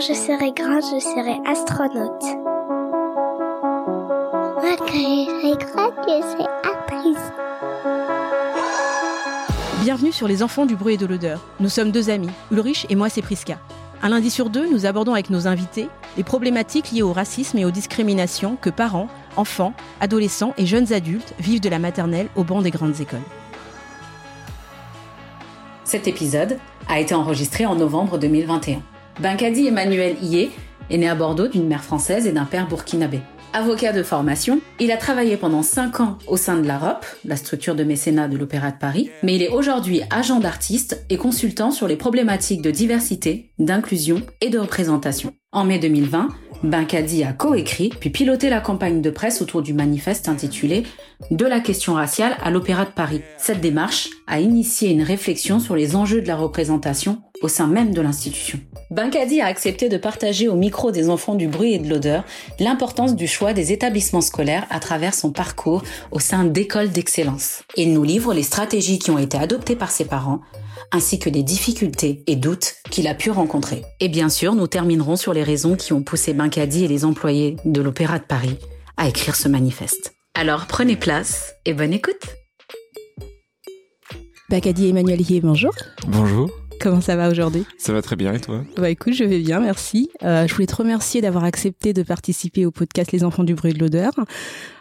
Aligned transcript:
Quand 0.00 0.06
je 0.06 0.14
serai 0.14 0.52
grand, 0.52 0.80
je 0.80 0.98
serai 0.98 1.36
astronaute. 1.46 2.22
Moi, 4.62 4.76
quand 4.78 4.86
je 4.86 5.26
serai 5.26 5.52
grand, 5.58 5.90
je 6.08 6.22
serai 6.22 6.46
actrice. 6.64 7.26
Bienvenue 9.82 10.10
sur 10.10 10.26
Les 10.26 10.42
Enfants 10.42 10.64
du 10.64 10.74
bruit 10.74 10.94
et 10.94 10.96
de 10.96 11.04
l'odeur. 11.04 11.44
Nous 11.60 11.68
sommes 11.68 11.90
deux 11.90 12.08
amis, 12.08 12.30
Ulrich 12.50 12.86
et 12.88 12.94
moi 12.94 13.10
c'est 13.10 13.20
Priska. 13.20 13.58
Un 14.00 14.08
lundi 14.08 14.30
sur 14.30 14.48
deux, 14.48 14.66
nous 14.70 14.86
abordons 14.86 15.12
avec 15.12 15.28
nos 15.28 15.46
invités 15.46 15.90
les 16.16 16.24
problématiques 16.24 16.92
liées 16.92 17.02
au 17.02 17.12
racisme 17.12 17.58
et 17.58 17.66
aux 17.66 17.70
discriminations 17.70 18.56
que 18.58 18.70
parents, 18.70 19.08
enfants, 19.36 19.74
adolescents 20.00 20.54
et 20.56 20.64
jeunes 20.64 20.94
adultes 20.94 21.34
vivent 21.38 21.60
de 21.60 21.68
la 21.68 21.78
maternelle 21.78 22.28
au 22.36 22.44
banc 22.44 22.62
des 22.62 22.70
grandes 22.70 22.98
écoles. 23.02 23.20
Cet 25.84 26.08
épisode 26.08 26.58
a 26.88 27.00
été 27.00 27.14
enregistré 27.14 27.66
en 27.66 27.74
novembre 27.74 28.16
2021. 28.16 28.80
Bankadi 29.20 29.66
Emmanuel 29.66 30.16
Ié 30.22 30.50
est 30.88 30.96
né 30.96 31.06
à 31.06 31.14
Bordeaux 31.14 31.46
d'une 31.46 31.66
mère 31.66 31.84
française 31.84 32.26
et 32.26 32.32
d'un 32.32 32.46
père 32.46 32.66
burkinabé. 32.66 33.20
Avocat 33.52 33.92
de 33.92 34.02
formation, 34.02 34.62
il 34.78 34.90
a 34.92 34.96
travaillé 34.96 35.36
pendant 35.36 35.62
5 35.62 36.00
ans 36.00 36.18
au 36.26 36.38
sein 36.38 36.56
de 36.56 36.66
l'AROP, 36.66 37.04
la 37.26 37.36
structure 37.36 37.74
de 37.74 37.84
mécénat 37.84 38.28
de 38.28 38.38
l'Opéra 38.38 38.70
de 38.70 38.78
Paris, 38.78 39.10
mais 39.22 39.34
il 39.34 39.42
est 39.42 39.48
aujourd'hui 39.48 40.00
agent 40.08 40.40
d'artiste 40.40 41.04
et 41.10 41.18
consultant 41.18 41.70
sur 41.70 41.86
les 41.86 41.96
problématiques 41.96 42.62
de 42.62 42.70
diversité, 42.70 43.50
d'inclusion 43.58 44.22
et 44.40 44.48
de 44.48 44.58
représentation. 44.58 45.34
En 45.52 45.64
mai 45.64 45.80
2020, 45.80 46.28
Bankadi 46.62 47.24
a 47.24 47.32
coécrit 47.32 47.88
puis 47.88 48.10
piloté 48.10 48.50
la 48.50 48.60
campagne 48.60 49.02
de 49.02 49.10
presse 49.10 49.42
autour 49.42 49.62
du 49.62 49.74
manifeste 49.74 50.28
intitulé 50.28 50.84
De 51.32 51.44
la 51.44 51.58
question 51.58 51.94
raciale 51.94 52.36
à 52.40 52.52
l'Opéra 52.52 52.84
de 52.84 52.92
Paris. 52.92 53.22
Cette 53.36 53.60
démarche 53.60 54.10
a 54.28 54.38
initié 54.38 54.90
une 54.90 55.02
réflexion 55.02 55.58
sur 55.58 55.74
les 55.74 55.96
enjeux 55.96 56.22
de 56.22 56.28
la 56.28 56.36
représentation 56.36 57.22
au 57.42 57.48
sein 57.48 57.66
même 57.66 57.92
de 57.92 58.00
l'institution. 58.00 58.60
Bankadi 58.92 59.40
a 59.40 59.46
accepté 59.46 59.88
de 59.88 59.96
partager 59.96 60.46
au 60.46 60.54
micro 60.54 60.92
des 60.92 61.08
enfants 61.08 61.34
du 61.34 61.48
bruit 61.48 61.74
et 61.74 61.78
de 61.80 61.88
l'odeur 61.88 62.22
l'importance 62.60 63.16
du 63.16 63.26
choix 63.26 63.52
des 63.52 63.72
établissements 63.72 64.20
scolaires 64.20 64.68
à 64.70 64.78
travers 64.78 65.14
son 65.14 65.32
parcours 65.32 65.82
au 66.12 66.20
sein 66.20 66.44
d'écoles 66.44 66.90
d'excellence. 66.90 67.64
Il 67.76 67.92
nous 67.92 68.04
livre 68.04 68.34
les 68.34 68.44
stratégies 68.44 69.00
qui 69.00 69.10
ont 69.10 69.18
été 69.18 69.36
adoptées 69.36 69.76
par 69.76 69.90
ses 69.90 70.04
parents 70.04 70.42
ainsi 70.92 71.18
que 71.18 71.30
les 71.30 71.42
difficultés 71.42 72.22
et 72.26 72.36
doutes 72.36 72.74
qu'il 72.90 73.06
a 73.08 73.14
pu 73.14 73.30
rencontrer. 73.30 73.82
Et 74.00 74.08
bien 74.08 74.28
sûr, 74.28 74.54
nous 74.54 74.66
terminerons 74.66 75.16
sur 75.16 75.32
les 75.32 75.42
raisons 75.42 75.76
qui 75.76 75.92
ont 75.92 76.02
poussé 76.02 76.32
Bankadi 76.32 76.84
et 76.84 76.88
les 76.88 77.04
employés 77.04 77.56
de 77.64 77.80
l'Opéra 77.80 78.18
de 78.18 78.24
Paris 78.24 78.56
à 78.96 79.08
écrire 79.08 79.36
ce 79.36 79.48
manifeste. 79.48 80.12
Alors 80.34 80.66
prenez 80.66 80.96
place 80.96 81.54
et 81.64 81.74
bonne 81.74 81.92
écoute. 81.92 82.26
Bakadi 84.48 84.88
Emmanuel 84.88 85.20
Hier, 85.20 85.40
bonjour. 85.42 85.72
Bonjour, 86.08 86.50
Comment 86.80 87.02
ça 87.02 87.14
va 87.14 87.28
aujourd'hui 87.28 87.64
ça 87.76 87.92
va 87.92 88.00
très 88.00 88.16
bien 88.16 88.32
et 88.32 88.40
toi 88.40 88.64
Bah 88.76 88.88
écoute, 88.88 89.12
je 89.12 89.24
vais 89.24 89.40
bien, 89.40 89.60
merci. 89.60 90.10
Euh, 90.22 90.46
je 90.46 90.54
voulais 90.54 90.66
te 90.66 90.74
remercier 90.74 91.20
d'avoir 91.20 91.44
accepté 91.44 91.92
de 91.92 92.02
participer 92.02 92.64
au 92.64 92.70
podcast 92.70 93.12
Les 93.12 93.22
enfants 93.22 93.44
du 93.44 93.54
bruit 93.54 93.72
et 93.72 93.74
de 93.74 93.78
l'odeur. 93.78 94.12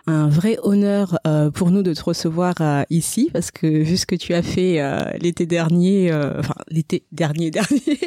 Un 0.07 0.29
vrai 0.29 0.57
honneur 0.63 1.19
euh, 1.27 1.51
pour 1.51 1.71
nous 1.71 1.83
de 1.83 1.93
te 1.93 2.01
recevoir 2.01 2.55
euh, 2.61 2.83
ici 2.89 3.29
parce 3.33 3.51
que 3.51 3.67
vu 3.67 3.97
ce 3.97 4.05
que 4.05 4.15
tu 4.15 4.33
as 4.33 4.41
fait 4.41 4.81
euh, 4.81 4.99
l'été 5.19 5.45
dernier, 5.45 6.11
euh, 6.11 6.39
enfin 6.39 6.55
l'été 6.69 7.03
dernier 7.11 7.51
dernier, 7.51 7.99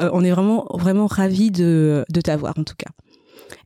euh, 0.00 0.10
on 0.12 0.22
est 0.24 0.30
vraiment 0.30 0.66
vraiment 0.74 1.06
ravis 1.06 1.50
de, 1.50 2.04
de 2.08 2.20
t'avoir 2.20 2.54
en 2.58 2.64
tout 2.64 2.76
cas. 2.78 2.90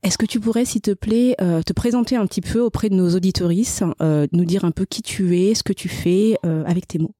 Est-ce 0.02 0.16
que 0.16 0.26
tu 0.26 0.40
pourrais, 0.40 0.64
s'il 0.64 0.80
te 0.80 0.92
plaît, 0.92 1.36
euh, 1.42 1.62
te 1.62 1.74
présenter 1.74 2.16
un 2.16 2.26
petit 2.26 2.40
peu 2.40 2.60
auprès 2.60 2.88
de 2.88 2.94
nos 2.94 3.14
auditorices, 3.14 3.82
euh, 4.00 4.26
nous 4.32 4.44
dire 4.46 4.64
un 4.64 4.70
peu 4.70 4.86
qui 4.86 5.02
tu 5.02 5.38
es, 5.38 5.54
ce 5.54 5.62
que 5.62 5.74
tu 5.74 5.88
fais 5.88 6.38
euh, 6.46 6.64
avec 6.66 6.88
tes 6.88 6.98
mots 6.98 7.14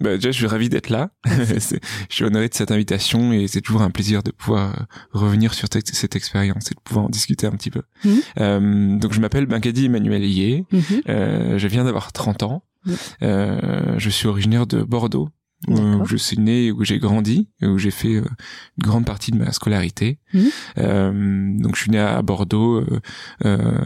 Bah, 0.00 0.14
Déjà, 0.16 0.30
je 0.30 0.36
suis 0.36 0.46
ravi 0.46 0.68
d'être 0.68 0.90
là. 0.90 1.10
Je 1.26 1.78
suis 2.14 2.24
honoré 2.24 2.48
de 2.48 2.54
cette 2.54 2.70
invitation 2.70 3.32
et 3.32 3.46
c'est 3.46 3.60
toujours 3.60 3.82
un 3.82 3.90
plaisir 3.90 4.22
de 4.22 4.30
pouvoir 4.32 4.74
euh, 4.80 4.82
revenir 5.12 5.54
sur 5.54 5.68
te- 5.68 5.78
cette 5.84 6.16
expérience 6.16 6.70
et 6.72 6.74
de 6.74 6.80
pouvoir 6.80 7.06
en 7.06 7.08
discuter 7.08 7.46
un 7.46 7.52
petit 7.52 7.70
peu. 7.70 7.82
Mhm. 8.04 8.20
Euh, 8.40 8.98
donc, 8.98 9.12
je 9.12 9.20
m'appelle 9.20 9.46
Bankadi 9.46 9.86
Emmanuel 9.86 10.24
Yé. 10.24 10.64
Mhm. 10.72 10.82
Euh, 11.08 11.58
je 11.58 11.68
viens 11.68 11.84
d'avoir 11.84 12.12
30 12.12 12.42
ans. 12.42 12.64
Euh, 13.22 13.94
je 13.98 14.10
suis 14.10 14.26
originaire 14.28 14.66
de 14.66 14.82
Bordeaux. 14.82 15.28
Où 15.66 16.04
je 16.04 16.16
suis 16.18 16.36
né, 16.38 16.70
où 16.72 16.84
j'ai 16.84 16.98
grandi, 16.98 17.48
où 17.62 17.78
j'ai 17.78 17.90
fait 17.90 18.12
une 18.16 18.24
grande 18.78 19.06
partie 19.06 19.30
de 19.30 19.38
ma 19.38 19.50
scolarité. 19.50 20.18
Mhm. 20.34 20.50
Euh, 20.78 21.58
donc 21.62 21.76
je 21.76 21.80
suis 21.82 21.90
né 21.90 21.98
à 21.98 22.20
Bordeaux 22.22 22.80
euh, 22.80 23.00
euh, 23.44 23.78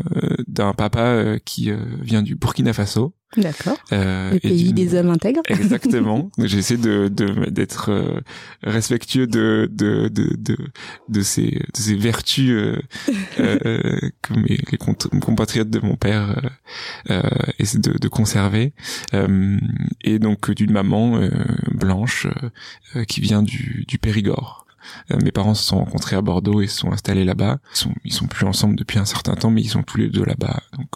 d'un 0.46 0.72
papa 0.72 1.38
qui 1.44 1.70
vient 2.00 2.22
du 2.22 2.34
Burkina 2.34 2.72
Faso. 2.72 3.14
D'accord. 3.36 3.76
Euh, 3.92 4.32
Le 4.32 4.38
pays 4.40 4.72
des 4.72 4.94
hommes 4.94 5.10
intègres. 5.10 5.42
Exactement. 5.50 6.30
J'essaie 6.38 6.78
de 6.78 7.08
d'être 7.50 8.22
respectueux 8.62 9.26
de 9.26 9.68
de 9.70 10.08
de 10.08 10.34
de 10.38 10.56
de 11.10 11.20
ces 11.20 11.50
de 11.50 11.76
ces 11.78 11.94
vertus 11.94 12.50
euh, 12.50 12.80
euh, 13.40 13.98
que 14.22 14.32
mes 14.32 14.58
les 14.72 14.78
compatriotes 15.20 15.68
de 15.68 15.80
mon 15.80 15.96
père 15.96 16.40
euh, 17.10 17.20
essaient 17.58 17.78
de, 17.78 17.98
de 17.98 18.08
conserver. 18.08 18.72
Et 20.04 20.18
donc 20.18 20.50
d'une 20.50 20.72
maman 20.72 21.20
blanche 21.70 22.26
qui 23.08 23.20
vient 23.20 23.42
du 23.42 23.84
du 23.86 23.98
Périgord. 23.98 24.64
Euh, 25.10 25.16
mes 25.22 25.32
parents 25.32 25.54
se 25.54 25.64
sont 25.64 25.78
rencontrés 25.78 26.16
à 26.16 26.22
Bordeaux 26.22 26.60
et 26.60 26.66
se 26.66 26.78
sont 26.78 26.92
installés 26.92 27.24
là-bas. 27.24 27.58
Ils 27.74 27.76
sont 27.78 27.94
ils 28.04 28.12
sont 28.12 28.26
plus 28.26 28.46
ensemble 28.46 28.76
depuis 28.76 28.98
un 28.98 29.04
certain 29.04 29.34
temps, 29.34 29.50
mais 29.50 29.62
ils 29.62 29.68
sont 29.68 29.82
tous 29.82 29.98
les 29.98 30.08
deux 30.08 30.24
là-bas. 30.24 30.60
Donc 30.76 30.88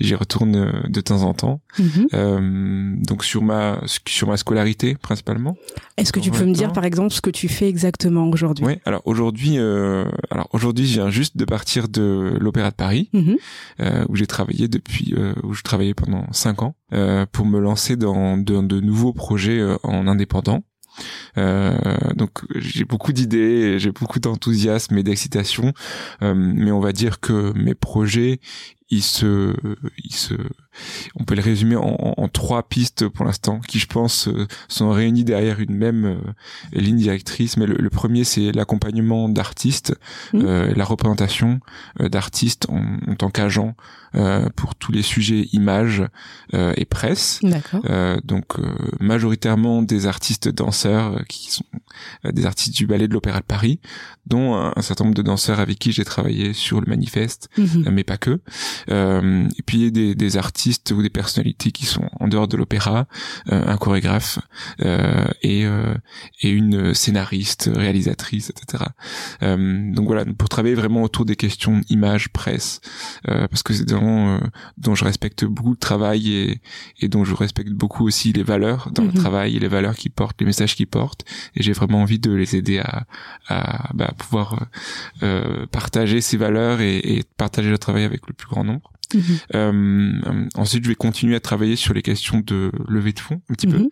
j'y 0.00 0.14
retourne 0.14 0.56
euh, 0.56 0.72
de 0.88 1.00
temps 1.02 1.22
en 1.24 1.34
temps. 1.34 1.60
Mhm. 1.78 2.06
Euh, 2.14 2.94
donc 3.06 3.22
sur 3.22 3.42
ma 3.42 3.80
sur 3.86 4.28
ma 4.28 4.36
scolarité 4.38 4.94
principalement. 4.94 5.56
Est-ce 5.98 6.10
que 6.12 6.20
tu 6.20 6.30
peux 6.30 6.44
me 6.46 6.54
dire 6.54 6.72
par 6.72 6.84
exemple 6.84 7.12
ce 7.12 7.20
que 7.20 7.28
tu 7.30 7.48
fais 7.48 7.68
exactement 7.68 8.28
aujourd'hui? 8.30 8.64
Oui. 8.64 8.78
Alors 8.86 9.02
aujourd'hui, 9.04 9.58
euh, 9.58 10.06
alors 10.30 10.48
aujourd'hui, 10.52 10.86
je 10.86 10.94
viens 10.94 11.10
juste 11.10 11.36
de 11.36 11.44
partir 11.44 11.88
de 11.88 12.36
l'Opéra 12.40 12.70
de 12.70 12.76
Paris, 12.76 13.10
Mhm. 13.12 13.36
euh, 13.80 14.04
où 14.08 14.16
j'ai 14.16 14.26
travaillé 14.26 14.68
depuis, 14.68 15.14
où 15.42 15.52
je 15.52 15.62
travaillais 15.62 15.94
pendant 15.94 16.24
cinq 16.32 16.62
ans, 16.62 16.74
pour 17.32 17.44
me 17.44 17.58
lancer 17.60 17.96
dans 17.96 18.38
de, 18.38 18.62
de 18.62 18.80
nouveaux 18.80 19.12
projets 19.12 19.60
en 19.82 20.06
indépendant. 20.06 20.62
Euh, 21.36 21.76
donc 22.14 22.30
j'ai 22.56 22.84
beaucoup 22.84 23.12
d'idées, 23.12 23.78
j'ai 23.78 23.92
beaucoup 23.92 24.20
d'enthousiasme 24.20 24.96
et 24.98 25.02
d'excitation, 25.02 25.72
euh, 26.22 26.34
mais 26.34 26.70
on 26.70 26.80
va 26.80 26.92
dire 26.92 27.20
que 27.20 27.52
mes 27.56 27.74
projets, 27.74 28.40
ils 28.90 29.02
se, 29.02 29.54
ils 30.02 30.14
se, 30.14 30.34
on 31.14 31.24
peut 31.24 31.34
les 31.34 31.42
résumer 31.42 31.76
en, 31.76 31.82
en- 31.98 32.14
en 32.16 32.28
trois 32.28 32.62
pistes 32.68 33.06
pour 33.08 33.24
l'instant, 33.26 33.60
qui 33.60 33.78
je 33.78 33.86
pense 33.86 34.28
euh, 34.28 34.46
sont 34.68 34.90
réunies 34.90 35.24
derrière 35.24 35.60
une 35.60 35.74
même 35.74 36.04
euh, 36.06 36.16
ligne 36.72 36.96
directrice. 36.96 37.56
Mais 37.56 37.66
le, 37.66 37.74
le 37.74 37.90
premier, 37.90 38.24
c'est 38.24 38.52
l'accompagnement 38.52 39.28
d'artistes, 39.28 39.94
Mhm. 40.32 40.42
euh, 40.44 40.72
la 40.74 40.84
représentation 40.84 41.60
euh, 42.00 42.08
d'artistes 42.08 42.66
en, 42.70 42.82
en 43.10 43.14
tant 43.14 43.30
qu'agent 43.30 43.74
euh, 44.14 44.48
pour 44.56 44.74
tous 44.74 44.90
les 44.92 45.02
sujets 45.02 45.48
images 45.52 46.02
euh, 46.54 46.72
et 46.76 46.84
presse. 46.86 47.40
Euh, 47.84 48.18
donc 48.24 48.58
majoritairement 49.00 49.82
des 49.82 50.06
artistes 50.06 50.48
danseurs 50.48 51.24
qui 51.28 51.50
sont 51.50 51.64
des 52.24 52.46
artistes 52.46 52.74
du 52.76 52.86
ballet 52.86 53.08
de 53.08 53.12
l'Opéra 53.12 53.40
de 53.40 53.44
Paris, 53.44 53.80
dont 54.26 54.54
un, 54.54 54.72
un 54.76 54.82
certain 54.82 55.04
nombre 55.04 55.16
de 55.16 55.22
danseurs 55.22 55.60
avec 55.60 55.78
qui 55.78 55.92
j'ai 55.92 56.04
travaillé 56.04 56.52
sur 56.52 56.80
le 56.80 56.86
manifeste, 56.86 57.48
euh, 57.86 57.90
mais 57.90 58.04
pas 58.04 58.16
que. 58.16 58.40
Euh, 58.90 59.48
et 59.58 59.62
puis 59.62 59.90
des, 59.92 60.14
des 60.14 60.36
artistes 60.36 60.92
ou 60.96 61.02
des 61.02 61.10
personnalités 61.10 61.72
qui 61.72 61.86
sont 61.86 62.08
en 62.20 62.28
dehors 62.28 62.48
de 62.48 62.56
l'opéra, 62.56 63.06
euh, 63.52 63.62
un 63.66 63.76
chorégraphe 63.76 64.38
euh, 64.82 65.24
et, 65.42 65.64
euh, 65.66 65.94
et 66.42 66.50
une 66.50 66.94
scénariste, 66.94 67.70
réalisatrice, 67.74 68.50
etc. 68.50 68.84
Euh, 69.42 69.92
donc 69.92 70.06
voilà, 70.06 70.24
pour 70.24 70.48
travailler 70.48 70.74
vraiment 70.74 71.02
autour 71.02 71.24
des 71.24 71.36
questions 71.36 71.80
image, 71.88 72.28
presse, 72.30 72.80
euh, 73.28 73.48
parce 73.48 73.62
que 73.62 73.72
c'est 73.72 73.90
euh, 73.92 74.38
dont 74.76 74.94
je 74.94 75.04
respecte 75.04 75.44
beaucoup 75.44 75.70
le 75.72 75.76
travail 75.76 76.32
et, 76.32 76.60
et 77.00 77.08
dont 77.08 77.24
je 77.24 77.34
respecte 77.34 77.72
beaucoup 77.72 78.06
aussi 78.06 78.32
les 78.32 78.42
valeurs 78.42 78.90
dans 78.92 79.02
Mhm. 79.02 79.12
le 79.14 79.20
travail 79.20 79.56
et 79.56 79.58
les 79.58 79.68
valeurs 79.68 79.96
qu'ils 79.96 80.10
portent, 80.10 80.40
les 80.40 80.46
messages 80.46 80.74
qu'ils 80.76 80.86
portent. 80.86 81.24
Et 81.56 81.62
j'ai 81.62 81.72
vraiment 81.72 82.02
envie 82.02 82.18
de 82.18 82.32
les 82.32 82.56
aider 82.56 82.78
à, 82.78 83.06
à 83.48 83.90
bah, 83.94 84.12
pouvoir 84.18 84.66
euh, 85.22 85.66
partager 85.66 86.20
ces 86.20 86.36
valeurs 86.36 86.80
et, 86.80 86.98
et 86.98 87.24
partager 87.36 87.70
le 87.70 87.78
travail 87.78 88.04
avec 88.04 88.26
le 88.28 88.34
plus 88.34 88.48
grand 88.48 88.64
nombre. 88.64 88.67
Mhm. 89.14 89.22
Euh, 89.54 90.42
ensuite, 90.54 90.84
je 90.84 90.88
vais 90.88 90.94
continuer 90.94 91.34
à 91.34 91.40
travailler 91.40 91.76
sur 91.76 91.94
les 91.94 92.02
questions 92.02 92.40
de 92.40 92.70
levée 92.88 93.12
de 93.12 93.20
fonds, 93.20 93.40
un 93.48 93.54
petit 93.54 93.66
peu. 93.66 93.78
Mhm. 93.78 93.88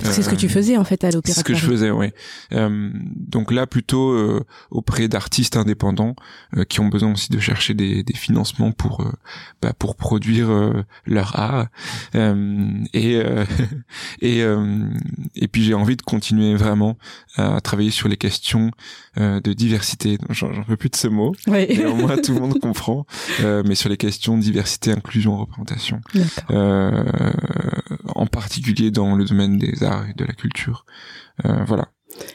C'est 0.00 0.22
ce 0.22 0.28
que 0.28 0.36
tu 0.36 0.48
faisais 0.48 0.76
en 0.76 0.84
fait 0.84 1.02
à 1.04 1.10
C'est 1.10 1.16
l'Opéra 1.16 1.34
ce 1.34 1.40
de 1.40 1.46
que 1.46 1.54
je 1.54 1.66
faisais. 1.66 1.90
Euh, 2.52 2.90
donc 3.16 3.50
là, 3.50 3.66
plutôt 3.66 4.12
euh, 4.12 4.44
auprès 4.70 5.08
d'artistes 5.08 5.56
indépendants 5.56 6.14
euh, 6.56 6.64
qui 6.64 6.80
ont 6.80 6.88
besoin 6.88 7.12
aussi 7.12 7.30
de 7.30 7.40
chercher 7.40 7.74
des, 7.74 8.02
des 8.02 8.14
financements 8.14 8.72
pour 8.72 9.00
euh, 9.00 9.12
bah, 9.60 9.72
pour 9.76 9.96
produire 9.96 10.50
euh, 10.50 10.84
leur 11.06 11.38
art. 11.38 11.66
Euh, 12.14 12.84
et 12.92 13.16
euh, 13.16 13.44
et 14.20 14.42
euh, 14.42 14.88
et 15.34 15.48
puis 15.48 15.64
j'ai 15.64 15.74
envie 15.74 15.96
de 15.96 16.02
continuer 16.02 16.54
vraiment 16.54 16.96
à 17.36 17.60
travailler 17.60 17.90
sur 17.90 18.08
les 18.08 18.16
questions 18.16 18.70
euh, 19.18 19.40
de 19.40 19.52
diversité. 19.52 20.18
J'en 20.30 20.50
peux 20.64 20.76
plus 20.76 20.88
de 20.90 20.96
ce 20.96 21.08
mot. 21.08 21.34
Ouais. 21.46 21.66
Mais 21.70 21.84
au 21.84 21.94
moins 21.94 22.16
tout 22.16 22.34
le 22.34 22.40
monde 22.40 22.58
comprend. 22.60 23.06
Euh, 23.40 23.62
mais 23.66 23.74
sur 23.74 23.88
les 23.88 23.96
questions 23.96 24.38
diversité, 24.38 24.92
inclusion, 24.92 25.36
représentation 25.36 26.00
euh, 26.50 27.04
en 28.14 28.26
particulier 28.26 28.90
dans 28.90 29.14
le 29.14 29.24
domaine 29.24 29.58
des 29.58 29.82
arts 29.84 30.08
et 30.08 30.14
de 30.14 30.24
la 30.24 30.32
culture. 30.32 30.84
Euh, 31.44 31.64
voilà. 31.64 31.88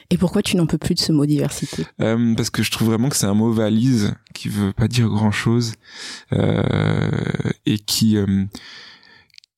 Et 0.10 0.18
pourquoi 0.18 0.42
tu 0.42 0.58
n'en 0.58 0.66
peux 0.66 0.78
plus 0.78 0.96
de 0.96 1.00
ce 1.00 1.12
mot 1.12 1.26
diversité? 1.26 1.86
Euh, 2.02 2.34
parce 2.36 2.50
que 2.50 2.64
je 2.64 2.72
trouve 2.72 2.90
vraiment 2.90 3.10
que 3.10 3.16
c'est 3.16 3.26
un 3.26 3.34
mot 3.34 3.52
valise 3.52 4.14
qui 4.34 4.50
veut 4.50 4.74
pas 4.74 4.88
dire 4.88 5.08
grand 5.08 5.32
chose 5.32 5.74
euh, 6.34 6.62
et 7.66 7.78
qui 7.80 8.18
euh, 8.18 8.46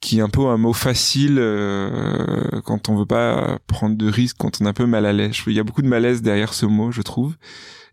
qui 0.01 0.19
est 0.19 0.21
un 0.21 0.29
peu 0.29 0.47
un 0.47 0.57
mot 0.57 0.73
facile 0.73 1.37
euh, 1.39 2.61
quand 2.63 2.89
on 2.89 2.95
veut 2.95 3.05
pas 3.05 3.59
prendre 3.67 3.97
de 3.97 4.09
risques, 4.09 4.37
quand 4.39 4.61
on 4.61 4.65
est 4.65 4.69
un 4.69 4.73
peu 4.73 4.85
mal 4.85 5.05
à 5.05 5.13
l'aise. 5.13 5.35
Il 5.47 5.53
y 5.53 5.59
a 5.59 5.63
beaucoup 5.63 5.81
de 5.81 5.87
malaise 5.87 6.21
derrière 6.21 6.53
ce 6.53 6.65
mot, 6.65 6.91
je 6.91 7.01
trouve. 7.01 7.35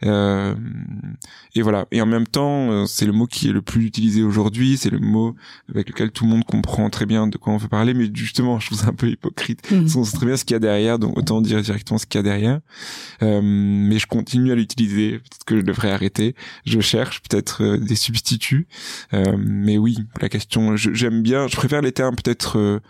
Euh, 0.05 0.55
et 1.55 1.63
voilà. 1.63 1.87
Et 1.91 2.01
en 2.01 2.07
même 2.07 2.27
temps, 2.27 2.71
euh, 2.71 2.87
c'est 2.87 3.07
le 3.07 3.13
mot 3.13 3.27
qui 3.27 3.49
est 3.49 3.53
le 3.53 3.63
plus 3.63 3.87
utilisé 3.87 4.23
aujourd'hui. 4.23 4.77
C'est 4.77 4.91
le 4.91 4.99
mot 4.99 5.35
avec 5.71 5.89
lequel 5.89 6.11
tout 6.11 6.25
le 6.25 6.31
monde 6.31 6.45
comprend 6.45 6.91
très 6.91 7.07
bien 7.07 7.27
de 7.27 7.37
quoi 7.39 7.53
on 7.53 7.57
veut 7.57 7.69
parler. 7.69 7.95
Mais 7.95 8.11
justement, 8.13 8.61
je 8.61 8.67
trouve 8.67 8.79
ça 8.79 8.89
un 8.89 8.95
peu 8.95 9.09
hypocrite. 9.09 9.71
Mhm. 9.71 9.89
On 9.97 10.05
sait 10.05 10.17
très 10.17 10.27
bien 10.27 10.37
ce 10.37 10.45
qu'il 10.45 10.55
y 10.55 10.57
a 10.57 10.61
derrière, 10.61 10.99
donc 10.99 11.17
autant 11.17 11.41
dire 11.41 11.61
directement 11.63 11.99
ce 11.99 12.07
qu'il 12.07 12.19
y 12.19 12.21
a 12.21 12.23
derrière. 12.23 12.61
Euh, 13.23 13.41
mais 13.43 13.99
je 13.99 14.07
continue 14.07 14.53
à 14.53 14.55
l'utiliser. 14.55 15.19
Peut-être 15.19 15.45
que 15.45 15.57
je 15.59 15.63
devrais 15.63 15.91
arrêter. 15.91 16.35
Je 16.65 16.81
cherche 16.81 17.23
peut-être 17.23 17.77
des 17.77 17.97
substituts. 17.97 18.67
Euh, 19.15 19.37
mais 19.39 19.79
oui, 19.79 19.99
la 20.21 20.29
question, 20.29 20.77
j'aime 20.77 21.23
bien. 21.23 21.49
Je 21.49 21.57
préfère 21.57 21.83
les 21.83 21.93
termes 21.93 22.17
peut-être 22.17 22.81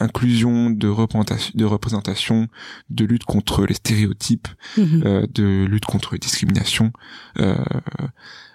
inclusion, 0.00 0.70
de 0.70 0.88
représentation, 0.88 1.52
de 1.54 1.64
représentation, 1.64 2.48
de 2.90 3.04
lutte 3.04 3.24
contre 3.24 3.64
les 3.66 3.74
stéréotypes, 3.74 4.48
euh, 4.78 5.26
de 5.32 5.66
lutte 5.66 5.84
contre 5.84 6.12
les 6.14 6.18
discriminations. 6.34 6.92
Euh, 7.38 7.54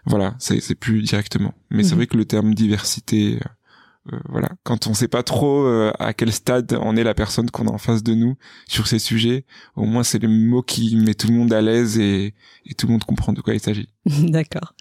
voilà, 0.05 0.35
c'est 0.39 0.75
plus 0.75 1.01
directement. 1.01 1.53
Mais 1.69 1.83
c'est 1.83 1.91
Mhm. 1.91 1.95
vrai 1.97 2.07
que 2.07 2.17
le 2.17 2.25
terme 2.25 2.53
diversité. 2.53 3.39
euh, 4.11 4.17
voilà, 4.29 4.49
quand 4.63 4.87
on 4.87 4.93
sait 4.95 5.07
pas 5.09 5.21
trop 5.23 5.65
euh, 5.65 5.91
à 5.99 6.13
quel 6.13 6.31
stade 6.31 6.73
en 6.73 6.95
est 6.95 7.03
la 7.03 7.13
personne 7.13 7.51
qu'on 7.51 7.67
a 7.67 7.71
en 7.71 7.77
face 7.77 8.01
de 8.01 8.15
nous 8.15 8.35
sur 8.67 8.87
ces 8.87 8.97
sujets, 8.97 9.45
au 9.75 9.83
moins 9.85 10.03
c'est 10.03 10.17
le 10.19 10.29
mot 10.29 10.63
qui 10.63 10.95
met 10.95 11.13
tout 11.13 11.27
le 11.27 11.33
monde 11.35 11.53
à 11.53 11.61
l'aise 11.61 11.99
et, 11.99 12.33
et 12.65 12.73
tout 12.73 12.87
le 12.87 12.93
monde 12.93 13.03
comprend 13.03 13.33
de 13.33 13.41
quoi 13.41 13.53
il 13.53 13.59
s'agit. 13.59 13.89
D'accord. 14.05 14.73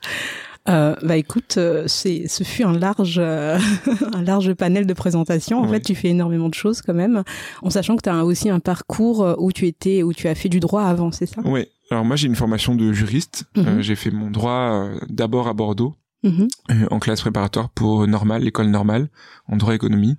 Euh, 0.68 0.94
bah 1.02 1.16
écoute, 1.16 1.56
euh, 1.58 1.84
c'est 1.88 2.26
ce 2.28 2.42
fut 2.44 2.62
un 2.62 2.72
large 2.78 3.16
euh, 3.18 3.58
un 4.14 4.22
large 4.22 4.54
panel 4.54 4.86
de 4.86 4.94
présentation. 4.94 5.58
En 5.60 5.64
Oui. 5.64 5.70
fait, 5.72 5.80
tu 5.80 5.94
fais 5.94 6.08
énormément 6.08 6.48
de 6.48 6.54
choses 6.54 6.80
quand 6.80 6.94
même, 6.94 7.22
en 7.62 7.70
sachant 7.70 7.96
que 7.96 8.02
tu 8.02 8.08
as 8.10 8.24
aussi 8.24 8.48
un 8.50 8.60
parcours 8.60 9.22
euh, 9.24 9.34
où 9.38 9.50
tu 9.52 9.66
étais 9.66 10.02
où 10.02 10.12
tu 10.14 10.28
as 10.28 10.34
fait 10.34 10.48
du 10.48 10.60
droit 10.60 10.84
avant, 10.84 11.10
c'est 11.12 11.26
ça? 11.26 11.42
Ouais. 11.42 11.68
Alors 11.90 12.04
moi 12.04 12.16
j'ai 12.16 12.26
une 12.26 12.36
formation 12.36 12.74
de 12.74 12.92
juriste. 12.92 13.44
Mhm. 13.56 13.66
Euh, 13.66 13.82
j'ai 13.82 13.96
fait 13.96 14.10
mon 14.10 14.30
droit 14.30 14.52
euh, 14.72 14.98
d'abord 15.08 15.48
à 15.48 15.54
Bordeaux 15.54 15.94
Mhm. 16.24 16.48
euh, 16.72 16.86
en 16.90 16.98
classe 16.98 17.20
préparatoire 17.20 17.70
pour 17.70 18.04
normale, 18.08 18.42
l'école 18.42 18.66
normale, 18.66 19.08
en 19.46 19.56
droit 19.56 19.72
économie. 19.72 20.16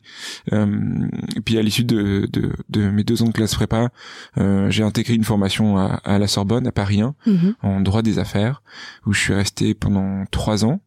Euh, 0.54 1.06
et 1.36 1.42
puis 1.42 1.58
à 1.58 1.62
l'issue 1.62 1.84
de, 1.84 2.26
de, 2.32 2.54
de 2.70 2.90
mes 2.90 3.04
deux 3.04 3.22
ans 3.22 3.26
de 3.28 3.34
classe 3.34 3.54
prépa, 3.54 3.90
euh, 4.38 4.70
j'ai 4.72 4.84
intégré 4.84 5.14
une 5.16 5.26
formation 5.26 5.78
à, 5.78 5.96
à 6.06 6.18
la 6.18 6.28
Sorbonne, 6.28 6.66
à 6.68 6.72
Paris 6.72 7.02
1, 7.02 7.16
Mhm. 7.28 7.54
en 7.64 7.82
droit 7.82 8.02
des 8.02 8.18
affaires, 8.18 8.64
où 9.06 9.12
je 9.12 9.20
suis 9.20 9.34
resté 9.34 9.74
pendant 9.74 10.24
trois 10.32 10.64
ans. 10.64 10.80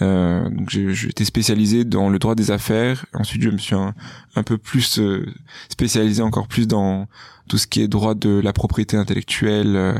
Euh, 0.00 0.48
donc 0.50 0.68
j'étais 0.70 1.24
spécialisé 1.24 1.84
dans 1.84 2.08
le 2.10 2.18
droit 2.18 2.34
des 2.34 2.50
affaires. 2.50 3.06
Ensuite, 3.14 3.42
je 3.42 3.50
me 3.50 3.58
suis 3.58 3.74
un, 3.74 3.94
un 4.34 4.42
peu 4.42 4.58
plus 4.58 4.98
euh, 4.98 5.24
spécialisé 5.70 6.22
encore 6.22 6.48
plus 6.48 6.66
dans 6.66 7.06
tout 7.52 7.58
ce 7.58 7.66
qui 7.66 7.82
est 7.82 7.88
droit 7.88 8.14
de 8.14 8.40
la 8.42 8.54
propriété 8.54 8.96
intellectuelle, 8.96 9.76
euh, 9.76 9.92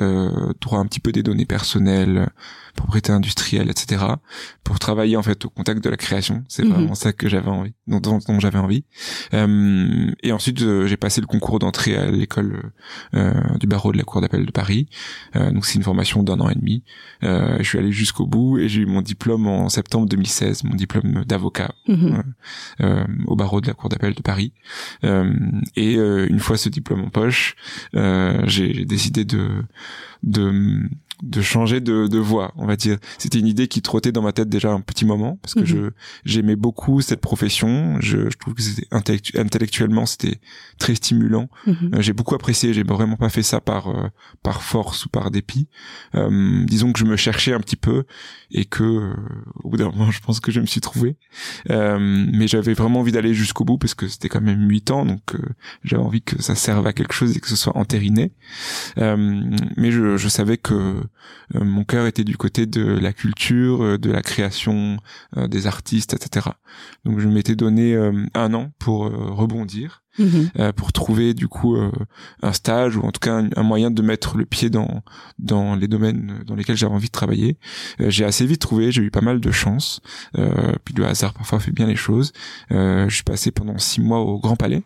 euh, 0.00 0.54
droit 0.62 0.78
un 0.78 0.86
petit 0.86 1.00
peu 1.00 1.12
des 1.12 1.22
données 1.22 1.44
personnelles, 1.44 2.30
propriété 2.74 3.12
industrielle, 3.12 3.70
etc. 3.70 4.04
Pour 4.64 4.78
travailler 4.78 5.16
en 5.16 5.22
fait 5.22 5.44
au 5.44 5.50
contact 5.50 5.82
de 5.82 5.90
la 5.90 5.96
création. 5.96 6.44
C'est 6.48 6.64
Mhm. 6.64 6.72
vraiment 6.72 6.94
ça 6.94 7.12
que 7.12 7.28
j'avais 7.28 7.48
envie, 7.48 7.74
dont, 7.86 8.00
dont, 8.00 8.18
dont 8.26 8.40
j'avais 8.40 8.58
envie. 8.58 8.84
Euh, 9.32 10.10
et 10.22 10.32
ensuite, 10.32 10.62
euh, 10.62 10.86
j'ai 10.86 10.96
passé 10.96 11.20
le 11.20 11.26
concours 11.26 11.58
d'entrée 11.58 11.96
à 11.96 12.10
l'école 12.10 12.72
euh, 13.14 13.32
du 13.60 13.66
barreau 13.66 13.92
de 13.92 13.98
la 13.98 14.04
cour 14.04 14.20
d'appel 14.20 14.44
de 14.46 14.50
Paris. 14.50 14.88
Donc 15.34 15.64
c'est 15.66 15.74
une 15.76 15.82
formation 15.82 16.22
d'un 16.22 16.40
an 16.40 16.48
et 16.50 16.54
demi. 16.54 16.84
Je 17.22 17.62
suis 17.62 17.78
allé 17.78 17.92
jusqu'au 17.92 18.26
bout 18.26 18.58
et 18.58 18.68
j'ai 18.68 18.82
eu 18.82 18.86
mon 18.86 19.02
diplôme 19.02 19.46
en 19.46 19.68
septembre 19.68 20.06
2016, 20.08 20.64
mon 20.64 20.74
diplôme 20.74 21.24
d'avocat 21.24 21.72
Mhm. 21.88 22.22
au 23.26 23.36
barreau 23.36 23.60
de 23.60 23.66
la 23.66 23.74
cour 23.74 23.88
d'appel 23.88 24.14
de 24.14 24.22
Paris. 24.22 24.52
Et 25.02 25.94
une 25.94 26.40
fois 26.40 26.56
ce 26.56 26.68
diplôme 26.68 27.02
en 27.04 27.10
poche, 27.10 27.56
j'ai 27.94 28.84
décidé 28.84 29.24
de 29.24 29.48
de 30.22 30.80
de 31.24 31.40
changer 31.42 31.80
de, 31.80 32.06
de 32.06 32.18
voie, 32.18 32.52
on 32.56 32.66
va 32.66 32.76
dire. 32.76 32.98
C'était 33.18 33.38
une 33.38 33.46
idée 33.46 33.66
qui 33.66 33.80
trottait 33.82 34.12
dans 34.12 34.22
ma 34.22 34.32
tête 34.32 34.48
déjà 34.48 34.70
un 34.72 34.80
petit 34.80 35.04
moment 35.04 35.38
parce 35.42 35.54
que 35.54 35.60
Mhm. 35.60 35.66
je 35.66 35.90
j'aimais 36.24 36.56
beaucoup 36.56 37.00
cette 37.00 37.20
profession. 37.20 37.98
Je, 38.00 38.30
je 38.30 38.36
trouve 38.38 38.54
que 38.54 38.62
c'était 38.62 38.86
intellectu- 38.92 39.38
intellectuellement 39.38 40.06
c'était 40.06 40.38
très 40.78 40.94
stimulant. 40.94 41.48
Mhm. 41.66 41.90
Euh, 41.94 42.02
j'ai 42.02 42.12
beaucoup 42.12 42.34
apprécié. 42.34 42.74
J'ai 42.74 42.82
vraiment 42.82 43.16
pas 43.16 43.30
fait 43.30 43.42
ça 43.42 43.60
par 43.60 43.88
euh, 43.88 44.08
par 44.42 44.62
force 44.62 45.06
ou 45.06 45.08
par 45.08 45.30
dépit. 45.30 45.68
Euh, 46.14 46.64
disons 46.66 46.92
que 46.92 46.98
je 46.98 47.04
me 47.06 47.16
cherchais 47.16 47.52
un 47.54 47.60
petit 47.60 47.76
peu 47.76 48.04
et 48.50 48.64
que 48.66 49.12
au 49.62 49.70
bout 49.70 49.76
d'un 49.78 49.90
moment, 49.90 50.10
je 50.10 50.20
pense 50.20 50.40
que 50.40 50.52
je 50.52 50.60
me 50.60 50.66
suis 50.66 50.80
trouvé. 50.80 51.16
Mais 51.68 52.46
j'avais 52.48 52.74
vraiment 52.74 53.00
envie 53.00 53.12
d'aller 53.12 53.34
jusqu'au 53.34 53.64
bout 53.64 53.78
parce 53.78 53.94
que 53.94 54.08
c'était 54.08 54.28
quand 54.28 54.40
même 54.42 54.68
huit 54.68 54.90
ans, 54.90 55.04
donc 55.06 55.22
j'avais 55.84 56.02
envie 56.02 56.22
que 56.22 56.42
ça 56.42 56.54
serve 56.54 56.86
à 56.86 56.92
quelque 56.92 57.14
chose 57.14 57.36
et 57.36 57.40
que 57.40 57.48
ce 57.48 57.56
soit 57.56 57.76
entériné. 57.76 58.32
Mais 58.96 59.90
je, 59.90 60.16
je 60.16 60.28
savais 60.28 60.56
que 60.56 61.02
mon 61.54 61.84
cœur 61.84 62.06
était 62.06 62.24
du 62.24 62.36
côté 62.36 62.66
de 62.66 62.82
la 62.84 63.12
culture, 63.12 63.82
euh, 63.82 63.98
de 63.98 64.10
la 64.10 64.22
création, 64.22 64.98
euh, 65.36 65.46
des 65.48 65.66
artistes, 65.66 66.14
etc. 66.14 66.48
Donc 67.04 67.18
je 67.20 67.28
m'étais 67.28 67.56
donné 67.56 67.94
euh, 67.94 68.12
un 68.34 68.54
an 68.54 68.70
pour 68.78 69.06
euh, 69.06 69.30
rebondir 69.30 70.00
Mhm. 70.16 70.50
euh, 70.60 70.72
pour 70.72 70.92
trouver 70.92 71.34
du 71.34 71.48
coup 71.48 71.74
euh, 71.74 71.90
un 72.40 72.52
stage 72.52 72.96
ou 72.96 73.00
en 73.02 73.10
tout 73.10 73.18
cas 73.18 73.34
un, 73.34 73.48
un 73.56 73.62
moyen 73.64 73.90
de 73.90 74.00
mettre 74.00 74.36
le 74.36 74.44
pied 74.44 74.70
dans 74.70 75.02
dans 75.40 75.74
les 75.74 75.88
domaines 75.88 76.44
dans 76.46 76.54
lesquels 76.54 76.76
j'avais 76.76 76.94
envie 76.94 77.08
de 77.08 77.12
travailler. 77.12 77.58
Euh, 78.00 78.10
j'ai 78.10 78.24
assez 78.24 78.46
vite 78.46 78.60
trouvé, 78.60 78.92
j'ai 78.92 79.02
eu 79.02 79.10
pas 79.10 79.22
mal 79.22 79.40
de 79.40 79.50
chance. 79.50 80.00
Euh, 80.38 80.72
puis 80.84 80.94
le 80.94 81.04
hasard 81.04 81.34
parfois 81.34 81.58
fait 81.58 81.72
bien 81.72 81.88
les 81.88 81.96
choses. 81.96 82.32
Euh, 82.70 83.08
je 83.08 83.14
suis 83.16 83.24
passé 83.24 83.50
pendant 83.50 83.76
six 83.78 84.00
mois 84.00 84.20
au 84.20 84.38
Grand 84.38 84.54
Palais 84.54 84.84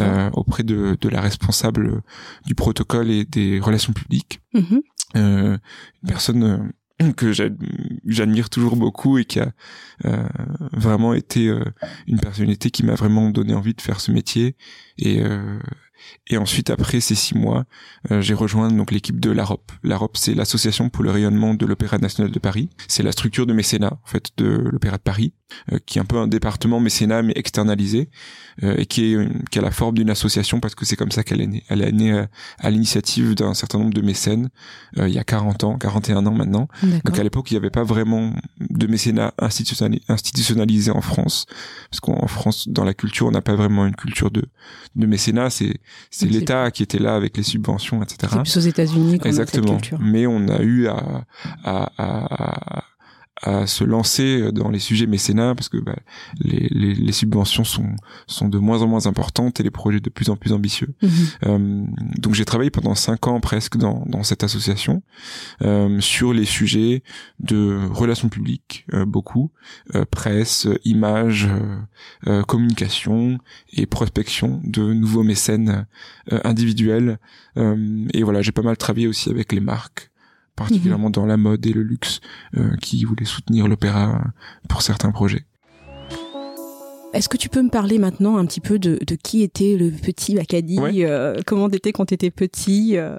euh, 0.00 0.30
auprès 0.32 0.62
de, 0.62 0.96
de 0.98 1.08
la 1.10 1.20
responsable 1.20 2.00
du 2.46 2.54
protocole 2.54 3.10
et 3.10 3.26
des 3.26 3.60
relations 3.60 3.92
publiques 3.92 4.40
Mhm. 4.54 4.80
Euh, 5.16 5.56
une 6.02 6.08
personne 6.08 6.72
euh, 7.00 7.12
que 7.12 7.32
j'ad- 7.32 7.58
j'admire 8.06 8.50
toujours 8.50 8.76
beaucoup 8.76 9.18
et 9.18 9.24
qui 9.24 9.40
a 9.40 9.52
euh, 10.04 10.26
vraiment 10.72 11.14
été 11.14 11.48
euh, 11.48 11.64
une 12.06 12.20
personnalité 12.20 12.70
qui 12.70 12.84
m'a 12.84 12.94
vraiment 12.94 13.30
donné 13.30 13.54
envie 13.54 13.74
de 13.74 13.80
faire 13.80 14.00
ce 14.00 14.12
métier. 14.12 14.56
Et 14.98 15.20
euh, 15.22 15.58
et 16.26 16.36
ensuite 16.36 16.70
après 16.70 17.00
ces 17.00 17.14
six 17.14 17.34
mois 17.36 17.64
euh, 18.10 18.20
j'ai 18.20 18.34
rejoint 18.34 18.68
donc 18.68 18.90
l'équipe 18.90 19.20
de 19.20 19.30
l'AROP 19.30 19.72
l'AROP 19.82 20.16
c'est 20.16 20.34
l'association 20.34 20.90
pour 20.90 21.04
le 21.04 21.10
rayonnement 21.10 21.54
de 21.54 21.66
l'Opéra 21.66 21.98
national 21.98 22.30
de 22.30 22.38
Paris 22.38 22.70
c'est 22.88 23.02
la 23.02 23.12
structure 23.12 23.46
de 23.46 23.52
mécénat 23.52 23.98
en 24.02 24.06
fait 24.06 24.30
de 24.36 24.46
l'Opéra 24.46 24.96
de 24.96 25.02
Paris 25.02 25.32
euh, 25.72 25.78
qui 25.86 25.98
est 25.98 26.00
un 26.00 26.04
peu 26.04 26.18
un 26.18 26.26
département 26.26 26.80
mécénat 26.80 27.22
mais 27.22 27.32
externalisé 27.36 28.10
euh, 28.62 28.74
et 28.78 28.86
qui 28.86 29.14
est 29.14 29.28
qui 29.50 29.58
a 29.58 29.62
la 29.62 29.70
forme 29.70 29.96
d'une 29.96 30.10
association 30.10 30.60
parce 30.60 30.74
que 30.74 30.84
c'est 30.84 30.96
comme 30.96 31.10
ça 31.12 31.22
qu'elle 31.22 31.40
est 31.40 31.46
née 31.46 31.62
elle 31.68 31.82
est 31.82 31.92
née 31.92 32.12
euh, 32.12 32.26
à 32.58 32.70
l'initiative 32.70 33.34
d'un 33.34 33.54
certain 33.54 33.78
nombre 33.78 33.94
de 33.94 34.02
mécènes 34.02 34.50
euh, 34.98 35.08
il 35.08 35.14
y 35.14 35.18
a 35.18 35.24
40 35.24 35.64
ans, 35.64 35.78
41 35.78 36.26
ans 36.26 36.32
maintenant. 36.32 36.68
Donc 37.04 37.18
à 37.18 37.22
l'époque, 37.22 37.50
il 37.50 37.54
n'y 37.54 37.58
avait 37.58 37.70
pas 37.70 37.82
vraiment 37.84 38.32
de 38.60 38.86
mécénat 38.86 39.32
institutionnali- 39.40 40.02
institutionnalisé 40.08 40.90
en 40.90 41.00
France, 41.00 41.46
parce 41.90 42.00
qu'en 42.00 42.26
France, 42.26 42.68
dans 42.68 42.84
la 42.84 42.94
culture, 42.94 43.26
on 43.26 43.30
n'a 43.30 43.42
pas 43.42 43.54
vraiment 43.54 43.86
une 43.86 43.94
culture 43.94 44.30
de, 44.30 44.44
de 44.96 45.06
mécénat. 45.06 45.50
C'est 45.50 45.74
c'est 46.10 46.26
l'État 46.26 46.70
qui 46.70 46.82
était 46.82 46.98
là 46.98 47.14
avec 47.14 47.36
les 47.36 47.42
subventions, 47.42 48.02
etc. 48.02 48.16
C'est 48.32 48.40
plus 48.42 48.56
aux 48.56 48.60
États-Unis 48.60 49.18
a 49.18 49.22
cette 49.24 49.26
Exactement. 49.26 49.76
culture. 49.78 49.98
Mais 50.00 50.26
on 50.26 50.48
a 50.48 50.60
eu 50.60 50.86
à, 50.88 51.24
à, 51.64 51.90
à, 51.96 52.78
à 52.78 52.84
se 53.66 53.84
lancer 53.84 54.52
dans 54.52 54.70
les 54.70 54.78
sujets 54.78 55.06
mécénat 55.06 55.54
parce 55.54 55.68
que 55.68 55.76
bah, 55.78 55.96
les, 56.40 56.68
les, 56.70 56.94
les, 56.94 57.12
subventions 57.12 57.64
sont 57.64 57.94
sont 58.26 58.48
de 58.48 58.58
moins 58.58 58.82
en 58.82 58.86
moins 58.86 59.06
importantes 59.06 59.60
et 59.60 59.62
les 59.62 59.70
projets 59.70 60.00
de 60.00 60.08
plus 60.08 60.30
en 60.30 60.36
plus 60.36 60.52
ambitieux. 60.52 60.94
Mhm. 61.02 61.10
Euh, 61.44 61.84
donc 62.18 62.34
j'ai 62.34 62.44
travaillé 62.44 62.70
pendant 62.70 62.94
cinq 62.94 63.26
ans 63.26 63.40
presque 63.40 63.76
dans 63.76 64.04
dans 64.06 64.22
cette 64.22 64.44
association 64.44 65.02
euh, 65.62 66.00
sur 66.00 66.32
les 66.32 66.44
sujets 66.44 67.02
de 67.40 67.80
relations 67.90 68.28
publiques 68.28 68.86
euh, 68.92 69.04
beaucoup 69.04 69.50
euh, 69.94 70.04
presse, 70.04 70.68
images, 70.84 71.48
communication 72.46 73.38
et 73.72 73.86
prospection 73.86 74.60
de 74.64 74.92
nouveaux 74.92 75.22
mécènes 75.22 75.86
individuels. 76.30 77.18
et 77.56 78.22
voilà, 78.22 78.42
j'ai 78.42 78.52
pas 78.52 78.62
mal 78.62 78.76
travaillé 78.76 79.06
aussi 79.06 79.30
avec 79.30 79.52
les 79.52 79.60
marques 79.60 80.10
particulièrement 80.56 81.10
dans 81.10 81.26
la 81.26 81.36
mode 81.36 81.64
et 81.66 81.72
le 81.72 81.82
luxe, 81.82 82.20
euh, 82.56 82.76
qui 82.80 83.04
voulaient 83.04 83.24
soutenir 83.24 83.68
l'opéra 83.68 84.22
pour 84.68 84.82
certains 84.82 85.10
projets. 85.10 85.44
Est-ce 87.12 87.28
que 87.28 87.36
tu 87.36 87.48
peux 87.48 87.62
me 87.62 87.70
parler 87.70 87.98
maintenant 87.98 88.38
un 88.38 88.46
petit 88.46 88.60
peu 88.60 88.78
de, 88.78 88.98
de 89.06 89.14
qui 89.14 89.42
était 89.42 89.76
le 89.76 89.90
petit 89.90 90.34
Bacadi 90.34 90.78
euh, 91.04 91.40
Comment 91.46 91.68
t'étais 91.68 91.92
quand 91.92 92.06
t'étais 92.06 92.30
petit 92.30 92.96
euh? 92.96 93.16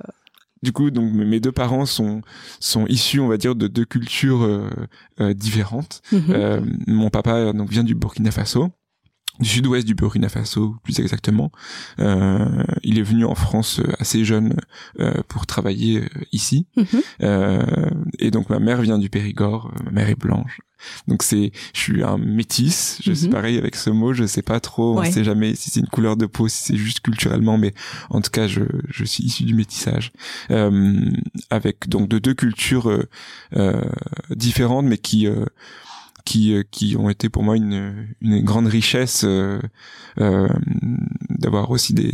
Du 0.63 0.71
coup, 0.71 0.89
donc 0.89 1.13
mes 1.13 1.39
deux 1.39 1.51
parents 1.51 1.85
sont 1.85 2.21
sont 2.59 2.87
issus, 2.87 3.19
on 3.19 3.27
va 3.27 3.37
dire, 3.37 3.55
de 3.55 3.67
deux 3.67 3.85
cultures 3.85 4.67
différentes. 5.19 6.01
Mhm. 6.11 6.79
mon 6.87 7.09
papa 7.09 7.53
donc 7.53 7.69
vient 7.69 7.83
du 7.83 7.93
Burkina 7.93 8.31
Faso 8.31 8.71
du 9.39 9.49
sud-ouest 9.49 9.85
du 9.85 9.95
Burkina 9.95 10.29
Faso, 10.29 10.75
plus 10.83 10.99
exactement. 10.99 11.51
Euh, 11.99 12.63
il 12.83 12.97
est 12.99 13.03
venu 13.03 13.25
en 13.25 13.35
France 13.35 13.79
euh, 13.79 13.91
assez 13.99 14.23
jeune 14.23 14.55
euh, 14.99 15.21
pour 15.27 15.45
travailler 15.45 16.01
euh, 16.03 16.07
ici. 16.31 16.67
Mhm. 16.77 16.85
Euh, 17.21 17.89
et 18.19 18.31
donc 18.31 18.49
ma 18.49 18.59
mère 18.59 18.81
vient 18.81 18.97
du 18.97 19.09
Périgord, 19.09 19.73
ma 19.83 19.91
mère 19.91 20.09
est 20.09 20.19
blanche. 20.19 20.59
Donc 21.07 21.23
c'est, 21.23 21.51
je 21.73 21.79
suis 21.79 22.03
un 22.03 22.17
métis. 22.17 22.99
Je 23.03 23.11
suis 23.13 23.27
Mhm. 23.27 23.33
pareil 23.33 23.57
avec 23.57 23.75
ce 23.75 23.89
mot. 23.89 24.13
Je 24.13 24.25
sais 24.25 24.41
pas 24.43 24.59
trop. 24.59 24.99
Ouais. 24.99 25.07
On 25.07 25.11
sait 25.11 25.23
jamais 25.23 25.55
si 25.55 25.69
c'est 25.71 25.79
une 25.79 25.87
couleur 25.87 26.15
de 26.15 26.27
peau, 26.27 26.47
si 26.47 26.61
c'est 26.63 26.77
juste 26.77 26.99
culturellement, 26.99 27.57
mais 27.57 27.73
en 28.09 28.21
tout 28.21 28.29
cas, 28.29 28.47
je, 28.47 28.61
je 28.89 29.03
suis 29.03 29.23
issu 29.23 29.43
du 29.45 29.55
métissage, 29.55 30.11
euh, 30.51 31.09
avec 31.49 31.87
donc 31.89 32.07
de 32.09 32.19
deux 32.19 32.33
cultures 32.35 32.89
euh, 32.89 33.07
euh, 33.55 33.81
différentes, 34.35 34.85
mais 34.85 34.97
qui 34.97 35.27
euh, 35.27 35.45
qui 36.25 36.53
euh, 36.55 36.63
qui 36.71 36.95
ont 36.97 37.09
été 37.09 37.29
pour 37.29 37.43
moi 37.43 37.55
une 37.55 38.07
une 38.21 38.41
grande 38.43 38.67
richesse 38.67 39.23
euh, 39.25 39.59
euh, 40.19 40.49
d'avoir 41.29 41.69
aussi 41.71 41.93
des 41.93 42.13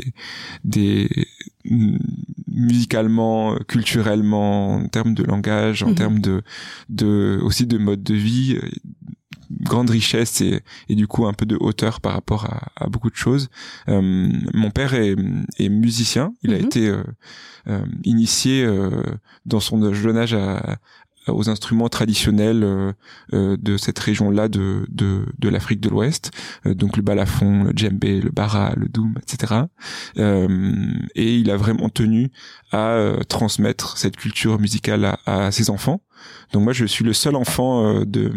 des 0.64 1.10
mm, 1.66 1.98
musicalement 2.48 3.56
culturellement 3.68 4.76
en 4.76 4.88
termes 4.88 5.14
de 5.14 5.24
langage 5.24 5.84
en 5.84 5.90
Mhm. 5.90 5.96
termes 5.96 6.20
de 6.20 6.42
de 6.90 7.40
aussi 7.44 7.66
de 7.66 7.78
mode 7.78 8.04
de 8.04 8.14
vie 8.14 8.58
euh, 8.62 8.70
grande 9.62 9.90
richesse 9.90 10.42
et, 10.42 10.62
et 10.90 10.96
du 10.96 11.08
coup 11.08 11.26
un 11.28 11.34
peu 11.34 11.46
de 11.46 11.58
hauteur 11.60 12.00
par 12.02 12.14
rapport 12.14 12.46
à, 12.46 12.72
à 12.86 12.88
beaucoup 12.88 13.10
de 13.10 13.16
choses. 13.16 13.50
Euh, 13.90 14.02
mon 14.54 14.72
père 14.72 14.94
est, 14.94 15.16
est 15.60 15.70
musicien. 15.70 16.34
Il 16.44 16.54
a 16.54 16.58
Mhm. 16.60 16.66
été 16.66 16.88
euh, 16.88 17.04
euh, 17.68 17.86
initié 18.06 18.64
euh, 18.64 19.04
dans 19.46 19.60
son 19.60 19.94
jeune 19.94 20.18
âge 20.18 20.34
à, 20.34 20.78
aux 21.28 21.50
instruments 21.50 21.90
traditionnels 21.90 22.64
euh, 22.64 22.94
euh, 23.34 23.58
de 23.60 23.78
cette 23.78 24.00
région-là 24.00 24.48
de, 24.48 24.86
de, 24.90 25.26
de 25.38 25.50
l'Afrique 25.50 25.80
de 25.80 25.90
l'Ouest, 25.90 26.32
euh, 26.66 26.74
donc 26.74 26.98
le 26.98 27.04
balafon, 27.04 27.64
le 27.66 27.74
djembé, 27.76 28.22
le 28.22 28.32
bara, 28.32 28.74
le 28.76 28.88
doum, 28.88 29.16
etc. 29.22 29.62
Euh, 30.18 30.48
et 31.16 31.36
il 31.36 31.52
a 31.52 31.58
vraiment 31.58 31.90
tenu 31.90 32.32
à 32.72 32.92
euh, 32.92 33.20
transmettre 33.24 33.98
cette 33.98 34.18
culture 34.18 34.60
musicale 34.60 35.06
à, 35.06 35.20
à 35.26 35.52
ses 35.52 35.70
enfants. 35.70 36.02
Donc 36.54 36.64
moi, 36.64 36.74
je 36.74 36.86
suis 36.86 37.06
le 37.06 37.14
seul 37.14 37.36
enfant 37.36 37.86
euh, 37.86 38.06
de 38.06 38.32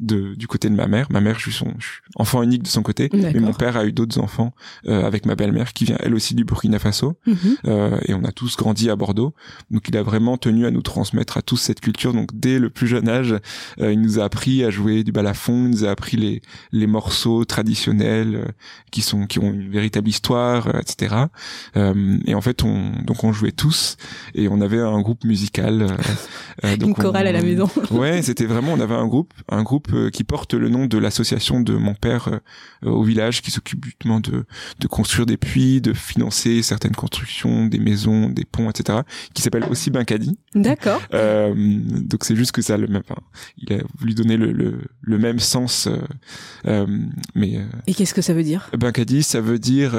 de, 0.00 0.34
du 0.34 0.46
côté 0.46 0.68
de 0.68 0.74
ma 0.74 0.86
mère. 0.86 1.06
Ma 1.10 1.20
mère, 1.20 1.36
je 1.36 1.42
suis 1.44 1.52
son 1.52 1.72
je 1.78 1.86
suis 1.86 2.00
enfant 2.16 2.42
unique 2.42 2.62
de 2.62 2.68
son 2.68 2.82
côté, 2.82 3.08
mais 3.12 3.32
mon 3.40 3.52
père 3.54 3.76
a 3.76 3.84
eu 3.86 3.92
d'autres 3.92 4.18
enfants 4.20 4.52
euh, 4.86 5.04
avec 5.04 5.24
ma 5.26 5.34
belle-mère 5.36 5.72
qui 5.72 5.84
vient 5.84 5.96
elle 6.00 6.14
aussi 6.14 6.34
du 6.34 6.44
Burkina 6.44 6.78
Faso. 6.78 7.14
Mhm. 7.26 7.36
Euh, 7.66 7.98
et 8.06 8.14
on 8.14 8.24
a 8.24 8.32
tous 8.32 8.56
grandi 8.56 8.90
à 8.90 8.96
Bordeaux. 8.96 9.34
Donc 9.70 9.88
il 9.88 9.96
a 9.96 10.02
vraiment 10.02 10.36
tenu 10.36 10.66
à 10.66 10.70
nous 10.70 10.82
transmettre 10.82 11.36
à 11.38 11.42
tous 11.42 11.56
cette 11.56 11.80
culture. 11.80 12.12
Donc 12.12 12.30
dès 12.34 12.58
le 12.58 12.70
plus 12.70 12.86
jeune 12.86 13.08
âge, 13.08 13.34
euh, 13.80 13.92
il 13.92 14.00
nous 14.00 14.18
a 14.18 14.24
appris 14.24 14.64
à 14.64 14.70
jouer 14.70 15.02
du 15.04 15.12
balafon, 15.12 15.64
il 15.66 15.70
nous 15.70 15.84
a 15.84 15.90
appris 15.90 16.16
les 16.16 16.42
les 16.72 16.86
morceaux 16.86 17.44
traditionnels 17.44 18.34
euh, 18.36 18.44
qui 18.90 19.02
sont 19.02 19.26
qui 19.26 19.38
ont 19.38 19.52
une 19.52 19.70
véritable 19.70 20.08
histoire, 20.08 20.68
euh, 20.68 20.80
etc. 20.80 21.14
Euh, 21.76 22.18
et 22.26 22.34
en 22.34 22.40
fait, 22.40 22.62
on 22.64 22.92
donc 23.02 23.24
on 23.24 23.32
jouait 23.32 23.52
tous 23.52 23.96
et 24.34 24.48
on 24.48 24.60
avait 24.60 24.80
un 24.80 25.00
groupe 25.00 25.24
musical. 25.24 25.86
donc 26.62 26.82
Une 26.82 26.94
chorale 26.94 27.26
on- 27.26 27.30
à 27.30 27.32
la 27.32 27.42
maison. 27.42 27.68
Ouais, 27.90 28.20
c'était 28.22 28.46
vraiment, 28.46 28.72
on 28.72 28.80
avait 28.80 28.94
un 28.94 29.06
groupe, 29.06 29.32
un 29.48 29.62
groupe 29.62 29.85
euh, 29.94 30.10
qui 30.10 30.24
porte 30.24 30.54
le 30.54 30.68
nom 30.68 30.86
de 30.86 30.98
l'association 30.98 31.60
de 31.60 31.74
mon 31.74 31.94
père 31.94 32.28
euh, 32.28 32.90
au 32.90 33.02
village, 33.02 33.42
qui 33.42 33.50
s'occupe 33.50 33.84
justement 33.84 34.20
de, 34.20 34.44
de 34.78 34.86
construire 34.86 35.26
des 35.26 35.36
puits, 35.36 35.80
de 35.80 35.92
financer 35.92 36.62
certaines 36.62 36.94
constructions, 36.94 37.66
des 37.66 37.78
maisons, 37.78 38.28
des 38.28 38.44
ponts, 38.44 38.70
etc., 38.70 39.00
qui 39.34 39.42
s'appelle 39.42 39.64
aussi 39.70 39.90
Bincadi. 39.90 40.38
D'accord. 40.54 41.02
Euh, 41.14 41.54
donc 41.56 42.24
c'est 42.24 42.36
juste 42.36 42.52
que 42.52 42.62
ça 42.62 42.74
a 42.74 42.76
le 42.76 42.86
même, 42.86 43.02
enfin, 43.08 43.20
il 43.58 43.72
a 43.72 43.78
voulu 43.98 44.14
donner 44.14 44.36
le, 44.36 44.52
le, 44.52 44.80
le 45.00 45.18
même 45.18 45.38
sens, 45.38 45.86
euh, 45.86 45.98
euh, 46.66 46.86
mais 47.34 47.60
Et 47.86 47.94
qu'est-ce 47.94 48.14
que 48.14 48.22
ça 48.22 48.34
veut 48.34 48.42
dire? 48.42 48.70
Bincadi, 48.76 49.22
ça 49.22 49.40
veut 49.40 49.58
dire 49.58 49.94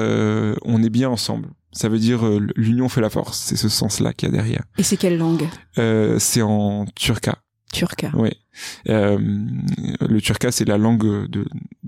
on 0.64 0.82
est 0.82 0.90
bien 0.90 1.08
ensemble. 1.08 1.48
Ça 1.72 1.88
veut 1.88 1.98
dire 1.98 2.24
l'union 2.56 2.88
fait 2.88 3.00
la 3.00 3.10
force. 3.10 3.38
C'est 3.38 3.56
ce 3.56 3.68
sens-là 3.68 4.12
qu'il 4.12 4.28
y 4.28 4.32
a 4.32 4.34
derrière. 4.34 4.62
Et 4.78 4.82
c'est 4.82 4.96
quelle 4.96 5.18
langue? 5.18 5.46
C'est 6.18 6.42
en 6.42 6.86
turca. 6.94 7.38
Turca. 7.72 8.10
Oui. 8.14 8.30
Euh, 8.88 9.18
le 10.08 10.20
turca, 10.20 10.50
c'est 10.50 10.66
la 10.66 10.78
langue 10.78 11.28
de 11.28 11.44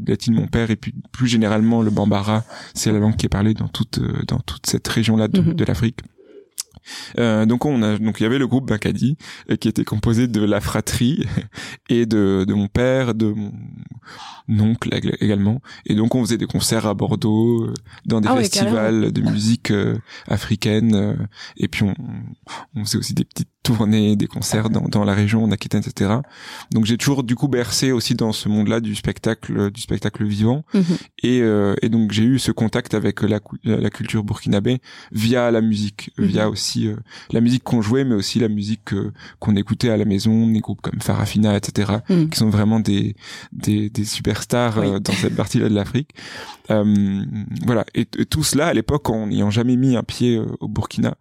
latine 0.06 0.34
de 0.34 0.40
mon 0.40 0.46
père, 0.46 0.70
et 0.70 0.76
puis 0.76 0.94
plus 1.12 1.26
généralement 1.28 1.82
le 1.82 1.90
bambara, 1.90 2.44
c'est 2.74 2.92
la 2.92 2.98
langue 2.98 3.16
qui 3.16 3.26
est 3.26 3.30
parlée 3.30 3.54
dans 3.54 3.68
toute 3.68 3.98
euh, 3.98 4.22
dans 4.26 4.38
toute 4.40 4.66
cette 4.66 4.86
région-là 4.86 5.28
de, 5.28 5.40
Mhm. 5.40 5.54
de 5.54 5.64
l'Afrique. 5.64 6.00
Euh, 7.18 7.44
donc 7.46 7.66
on 7.66 7.82
a 7.82 7.98
donc 7.98 8.18
il 8.20 8.22
y 8.22 8.26
avait 8.26 8.38
le 8.38 8.46
groupe 8.46 8.66
Bancadi 8.68 9.16
euh, 9.50 9.56
qui 9.56 9.68
était 9.68 9.84
composé 9.84 10.26
de 10.28 10.42
la 10.42 10.60
fratrie 10.60 11.24
et 11.90 12.06
de 12.06 12.44
de 12.48 12.54
mon 12.54 12.68
père, 12.68 13.14
de 13.14 13.34
mon 14.48 14.64
oncle 14.70 14.88
ég- 14.88 15.14
également 15.20 15.60
et 15.86 15.94
donc 15.94 16.14
on 16.14 16.24
faisait 16.24 16.38
des 16.38 16.46
concerts 16.46 16.86
à 16.86 16.94
Bordeaux 16.94 17.64
euh, 17.66 17.74
dans 18.06 18.20
des 18.20 18.28
Ah 18.28 18.36
festivals 18.36 19.12
de 19.12 19.20
musique 19.20 19.70
euh, 19.70 19.98
africaine 20.26 20.94
euh, 20.94 21.14
et 21.58 21.68
puis 21.68 21.82
on 21.84 21.94
on 22.74 22.84
faisait 22.84 22.98
aussi 22.98 23.14
des 23.14 23.24
petites 23.24 23.48
tournées, 23.62 24.16
des 24.16 24.26
concerts 24.26 24.70
dans 24.70 24.88
dans 24.88 25.04
la 25.04 25.14
région 25.14 25.44
en 25.44 25.50
Aquitaine 25.50 25.82
etc. 25.86 26.10
Donc 26.72 26.86
j'ai 26.86 26.96
toujours 26.96 27.22
du 27.24 27.34
coup 27.36 27.48
bercé 27.48 27.92
aussi 27.92 28.14
dans 28.14 28.32
ce 28.32 28.48
monde-là 28.48 28.80
du 28.80 28.94
spectacle 28.94 29.70
du 29.70 29.80
spectacle 29.80 30.24
vivant 30.24 30.64
Mhm. 30.72 30.82
et, 31.22 31.40
euh, 31.42 31.74
et 31.82 31.88
donc 31.90 32.10
j'ai 32.12 32.24
eu 32.24 32.38
ce 32.38 32.52
contact 32.52 32.94
avec 32.94 33.20
la, 33.22 33.38
cou- 33.38 33.58
la 33.64 33.90
culture 33.90 34.24
burkinabé 34.24 34.78
via 35.12 35.50
la 35.50 35.60
musique, 35.60 36.10
Mhm. 36.18 36.24
via 36.26 36.48
aussi 36.48 36.88
euh, 36.88 36.96
la 37.32 37.40
musique 37.40 37.62
qu'on 37.62 37.82
jouait, 37.82 38.04
mais 38.04 38.14
aussi 38.14 38.38
la 38.38 38.48
musique 38.48 38.94
euh, 38.94 39.12
qu'on 39.40 39.56
écoutait 39.56 39.90
à 39.90 39.96
la 39.98 40.04
maison, 40.06 40.46
des 40.46 40.60
groupes 40.60 40.80
comme 40.80 41.00
Farafina, 41.00 41.56
etc., 41.56 41.98
Mhm. 42.08 42.30
qui 42.30 42.38
sont 42.38 42.48
vraiment 42.50 42.80
des 42.80 43.14
des, 43.52 43.90
des 43.90 44.04
superstars 44.04 44.78
euh, 44.78 44.94
Oui. 44.94 45.00
dans 45.02 45.12
cette 45.12 45.36
partie-là 45.36 45.68
de 45.68 45.74
l'Afrique. 45.74 46.10
Euh, 46.70 47.24
voilà, 47.66 47.84
et, 47.94 48.06
et 48.18 48.26
tout 48.26 48.42
cela 48.44 48.68
à 48.68 48.74
l'époque 48.74 49.10
en 49.10 49.26
n'ayant 49.26 49.50
jamais 49.50 49.76
mis 49.76 49.96
un 49.96 50.02
pied 50.02 50.36
euh, 50.36 50.46
au 50.60 50.68
Burkina. 50.68 51.16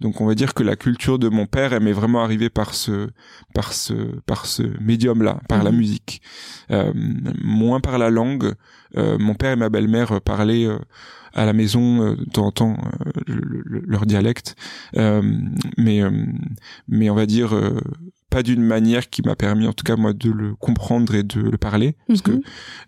Donc 0.00 0.20
on 0.20 0.26
va 0.26 0.34
dire 0.34 0.54
que 0.54 0.62
la 0.62 0.76
culture 0.76 1.18
de 1.18 1.28
mon 1.28 1.46
père 1.46 1.72
elle 1.72 1.82
m'est 1.82 1.92
vraiment 1.92 2.22
arrivée 2.22 2.48
par 2.50 2.74
ce 2.74 3.08
par 3.54 3.72
ce 3.72 3.92
par 4.26 4.46
ce 4.46 4.62
médium 4.80 5.22
là, 5.22 5.40
par 5.48 5.62
la 5.62 5.70
Mhm. 5.72 5.76
musique, 5.76 6.22
euh, 6.70 6.92
moins 7.42 7.80
par 7.80 7.98
la 7.98 8.10
langue. 8.10 8.54
Euh, 8.96 9.18
mon 9.18 9.34
père 9.34 9.52
et 9.52 9.56
ma 9.56 9.68
belle-mère 9.68 10.20
parlaient 10.22 10.66
euh, 10.66 10.78
à 11.34 11.44
la 11.44 11.52
maison 11.52 12.02
euh, 12.02 12.16
de 12.16 12.24
temps 12.24 12.46
en 12.46 12.50
temps 12.52 12.76
euh, 13.06 13.10
le- 13.26 13.62
le- 13.64 13.82
leur 13.86 14.04
dialecte, 14.06 14.56
Euh, 14.96 15.22
mais 15.78 16.02
euh, 16.02 16.10
mais 16.88 17.08
on 17.10 17.14
va 17.14 17.26
dire 17.26 17.54
euh, 17.54 17.78
pas 18.30 18.42
d'une 18.42 18.62
manière 18.62 19.10
qui 19.10 19.22
m'a 19.22 19.34
permis 19.36 19.66
en 19.66 19.72
tout 19.72 19.84
cas 19.84 19.96
moi 19.96 20.12
de 20.12 20.30
le 20.30 20.54
comprendre 20.54 21.14
et 21.14 21.22
de 21.24 21.40
le 21.40 21.58
parler 21.58 21.96
parce 22.06 22.22
que 22.22 22.30
Mhm. 22.32 22.40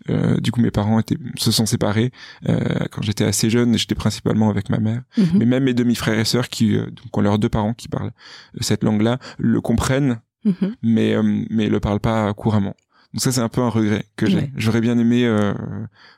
euh, 0.09 0.37
du 0.39 0.51
coup 0.51 0.61
mes 0.61 0.71
parents 0.71 0.99
étaient 0.99 1.17
se 1.37 1.51
sont 1.51 1.65
séparés 1.65 2.11
euh, 2.49 2.57
quand 2.91 3.01
j'étais 3.01 3.25
assez 3.25 3.49
jeune 3.49 3.75
et 3.75 3.77
j'étais 3.77 3.95
principalement 3.95 4.49
avec 4.49 4.69
ma 4.69 4.79
mère 4.79 5.01
Mhm. 5.17 5.25
mais 5.35 5.45
même 5.45 5.63
mes 5.65 5.73
demi-frères 5.73 6.17
et 6.17 6.25
sœurs 6.25 6.49
qui 6.49 6.75
euh, 6.77 6.85
donc 6.87 7.15
ont 7.17 7.21
leurs 7.21 7.39
deux 7.39 7.49
parents 7.49 7.73
qui 7.73 7.87
parlent 7.89 8.07
euh, 8.55 8.59
cette 8.61 8.83
langue-là 8.83 9.19
le 9.37 9.59
comprennent 9.61 10.19
Mhm. 10.45 10.75
mais 10.81 11.13
euh, 11.13 11.43
mais 11.49 11.67
le 11.69 11.79
parlent 11.79 11.99
pas 11.99 12.33
couramment 12.33 12.75
donc 13.13 13.21
ça 13.21 13.31
c'est 13.31 13.41
un 13.41 13.49
peu 13.49 13.61
un 13.61 13.69
regret 13.69 14.05
que 14.15 14.25
j'ai 14.25 14.37
Ouais. 14.37 14.51
j'aurais 14.57 14.81
bien 14.81 14.97
aimé 14.97 15.25
euh, 15.25 15.53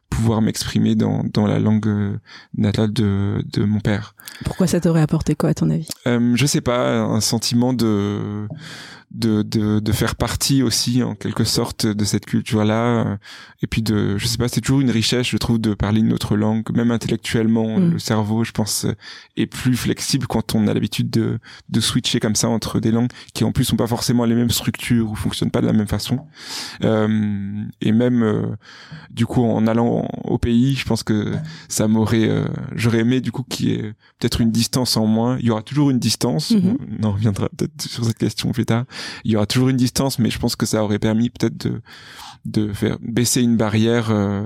pouvoir 0.10 0.42
m'exprimer 0.42 0.96
dans 0.96 1.24
dans 1.34 1.46
la 1.46 1.60
langue 1.60 2.18
natale 2.58 2.94
de 2.94 3.44
de 3.52 3.66
mon 3.66 3.80
père 3.82 4.16
Pourquoi 4.46 4.66
ça 4.68 4.80
t'aurait 4.80 5.02
apporté 5.02 5.36
quoi 5.36 5.50
à 5.50 5.54
ton 5.54 5.70
avis? 5.70 5.90
Euh, 6.08 6.34
je 6.36 6.46
sais 6.46 6.62
pas 6.62 7.02
un 7.02 7.20
sentiment 7.22 7.74
de 7.74 8.48
de, 9.16 9.42
de 9.42 9.80
de 9.80 9.92
faire 9.92 10.16
partie 10.16 10.62
aussi 10.64 11.04
en 11.04 11.16
quelque 11.16 11.44
sorte 11.44 11.86
de 11.86 12.06
cette 12.06 12.26
culture 12.26 12.64
là 12.66 13.18
et 13.62 13.68
puis 13.68 13.82
de 13.82 14.18
je 14.18 14.28
sais 14.28 14.38
pas 14.38 14.48
c'est 14.48 14.62
toujours 14.62 14.82
une 14.82 14.92
richesse 14.92 15.28
je 15.28 15.38
trouve 15.38 15.60
de 15.60 15.74
parler 15.74 16.02
une 16.02 16.14
autre 16.14 16.36
langue 16.36 16.64
même 16.76 16.92
intellectuellement 16.92 17.66
Mm. 17.66 17.92
le 17.92 18.00
cerveau 18.00 18.44
je 18.44 18.52
pense 18.52 18.86
est 19.38 19.46
plus 19.46 19.76
flexible 19.76 20.28
quand 20.28 20.56
on 20.56 20.68
a 20.68 20.74
l'habitude 20.74 21.10
de 21.10 21.40
de 21.70 21.80
switcher 21.80 22.20
comme 22.20 22.36
ça 22.36 22.50
entre 22.50 22.80
des 22.80 22.92
langues 22.92 23.10
qui 23.34 23.44
en 23.44 23.52
plus 23.52 23.66
sont 23.66 23.76
pas 23.76 23.88
forcément 23.88 24.26
les 24.26 24.36
mêmes 24.36 24.50
structures 24.50 25.10
ou 25.10 25.16
fonctionnent 25.16 25.52
pas 25.52 25.62
de 25.62 25.66
la 25.68 25.74
même 25.74 25.88
façon. 25.88 26.20
Euh, 26.84 27.64
et 27.82 27.92
même 27.92 28.24
euh, 28.24 28.46
du 29.10 29.26
coup 29.26 29.44
en 29.44 29.68
allant 29.68 30.08
au 30.24 30.38
pays 30.38 30.76
je 30.76 30.86
pense 30.86 31.04
que 31.04 31.34
ça 31.68 31.88
m'aurait 31.88 32.28
euh, 32.30 32.46
j'aurais 32.76 33.00
aimé 33.00 33.22
du 33.22 33.32
coup 33.32 33.44
qu'il 33.44 33.70
y 33.70 33.74
ait 33.74 33.94
peut-être 34.20 34.42
une 34.42 34.52
distance 34.52 34.98
en 34.98 35.06
moins. 35.06 35.38
Il 35.40 35.46
y 35.46 35.52
aura 35.52 35.62
toujours 35.62 35.90
une 35.90 36.00
distance. 36.00 36.52
Mhm. 36.52 36.78
on 37.02 37.04
en 37.06 37.12
reviendra 37.14 37.50
peut-être 37.50 37.82
sur 37.82 38.06
cette 38.06 38.18
question 38.18 38.52
plus 38.52 38.66
tard 38.66 38.86
il 39.24 39.32
y 39.32 39.36
aura 39.36 39.46
toujours 39.46 39.70
une 39.70 39.78
distance 39.78 40.20
mais 40.20 40.30
je 40.30 40.40
pense 40.40 40.56
que 40.56 40.66
ça 40.66 40.84
aurait 40.84 41.00
permis 41.00 41.30
peut-être 41.30 41.58
de 41.58 41.82
de 42.46 42.72
faire 42.74 42.98
baisser 43.02 43.42
une 43.42 43.58
barrière 43.58 44.12
euh, 44.12 44.44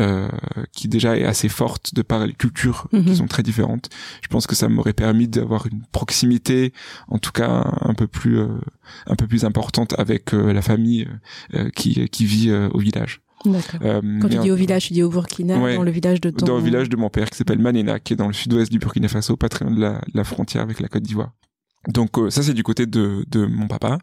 euh, 0.00 0.28
qui 0.72 0.88
déjà 0.88 1.16
est 1.16 1.24
assez 1.24 1.48
forte 1.48 1.94
de 1.94 2.02
par 2.02 2.26
les 2.26 2.32
cultures 2.32 2.88
Mhm. 2.92 3.04
qui 3.04 3.16
sont 3.16 3.26
très 3.26 3.42
différentes. 3.44 3.90
Je 4.22 4.28
pense 4.28 4.46
que 4.48 4.54
ça 4.56 4.68
m'aurait 4.68 4.92
permis 4.92 5.28
d'avoir 5.28 5.66
une 5.66 5.82
proximité, 5.92 6.72
en 7.08 7.18
tout 7.18 7.30
cas 7.32 7.64
un 7.80 7.94
peu 7.94 8.06
plus 8.08 8.38
euh, 8.38 8.48
un 9.06 9.14
peu 9.16 9.26
plus 9.28 9.44
importante 9.44 9.94
avec 9.98 10.34
euh, 10.34 10.52
la 10.52 10.62
famille 10.62 11.08
euh, 11.54 11.70
qui 11.70 12.08
qui 12.08 12.24
vit 12.24 12.50
euh, 12.50 12.68
au 12.72 12.78
village. 12.78 13.20
D'accord. 13.44 13.80
Euh, 13.84 14.00
Quand 14.22 14.28
tu 14.28 14.38
dis 14.38 14.50
au 14.50 14.56
village, 14.56 14.86
tu 14.86 14.94
dis 14.94 15.02
au 15.02 15.10
Burkina, 15.10 15.58
Ouais. 15.58 15.76
dans 15.76 15.82
le 15.82 15.90
village 15.90 16.20
de 16.20 16.30
ton... 16.30 16.46
dans 16.46 16.56
le 16.56 16.62
village 16.62 16.88
de 16.88 16.96
mon 16.96 17.10
père 17.10 17.28
qui 17.30 17.36
s'appelle 17.36 17.58
Manena, 17.58 18.00
qui 18.00 18.14
est 18.14 18.16
dans 18.16 18.26
le 18.28 18.32
sud-ouest 18.32 18.72
du 18.72 18.78
Burkina 18.78 19.06
Faso, 19.08 19.36
pas 19.36 19.48
très 19.48 19.64
loin 19.64 19.74
de 19.74 19.80
la, 19.80 19.92
de 19.98 20.14
la 20.14 20.24
frontière 20.24 20.62
avec 20.62 20.80
la 20.80 20.88
Côte 20.88 21.02
d'Ivoire. 21.02 21.32
Donc 21.88 22.18
euh, 22.18 22.30
ça 22.30 22.42
c'est 22.42 22.54
du 22.54 22.62
côté 22.62 22.86
de, 22.86 23.24
de 23.30 23.46
mon 23.46 23.66
papa 23.68 23.98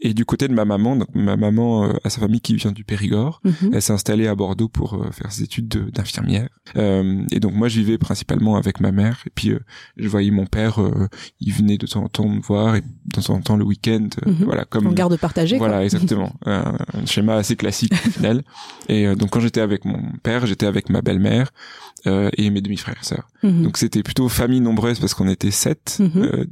et 0.00 0.14
du 0.14 0.24
côté 0.24 0.48
de 0.48 0.54
ma 0.54 0.64
maman. 0.64 0.96
Donc 0.96 1.08
ma 1.14 1.36
maman 1.36 1.84
euh, 1.84 1.92
a 2.04 2.10
sa 2.10 2.20
famille 2.20 2.40
qui 2.40 2.54
vient 2.56 2.72
du 2.72 2.84
Périgord. 2.84 3.40
Mhm. 3.44 3.70
Elle 3.74 3.82
s'est 3.82 3.92
installée 3.92 4.26
à 4.26 4.34
Bordeaux 4.34 4.68
pour 4.68 4.94
euh, 4.94 5.10
faire 5.12 5.30
ses 5.32 5.42
études 5.42 5.68
de- 5.68 5.90
d'infirmière. 5.90 6.48
Euh, 6.76 7.22
et 7.32 7.40
donc 7.40 7.54
moi 7.54 7.68
je 7.68 7.78
vivais 7.80 7.98
principalement 7.98 8.56
avec 8.56 8.80
ma 8.80 8.92
mère. 8.92 9.22
Et 9.26 9.30
puis 9.34 9.50
euh, 9.50 9.58
je 9.96 10.08
voyais 10.08 10.30
mon 10.30 10.46
père, 10.46 10.80
euh, 10.80 11.08
il 11.40 11.52
venait 11.52 11.78
de 11.78 11.86
temps 11.86 12.04
en 12.04 12.08
temps 12.08 12.28
me 12.28 12.40
voir 12.40 12.76
et 12.76 12.80
de 12.82 12.86
temps 13.20 13.34
en 13.34 13.40
temps 13.40 13.56
le 13.56 13.64
week-end, 13.64 14.08
Mhm. 14.24 14.44
voilà 14.44 14.64
comme 14.64 14.86
En 14.86 14.92
garde 14.92 15.16
partagée, 15.16 15.58
quoi. 15.58 15.68
voilà, 15.68 15.84
exactement. 15.84 16.32
un, 16.46 16.76
un 16.94 17.06
schéma 17.06 17.34
assez 17.36 17.56
classique 17.56 17.92
au 17.92 18.10
final. 18.10 18.42
Et 18.88 19.06
euh, 19.06 19.14
donc 19.14 19.30
quand 19.30 19.40
j'étais 19.40 19.60
avec 19.60 19.84
mon 19.84 20.00
père, 20.22 20.46
j'étais 20.46 20.66
avec 20.66 20.88
ma 20.90 21.02
belle-mère 21.02 21.50
euh, 22.06 22.30
et 22.36 22.50
mes 22.50 22.60
demi-frères 22.60 22.96
et 23.00 23.04
sœurs. 23.04 23.28
Mhm. 23.42 23.62
Donc 23.64 23.76
c'était 23.78 24.02
plutôt 24.02 24.28
famille 24.28 24.60
nombreuse 24.60 25.00
parce 25.00 25.12
qu'on 25.14 25.28
était 25.28 25.50
sept 25.50 25.98
de, 26.00 26.46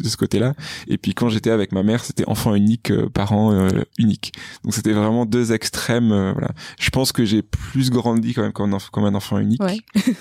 de 0.00 0.08
ce 0.08 0.16
côté-là. 0.22 0.54
Et 0.86 0.98
puis 0.98 1.14
quand 1.14 1.28
j'étais 1.28 1.50
avec 1.50 1.72
ma 1.72 1.82
mère, 1.82 2.04
c'était 2.04 2.24
enfant 2.28 2.54
unique, 2.54 2.90
euh, 2.92 3.08
parent 3.08 3.52
euh, 3.52 3.68
unique. 3.98 4.32
Donc 4.62 4.72
c'était 4.74 4.92
vraiment 4.92 5.26
deux 5.26 5.52
extrêmes. 5.52 6.12
euh, 6.12 6.32
voilà. 6.32 6.52
Je 6.78 6.90
pense 6.90 7.10
que 7.12 7.24
j'ai 7.24 7.42
plus 7.42 7.90
grandi 7.90 8.34
quand 8.34 8.42
même 8.42 8.52
comme 8.52 8.72
un, 8.72 8.78
comme 8.92 9.04
un 9.04 9.14
enfant 9.14 9.38
unique. 9.38 9.62
Ouais. 9.62 9.78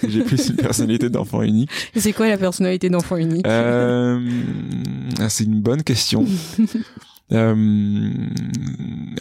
j'ai 0.08 0.24
plus 0.24 0.50
une 0.50 0.55
personnalité 0.55 1.10
d'enfant 1.10 1.43
unique. 1.43 1.70
C'est 1.96 2.13
quoi 2.13 2.27
la 2.27 2.38
personnalité 2.38 2.89
d'enfant 2.89 3.17
unique? 3.17 3.46
Euh, 3.48 4.20
ah, 5.20 5.29
c'est 5.29 5.43
une 5.43 5.62
bonne 5.62 5.84
question. 5.84 6.25
Euh, 7.34 7.55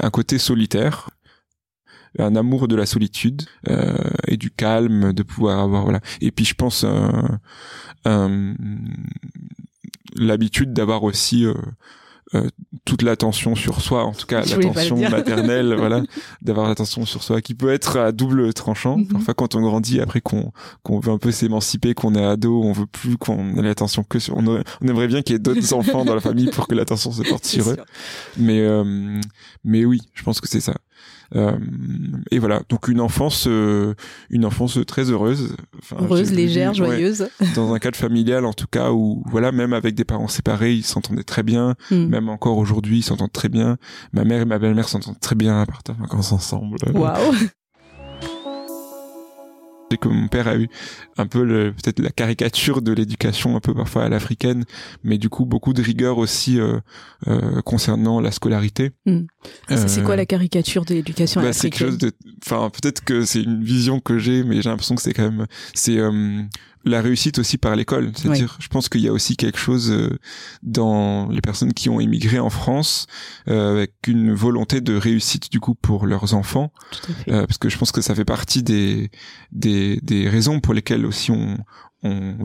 un 0.00 0.10
côté 0.10 0.38
solitaire, 0.38 1.10
un 2.18 2.34
amour 2.34 2.66
de 2.66 2.74
la 2.74 2.86
solitude 2.86 3.42
euh, 3.68 3.94
et 4.26 4.36
du 4.36 4.50
calme, 4.50 5.12
de 5.12 5.22
pouvoir 5.22 5.60
avoir 5.60 5.84
voilà. 5.84 6.00
Et 6.20 6.32
puis 6.32 6.44
je 6.44 6.54
pense 6.54 6.84
euh, 6.84 8.54
l'habitude 10.16 10.72
d'avoir 10.72 11.02
aussi 11.04 11.44
euh, 11.44 11.54
euh, 12.34 12.48
toute 12.84 13.02
l'attention 13.02 13.56
sur 13.56 13.80
soi, 13.80 14.04
en 14.04 14.12
tout 14.12 14.26
cas 14.26 14.42
l'attention 14.68 14.96
maternelle, 15.10 15.74
voilà, 15.78 16.02
d'avoir 16.42 16.68
l'attention 16.68 17.04
sur 17.04 17.24
soi, 17.24 17.40
qui 17.40 17.54
peut 17.54 17.70
être 17.72 17.96
à 17.98 18.12
double 18.12 18.54
tranchant. 18.54 18.98
Mhm. 18.98 19.08
Parfois, 19.08 19.34
quand 19.34 19.56
on 19.56 19.60
grandit, 19.62 20.00
après 20.00 20.20
qu'on 20.20 20.52
qu'on 20.84 21.00
veut 21.00 21.10
un 21.10 21.18
peu 21.18 21.32
s'émanciper, 21.32 21.92
qu'on 21.94 22.14
est 22.14 22.24
ado, 22.24 22.62
on 22.62 22.70
veut 22.72 22.86
plus 22.86 23.16
qu'on 23.16 23.56
ait 23.56 23.62
l'attention 23.62 24.04
que 24.04 24.20
sur. 24.20 24.36
On, 24.36 24.46
aurait- 24.46 24.62
on 24.80 24.86
aimerait 24.86 25.08
bien 25.08 25.22
qu'il 25.22 25.32
y 25.34 25.36
ait 25.36 25.40
d'autres 25.40 25.72
enfants 25.74 26.04
dans 26.04 26.14
la 26.14 26.20
famille 26.20 26.50
pour 26.50 26.68
que 26.68 26.74
l'attention 26.76 27.10
se 27.10 27.22
porte 27.22 27.44
sur 27.46 27.68
eux. 27.68 27.76
Mais 28.36 28.60
euh, 28.60 29.20
mais 29.64 29.84
oui, 29.84 30.00
je 30.14 30.22
pense 30.22 30.40
que 30.40 30.48
c'est 30.48 30.60
ça. 30.60 30.74
Euh, 31.36 31.52
et 32.30 32.38
voilà, 32.38 32.62
donc 32.68 32.88
une 32.88 33.00
enfance, 33.00 33.46
euh, 33.48 33.94
une 34.30 34.44
enfance 34.44 34.78
très 34.86 35.10
heureuse, 35.10 35.56
Enfin, 35.78 35.96
Heureuse, 36.00 36.32
légère, 36.32 36.72
vu- 36.72 36.80
ouais, 36.82 36.88
joyeuse. 36.88 37.28
dans 37.54 37.72
un 37.72 37.78
cadre 37.78 37.96
familial 37.96 38.44
en 38.44 38.52
tout 38.52 38.66
cas 38.70 38.90
où 38.92 39.22
voilà, 39.30 39.52
même 39.52 39.72
avec 39.72 39.94
des 39.94 40.04
parents 40.04 40.28
séparés, 40.28 40.74
ils 40.74 40.84
s'entendaient 40.84 41.22
très 41.22 41.42
bien. 41.42 41.76
Hmm. 41.90 42.06
Même 42.06 42.28
encore 42.28 42.58
aujourd'hui, 42.58 42.98
ils 42.98 43.02
s'entendent 43.02 43.32
très 43.32 43.48
bien. 43.48 43.76
Ma 44.12 44.24
mère 44.24 44.40
et 44.42 44.44
ma 44.44 44.58
belle-mère 44.58 44.88
s'entendent 44.88 45.20
très 45.20 45.36
bien 45.36 45.62
de 45.62 45.92
vacances 46.00 46.32
ensemble. 46.32 46.78
Waouh. 46.94 47.34
Et 49.92 49.96
que 49.96 50.08
mon 50.08 50.28
père 50.28 50.46
a 50.46 50.54
eu 50.56 50.68
un 51.18 51.26
peu 51.26 51.42
le 51.42 51.72
peut-être 51.72 51.98
la 51.98 52.10
caricature 52.10 52.80
de 52.80 52.92
l'éducation 52.92 53.56
un 53.56 53.60
peu 53.60 53.74
parfois 53.74 54.04
à 54.04 54.08
l'africaine, 54.08 54.64
mais 55.02 55.18
du 55.18 55.28
coup 55.28 55.44
beaucoup 55.46 55.72
de 55.72 55.82
rigueur 55.82 56.18
aussi 56.18 56.60
euh, 56.60 56.78
euh, 57.26 57.60
concernant 57.62 58.20
la 58.20 58.30
scolarité. 58.30 58.92
Hmm. 59.04 59.22
C'est 59.68 59.88
c'est 59.88 60.00
Euh, 60.00 60.04
quoi 60.04 60.14
la 60.14 60.26
caricature 60.26 60.84
de 60.84 60.94
l'éducation 60.94 61.40
bah, 61.40 61.52
c'est 61.52 61.70
quelque 61.70 61.88
africaine 61.88 61.88
chose 61.90 61.98
de 61.98 62.12
enfin 62.46 62.70
peut-être 62.70 63.02
que 63.02 63.24
c'est 63.24 63.42
une 63.42 63.64
vision 63.64 63.98
que 63.98 64.18
j'ai 64.18 64.44
mais 64.44 64.62
j'ai 64.62 64.68
l'impression 64.70 64.94
que 64.94 65.02
c'est 65.02 65.12
quand 65.12 65.24
même 65.30 65.46
c'est 65.74 65.98
euh, 65.98 66.42
la 66.84 67.00
réussite 67.02 67.38
aussi 67.38 67.58
par 67.58 67.76
l'école. 67.76 68.12
C'est-à-dire 68.14 68.56
je 68.60 68.68
pense 68.68 68.88
qu'il 68.88 69.00
y 69.02 69.08
a 69.08 69.12
aussi 69.12 69.36
quelque 69.36 69.58
chose 69.58 69.90
euh, 69.90 70.18
dans 70.62 71.28
les 71.28 71.40
personnes 71.40 71.72
qui 71.72 71.88
ont 71.88 72.00
émigré 72.00 72.38
en 72.38 72.50
France 72.50 73.06
euh, 73.48 73.72
avec 73.72 73.92
une 74.06 74.32
volonté 74.32 74.80
de 74.80 74.94
réussite 74.94 75.50
du 75.50 75.60
coup 75.60 75.74
pour 75.74 76.06
leurs 76.06 76.34
enfants. 76.34 76.72
Tout 76.90 77.10
à 77.10 77.14
fait. 77.14 77.32
euh, 77.32 77.46
parce 77.46 77.58
que 77.58 77.68
je 77.68 77.76
pense 77.78 77.92
que 77.92 78.00
ça 78.00 78.14
fait 78.14 78.24
partie 78.24 78.62
des 78.62 79.10
des 79.52 80.00
des 80.02 80.28
raisons 80.28 80.60
pour 80.60 80.74
lesquelles 80.74 81.04
aussi 81.06 81.30
on 81.30 81.58
on 82.02 82.36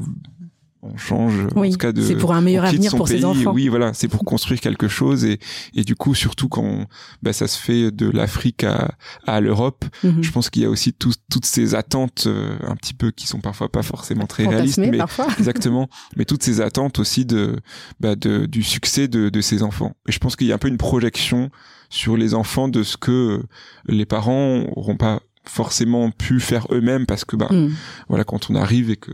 on 0.94 0.98
change 0.98 1.34
en 1.56 1.62
oui, 1.62 1.72
tout 1.72 1.78
cas 1.78 1.92
de 1.92 2.02
c'est 2.02 2.16
pour 2.16 2.34
un 2.34 2.42
meilleur 2.42 2.66
avenir 2.66 2.92
son 2.92 2.98
pour 2.98 3.08
pays, 3.08 3.20
ses 3.20 3.26
enfants. 3.26 3.54
Oui, 3.54 3.68
voilà, 3.68 3.94
c'est 3.94 4.08
pour 4.08 4.24
construire 4.24 4.60
quelque 4.62 4.88
chose 4.88 5.26
et 5.26 5.40
et 5.74 5.84
du 5.84 5.96
coup 5.96 6.14
surtout 6.16 6.48
quand 6.50 6.86
bah, 7.24 7.34
ça 7.34 7.48
se 7.48 7.60
fait 7.60 7.92
de 7.92 8.10
l'Afrique 8.10 8.64
à 8.64 8.96
à 9.26 9.42
l'Europe, 9.42 9.86
Mhm. 10.04 10.24
je 10.24 10.32
pense 10.32 10.50
qu'il 10.50 10.62
y 10.62 10.66
a 10.66 10.70
aussi 10.70 10.94
tout- 10.94 11.12
toutes 11.32 11.46
ces 11.46 11.76
attentes 11.76 12.26
euh, 12.28 12.56
un 12.68 12.76
petit 12.76 12.94
peu 12.94 13.12
qui 13.12 13.28
sont 13.28 13.40
parfois 13.42 13.70
pas 13.70 13.84
forcément 13.84 14.26
très 14.28 14.46
réalistes, 14.48 14.78
mais 14.78 14.98
parfois. 14.98 15.28
exactement, 15.40 15.90
mais 16.16 16.26
toutes 16.26 16.44
ces 16.44 16.62
attentes 16.62 17.00
aussi 17.00 17.26
de 17.26 17.56
bah, 18.00 18.16
de 18.16 18.46
du 18.46 18.64
succès 18.64 19.08
de 19.08 19.30
de 19.30 19.42
ces 19.42 19.64
enfants. 19.64 19.96
Et 20.08 20.12
je 20.12 20.20
pense 20.20 20.36
qu'il 20.36 20.48
y 20.48 20.52
a 20.52 20.56
un 20.56 20.60
peu 20.60 20.68
une 20.68 20.78
projection 20.78 21.50
sur 21.90 22.18
les 22.18 22.34
enfants 22.34 22.68
de 22.68 22.84
ce 22.84 22.98
que 22.98 23.42
les 23.88 24.06
parents 24.06 24.64
auront 24.76 24.98
pas 24.98 25.22
forcément 25.48 26.12
pu 26.12 26.40
faire 26.40 26.68
eux-mêmes 26.72 27.06
parce 27.06 27.26
que 27.26 27.36
bah 27.36 27.48
Hmm. 27.52 27.70
voilà 28.10 28.24
quand 28.24 28.50
on 28.50 28.56
arrive 28.56 28.90
et 28.90 28.96
que 28.98 29.12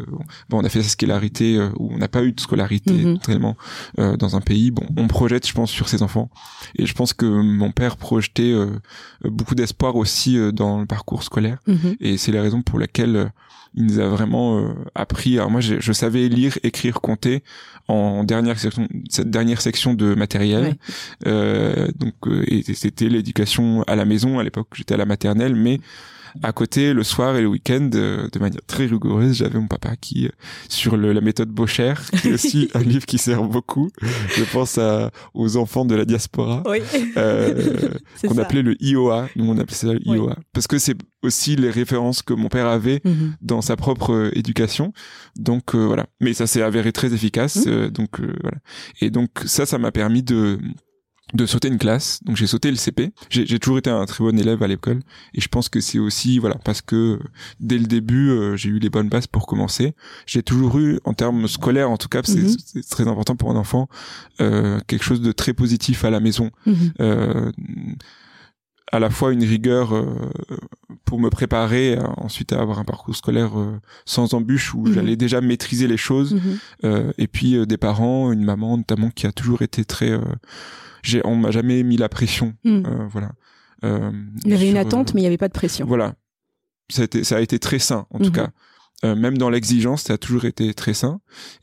bon 0.49 0.59
on 0.59 0.63
a 0.63 0.69
fait 0.69 0.81
sa 0.81 0.89
scolarité 0.89 1.57
euh, 1.57 1.69
ou 1.77 1.93
on 1.93 1.97
n'a 1.97 2.07
pas 2.07 2.23
eu 2.23 2.31
de 2.31 2.39
scolarité 2.39 3.15
réellement 3.25 3.55
euh, 3.99 4.15
dans 4.17 4.35
un 4.35 4.41
pays 4.41 4.71
bon 4.71 4.85
on 4.97 5.07
projette 5.07 5.45
je 5.47 5.53
pense 5.53 5.69
sur 5.71 5.89
ses 5.89 6.01
enfants 6.03 6.29
et 6.75 6.85
je 6.85 6.93
pense 6.93 7.13
que 7.13 7.25
mon 7.25 7.71
père 7.71 7.97
projetait 7.97 8.51
euh, 8.53 8.67
beaucoup 9.25 9.55
d'espoir 9.55 9.95
aussi 9.95 10.37
euh, 10.37 10.51
dans 10.51 10.79
le 10.79 10.85
parcours 10.85 11.23
scolaire 11.23 11.59
Mhm. 11.67 11.95
et 11.99 12.17
c'est 12.17 12.31
la 12.31 12.41
raison 12.41 12.61
pour 12.61 12.79
laquelle 12.79 13.15
euh, 13.15 13.25
il 13.75 13.85
nous 13.85 13.99
a 13.99 14.07
vraiment 14.07 14.59
euh, 14.59 14.73
appris 14.95 15.37
alors 15.37 15.49
moi 15.51 15.61
je 15.61 15.91
savais 15.93 16.27
lire 16.27 16.57
écrire 16.63 16.99
compter 16.99 17.41
en 17.87 18.23
dernière 18.25 18.59
section 18.59 18.87
cette 19.09 19.29
dernière 19.29 19.61
section 19.61 19.93
de 19.93 20.13
matériel 20.13 20.63
Ouais. 20.63 20.77
euh, 21.27 21.87
donc 21.95 22.13
euh, 22.27 22.43
et 22.47 22.63
c'était 22.73 23.07
l'éducation 23.09 23.83
à 23.83 23.95
la 23.95 24.05
maison 24.05 24.39
à 24.39 24.43
l'époque 24.43 24.67
j'étais 24.73 24.93
à 24.93 24.97
la 24.97 25.05
maternelle 25.05 25.55
mais 25.55 25.79
à 26.43 26.51
côté 26.53 26.93
le 26.93 27.03
soir 27.03 27.35
et 27.35 27.41
le 27.41 27.47
week-end 27.47 27.89
euh, 27.95 28.27
de 28.31 28.39
manière 28.39 28.61
très 28.67 28.85
rigoureuse 28.85 29.35
j'avais 29.35 29.59
mon 29.59 29.67
papa 29.67 29.95
qui 29.95 30.25
euh, 30.27 30.29
sur 30.69 30.97
le, 30.97 31.13
la 31.13 31.21
méthode 31.21 31.49
Bocher 31.49 31.93
qui 32.21 32.29
est 32.29 32.33
aussi 32.33 32.69
un 32.73 32.79
livre 32.81 33.05
qui 33.05 33.17
sert 33.17 33.43
beaucoup 33.43 33.89
je 34.35 34.43
pense 34.45 34.77
à, 34.77 35.11
aux 35.33 35.57
enfants 35.57 35.85
de 35.85 35.95
la 35.95 36.05
diaspora 36.05 36.63
Oui. 36.67 36.79
euh, 37.17 37.89
qu'on 38.27 38.37
appelait 38.37 38.61
le 38.61 38.75
IOA 38.83 39.29
nous 39.35 39.45
on 39.49 39.57
appelait 39.57 39.75
ça 39.75 39.87
le 39.93 39.99
Oui. 40.05 40.17
IOA 40.17 40.37
parce 40.53 40.67
que 40.67 40.77
c'est 40.77 40.95
aussi 41.23 41.55
les 41.55 41.69
références 41.69 42.21
que 42.23 42.33
mon 42.33 42.49
père 42.49 42.67
avait 42.67 43.01
Mhm. 43.05 43.35
dans 43.41 43.61
sa 43.61 43.75
propre 43.75 44.11
euh, 44.13 44.29
éducation 44.37 44.93
donc 45.37 45.75
euh, 45.75 45.85
voilà 45.85 46.05
mais 46.19 46.33
ça 46.33 46.47
s'est 46.47 46.61
avéré 46.61 46.91
très 46.91 47.13
efficace 47.13 47.65
Mmh. 47.65 47.69
euh, 47.69 47.89
donc 47.89 48.19
euh, 48.19 48.33
voilà 48.41 48.57
et 49.01 49.09
donc 49.09 49.29
ça 49.45 49.65
ça 49.65 49.77
m'a 49.77 49.91
permis 49.91 50.23
de 50.23 50.59
de 51.33 51.45
sauter 51.45 51.69
une 51.69 51.77
classe. 51.77 52.19
Donc 52.25 52.35
j'ai 52.35 52.45
sauté 52.47 52.69
le 52.71 52.75
CP 52.75 53.11
j'ai 53.29 53.45
j'ai 53.45 53.57
toujours 53.57 53.77
été 53.77 53.89
un 53.89 54.05
très 54.05 54.21
bon 54.23 54.37
élève 54.37 54.61
à 54.63 54.67
l'école. 54.67 54.99
Et 55.33 55.39
je 55.39 55.47
pense 55.47 55.69
que 55.69 55.79
c'est 55.79 55.99
aussi 55.99 56.39
voilà 56.39 56.55
parce 56.65 56.81
que 56.81 56.95
euh, 56.95 57.19
dès 57.61 57.77
le 57.77 57.85
début 57.85 58.29
euh, 58.31 58.57
j'ai 58.57 58.67
eu 58.69 58.79
les 58.79 58.89
bonnes 58.89 59.07
bases 59.07 59.27
pour 59.27 59.47
commencer. 59.47 59.93
J'ai 60.25 60.43
toujours 60.43 60.77
eu 60.79 60.99
en 61.05 61.13
termes 61.13 61.47
scolaires 61.47 61.89
en 61.89 61.97
tout 61.97 62.09
cas 62.09 62.21
c'est 62.23 62.41
Mhm. 62.41 62.55
c'est 62.65 62.89
très 62.89 63.07
important 63.07 63.35
pour 63.37 63.49
un 63.49 63.55
enfant 63.55 63.87
euh, 64.41 64.79
quelque 64.87 65.03
chose 65.03 65.21
de 65.21 65.31
très 65.31 65.53
positif 65.53 66.03
à 66.03 66.09
la 66.09 66.19
maison. 66.19 66.51
Mhm. 66.65 66.91
euh, 66.99 67.51
à 68.93 68.99
la 68.99 69.09
fois 69.09 69.31
une 69.31 69.45
rigueur 69.45 69.95
euh, 69.95 70.05
pour 71.05 71.17
me 71.17 71.29
préparer 71.29 71.97
ensuite 72.17 72.51
à 72.51 72.59
avoir 72.59 72.77
un 72.77 72.83
parcours 72.83 73.15
scolaire 73.15 73.57
euh, 73.57 73.79
sans 74.03 74.33
embûche 74.33 74.73
où 74.73 74.85
Mhm. 74.85 74.93
j'allais 74.93 75.15
déjà 75.15 75.39
maîtriser 75.39 75.87
les 75.87 75.95
choses. 75.95 76.35
Et 77.17 77.27
puis 77.27 77.55
euh, 77.55 77.65
des 77.65 77.77
parents 77.77 78.33
une 78.33 78.43
maman 78.43 78.75
notamment 78.75 79.09
qui 79.11 79.27
a 79.27 79.31
toujours 79.31 79.61
été 79.61 79.85
très 79.85 80.09
euh, 80.11 80.19
j'ai 81.03 81.21
on 81.25 81.35
m'a 81.35 81.51
jamais 81.51 81.83
mis 81.83 81.97
la 81.97 82.09
pression 82.09 82.53
Mhm. 82.63 82.83
euh, 82.85 83.07
voilà 83.07 83.31
Euh, 83.83 84.11
Il 84.45 84.51
y 84.51 84.53
avait 84.53 84.69
une 84.69 84.77
attente, 84.77 85.09
euh, 85.09 85.11
mais 85.15 85.21
il 85.21 85.23
n'y 85.23 85.27
avait 85.27 85.37
pas 85.37 85.47
de 85.47 85.53
pression. 85.53 85.85
voilà 85.87 86.13
ça 86.91 87.01
a 87.01 87.05
été 87.05 87.23
ça 87.23 87.37
a 87.37 87.41
été 87.41 87.57
très 87.59 87.79
sain 87.79 88.05
en 88.11 88.19
tout 88.19 88.25
Mhm. 88.25 88.31
cas 88.31 88.49
Euh, 89.03 89.15
même 89.15 89.35
dans 89.35 89.49
l'exigence 89.49 90.03
ça 90.03 90.13
a 90.13 90.17
toujours 90.19 90.45
été 90.45 90.71
très 90.75 90.93
sain 90.93 91.19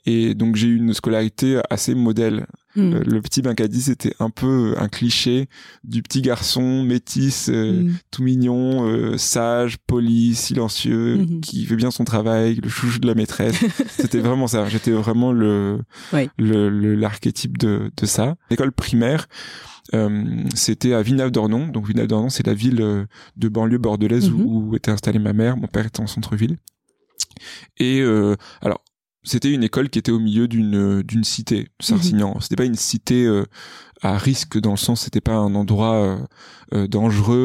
et 0.07 0.35
donc 0.35 0.57
j'ai 0.57 0.67
eu 0.67 0.77
une 0.77 0.93
scolarité 0.93 1.61
assez 1.71 1.95
modèle 1.95 2.47
Mhm. 2.79 2.95
euh, 2.95 3.01
le 3.05 3.21
petit 3.21 3.43
Bincadi, 3.43 3.83
c'était 3.83 4.15
un 4.21 4.31
peu 4.31 4.75
un 4.79 4.89
cliché 4.89 5.49
du 5.85 6.03
petit 6.03 6.23
garçon 6.23 6.83
métis, 6.85 7.49
euh, 7.49 7.83
Mhm. 7.83 7.95
tout 8.11 8.23
mignon, 8.23 8.89
euh, 8.89 9.17
sage, 9.19 9.77
poli, 9.87 10.35
silencieux, 10.35 11.17
Mhm. 11.19 11.41
qui 11.41 11.65
fait 11.67 11.77
bien 11.77 11.91
son 11.91 12.05
travail, 12.05 12.57
le 12.63 12.69
chouchou 12.69 12.99
de 13.01 13.07
la 13.07 13.15
maîtresse. 13.15 13.57
c'était 13.89 14.21
vraiment 14.21 14.47
ça. 14.47 14.67
J'étais 14.69 14.93
vraiment 14.93 15.33
le 15.33 15.81
Oui. 16.13 16.29
le- 16.39 16.69
le- 16.71 16.95
l'archétype 16.95 17.59
de, 17.59 17.91
de 17.97 18.07
ça. 18.07 18.37
L'école 18.51 18.73
primaire, 18.73 19.27
euh, 19.95 20.25
c'était 20.55 20.93
à 20.95 21.03
Villeneuve-d'Ornon. 21.03 21.69
Donc 21.69 21.87
Villeneuve-d'Ornon, 21.87 22.29
c'est 22.29 22.47
la 22.47 22.55
ville 22.55 22.81
euh, 22.81 23.05
de 23.37 23.49
banlieue 23.49 23.79
bordelaise 23.79 24.31
où, 24.31 24.69
où 24.71 24.77
était 24.77 24.91
installée 24.91 25.19
ma 25.19 25.33
mère. 25.33 25.57
Mon 25.57 25.67
père 25.67 25.87
était 25.87 26.01
en 26.01 26.07
centre-ville. 26.07 26.57
Et 27.79 28.01
euh, 28.01 28.35
alors, 28.63 28.83
c'était 29.25 29.53
une 29.53 29.63
école 29.65 29.91
qui 29.91 29.99
était 29.99 30.13
au 30.13 30.19
milieu 30.21 30.49
d'une 30.49 31.03
d'une 31.03 31.25
cité, 31.25 31.69
Sarcignan. 31.81 32.39
C'était 32.41 32.57
pas 32.57 32.65
une 32.65 32.75
cité 32.77 33.25
euh, 33.27 33.45
à 34.01 34.17
risque 34.17 34.59
dans 34.61 34.71
le 34.71 34.77
sens, 34.77 35.01
c'était 35.03 35.21
pas 35.21 35.35
un 35.35 35.55
endroit 35.57 35.95
euh, 35.97 36.19
euh, 36.73 36.87
dangereux, 36.87 37.37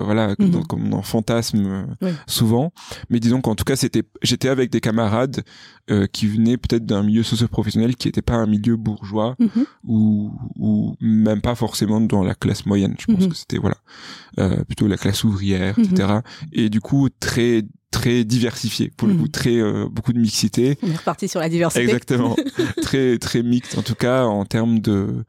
voilà, 0.04 0.34
Mhm. 0.38 0.50
dans- 0.50 0.62
comme 0.62 0.92
on 0.92 0.98
en 0.98 1.02
fantasme 1.02 1.64
euh, 1.64 1.84
Oui. 2.02 2.10
souvent. 2.26 2.72
Mais 3.08 3.18
disons 3.18 3.40
qu'en 3.40 3.54
tout 3.54 3.64
cas, 3.64 3.76
c'était, 3.76 4.02
j'étais 4.22 4.48
avec 4.48 4.70
des 4.70 4.80
camarades 4.80 5.42
euh, 5.90 6.06
qui 6.06 6.26
venaient 6.26 6.58
peut-être 6.58 6.84
d'un 6.84 7.02
milieu 7.02 7.22
socio-professionnel 7.22 7.96
qui 7.96 8.08
était 8.08 8.22
pas 8.22 8.34
un 8.36 8.46
milieu 8.46 8.76
bourgeois 8.76 9.34
Mhm. 9.38 9.64
ou 9.84 10.32
ou 10.58 10.96
même 11.00 11.40
pas 11.40 11.54
forcément 11.54 12.00
dans 12.00 12.22
la 12.22 12.34
classe 12.34 12.66
moyenne. 12.66 12.94
Je 13.00 13.06
pense 13.06 13.22
Mhm. 13.24 13.28
que 13.30 13.34
c'était 13.36 13.58
voilà, 13.58 13.78
euh, 14.38 14.62
plutôt 14.64 14.86
la 14.86 14.96
classe 14.98 15.24
ouvrière, 15.24 15.78
Mhm. 15.78 15.84
etc. 15.86 16.08
Et 16.52 16.68
du 16.68 16.80
coup 16.80 17.08
très 17.20 17.64
très 18.02 18.24
diversifié 18.24 18.90
pour 18.96 19.06
le 19.08 19.14
Mhm. 19.14 19.20
coup 19.20 19.28
très 19.28 19.56
euh, 19.60 19.86
beaucoup 19.94 20.12
de 20.12 20.18
mixité 20.18 20.76
On 20.82 20.90
est 20.90 20.96
reparti 20.96 21.28
sur 21.28 21.40
la 21.40 21.48
diversité. 21.48 21.82
exactement 21.84 22.34
très 22.82 23.18
très 23.18 23.42
mixte 23.42 23.78
en 23.78 23.82
tout 23.82 23.94
cas 24.06 24.24
en 24.24 24.44
termes 24.44 24.78
de 24.80 25.24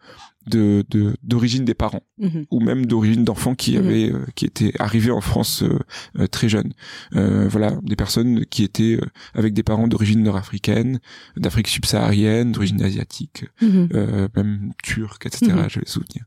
de 0.53 0.83
de- 0.89 1.15
d'origine 1.23 1.63
des 1.71 1.73
parents 1.83 2.03
Mhm. 2.17 2.45
ou 2.51 2.59
même 2.69 2.85
d'origine 2.85 3.23
d'enfants 3.23 3.55
qui 3.55 3.71
Mhm. 3.73 3.79
avaient 3.81 4.09
euh, 4.11 4.25
qui 4.35 4.45
étaient 4.51 4.73
arrivés 4.87 5.11
en 5.19 5.21
France 5.21 5.63
euh, 5.63 5.79
euh, 6.19 6.27
très 6.35 6.49
jeunes 6.49 6.73
Euh, 7.15 7.47
voilà 7.47 7.69
des 7.91 7.95
personnes 8.03 8.33
qui 8.53 8.61
étaient 8.69 8.97
euh, 9.01 9.05
avec 9.39 9.51
des 9.53 9.63
parents 9.63 9.87
d'origine 9.87 10.21
nord-africaine 10.23 10.99
d'Afrique 11.43 11.69
subsaharienne 11.75 12.51
d'origine 12.53 12.81
asiatique 12.89 13.39
Mhm. 13.61 13.87
euh, 13.93 14.27
même 14.35 14.71
turque 14.91 15.23
etc 15.29 15.39
je 15.71 15.79
vais 15.79 15.85
souvenir 15.95 16.23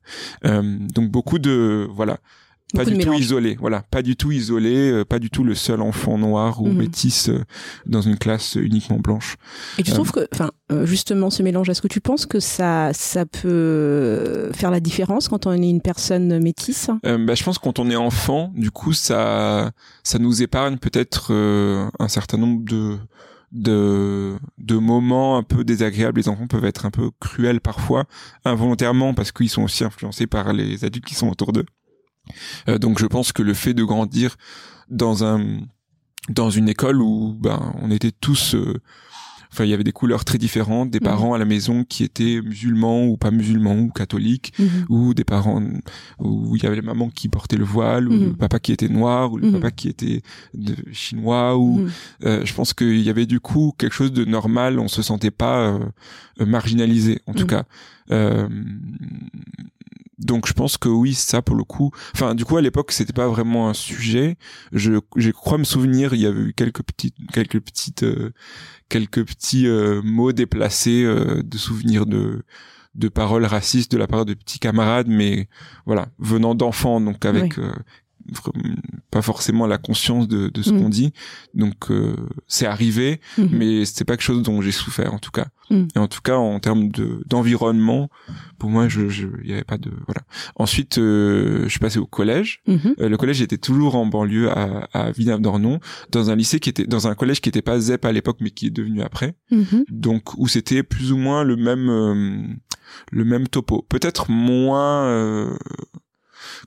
euh, 0.46 0.62
donc 0.96 1.06
beaucoup 1.16 1.38
de 1.48 1.87
voilà 1.98 2.16
pas 2.74 2.85
du 2.85 2.98
tout 2.98 3.12
isolé 3.14 3.57
voilà 3.61 3.83
pas 3.90 4.02
du 4.02 4.16
tout 4.16 4.33
isolé 4.33 4.90
euh, 4.90 5.05
pas 5.05 5.18
du 5.20 5.31
tout 5.31 5.44
le 5.44 5.55
seul 5.55 5.81
enfant 5.81 6.18
noir 6.18 6.61
ou 6.61 6.66
Mhm. 6.66 6.76
métis 6.79 7.29
euh, 7.29 7.44
dans 7.87 8.00
une 8.00 8.18
classe 8.18 8.57
uniquement 8.57 8.98
blanche 8.98 9.37
Et 9.79 9.83
tu 9.85 9.92
Euh, 9.92 9.94
trouves 9.94 10.11
que, 10.11 10.26
enfin, 10.33 10.50
euh, 10.72 10.85
justement, 10.85 11.31
ce 11.31 11.42
mélange, 11.44 11.68
est-ce 11.70 11.81
que 11.81 11.87
tu 11.88 12.00
penses 12.00 12.26
que 12.26 12.40
ça, 12.40 12.90
ça 12.92 13.24
peut 13.24 14.50
faire 14.52 14.70
la 14.72 14.81
différence 14.81 15.29
quand 15.29 15.46
on 15.46 15.52
est 15.52 15.68
une 15.70 15.81
personne 15.81 16.42
métisse? 16.42 16.90
Euh, 17.07 17.24
bah, 17.24 17.35
je 17.37 17.44
pense 17.44 17.59
que 17.59 17.64
quand 17.64 17.79
on 17.79 17.88
est 17.88 17.96
enfant, 17.96 18.52
du 18.57 18.70
coup, 18.72 18.92
ça, 18.92 19.70
ça 20.02 20.18
nous 20.18 20.42
épargne 20.42 20.79
peut-être 20.79 21.29
euh, 21.31 21.88
un 22.00 22.09
certain 22.09 22.37
nombre 22.38 22.64
de, 22.64 22.98
de, 23.52 24.37
de 24.59 24.74
moments 24.76 25.38
un 25.38 25.42
peu 25.42 25.64
désagréables. 25.64 26.20
Les 26.20 26.29
enfants 26.29 26.46
peuvent 26.46 26.64
être 26.64 26.85
un 26.87 26.90
peu 26.90 27.11
cruels 27.20 27.61
parfois, 27.61 28.05
involontairement, 28.44 29.14
parce 29.14 29.33
qu'ils 29.33 29.50
sont 29.50 29.62
aussi 29.62 29.85
influencés 29.85 30.26
par 30.26 30.52
les 30.52 30.85
adultes 30.85 31.05
qui 31.07 31.14
sont 31.14 31.29
autour 31.29 31.52
d'eux. 31.52 31.66
Euh, 32.68 32.78
donc, 32.78 32.98
je 32.98 33.06
pense 33.06 33.32
que 33.32 33.42
le 33.42 33.54
fait 33.54 33.74
de 33.74 33.84
grandir 33.84 34.36
dans 34.90 35.24
un, 35.24 35.44
dans 36.28 36.50
une 36.50 36.68
école 36.68 37.00
où, 37.02 37.34
ben, 37.38 37.72
on 37.82 37.90
était 37.90 38.12
tous 38.12 38.54
euh, 38.54 38.80
Enfin, 39.52 39.64
il 39.64 39.70
y 39.70 39.74
avait 39.74 39.84
des 39.84 39.92
couleurs 39.92 40.24
très 40.26 40.36
différentes, 40.36 40.90
des 40.90 40.98
Mhm. 40.98 41.04
parents 41.04 41.32
à 41.32 41.38
la 41.38 41.46
maison 41.46 41.84
qui 41.84 42.02
étaient 42.04 42.42
musulmans 42.42 43.06
ou 43.06 43.16
pas 43.16 43.30
musulmans 43.30 43.76
ou 43.78 43.88
catholiques, 43.90 44.52
ou 44.90 45.14
des 45.14 45.24
parents 45.24 45.62
où 46.18 46.56
il 46.56 46.62
y 46.62 46.66
avait 46.66 46.76
les 46.76 46.82
mamans 46.82 47.08
qui 47.08 47.28
portaient 47.28 47.56
le 47.56 47.64
voile, 47.64 48.08
ou 48.08 48.12
Mhm. 48.12 48.24
le 48.30 48.32
papa 48.34 48.58
qui 48.58 48.72
était 48.72 48.88
noir, 48.88 49.32
ou 49.32 49.38
le 49.38 49.46
Mhm. 49.46 49.52
papa 49.52 49.70
qui 49.70 49.88
était 49.88 50.20
de 50.52 50.74
chinois, 50.92 51.56
ou 51.56 51.78
Mhm. 51.78 51.90
euh, 52.24 52.44
je 52.44 52.52
pense 52.52 52.74
qu'il 52.74 53.00
y 53.00 53.08
avait 53.08 53.24
du 53.24 53.40
coup 53.40 53.72
quelque 53.78 53.94
chose 53.94 54.12
de 54.12 54.24
normal, 54.26 54.78
on 54.78 54.88
se 54.88 55.00
sentait 55.00 55.30
pas 55.30 55.70
euh, 56.40 56.44
marginalisé 56.44 57.20
en 57.26 57.32
tout 57.32 57.44
Mhm. 57.44 57.46
cas. 57.48 57.64
Euh, 58.10 58.48
donc 60.18 60.46
je 60.46 60.52
pense 60.52 60.79
que 60.79 60.88
oui, 60.88 61.14
ça 61.14 61.42
pour 61.42 61.57
le 61.57 61.64
coup. 61.64 61.90
Enfin, 62.14 62.35
du 62.35 62.44
coup 62.44 62.57
à 62.57 62.62
l'époque 62.62 62.92
c'était 62.92 63.12
pas 63.12 63.29
vraiment 63.29 63.68
un 63.68 63.74
sujet. 63.74 64.37
Je, 64.72 64.92
je 65.16 65.31
crois 65.31 65.59
me 65.59 65.64
souvenir, 65.64 66.14
il 66.14 66.20
y 66.20 66.26
avait 66.26 66.40
eu 66.40 66.55
quelques 66.55 66.83
petites, 66.83 67.16
quelques 67.33 67.61
petites, 67.61 68.02
euh, 68.02 68.33
quelques 68.88 69.24
petits 69.26 69.66
euh, 69.66 70.00
mots 70.02 70.33
déplacés 70.33 71.05
euh, 71.05 71.42
de 71.42 71.59
souvenirs 71.59 72.07
de 72.07 72.44
de 72.96 73.09
paroles 73.09 73.44
racistes 73.44 73.92
de 73.92 73.98
la 73.98 74.07
part 74.07 74.24
de 74.24 74.35
petits 74.35 74.59
camarades, 74.59 75.07
mais 75.07 75.48
voilà, 75.85 76.09
venant 76.18 76.55
d'enfants, 76.55 77.00
donc 77.00 77.24
avec 77.26 77.59
euh, 77.59 77.72
pas 79.10 79.22
forcément 79.22 79.66
la 79.66 79.78
conscience 79.78 80.28
de, 80.28 80.48
de 80.48 80.62
ce 80.62 80.70
Mhm. 80.70 80.82
qu'on 80.82 80.88
dit. 80.88 81.12
Donc 81.54 81.90
euh, 81.90 82.14
c'est 82.46 82.66
arrivé, 82.66 83.20
Mhm. 83.38 83.48
mais 83.52 83.84
c'était 83.84 84.04
pas 84.04 84.14
quelque 84.14 84.22
chose 84.26 84.42
dont 84.42 84.60
j'ai 84.62 84.72
souffert 84.72 85.12
en 85.14 85.18
tout 85.18 85.30
cas. 85.30 85.46
Mhm. 85.70 85.88
Et 85.96 85.98
en 85.98 86.06
tout 86.08 86.20
cas 86.20 86.36
en 86.36 86.60
termes 86.60 86.88
de 86.90 87.22
d'environnement, 87.26 88.08
pour 88.58 88.70
moi, 88.70 88.88
je 88.88 89.02
il 89.42 89.50
y 89.50 89.52
avait 89.52 89.64
pas 89.64 89.78
de 89.78 89.90
voilà. 90.06 90.22
Ensuite, 90.56 90.98
euh, 90.98 91.64
je 91.64 91.68
suis 91.68 91.78
passé 91.80 91.98
au 91.98 92.06
collège. 92.06 92.60
Mhm. 92.66 92.94
Euh, 93.00 93.08
le 93.08 93.16
collège 93.16 93.40
était 93.42 93.58
toujours 93.58 93.94
en 93.96 94.06
banlieue 94.06 94.50
à, 94.50 94.88
à 94.92 95.10
Villeneuve-d'Ornon, 95.10 95.80
dans 96.10 96.30
un 96.30 96.36
lycée 96.36 96.60
qui 96.60 96.68
était 96.70 96.86
dans 96.86 97.08
un 97.08 97.14
collège 97.14 97.40
qui 97.40 97.48
était 97.48 97.62
pas 97.62 97.78
ZEP 97.80 98.04
à 98.04 98.12
l'époque, 98.12 98.38
mais 98.40 98.50
qui 98.50 98.66
est 98.66 98.70
devenu 98.70 99.02
après 99.02 99.34
Mhm. 99.50 99.84
donc 99.90 100.36
où 100.38 100.48
c'était 100.48 100.82
plus 100.82 101.12
ou 101.12 101.16
moins 101.16 101.42
le 101.44 101.56
même 101.56 101.88
euh, 101.88 102.42
le 103.10 103.24
même 103.24 103.48
topo 103.48 103.84
peut-être 103.88 104.30
moins 104.30 105.06
euh, 105.06 105.56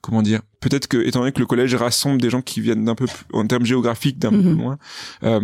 comment 0.02 0.22
dire 0.22 0.42
peut-être 0.62 0.88
que 0.88 0.98
étant 0.98 1.20
donné 1.20 1.32
que 1.32 1.40
le 1.40 1.46
collège 1.46 1.74
rassemble 1.76 2.22
des 2.22 2.30
gens 2.30 2.42
qui 2.42 2.62
viennent 2.62 2.86
d'un 2.86 2.96
peu 2.96 3.06
plus, 3.06 3.26
en 3.34 3.46
termes 3.48 3.66
géographiques 3.66 4.20
d'un 4.20 4.30
peu 4.32 4.38
Mhm. 4.38 4.44
plus 4.44 4.56
loin 4.64 4.78
euh, 5.24 5.40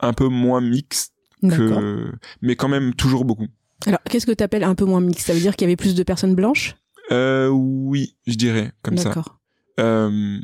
un 0.00 0.12
peu 0.12 0.28
moins 0.28 0.60
mixte 0.60 1.12
que 1.42 2.10
mais 2.40 2.56
quand 2.56 2.68
même 2.68 2.94
toujours 2.94 3.24
beaucoup 3.24 3.46
Alors, 3.86 4.00
qu'est-ce 4.08 4.24
que 4.26 4.32
tu 4.32 4.42
appelles 4.42 4.64
un 4.64 4.74
peu 4.74 4.84
moins 4.86 5.00
mixte? 5.02 5.26
Ça 5.26 5.34
veut 5.34 5.40
dire 5.40 5.56
qu'il 5.56 5.66
y 5.66 5.68
avait 5.68 5.76
plus 5.76 5.94
de 5.94 6.02
personnes 6.02 6.34
blanches? 6.34 6.74
Euh, 7.12 7.48
oui 7.48 8.16
je 8.26 8.34
dirais 8.34 8.72
comme 8.82 8.96
ça 8.96 9.10
D'accord. 9.10 9.38
Euh, 9.80 10.38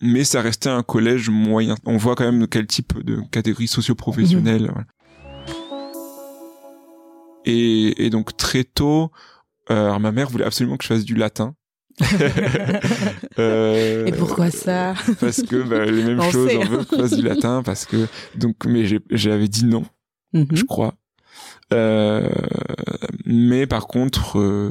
mais 0.00 0.22
ça 0.24 0.40
restait 0.40 0.68
un 0.68 0.84
collège 0.84 1.28
moyen. 1.30 1.74
On 1.84 1.96
voit 1.96 2.14
quand 2.14 2.24
même 2.30 2.46
quel 2.46 2.66
type 2.68 2.96
de 3.04 3.20
catégorie 3.32 3.66
socio-professionnelle. 3.66 4.62
Mhm. 4.62 4.70
voilà. 4.72 4.86
Et, 7.44 8.06
et 8.06 8.10
donc 8.10 8.36
très 8.36 8.64
tôt, 8.64 9.10
alors 9.68 10.00
ma 10.00 10.12
mère 10.12 10.28
voulait 10.30 10.44
absolument 10.44 10.76
que 10.76 10.84
je 10.84 10.88
fasse 10.88 11.04
du 11.04 11.14
latin. 11.14 11.54
Euh, 13.38 14.06
Et 14.06 14.12
pourquoi 14.12 14.50
ça 14.50 14.94
Parce 15.20 15.42
que 15.42 15.62
bah, 15.62 15.84
les 15.84 16.02
mêmes 16.02 16.20
On 16.20 16.30
choses, 16.30 16.48
sait. 16.50 16.56
on 16.56 16.64
veut 16.64 16.84
que 16.84 16.96
je 16.96 17.00
fasse 17.02 17.14
du 17.16 17.22
latin 17.22 17.62
parce 17.64 17.84
que 17.86 18.06
donc 18.34 18.64
mais 18.66 18.84
j'avais 19.10 19.48
dit 19.48 19.64
non 19.64 19.84
Mhm. 20.34 20.46
je 20.52 20.64
crois. 20.64 20.94
Euh, 21.72 22.28
mais 23.24 23.66
par 23.66 23.86
contre, 23.86 24.38
euh, 24.38 24.70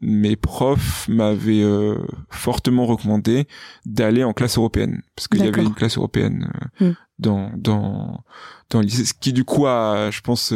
mes 0.00 0.36
profs 0.36 1.06
m'avaient 1.08 1.62
euh, 1.62 1.96
fortement 2.30 2.84
recommandé 2.86 3.46
d'aller 3.86 4.22
en 4.24 4.32
classe 4.32 4.58
européenne 4.58 5.02
parce 5.16 5.28
qu'il 5.28 5.44
y 5.44 5.48
avait 5.48 5.62
une 5.62 5.74
classe 5.74 5.96
européenne 5.96 6.50
euh, 6.82 6.90
Hmm. 6.90 6.94
dans 7.18 7.50
dans 7.56 8.24
dans 8.70 8.80
le 8.80 8.84
lycée, 8.86 9.04
ce 9.04 9.14
qui 9.14 9.32
du 9.32 9.44
coup 9.44 9.66
a, 9.66 10.10
je 10.10 10.20
pense, 10.20 10.52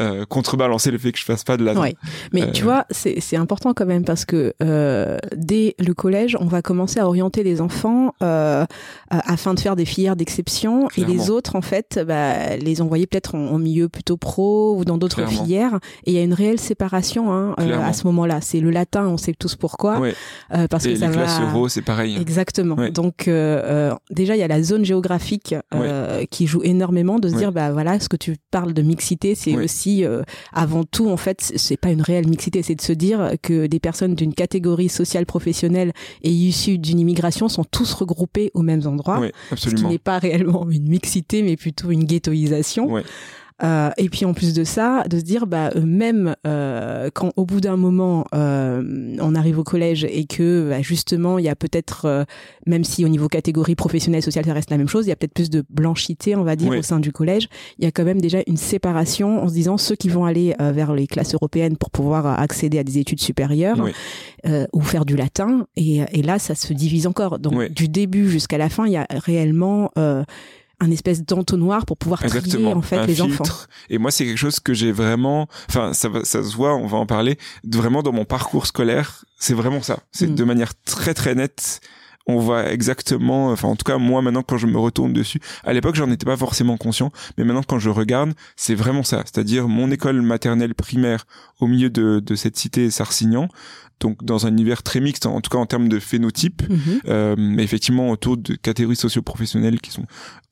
euh, 0.00 0.24
contrebalancé 0.26 0.90
le 0.90 0.98
fait 0.98 1.12
que 1.12 1.18
je 1.18 1.24
fasse 1.24 1.44
pas 1.44 1.56
de 1.56 1.64
latin. 1.64 1.80
Ouais. 1.80 1.94
Mais 2.32 2.42
Euh, 2.42 2.50
tu 2.52 2.62
vois, 2.64 2.86
c'est 2.90 3.20
c'est 3.20 3.36
important 3.36 3.74
quand 3.74 3.86
même 3.86 4.04
parce 4.04 4.24
que 4.24 4.54
euh, 4.62 5.18
dès 5.36 5.74
le 5.78 5.94
collège, 5.94 6.36
on 6.40 6.46
va 6.46 6.62
commencer 6.62 7.00
à 7.00 7.06
orienter 7.06 7.42
les 7.42 7.60
enfants 7.60 8.14
euh, 8.22 8.64
afin 9.10 9.54
de 9.54 9.60
faire 9.60 9.76
des 9.76 9.84
filières 9.84 10.16
d'exception 10.16 10.88
et 10.96 11.04
les 11.04 11.30
autres, 11.30 11.56
en 11.56 11.62
fait, 11.62 12.00
bah, 12.06 12.56
les 12.56 12.80
envoyer 12.82 13.06
peut-être 13.06 13.34
en, 13.34 13.48
en 13.52 13.58
milieu 13.58 13.88
plutôt 13.88 14.16
pro 14.16 14.76
ou 14.76 14.84
dans 14.84 14.98
d'autres 14.98 15.26
filières. 15.26 15.78
Et 16.04 16.12
il 16.12 16.14
y 16.14 16.18
a 16.18 16.22
une 16.22 16.34
réelle 16.34 16.60
séparation 16.60 17.32
hein, 17.32 17.54
euh, 17.60 17.80
à 17.82 17.92
ce 17.92 18.06
moment-là. 18.06 18.40
C'est 18.40 18.60
le 18.60 18.70
latin, 18.70 19.06
on 19.06 19.16
sait 19.16 19.34
tous 19.38 19.56
pourquoi, 19.56 19.98
Ouais. 19.98 20.14
euh, 20.54 20.66
parce 20.68 20.84
Et 20.86 20.90
que 20.90 20.94
les 20.94 21.00
ça 21.00 21.08
classes 21.08 21.38
va. 21.40 21.46
euro, 21.50 21.68
c'est 21.68 21.82
pareil. 21.82 22.16
Exactement. 22.20 22.74
Ouais. 22.76 22.90
Donc 22.90 23.28
euh, 23.28 23.60
euh, 23.64 23.94
déjà 24.10 24.36
il 24.36 24.38
y 24.38 24.42
a 24.42 24.48
la 24.48 24.62
zone 24.62 24.84
géographique 24.84 25.54
euh, 25.74 26.24
qui 26.30 26.46
joue 26.46 26.62
énormément 26.62 27.18
de 27.18 27.28
se 27.28 27.34
dire 27.36 27.52
bah 27.52 27.70
voilà 27.72 27.98
ce 28.00 28.08
que 28.08 28.16
tu 28.16 28.36
parles 28.50 28.72
de 28.72 28.82
mixité 28.82 29.34
c'est 29.34 29.54
aussi 29.56 29.87
euh, 30.04 30.22
avant 30.52 30.84
tout, 30.84 31.08
en 31.08 31.16
fait, 31.16 31.52
c'est 31.56 31.76
pas 31.76 31.90
une 31.90 32.02
réelle 32.02 32.28
mixité, 32.28 32.62
c'est 32.62 32.74
de 32.74 32.80
se 32.80 32.92
dire 32.92 33.32
que 33.42 33.66
des 33.66 33.80
personnes 33.80 34.14
d'une 34.14 34.34
catégorie 34.34 34.88
sociale 34.88 35.26
professionnelle 35.26 35.92
et 36.22 36.30
issues 36.30 36.78
d'une 36.78 37.00
immigration 37.00 37.48
sont 37.48 37.64
tous 37.64 37.92
regroupés 37.94 38.50
aux 38.54 38.62
mêmes 38.62 38.86
endroits. 38.86 39.20
Oui, 39.20 39.30
Ce 39.56 39.70
qui 39.70 39.84
n'est 39.84 39.98
pas 39.98 40.18
réellement 40.18 40.68
une 40.70 40.88
mixité, 40.88 41.42
mais 41.42 41.56
plutôt 41.56 41.90
une 41.90 42.04
ghettoisation. 42.04 43.02
Euh, 43.62 43.90
et 43.96 44.08
puis 44.08 44.24
en 44.24 44.34
plus 44.34 44.54
de 44.54 44.62
ça, 44.62 45.02
de 45.10 45.18
se 45.18 45.24
dire 45.24 45.48
bah 45.48 45.70
euh, 45.74 45.80
même 45.84 46.36
euh, 46.46 47.10
quand 47.12 47.32
au 47.34 47.44
bout 47.44 47.60
d'un 47.60 47.76
moment 47.76 48.24
euh, 48.32 49.16
on 49.20 49.34
arrive 49.34 49.58
au 49.58 49.64
collège 49.64 50.04
et 50.04 50.26
que 50.26 50.68
bah, 50.70 50.80
justement 50.80 51.40
il 51.40 51.44
y 51.44 51.48
a 51.48 51.56
peut-être 51.56 52.04
euh, 52.04 52.24
même 52.66 52.84
si 52.84 53.04
au 53.04 53.08
niveau 53.08 53.26
catégorie 53.26 53.74
professionnelle 53.74 54.22
sociale 54.22 54.44
ça 54.44 54.52
reste 54.52 54.70
la 54.70 54.78
même 54.78 54.86
chose, 54.86 55.06
il 55.06 55.08
y 55.08 55.12
a 55.12 55.16
peut-être 55.16 55.34
plus 55.34 55.50
de 55.50 55.64
blanchité 55.70 56.36
on 56.36 56.44
va 56.44 56.54
dire 56.54 56.70
au 56.70 56.82
sein 56.82 57.00
du 57.00 57.10
collège. 57.10 57.48
Il 57.80 57.84
y 57.84 57.88
a 57.88 57.90
quand 57.90 58.04
même 58.04 58.20
déjà 58.20 58.38
une 58.46 58.56
séparation 58.56 59.42
en 59.42 59.48
se 59.48 59.54
disant 59.54 59.76
ceux 59.76 59.96
qui 59.96 60.08
vont 60.08 60.24
aller 60.24 60.54
euh, 60.60 60.70
vers 60.70 60.94
les 60.94 61.08
classes 61.08 61.34
européennes 61.34 61.76
pour 61.76 61.90
pouvoir 61.90 62.26
accéder 62.38 62.78
à 62.78 62.84
des 62.84 62.98
études 62.98 63.20
supérieures 63.20 63.78
Oui. 63.82 63.90
euh, 64.46 64.66
ou 64.72 64.82
faire 64.82 65.04
du 65.04 65.16
latin 65.16 65.66
et, 65.74 66.02
et 66.12 66.22
là 66.22 66.38
ça 66.38 66.54
se 66.54 66.72
divise 66.72 67.08
encore. 67.08 67.40
Donc 67.40 67.72
du 67.72 67.88
début 67.88 68.28
jusqu'à 68.30 68.56
la 68.58 68.68
fin 68.68 68.86
il 68.86 68.92
y 68.92 68.96
a 68.96 69.06
réellement 69.10 69.90
euh, 69.98 70.22
un 70.80 70.90
espèce 70.90 71.24
d'entonnoir 71.24 71.86
pour 71.86 71.96
pouvoir 71.96 72.20
trier 72.20 72.36
Exactement. 72.38 72.72
en 72.72 72.82
fait 72.82 73.04
les 73.06 73.14
filtre. 73.14 73.40
enfants. 73.42 73.54
Et 73.90 73.98
moi, 73.98 74.10
c'est 74.10 74.24
quelque 74.24 74.38
chose 74.38 74.60
que 74.60 74.74
j'ai 74.74 74.92
vraiment, 74.92 75.48
enfin, 75.68 75.92
ça, 75.92 76.08
ça 76.22 76.42
se 76.44 76.54
voit, 76.54 76.76
on 76.76 76.86
va 76.86 76.98
en 76.98 77.06
parler, 77.06 77.36
vraiment 77.64 78.02
dans 78.02 78.12
mon 78.12 78.24
parcours 78.24 78.66
scolaire, 78.66 79.24
c'est 79.38 79.54
vraiment 79.54 79.82
ça. 79.82 79.98
C'est 80.12 80.28
Mm. 80.28 80.34
de 80.36 80.44
manière 80.44 80.72
très 80.84 81.14
très 81.14 81.34
nette. 81.34 81.80
On 82.30 82.38
voit 82.38 82.70
exactement, 82.70 83.48
enfin 83.50 83.68
en 83.68 83.74
tout 83.76 83.84
cas 83.84 83.96
moi 83.96 84.20
maintenant 84.20 84.42
quand 84.42 84.58
je 84.58 84.66
me 84.66 84.78
retourne 84.78 85.14
dessus, 85.14 85.40
à 85.64 85.72
l'époque 85.72 85.94
j'en 85.94 86.10
étais 86.10 86.26
pas 86.26 86.36
forcément 86.36 86.76
conscient, 86.76 87.10
mais 87.38 87.44
maintenant 87.44 87.62
quand 87.66 87.78
je 87.78 87.88
regarde, 87.88 88.34
c'est 88.54 88.74
vraiment 88.74 89.02
ça. 89.02 89.22
C'est-à-dire 89.24 89.66
mon 89.66 89.90
école 89.90 90.20
maternelle 90.20 90.74
primaire 90.74 91.24
au 91.58 91.66
milieu 91.66 91.88
de, 91.88 92.20
de 92.20 92.34
cette 92.34 92.56
cité 92.58 92.90
Sarcignan, 92.90 93.48
donc 94.00 94.22
dans 94.24 94.46
un 94.46 94.50
univers 94.50 94.82
très 94.82 95.00
mixte, 95.00 95.24
en 95.26 95.40
tout 95.40 95.48
cas 95.50 95.58
en 95.58 95.66
termes 95.66 95.88
de 95.88 95.98
phénotype, 95.98 96.62
Mhm. 96.68 97.00
euh, 97.08 97.34
mais 97.38 97.64
effectivement 97.64 98.10
autour 98.10 98.36
de 98.36 98.54
catégories 98.54 98.94
socio-professionnelles 98.96 99.80
qui 99.80 99.90
sont 99.90 100.04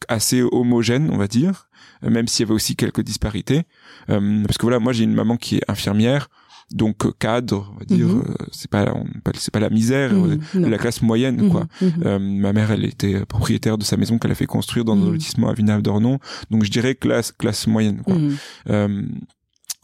assez 0.09 0.43
homogènes, 0.43 1.11
on 1.12 1.19
va 1.19 1.29
dire, 1.29 1.69
même 2.03 2.27
s'il 2.27 2.45
y 2.45 2.47
avait 2.49 2.55
aussi 2.55 2.75
quelques 2.75 3.03
disparités. 3.03 3.65
Euh, 4.11 4.43
parce 4.47 4.57
que 4.59 4.62
voilà, 4.62 4.79
moi 4.79 4.93
j'ai 4.93 5.05
une 5.05 5.15
maman 5.15 5.37
qui 5.37 5.57
est 5.57 5.62
infirmière, 5.71 6.29
donc 6.72 7.07
euh, 7.07 7.12
cadre, 7.18 7.72
on 7.74 7.79
va 7.79 7.85
dire, 7.85 8.07
Mhm. 8.09 8.24
euh, 8.29 8.35
c'est 8.52 8.70
pas, 8.70 8.92
c'est 9.37 9.52
pas 9.52 9.61
la 9.61 9.70
misère, 9.70 10.12
Mhm. 10.12 10.40
La 10.68 10.79
classe 10.79 11.00
moyenne, 11.02 11.48
quoi. 11.50 11.66
Mhm. 11.81 11.88
Mhm. 11.88 12.02
Euh, 12.07 12.18
ma 12.18 12.52
mère, 12.52 12.70
elle 12.72 12.85
était 12.85 13.24
propriétaire 13.26 13.79
de 13.79 13.85
sa 13.85 13.96
maison 13.96 14.18
qu'elle 14.18 14.33
a 14.33 14.35
fait 14.35 14.46
construire 14.46 14.85
dans 14.85 14.96
un 14.96 15.11
lotissement 15.12 15.48
à 15.48 15.52
Villeneuve-d'Ornon, 15.52 16.18
donc 16.50 16.64
je 16.64 16.70
dirais 16.70 16.94
classe 16.94 17.31
classe 17.33 17.66
moyenne, 17.66 18.02
quoi. 18.05 18.16
Euh, 18.70 19.02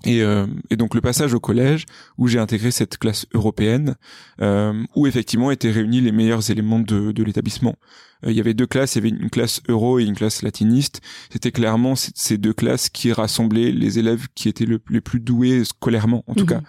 et, 0.05 0.21
euh, 0.23 0.47
et 0.71 0.77
donc 0.77 0.97
le 0.97 1.01
passage 1.01 1.33
au 1.33 1.39
collège 1.39 1.87
où 2.19 2.27
j'ai 2.27 2.41
intégré 2.41 2.73
cette 2.73 2.99
classe 2.99 3.25
européenne 3.35 3.95
euh, 4.41 4.73
où 4.97 5.07
effectivement 5.07 5.53
étaient 5.53 5.71
réunis 5.71 6.01
les 6.01 6.11
meilleurs 6.11 6.51
éléments 6.51 6.81
de, 6.81 7.13
de 7.13 7.23
l'établissement. 7.23 7.77
Euh, 8.25 8.31
il 8.31 8.37
y 8.37 8.41
avait 8.41 8.55
deux 8.55 8.67
classes, 8.67 8.95
il 8.95 8.99
y 9.05 9.07
avait 9.07 9.17
une 9.17 9.31
classe 9.31 9.61
euro 9.69 9.99
et 9.99 10.05
une 10.05 10.15
classe 10.17 10.43
latiniste. 10.43 11.01
C'était 11.33 11.53
clairement 11.53 11.95
ces 11.97 12.39
deux 12.39 12.53
classes 12.53 12.89
qui 12.89 13.13
rassemblaient 13.13 13.73
les 13.73 13.99
élèves 13.99 14.27
qui 14.35 14.49
étaient 14.49 14.67
le, 14.67 14.81
les 14.91 15.01
plus 15.01 15.21
doués 15.21 15.65
scolairement 15.65 16.25
en 16.27 16.35
tout 16.35 16.45
Mhm. 16.45 16.49
cas. 16.51 16.61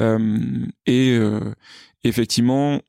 Euh, 0.00 0.66
et 0.86 1.10
euh, 1.18 1.40
effectivement, 2.04 2.80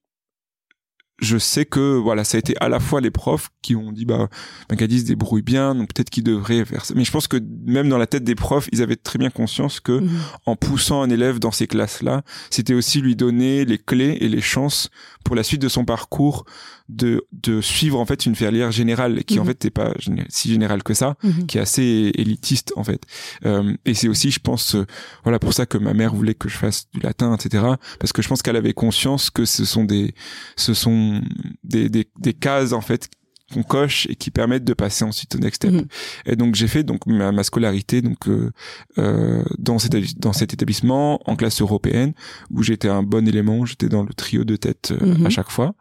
je 1.21 1.37
sais 1.37 1.63
que 1.63 1.95
voilà, 1.97 2.25
ça 2.25 2.35
a 2.35 2.39
été 2.39 2.55
à 2.59 2.67
la 2.67 2.81
fois 2.81 2.99
les 2.99 3.09
profs 3.09 3.47
qui 3.61 3.73
ont 3.73 3.93
dit 3.93 4.03
bah 4.03 4.27
Macadi 4.69 4.99
se 4.99 5.05
débrouille 5.05 5.43
bien, 5.43 5.73
donc 5.73 5.93
peut-être 5.93 6.09
qu'il 6.09 6.25
devrait 6.25 6.65
faire 6.65 6.83
ça. 6.83 6.93
Mais 6.93 7.05
je 7.05 7.11
pense 7.11 7.29
que 7.29 7.37
même 7.65 7.87
dans 7.87 7.97
la 7.97 8.05
tête 8.05 8.25
des 8.25 8.35
profs, 8.35 8.67
ils 8.73 8.81
avaient 8.81 8.97
très 8.97 9.17
bien 9.17 9.29
conscience 9.29 9.79
que 9.79 9.93
Mhm. 10.01 10.09
en 10.45 10.57
poussant 10.57 11.01
un 11.01 11.09
élève 11.09 11.39
dans 11.39 11.51
ces 11.51 11.67
classes-là, 11.67 12.23
c'était 12.49 12.73
aussi 12.73 12.99
lui 12.99 13.15
donner 13.15 13.63
les 13.63 13.77
clés 13.77 14.17
et 14.19 14.27
les 14.27 14.41
chances 14.41 14.89
pour 15.25 15.35
la 15.35 15.43
suite 15.43 15.61
de 15.61 15.67
son 15.67 15.83
parcours 15.83 16.45
de 16.87 17.25
de 17.33 17.59
suivre 17.59 17.99
en 17.99 18.05
fait 18.05 18.25
une 18.25 18.35
filière 18.35 18.71
générale 18.71 19.23
qui 19.25 19.39
en 19.39 19.43
Mhm. 19.43 19.47
fait 19.49 19.63
n'est 19.65 19.69
pas 19.71 19.91
si 20.29 20.49
générale 20.49 20.83
que 20.83 20.93
ça 20.93 21.17
Mhm. 21.23 21.47
qui 21.47 21.57
est 21.57 21.61
assez 21.61 22.11
élitiste 22.15 22.71
en 22.77 22.83
fait. 22.85 23.01
Euh, 23.45 23.75
et 23.85 23.93
c'est 23.95 24.07
aussi, 24.07 24.31
je 24.31 24.39
pense, 24.39 24.75
euh, 24.75 24.85
voilà 25.23 25.39
pour 25.39 25.53
ça 25.53 25.65
que 25.65 25.77
ma 25.77 25.93
mère 25.93 26.13
voulait 26.15 26.35
que 26.35 26.47
je 26.47 26.55
fasse 26.57 26.85
du 26.93 26.99
latin, 27.01 27.35
etc. 27.35 27.63
Parce 27.99 28.13
que 28.13 28.21
je 28.21 28.27
pense 28.29 28.41
qu'elle 28.41 28.55
avait 28.55 28.73
conscience 28.73 29.29
que 29.29 29.43
ce 29.45 29.65
sont 29.65 29.83
des, 29.83 30.13
ce 30.55 30.73
sont 30.73 31.21
des, 31.63 31.89
des, 31.89 32.07
des 32.19 32.33
cases 32.33 32.71
en 32.71 32.81
fait 32.81 33.09
qu'on 33.53 33.63
coche 33.63 34.07
et 34.09 34.15
qui 34.15 34.31
permettent 34.31 34.63
de 34.63 34.73
passer 34.73 35.05
ensuite 35.05 35.35
au 35.35 35.39
next 35.39 35.57
step. 35.63 35.71
Mhm. 35.71 35.85
Et 36.25 36.35
donc 36.35 36.55
j'ai 36.55 36.67
fait 36.67 36.83
donc 36.83 37.05
ma, 37.05 37.31
ma 37.31 37.43
scolarité 37.43 38.01
donc 38.01 38.27
euh, 38.27 38.51
euh, 38.97 39.43
dans 39.59 39.77
cet 39.77 39.93
établi- 39.93 40.17
dans 40.17 40.33
cet 40.33 40.53
établissement 40.53 41.19
en 41.29 41.35
classe 41.35 41.61
européenne 41.61 42.13
où 42.49 42.63
j'étais 42.63 42.89
un 42.89 43.03
bon 43.03 43.27
élément, 43.27 43.63
j'étais 43.65 43.87
dans 43.89 44.03
le 44.03 44.13
trio 44.13 44.43
de 44.45 44.55
tête 44.55 44.93
euh, 44.99 45.13
Mhm. 45.19 45.25
à 45.27 45.29
chaque 45.29 45.51
fois. 45.51 45.75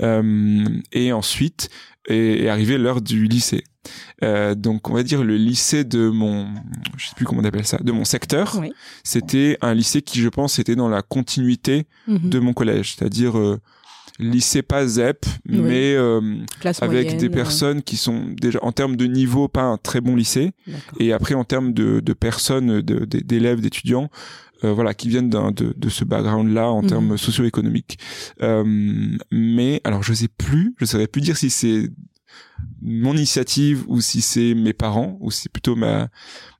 Euh, 0.00 0.64
et 0.92 1.12
ensuite 1.12 1.68
est, 2.08 2.44
est 2.44 2.48
arrivé 2.48 2.78
l'heure 2.78 3.00
du 3.00 3.26
lycée. 3.26 3.64
Euh, 4.22 4.54
donc 4.54 4.90
on 4.90 4.94
va 4.94 5.02
dire 5.02 5.24
le 5.24 5.36
lycée 5.36 5.84
de 5.84 6.10
mon 6.10 6.48
je 6.98 7.06
sais 7.08 7.14
plus 7.16 7.24
comment 7.24 7.40
on 7.40 7.44
appelle 7.44 7.66
ça 7.66 7.78
de 7.78 7.92
mon 7.92 8.04
secteur 8.04 8.58
Oui. 8.60 8.72
c'était 9.04 9.56
un 9.62 9.72
lycée 9.72 10.02
qui 10.02 10.20
je 10.20 10.28
pense 10.28 10.58
était 10.58 10.76
dans 10.76 10.88
la 10.90 11.00
continuité 11.00 11.86
Mhm. 12.06 12.28
de 12.28 12.38
mon 12.40 12.52
collège 12.52 12.94
c'est-à-dire 12.94 13.38
euh, 13.38 13.58
lycée 14.20 14.62
pas 14.62 14.86
ZEP 14.86 15.24
Oui. 15.48 15.58
mais 15.60 15.94
euh, 15.94 16.20
avec 16.80 17.16
des 17.16 17.26
euh, 17.26 17.30
personnes 17.30 17.82
qui 17.82 17.96
sont 17.96 18.26
déjà 18.40 18.58
en 18.62 18.72
termes 18.72 18.96
de 18.96 19.06
niveau 19.06 19.48
pas 19.48 19.62
un 19.62 19.76
très 19.76 20.00
bon 20.00 20.14
lycée 20.16 20.52
et 20.98 21.12
après 21.12 21.34
en 21.34 21.44
termes 21.44 21.72
de, 21.72 22.00
de 22.00 22.12
personnes 22.12 22.80
de- 22.80 23.04
d'élèves 23.04 23.60
d'étudiants 23.60 24.10
euh, 24.62 24.72
voilà 24.74 24.92
qui 24.94 25.08
viennent 25.08 25.30
de, 25.30 25.74
de 25.76 25.88
ce 25.88 26.04
background 26.04 26.52
là 26.52 26.70
en 26.70 26.82
Mhm. 26.82 26.88
termes 26.88 27.16
socio-économiques 27.18 27.98
euh, 28.42 28.62
mais 29.32 29.80
alors 29.84 30.02
je 30.02 30.12
sais 30.12 30.28
plus 30.28 30.74
je 30.78 30.84
saurais 30.84 31.06
plus 31.06 31.20
dire 31.22 31.36
si 31.36 31.50
c'est 31.50 31.88
mon 32.82 33.14
initiative 33.16 33.84
ou 33.88 34.00
si 34.00 34.20
c'est 34.20 34.54
mes 34.54 34.72
parents 34.72 35.16
ou 35.20 35.30
si 35.30 35.42
c'est 35.42 35.52
plutôt 35.52 35.76
ma 35.76 36.08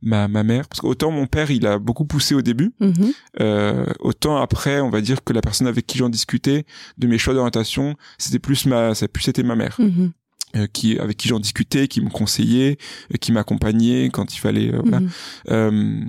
ma 0.02 0.28
ma 0.28 0.42
mère 0.42 0.66
parce 0.68 0.80
qu'autant 0.80 1.10
mon 1.10 1.26
père 1.26 1.50
il 1.50 1.66
a 1.66 1.78
beaucoup 1.78 2.04
poussé 2.06 2.34
au 2.34 2.42
début 2.42 2.72
Mhm. 2.80 3.12
euh, 3.40 3.86
autant 4.00 4.36
après 4.38 4.80
on 4.80 4.90
va 4.90 5.00
dire 5.00 5.22
que 5.24 5.32
la 5.32 5.40
personne 5.42 5.66
avec 5.66 5.86
qui 5.86 5.98
j'en 5.98 6.08
discutais 6.08 6.64
de 6.98 7.06
mes 7.06 7.18
choix 7.18 7.34
d'orientation 7.34 7.96
c'était 8.18 8.38
plus 8.38 8.66
ma 8.66 8.94
ça 8.94 9.08
plus 9.08 9.28
été 9.28 9.42
ma 9.42 9.56
mère 9.56 9.76
Mhm. 9.78 10.12
euh, 10.56 10.66
qui 10.72 10.98
avec 10.98 11.16
qui 11.16 11.28
j'en 11.28 11.38
discutais 11.38 11.86
qui 11.86 12.00
me 12.00 12.08
conseillait 12.10 12.76
euh, 13.12 13.16
qui 13.18 13.30
m'accompagnait 13.32 14.08
quand 14.10 14.34
il 14.34 14.38
fallait 14.38 14.72
euh, 14.74 14.80
voilà 14.82 15.00
Mhm. 15.00 15.10
euh, 15.50 16.04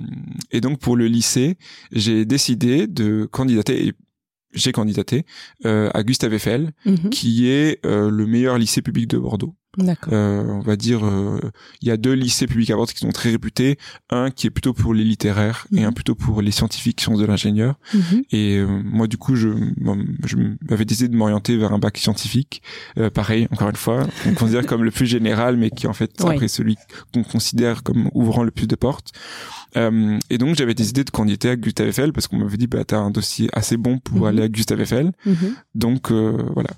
et 0.50 0.60
donc 0.60 0.78
pour 0.78 0.96
le 0.96 1.06
lycée, 1.06 1.56
j'ai 1.92 2.24
décidé 2.24 2.86
de 2.86 3.26
candidater 3.30 3.86
et 3.88 3.92
j'ai 4.52 4.72
candidaté 4.72 5.24
euh, 5.64 5.90
à 5.94 6.02
Gustave 6.02 6.34
Eiffel, 6.34 6.72
Mhm. 6.84 7.10
qui 7.10 7.48
est 7.48 7.84
euh, 7.86 8.10
le 8.10 8.26
meilleur 8.26 8.58
lycée 8.58 8.82
public 8.82 9.08
de 9.08 9.18
Bordeaux. 9.18 9.54
Euh, 10.12 10.42
on 10.46 10.60
va 10.60 10.76
dire, 10.76 11.04
euh, 11.06 11.40
il 11.80 11.88
y 11.88 11.90
a 11.90 11.96
deux 11.96 12.12
lycées 12.12 12.46
publics 12.46 12.70
à 12.70 12.76
Bordeaux 12.76 12.92
qui 12.92 12.98
sont 13.00 13.10
très 13.10 13.30
réputés, 13.30 13.78
un 14.10 14.30
qui 14.30 14.46
est 14.46 14.50
plutôt 14.50 14.74
pour 14.74 14.92
les 14.92 15.02
littéraires 15.04 15.66
et 15.72 15.80
Mhm. 15.80 15.84
un 15.86 15.92
plutôt 15.92 16.14
pour 16.14 16.42
les 16.42 16.50
scientifiques, 16.50 17.00
sciences 17.00 17.18
de 17.18 17.24
l'ingénieur. 17.24 17.78
Mhm. 17.94 18.22
Et 18.32 18.56
euh, 18.58 18.66
moi, 18.84 19.06
du 19.06 19.16
coup, 19.16 19.34
je, 19.34 19.48
je 20.26 20.36
m'avais 20.68 20.84
décidé 20.84 21.08
de 21.08 21.16
m'orienter 21.16 21.56
vers 21.56 21.72
un 21.72 21.78
bac 21.78 21.96
scientifique. 21.96 22.62
Euh, 22.98 23.08
pareil, 23.08 23.48
encore 23.50 23.70
une 23.70 23.76
fois, 23.76 24.06
on 24.26 24.34
considère 24.34 24.66
comme 24.66 24.84
le 24.84 24.90
plus 24.90 25.06
général, 25.06 25.56
mais 25.56 25.70
qui 25.70 25.86
en 25.86 25.92
fait 25.94 26.12
Ouais. 26.22 26.34
après 26.34 26.48
celui 26.48 26.76
qu'on 27.14 27.22
considère 27.24 27.82
comme 27.82 28.10
ouvrant 28.12 28.42
le 28.42 28.50
plus 28.50 28.66
de 28.66 28.76
portes. 28.76 29.12
Euh, 29.76 30.18
et 30.28 30.36
donc, 30.36 30.54
j'avais 30.56 30.74
décidé 30.74 31.02
de 31.02 31.08
candidater 31.10 31.48
à 31.48 31.56
Gustave 31.56 31.88
Eiffel 31.88 32.12
parce 32.12 32.28
qu'on 32.28 32.36
m'avait 32.36 32.58
dit, 32.58 32.66
bah, 32.66 32.84
t'as 32.84 32.98
un 32.98 33.10
dossier 33.10 33.48
assez 33.54 33.78
bon 33.78 33.98
pour 33.98 34.18
Mhm. 34.18 34.24
aller 34.26 34.42
à 34.42 34.48
Gustave 34.48 34.80
Eiffel. 34.82 35.12
Donc, 35.74 36.10
euh, 36.12 36.36
voilà. 36.52 36.68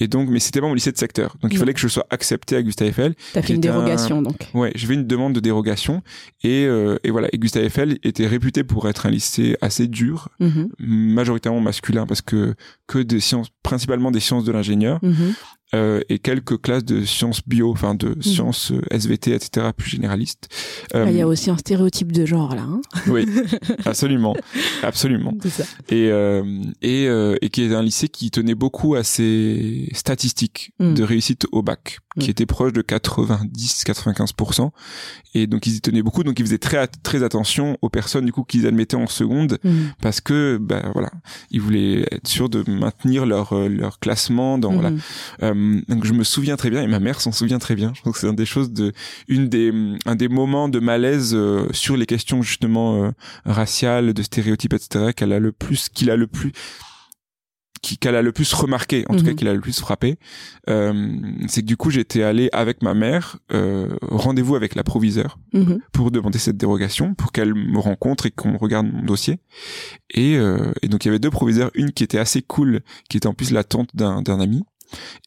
Et 0.00 0.06
donc, 0.08 0.28
mais 0.28 0.38
c'était 0.38 0.60
pas 0.60 0.66
mon 0.66 0.74
lycée 0.74 0.92
de 0.92 0.98
secteur. 0.98 1.36
Donc, 1.40 1.52
il 1.54 1.58
fallait 1.58 1.72
que 1.72 1.80
je 1.80 1.88
sois 1.88 2.06
accepté 2.10 2.41
à 2.50 2.62
Gustave 2.62 2.88
Eiffel. 2.88 3.14
T'as 3.32 3.42
fait 3.42 3.52
une 3.54 3.58
un- 3.58 3.60
dérogation 3.60 4.22
donc. 4.22 4.50
Ouais, 4.54 4.72
j'ai 4.74 4.86
fait 4.86 4.94
une 4.94 5.06
demande 5.06 5.32
de 5.32 5.40
dérogation 5.40 6.02
et, 6.42 6.66
euh, 6.66 6.98
et 7.04 7.10
voilà. 7.10 7.28
Et 7.32 7.38
Gustave 7.38 7.64
Eiffel 7.64 7.98
était 8.02 8.26
réputé 8.26 8.64
pour 8.64 8.88
être 8.88 9.06
un 9.06 9.10
lycée 9.10 9.56
assez 9.60 9.86
dur, 9.88 10.28
Mhm. 10.40 10.70
majoritairement 10.78 11.60
masculin 11.60 12.06
parce 12.06 12.20
que 12.22 12.54
que 12.86 12.98
des 12.98 13.20
sciences, 13.20 13.48
principalement 13.62 14.10
des 14.10 14.20
sciences 14.20 14.44
de 14.44 14.52
l'ingénieur 14.52 14.98
Mhm. 15.02 15.34
Euh, 15.74 16.00
et 16.08 16.18
quelques 16.18 16.60
classes 16.60 16.84
de 16.84 17.04
sciences 17.04 17.40
bio, 17.46 17.70
enfin 17.72 17.94
de 17.94 18.16
sciences 18.20 18.72
euh, 18.72 18.80
SVT, 18.90 19.32
etc. 19.34 19.68
plus 19.76 19.88
généralistes. 19.90 20.48
Euh, 20.94 21.04
Ah, 21.06 21.10
Il 21.10 21.16
y 21.16 21.20
a 21.22 21.26
aussi 21.26 21.50
un 21.50 21.56
stéréotype 21.56 22.12
de 22.12 22.26
genre 22.26 22.54
là. 22.54 22.62
Hein 22.62 22.80
oui, 23.08 23.26
absolument, 23.86 24.34
absolument. 24.82 25.34
Ça. 25.48 25.64
Et 25.88 26.10
euh, 26.10 26.42
et 26.82 27.06
euh, 27.08 27.36
et 27.40 27.48
qui 27.50 27.62
est 27.62 27.74
un 27.74 27.82
lycée 27.82 28.08
qui 28.08 28.30
tenait 28.30 28.54
beaucoup 28.54 28.94
à 28.94 29.02
ses 29.04 29.88
statistiques 29.94 30.72
Mm. 30.78 30.94
de 30.94 31.02
réussite 31.02 31.46
au 31.52 31.62
bac, 31.62 31.98
qui 32.20 32.28
Mm. 32.28 32.30
étaient 32.30 32.46
proches 32.46 32.72
de 32.72 32.82
90-95%. 32.82 34.70
Et 35.34 35.46
donc 35.46 35.66
ils 35.66 35.76
y 35.76 35.80
tenaient 35.80 36.02
beaucoup, 36.02 36.22
donc 36.24 36.38
ils 36.38 36.44
faisaient 36.44 36.58
très 36.58 36.86
très 36.86 37.22
attention 37.22 37.78
aux 37.82 37.88
personnes 37.88 38.26
du 38.26 38.32
coup 38.32 38.44
qu'ils 38.44 38.66
admettaient 38.66 38.96
en 38.96 39.06
seconde 39.06 39.58
parce 40.02 40.20
que 40.20 40.58
bah 40.60 40.82
voilà 40.94 41.10
ils 41.50 41.60
voulaient 41.60 42.06
être 42.10 42.28
sûrs 42.28 42.48
de 42.50 42.68
maintenir 42.70 43.24
leur 43.26 43.52
euh, 43.54 43.68
leur 43.68 43.98
classement 43.98 44.58
dans 44.58 44.72
voilà. 44.72 44.90
Euh, 44.90 44.92
Euh, 45.42 45.54
donc 45.88 46.04
je 46.04 46.12
me 46.12 46.24
souviens 46.24 46.56
très 46.56 46.70
bien 46.70 46.82
et 46.82 46.86
ma 46.86 47.00
mère 47.00 47.20
s'en 47.20 47.32
souvient 47.32 47.58
très 47.58 47.74
bien. 47.74 47.92
Je 47.94 48.02
pense 48.02 48.14
que 48.14 48.18
c'est 48.20 48.28
un 48.28 48.32
des 48.32 48.46
choses 48.46 48.72
de 48.72 48.92
une 49.28 49.48
des 49.48 49.72
un 50.06 50.14
des 50.14 50.28
moments 50.28 50.68
de 50.68 50.78
malaise 50.80 51.32
euh, 51.34 51.66
sur 51.72 51.96
les 51.96 52.06
questions 52.06 52.42
justement 52.42 53.04
euh, 53.04 53.10
raciales, 53.44 54.12
de 54.14 54.22
stéréotypes, 54.22 54.74
etc. 54.74 55.12
qu'elle 55.14 55.32
a 55.32 55.38
le 55.40 55.52
plus 55.52 55.88
qu'il 55.88 56.10
a 56.10 56.16
le 56.16 56.26
plus 56.26 56.52
qu'elle 58.00 58.14
a 58.14 58.22
le 58.22 58.30
plus 58.30 58.52
remarqué, 58.52 59.04
en 59.08 59.16
tout 59.16 59.24
cas 59.24 59.30
Mhm. 59.30 59.36
qu'il 59.36 59.48
a 59.48 59.54
le 59.54 59.60
plus 59.60 59.80
frappé, 59.80 60.16
euh, 60.70 61.16
c'est 61.48 61.62
que 61.62 61.66
du 61.66 61.76
coup 61.76 61.90
j'étais 61.90 62.22
allé 62.22 62.48
avec 62.52 62.80
ma 62.80 62.94
mère 62.94 63.38
euh, 63.52 63.88
rendez-vous 64.02 64.54
avec 64.54 64.76
la 64.76 64.84
proviseure 64.84 65.36
Mhm. 65.52 65.80
pour 65.92 66.12
demander 66.12 66.38
cette 66.38 66.56
dérogation, 66.56 67.14
pour 67.14 67.32
qu'elle 67.32 67.54
me 67.54 67.80
rencontre 67.80 68.26
et 68.26 68.30
qu'on 68.30 68.56
regarde 68.56 68.86
mon 68.86 69.02
dossier. 69.02 69.40
Et, 70.14 70.36
euh, 70.36 70.70
et 70.82 70.86
donc 70.88 71.04
il 71.04 71.08
y 71.08 71.10
avait 71.10 71.18
deux 71.18 71.30
proviseurs, 71.30 71.72
une 71.74 71.90
qui 71.90 72.04
était 72.04 72.18
assez 72.18 72.40
cool, 72.40 72.82
qui 73.10 73.16
était 73.16 73.26
en 73.26 73.34
plus 73.34 73.50
la 73.50 73.64
tante 73.64 73.88
d'un 73.94 74.22
d'un 74.22 74.38
ami, 74.38 74.62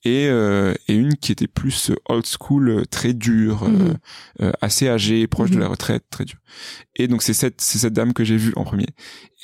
et, 0.04 0.28
euh, 0.30 0.73
et 0.88 0.95
une 0.95 1.15
qui 1.15 1.32
était 1.32 1.47
plus 1.47 1.91
old 2.10 2.25
school, 2.25 2.69
euh, 2.69 2.86
très 2.86 3.13
dure, 3.13 3.63
Mhm. 3.67 3.95
euh, 4.41 4.51
assez 4.62 4.88
âgée, 4.89 5.28
proche 5.28 5.49
de 5.49 5.56
Mhm. 5.56 5.62
la 5.62 5.67
retraite, 5.67 6.04
très 6.10 6.25
dure. 6.25 6.39
Et 6.95 7.08
donc 7.08 7.21
c'est 7.23 7.34
cette 7.34 7.62
c'est 7.62 7.78
cette 7.80 7.93
dame 7.93 8.13
que 8.13 8.23
j'ai 8.23 8.38
vue 8.38 8.54
en 8.56 8.63
premier. 8.63 8.88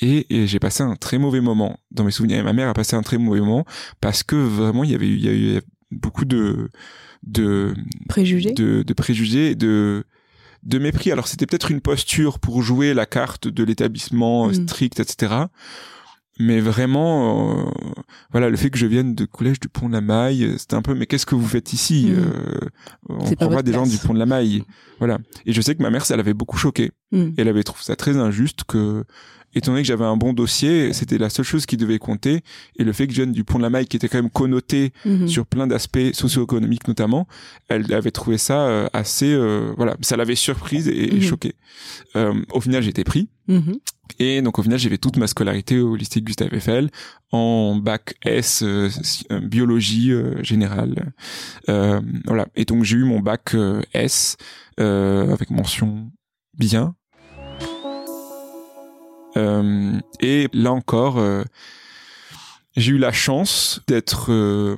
Et, 0.00 0.26
et 0.34 0.46
j'ai 0.46 0.58
passé 0.58 0.82
un 0.82 0.96
très 0.96 1.18
mauvais 1.18 1.40
moment 1.40 1.78
dans 1.90 2.04
mes 2.04 2.10
souvenirs. 2.10 2.38
Et 2.38 2.42
ma 2.42 2.52
mère 2.52 2.68
a 2.68 2.74
passé 2.74 2.96
un 2.96 3.02
très 3.02 3.18
mauvais 3.18 3.40
moment 3.40 3.64
parce 4.00 4.22
que 4.22 4.36
vraiment 4.36 4.84
il 4.84 4.90
y 4.90 4.94
avait 4.94 5.06
eu 5.08 5.14
il 5.16 5.24
y 5.24 5.28
a 5.28 5.58
eu 5.58 5.60
beaucoup 5.90 6.24
de 6.24 6.70
de 7.22 7.74
Préjugés. 8.08 8.52
de, 8.52 8.82
de 8.82 8.92
préjugés 8.94 9.50
et 9.50 9.54
de 9.54 10.04
de 10.64 10.78
mépris. 10.78 11.10
Alors 11.12 11.26
c'était 11.28 11.46
peut-être 11.46 11.70
une 11.70 11.80
posture 11.80 12.38
pour 12.38 12.62
jouer 12.62 12.94
la 12.94 13.06
carte 13.06 13.48
de 13.48 13.62
l'établissement 13.64 14.46
euh, 14.48 14.52
Mm. 14.52 14.68
strict, 14.68 15.00
etc. 15.00 15.34
Mais 16.38 16.60
vraiment, 16.60 17.66
euh, 17.66 17.70
voilà, 18.30 18.48
le 18.50 18.56
fait 18.56 18.70
que 18.70 18.78
je 18.78 18.86
vienne 18.86 19.14
de 19.14 19.24
collège 19.24 19.60
du 19.60 19.68
Pont 19.68 19.88
de 19.88 19.94
la 19.94 20.00
Maille, 20.00 20.44
euh, 20.44 20.58
c'était 20.58 20.74
un 20.74 20.82
peu, 20.82 20.94
mais 20.94 21.06
qu'est-ce 21.06 21.26
que 21.26 21.34
vous 21.34 21.46
faites 21.46 21.72
ici 21.72 22.08
Mm. 22.10 22.14
Euh, 22.18 22.68
On 23.08 23.26
C'est 23.26 23.36
pas 23.36 23.46
prend 23.46 23.48
pas 23.48 23.54
votre 23.56 23.62
des 23.66 23.72
gens 23.72 23.86
du 23.86 23.98
Pont 23.98 24.14
de 24.14 24.18
la 24.18 24.26
Maille, 24.26 24.64
voilà. 24.98 25.18
Et 25.46 25.52
je 25.52 25.60
sais 25.60 25.74
que 25.74 25.82
ma 25.82 25.90
mère, 25.90 26.04
ça 26.04 26.16
l'avait 26.16 26.34
beaucoup 26.34 26.56
choqué. 26.56 26.92
Mhm. 27.12 27.34
Elle 27.36 27.48
avait 27.48 27.62
trouvé 27.62 27.82
ça 27.82 27.96
très 27.96 28.16
injuste 28.16 28.64
que, 28.64 29.04
étant 29.54 29.72
donné 29.72 29.82
que 29.82 29.88
j'avais 29.88 30.04
un 30.04 30.16
bon 30.16 30.32
dossier, 30.32 30.92
c'était 30.92 31.18
la 31.18 31.28
seule 31.30 31.44
chose 31.44 31.66
qui 31.66 31.76
devait 31.76 31.98
compter. 31.98 32.40
Et 32.78 32.84
le 32.84 32.92
fait 32.92 33.06
que 33.06 33.12
je 33.12 33.22
vienne 33.22 33.32
du 33.32 33.44
Pont 33.44 33.58
de 33.58 33.62
la 33.62 33.70
Maille, 33.70 33.86
qui 33.86 33.96
était 33.96 34.08
quand 34.08 34.18
même 34.18 34.30
connoté 34.30 34.92
Mhm. 35.04 35.28
sur 35.28 35.46
plein 35.46 35.66
d'aspects 35.66 36.12
socio-économiques 36.12 36.86
notamment, 36.88 37.26
elle 37.68 37.92
avait 37.92 38.10
trouvé 38.10 38.38
ça 38.38 38.66
euh, 38.66 38.86
assez, 38.92 39.32
euh, 39.32 39.72
voilà, 39.76 39.96
ça 40.00 40.16
l'avait 40.16 40.34
surprise 40.36 40.88
et, 40.88 41.10
Mhm. 41.12 41.20
choquée. 41.22 41.54
Euh, 42.16 42.34
au 42.52 42.60
final, 42.60 42.82
été 42.88 43.04
pris. 43.04 43.28
Mhm. 43.48 43.78
Et 44.18 44.42
donc 44.42 44.58
au 44.58 44.62
final, 44.62 44.78
j'ai 44.78 44.88
fait 44.90 44.98
toute 44.98 45.16
ma 45.16 45.26
scolarité 45.26 45.78
au 45.80 45.96
lycée 45.96 46.20
Gustave 46.20 46.52
Eiffel 46.52 46.90
en 47.30 47.76
bac 47.76 48.14
S 48.24 48.62
euh, 48.62 48.90
euh, 49.30 49.40
biologie 49.40 50.12
euh, 50.12 50.42
générale. 50.42 51.12
Euh, 51.68 52.00
voilà. 52.26 52.46
Et 52.56 52.64
donc 52.64 52.84
j'ai 52.84 52.96
eu 52.98 53.04
mon 53.04 53.20
bac 53.20 53.56
S 53.94 54.36
euh, 54.80 55.32
avec 55.32 55.50
mention 55.50 56.10
bien. 56.58 56.94
Euh, 59.36 59.98
et 60.20 60.48
là 60.52 60.72
encore, 60.72 61.18
euh, 61.18 61.42
j'ai 62.76 62.92
eu 62.92 62.98
la 62.98 63.12
chance 63.12 63.80
d'être 63.86 64.30
euh, 64.32 64.76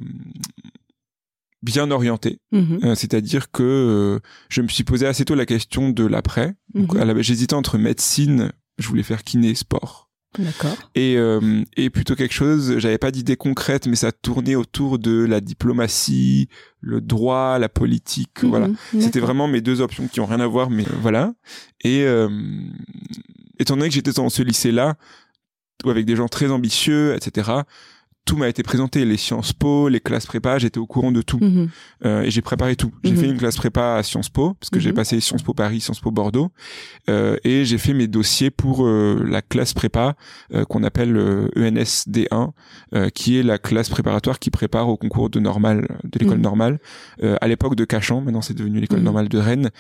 bien 1.63 1.91
orienté. 1.91 2.39
Mhm. 2.53 2.81
Euh, 2.85 2.95
C'est-à-dire 2.95 3.51
que 3.51 3.63
euh, 3.63 4.21
je 4.49 4.63
me 4.63 4.69
suis 4.69 4.85
posé 4.85 5.07
assez 5.07 5.25
tôt 5.25 5.35
la 5.35 5.47
question 5.47 5.91
de 5.91 6.05
l'après. 6.05 6.55
Mhm. 6.75 7.21
J'hésitais 7.23 7.55
entre 7.55 7.79
médecine, 7.79 8.53
je 8.79 8.89
voulais 8.89 9.03
faire 9.03 9.25
kiné, 9.25 9.55
sport. 9.55 10.11
D'accord. 10.37 10.77
Et, 10.97 11.17
euh, 11.17 11.63
et 11.77 11.91
plutôt 11.91 12.17
quelque 12.17 12.35
chose, 12.35 12.79
j'avais 12.79 12.99
pas 12.99 13.13
d'idée 13.13 13.37
concrète, 13.37 13.87
mais 13.87 13.95
ça 13.95 14.11
tournait 14.11 14.57
autour 14.57 14.99
de 14.99 15.25
la 15.25 15.41
diplomatie, 15.41 16.49
le 16.81 17.01
droit, 17.01 17.61
la 17.61 17.69
politique, 17.69 18.43
voilà. 18.43 18.67
Mhm. 18.67 18.77
C'était 18.93 19.05
D'accord. 19.21 19.23
vraiment 19.29 19.47
mes 19.47 19.61
deux 19.61 19.81
options 19.81 20.09
qui 20.09 20.19
ont 20.19 20.27
rien 20.27 20.41
à 20.41 20.47
voir, 20.49 20.71
mais 20.71 20.85
voilà. 21.01 21.35
Et 21.85 22.03
euh, 22.03 22.29
étant 23.59 23.77
donné 23.77 23.89
que 23.89 23.95
j'étais 23.95 24.13
dans 24.13 24.29
ce 24.29 24.43
lycée-là, 24.43 24.95
avec 25.85 26.07
des 26.07 26.17
gens 26.17 26.29
très 26.29 26.51
ambitieux, 26.51 27.15
etc., 27.15 27.51
tout 28.25 28.37
m'a 28.37 28.49
été 28.49 28.63
présenté, 28.63 29.05
les 29.05 29.17
Sciences 29.19 29.53
Po, 29.53 29.89
les 29.89 30.01
classes 30.01 30.25
prépa, 30.27 30.59
j'étais 30.59 30.79
au 30.79 30.87
courant 30.87 31.13
de 31.13 31.21
tout. 31.23 31.39
Mhm. 31.41 31.69
Euh, 32.07 32.23
et 32.23 32.31
j'ai 32.31 32.41
préparé 32.41 32.75
tout. 32.75 32.91
J'ai 33.05 33.11
Mhm. 33.13 33.17
fait 33.19 33.27
une 33.29 33.37
classe 33.37 33.57
prépa 33.57 33.97
à 33.97 34.03
Sciences 34.03 34.31
Po, 34.31 34.55
parce 34.55 34.71
que 34.71 34.81
j'ai 34.81 34.91
Mhm. 34.91 34.95
passé 34.97 35.21
Sciences 35.21 35.43
Po 35.43 35.53
Paris, 35.53 35.81
Sciences 35.81 36.01
Po 36.01 36.11
Bordeaux, 36.11 36.51
euh, 37.11 37.37
et 37.45 37.65
j'ai 37.65 37.77
fait 37.79 37.93
mes 37.93 38.07
dossiers 38.09 38.51
pour 38.51 38.87
euh, 38.87 39.23
la 39.29 39.43
classe 39.43 39.75
prépa 39.75 40.17
euh, 40.55 40.65
qu'on 40.65 40.83
appelle 40.85 41.17
euh, 41.17 41.49
ENSD1, 41.57 42.53
euh, 42.95 43.11
qui 43.11 43.39
est 43.39 43.43
la 43.43 43.59
classe 43.59 43.89
préparatoire 43.91 44.39
qui 44.39 44.51
prépare 44.51 44.89
au 44.89 44.97
concours 44.97 45.29
de 45.31 45.39
normal, 45.41 45.87
de 46.05 46.19
l'école 46.19 46.39
normale. 46.41 46.79
Euh, 47.23 47.37
à 47.41 47.49
l'époque 47.49 47.77
de 47.77 47.85
Cachan, 47.85 48.21
maintenant 48.23 48.41
c'est 48.43 48.55
devenu 48.55 48.81
l'école 48.81 49.01
normale 49.01 49.29
de 49.29 49.39
Rennes, 49.39 49.71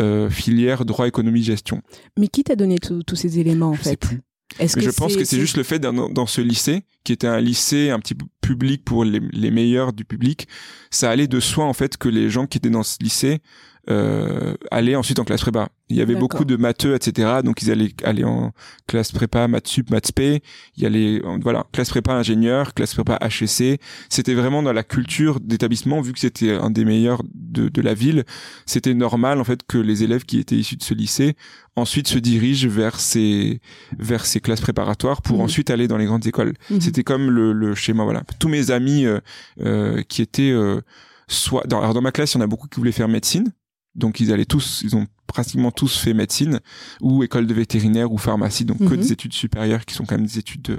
euh, 0.00 0.28
filière 0.28 0.84
droit, 0.84 1.06
économie, 1.08 1.42
gestion. 1.42 1.80
Mais 2.18 2.28
qui 2.28 2.44
t'a 2.44 2.56
donné 2.56 2.76
tous 2.78 3.16
ces 3.16 3.38
éléments 3.38 3.70
en 3.70 3.74
Je 3.74 3.82
sais 3.82 3.90
fait? 3.90 3.96
plus. 3.96 4.20
Est-ce 4.58 4.78
Mais 4.78 4.84
je 4.84 4.90
pense 4.90 5.16
que 5.16 5.24
c'est 5.24 5.40
juste 5.40 5.56
le 5.56 5.62
fait 5.62 5.78
d'être 5.78 6.12
dans 6.12 6.26
ce 6.26 6.40
lycée, 6.40 6.84
qui 7.02 7.12
était 7.12 7.26
un 7.26 7.40
lycée 7.40 7.90
un 7.90 7.98
petit 7.98 8.14
peu 8.14 8.26
public 8.40 8.84
pour 8.84 9.04
les, 9.04 9.20
les 9.32 9.50
meilleurs 9.50 9.92
du 9.92 10.04
public, 10.04 10.46
ça 10.90 11.10
allait 11.10 11.26
de 11.26 11.40
soi 11.40 11.64
en 11.64 11.72
fait 11.72 11.96
que 11.96 12.08
les 12.08 12.30
gens 12.30 12.46
qui 12.46 12.58
étaient 12.58 12.70
dans 12.70 12.82
ce 12.82 12.96
lycée 13.00 13.40
euh, 13.90 14.54
allaient 14.70 14.96
ensuite 14.96 15.18
en 15.18 15.24
classe 15.24 15.42
prépa. 15.42 15.68
Il 15.90 15.96
y 15.96 16.00
avait 16.00 16.14
beaucoup 16.14 16.46
de 16.46 16.56
matheux, 16.56 16.94
etc. 16.94 17.40
Donc 17.44 17.60
ils 17.62 17.70
allaient 17.70 17.92
aller 18.04 18.24
en 18.24 18.52
classe 18.86 19.12
prépa, 19.12 19.46
maths 19.48 19.68
sup, 19.68 19.90
maths 19.90 20.06
spé. 20.06 20.42
Il 20.76 20.82
y 20.82 20.86
allait, 20.86 21.22
en- 21.24 21.38
voilà, 21.38 21.66
classe 21.72 21.90
prépa 21.90 22.12
ingénieur, 22.14 22.72
classe 22.72 22.94
prépa 22.94 23.18
HEC. 23.20 23.78
C'était 24.08 24.32
vraiment 24.34 24.62
dans 24.62 24.72
la 24.72 24.82
culture 24.84 25.40
d'établissement, 25.40 26.00
vu 26.00 26.12
que 26.14 26.18
c'était 26.18 26.52
un 26.52 26.70
des 26.70 26.84
meilleurs 26.86 27.22
de, 27.34 27.68
de 27.68 27.82
la 27.82 27.92
ville. 27.92 28.24
C'était 28.64 28.94
normal 28.94 29.40
en 29.40 29.44
fait 29.44 29.60
que 29.66 29.76
les 29.76 30.02
élèves 30.02 30.24
qui 30.24 30.38
étaient 30.38 30.56
issus 30.56 30.76
de 30.76 30.82
ce 30.82 30.94
lycée 30.94 31.36
ensuite 31.76 32.08
se 32.08 32.18
dirigent 32.18 32.68
vers 32.68 32.98
ces 33.00 33.60
vers 33.98 34.24
ces 34.24 34.40
classes 34.40 34.60
préparatoires 34.62 35.20
pour 35.20 35.38
Mhm. 35.38 35.44
ensuite 35.44 35.70
aller 35.70 35.88
dans 35.88 35.98
les 35.98 36.06
grandes 36.06 36.26
écoles. 36.26 36.54
Mhm. 36.70 36.80
C'était 36.80 37.02
comme 37.04 37.30
le, 37.30 37.52
le 37.52 37.74
schéma. 37.74 38.04
Voilà. 38.04 38.22
Tous 38.38 38.48
mes 38.48 38.70
amis 38.70 39.04
euh, 39.04 39.20
euh, 39.60 40.00
qui 40.08 40.22
étaient 40.22 40.50
euh, 40.52 40.80
soit 41.28 41.66
dans, 41.66 41.80
alors 41.80 41.92
dans 41.94 42.00
ma 42.02 42.12
classe, 42.12 42.32
il 42.34 42.38
y 42.38 42.40
en 42.40 42.44
a 42.44 42.46
beaucoup 42.46 42.68
qui 42.68 42.78
voulaient 42.80 42.92
faire 42.92 43.08
médecine. 43.08 43.52
Donc 43.94 44.20
ils 44.20 44.32
allaient 44.32 44.44
tous, 44.44 44.82
ils 44.82 44.96
ont 44.96 45.06
pratiquement 45.26 45.70
tous 45.70 45.96
fait 45.98 46.14
médecine 46.14 46.60
ou 47.00 47.22
école 47.22 47.46
de 47.46 47.54
vétérinaire 47.54 48.12
ou 48.12 48.18
pharmacie, 48.18 48.64
donc 48.64 48.78
que 48.78 48.84
Mhm. 48.94 48.96
des 48.96 49.12
études 49.12 49.32
supérieures 49.32 49.84
qui 49.84 49.94
sont 49.94 50.04
quand 50.04 50.16
même 50.16 50.26
des 50.26 50.38
études 50.38 50.70
euh, 50.70 50.78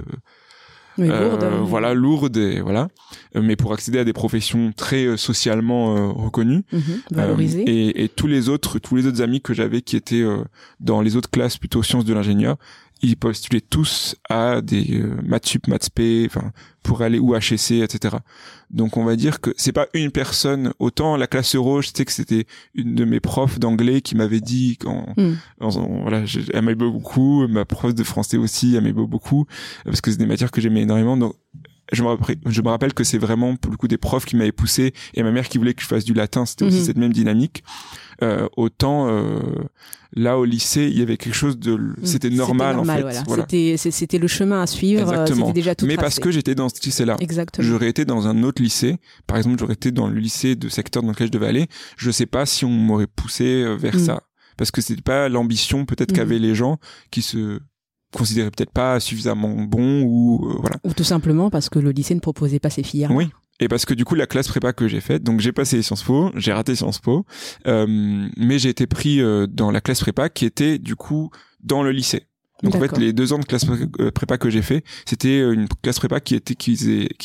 euh, 0.98 1.38
hein. 1.42 1.62
voilà 1.62 1.92
lourdes 1.92 2.38
et 2.38 2.60
voilà, 2.60 2.88
Euh, 3.34 3.42
mais 3.42 3.54
pour 3.56 3.72
accéder 3.74 3.98
à 3.98 4.04
des 4.04 4.14
professions 4.14 4.72
très 4.72 5.04
euh, 5.04 5.16
socialement 5.18 6.12
reconnues. 6.14 6.62
Mhm. 6.72 6.80
Et, 7.66 8.04
et 8.04 8.08
tous 8.08 8.26
les 8.26 8.48
autres, 8.48 8.78
tous 8.78 8.96
les 8.96 9.06
autres 9.06 9.20
amis 9.20 9.42
que 9.42 9.52
j'avais 9.52 9.82
qui 9.82 9.96
étaient 9.96 10.24
dans 10.80 11.02
les 11.02 11.16
autres 11.16 11.28
classes 11.30 11.58
plutôt 11.58 11.82
sciences 11.82 12.06
de 12.06 12.14
l'ingénieur, 12.14 12.56
ils 13.02 13.16
postulaient 13.16 13.60
tous 13.60 14.16
à 14.28 14.60
des 14.62 15.00
euh, 15.00 15.16
maths 15.22 15.46
sup, 15.46 15.66
maths 15.68 15.90
enfin 16.26 16.52
pour 16.82 17.02
aller 17.02 17.18
ou 17.18 17.34
HEC, 17.34 17.72
etc. 17.82 18.16
Donc 18.70 18.96
on 18.96 19.04
va 19.04 19.16
dire 19.16 19.40
que 19.40 19.50
c'est 19.56 19.72
pas 19.72 19.88
une 19.92 20.10
personne. 20.12 20.72
Autant 20.78 21.16
la 21.16 21.26
classe 21.26 21.54
euro, 21.56 21.82
je 21.82 21.90
sais 21.94 22.04
que 22.04 22.12
c'était 22.12 22.46
une 22.74 22.94
de 22.94 23.04
mes 23.04 23.20
profs 23.20 23.58
d'anglais 23.58 24.00
qui 24.00 24.14
m'avait 24.14 24.40
dit 24.40 24.76
quand, 24.78 25.06
Mm. 25.16 25.32
en- 25.60 26.00
voilà, 26.02 26.22
elle 26.54 26.62
m'aimait 26.62 26.74
beaucoup, 26.90 27.46
ma 27.48 27.64
prof 27.64 27.94
de 27.94 28.04
français 28.04 28.36
aussi, 28.36 28.76
elle 28.76 28.84
m'aimait 28.84 29.06
beaucoup 29.06 29.46
parce 29.84 30.00
que 30.00 30.10
c'est 30.10 30.16
des 30.18 30.26
matières 30.26 30.50
que 30.52 30.60
j'aimais 30.60 30.82
énormément. 30.82 31.16
Donc 31.16 31.34
je 31.92 32.02
me, 32.02 32.08
rappelle, 32.08 32.36
je 32.46 32.62
me 32.62 32.68
rappelle 32.68 32.92
que 32.94 33.04
c'est 33.04 33.18
vraiment 33.18 33.54
pour 33.56 33.70
le 33.70 33.76
coup 33.76 33.86
des 33.88 33.98
profs 33.98 34.24
qui 34.24 34.36
m'avaient 34.36 34.52
poussé 34.52 34.92
et 35.14 35.22
ma 35.22 35.30
mère 35.30 35.48
qui 35.48 35.58
voulait 35.58 35.74
que 35.74 35.82
je 35.82 35.86
fasse 35.86 36.04
du 36.04 36.14
latin. 36.14 36.44
C'était 36.46 36.64
aussi 36.64 36.78
Mhm. 36.78 36.84
cette 36.84 36.98
même 36.98 37.12
dynamique. 37.12 37.62
Euh, 38.22 38.48
autant 38.56 39.08
euh, 39.08 39.40
là 40.14 40.38
au 40.38 40.44
lycée, 40.44 40.86
il 40.90 40.98
y 40.98 41.02
avait 41.02 41.16
quelque 41.16 41.34
chose 41.34 41.58
de, 41.58 41.78
c'était 42.02 42.30
normal, 42.30 42.78
en 42.78 42.84
fait. 42.84 43.02
voilà. 43.02 43.22
Voilà. 43.26 43.42
C'était 43.48 43.76
c'était 43.76 44.18
le 44.18 44.26
chemin 44.26 44.62
à 44.62 44.66
suivre. 44.66 45.02
euh, 45.08 45.12
Exactement. 45.22 45.52
Déjà 45.52 45.74
tout 45.74 45.86
Mais 45.86 45.94
tracé. 45.96 46.04
parce 46.06 46.20
que 46.20 46.30
j'étais 46.30 46.54
dans 46.54 46.68
ce 46.68 46.80
lycée-là. 46.82 47.16
Exactement. 47.20 47.66
J'aurais 47.68 47.88
été 47.88 48.04
dans 48.04 48.26
un 48.26 48.42
autre 48.42 48.62
lycée, 48.62 48.96
par 49.26 49.36
exemple, 49.36 49.58
j'aurais 49.58 49.74
été 49.74 49.92
dans 49.92 50.08
le 50.08 50.18
lycée 50.18 50.56
de 50.56 50.68
secteur 50.68 51.02
dans 51.02 51.10
lequel 51.10 51.26
je 51.28 51.32
devais 51.32 51.46
aller. 51.48 51.66
Je 51.96 52.10
sais 52.10 52.26
pas 52.26 52.46
si 52.46 52.64
on 52.64 52.70
m'aurait 52.70 53.06
poussé 53.06 53.44
euh, 53.62 53.74
vers 53.76 53.96
Mm. 53.96 53.98
ça, 54.06 54.22
parce 54.56 54.70
que 54.70 54.80
c'était 54.80 55.02
pas 55.02 55.28
l'ambition 55.28 55.84
peut-être 55.84 56.12
Mm. 56.12 56.16
qu'avaient 56.16 56.38
les 56.38 56.54
gens 56.54 56.78
qui 57.10 57.20
se 57.22 57.60
considéraient 58.16 58.50
peut-être 58.50 58.70
pas 58.70 58.98
suffisamment 58.98 59.54
bons 59.62 60.02
ou 60.02 60.48
euh, 60.48 60.56
voilà. 60.60 60.76
Ou 60.84 60.94
tout 60.94 61.04
simplement 61.04 61.50
parce 61.50 61.68
que 61.68 61.78
le 61.78 61.90
lycée 61.90 62.14
ne 62.14 62.20
proposait 62.20 62.58
pas 62.58 62.70
ces 62.70 62.82
filières. 62.82 63.10
Oui. 63.12 63.28
Et 63.60 63.68
parce 63.68 63.84
que 63.84 63.94
du 63.94 64.04
coup 64.04 64.14
la 64.14 64.26
classe 64.26 64.48
prépa 64.48 64.72
que 64.72 64.88
j'ai 64.88 65.00
faite, 65.00 65.22
donc 65.22 65.40
j'ai 65.40 65.52
passé 65.52 65.82
Sciences 65.82 66.02
Po, 66.02 66.30
j'ai 66.34 66.52
raté 66.52 66.74
Sciences 66.74 66.98
Po, 66.98 67.24
euh, 67.66 67.86
mais 68.36 68.58
j'ai 68.58 68.68
été 68.68 68.86
pris 68.86 69.20
euh, 69.20 69.46
dans 69.46 69.70
la 69.70 69.80
classe 69.80 70.00
prépa 70.00 70.28
qui 70.28 70.44
était 70.44 70.78
du 70.78 70.96
coup 70.96 71.30
dans 71.62 71.82
le 71.82 71.90
lycée. 71.90 72.26
Donc 72.62 72.74
en 72.74 72.80
fait, 72.80 72.96
les 72.98 73.12
deux 73.12 73.32
ans 73.32 73.38
de 73.38 73.44
classe 73.44 73.66
euh, 74.00 74.10
prépa 74.10 74.38
que 74.38 74.48
j'ai 74.48 74.62
fait, 74.62 74.82
c'était 75.04 75.40
euh, 75.40 75.52
une 75.52 75.68
classe 75.82 75.98
prépa 75.98 76.20
qui 76.20 76.34
était 76.34 76.54
qui, 76.54 76.72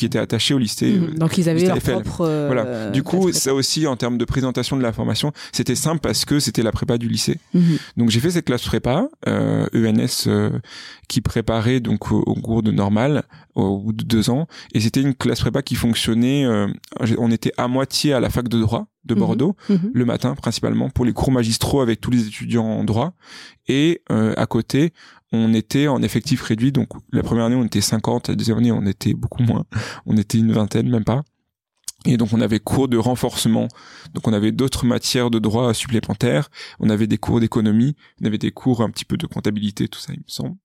était 0.04 0.18
attachée 0.18 0.52
au 0.54 0.58
lycée. 0.58 0.92
Mhm. 0.92 1.04
euh, 1.04 1.18
Donc 1.18 1.38
ils 1.38 1.48
avaient 1.48 1.64
leur 1.66 1.78
propre. 1.80 2.20
euh, 2.22 2.46
Voilà. 2.48 2.90
Du 2.90 3.02
coup, 3.02 3.32
ça 3.32 3.54
aussi, 3.54 3.86
en 3.86 3.96
termes 3.96 4.18
de 4.18 4.24
présentation 4.26 4.76
de 4.76 4.82
l'information, 4.82 5.32
c'était 5.52 5.74
simple 5.74 6.00
parce 6.00 6.24
que 6.24 6.38
c'était 6.38 6.62
la 6.62 6.72
prépa 6.72 6.98
du 6.98 7.08
lycée. 7.08 7.38
Mhm. 7.54 7.78
Donc 7.96 8.10
j'ai 8.10 8.20
fait 8.20 8.30
cette 8.30 8.44
classe 8.44 8.62
prépa, 8.64 9.08
euh, 9.26 9.66
ENS, 9.74 10.26
euh, 10.26 10.50
qui 11.08 11.20
préparait 11.22 11.80
donc 11.80 12.12
au, 12.12 12.18
au 12.20 12.34
cours 12.34 12.62
de 12.62 12.70
normal 12.70 13.22
au 13.54 13.78
bout 13.78 13.92
de 13.92 14.04
deux 14.04 14.30
ans, 14.30 14.46
et 14.74 14.80
c'était 14.80 15.02
une 15.02 15.14
classe 15.14 15.40
prépa 15.40 15.62
qui 15.62 15.74
fonctionnait. 15.74 16.44
euh, 16.46 16.68
on 17.18 17.30
était 17.30 17.52
à 17.58 17.68
moitié 17.68 18.12
à 18.14 18.20
la 18.20 18.30
fac 18.30 18.48
de 18.48 18.58
droit 18.58 18.86
de 19.04 19.14
Mhm. 19.14 19.20
Bordeaux 19.20 19.56
Mhm. 19.68 19.90
le 19.94 20.04
matin 20.04 20.34
principalement 20.34 20.90
pour 20.90 21.04
les 21.04 21.12
cours 21.12 21.32
magistraux 21.32 21.80
avec 21.80 22.00
tous 22.00 22.10
les 22.10 22.26
étudiants 22.26 22.64
en 22.64 22.84
droit, 22.84 23.14
et 23.68 24.02
euh, 24.10 24.34
à 24.36 24.46
côté 24.46 24.92
on 25.32 25.54
était 25.54 25.88
en 25.88 26.02
effectif 26.02 26.42
réduit. 26.42 26.72
Donc 26.72 26.88
la 27.12 27.22
première 27.22 27.44
année 27.46 27.56
on 27.56 27.64
était 27.64 27.80
50, 27.80 28.28
la 28.28 28.34
deuxième 28.34 28.58
année 28.58 28.72
on 28.72 28.84
était 28.86 29.14
beaucoup 29.14 29.42
moins, 29.42 29.64
on 30.06 30.16
était 30.16 30.38
une 30.38 30.52
vingtaine 30.52 30.88
même 30.88 31.04
pas. 31.04 31.22
Et 32.04 32.16
donc 32.16 32.32
on 32.32 32.40
avait 32.40 32.58
cours 32.58 32.88
de 32.88 32.96
renforcement. 32.96 33.68
Donc 34.12 34.26
on 34.26 34.32
avait 34.32 34.50
d'autres 34.50 34.84
matières 34.84 35.30
de 35.30 35.38
droit 35.38 35.72
supplémentaires. 35.72 36.50
On 36.80 36.90
avait 36.90 37.06
des 37.06 37.16
cours 37.16 37.38
d'économie. 37.38 37.94
On 38.20 38.26
avait 38.26 38.38
des 38.38 38.50
cours 38.50 38.82
un 38.82 38.90
petit 38.90 39.04
peu 39.04 39.16
de 39.16 39.24
comptabilité, 39.26 39.86
tout 39.86 40.00
ça 40.00 40.12
il 40.12 40.18
me 40.18 40.24
semble. 40.26 40.56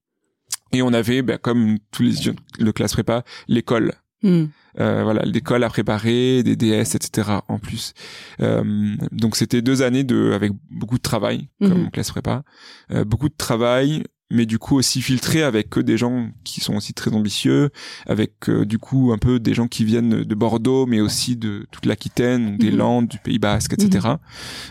Et 0.73 0.81
on 0.81 0.91
avait, 0.93 1.21
ben, 1.21 1.37
comme 1.37 1.77
tous 1.91 2.01
les 2.01 2.13
étudiants 2.15 2.33
de 2.59 2.71
classe 2.71 2.93
prépa, 2.93 3.23
l'école. 3.47 3.93
Mhm. 4.23 4.49
Euh, 4.79 5.03
voilà, 5.03 5.23
l'école 5.25 5.63
à 5.63 5.69
préparer, 5.69 6.43
des 6.43 6.55
DS, 6.55 6.95
etc. 6.95 7.29
en 7.47 7.59
plus. 7.59 7.93
Euh, 8.41 8.95
donc 9.11 9.35
c'était 9.35 9.61
deux 9.61 9.81
années 9.81 10.03
de 10.03 10.31
avec 10.33 10.51
beaucoup 10.69 10.97
de 10.97 11.01
travail 11.03 11.49
comme 11.61 11.83
Mhm. 11.83 11.91
classe 11.91 12.11
prépa, 12.11 12.43
Euh, 12.91 13.03
beaucoup 13.05 13.29
de 13.29 13.35
travail, 13.37 14.03
mais 14.29 14.45
du 14.45 14.59
coup 14.59 14.75
aussi 14.75 15.01
filtré 15.01 15.41
avec 15.43 15.69
que 15.69 15.79
des 15.79 15.97
gens 15.97 16.29
qui 16.43 16.59
sont 16.61 16.75
aussi 16.75 16.93
très 16.93 17.13
ambitieux, 17.13 17.69
avec 18.07 18.49
euh, 18.49 18.65
du 18.65 18.77
coup 18.77 19.11
un 19.13 19.17
peu 19.17 19.39
des 19.39 19.53
gens 19.53 19.67
qui 19.67 19.83
viennent 19.85 20.23
de 20.23 20.35
Bordeaux, 20.35 20.85
mais 20.85 20.99
aussi 20.99 21.35
de 21.37 21.65
toute 21.71 21.85
l'Aquitaine, 21.85 22.57
des 22.57 22.71
Mhm. 22.71 22.77
Landes, 22.77 23.07
du 23.07 23.17
Pays 23.19 23.39
Basque, 23.39 23.73
etc. 23.73 24.07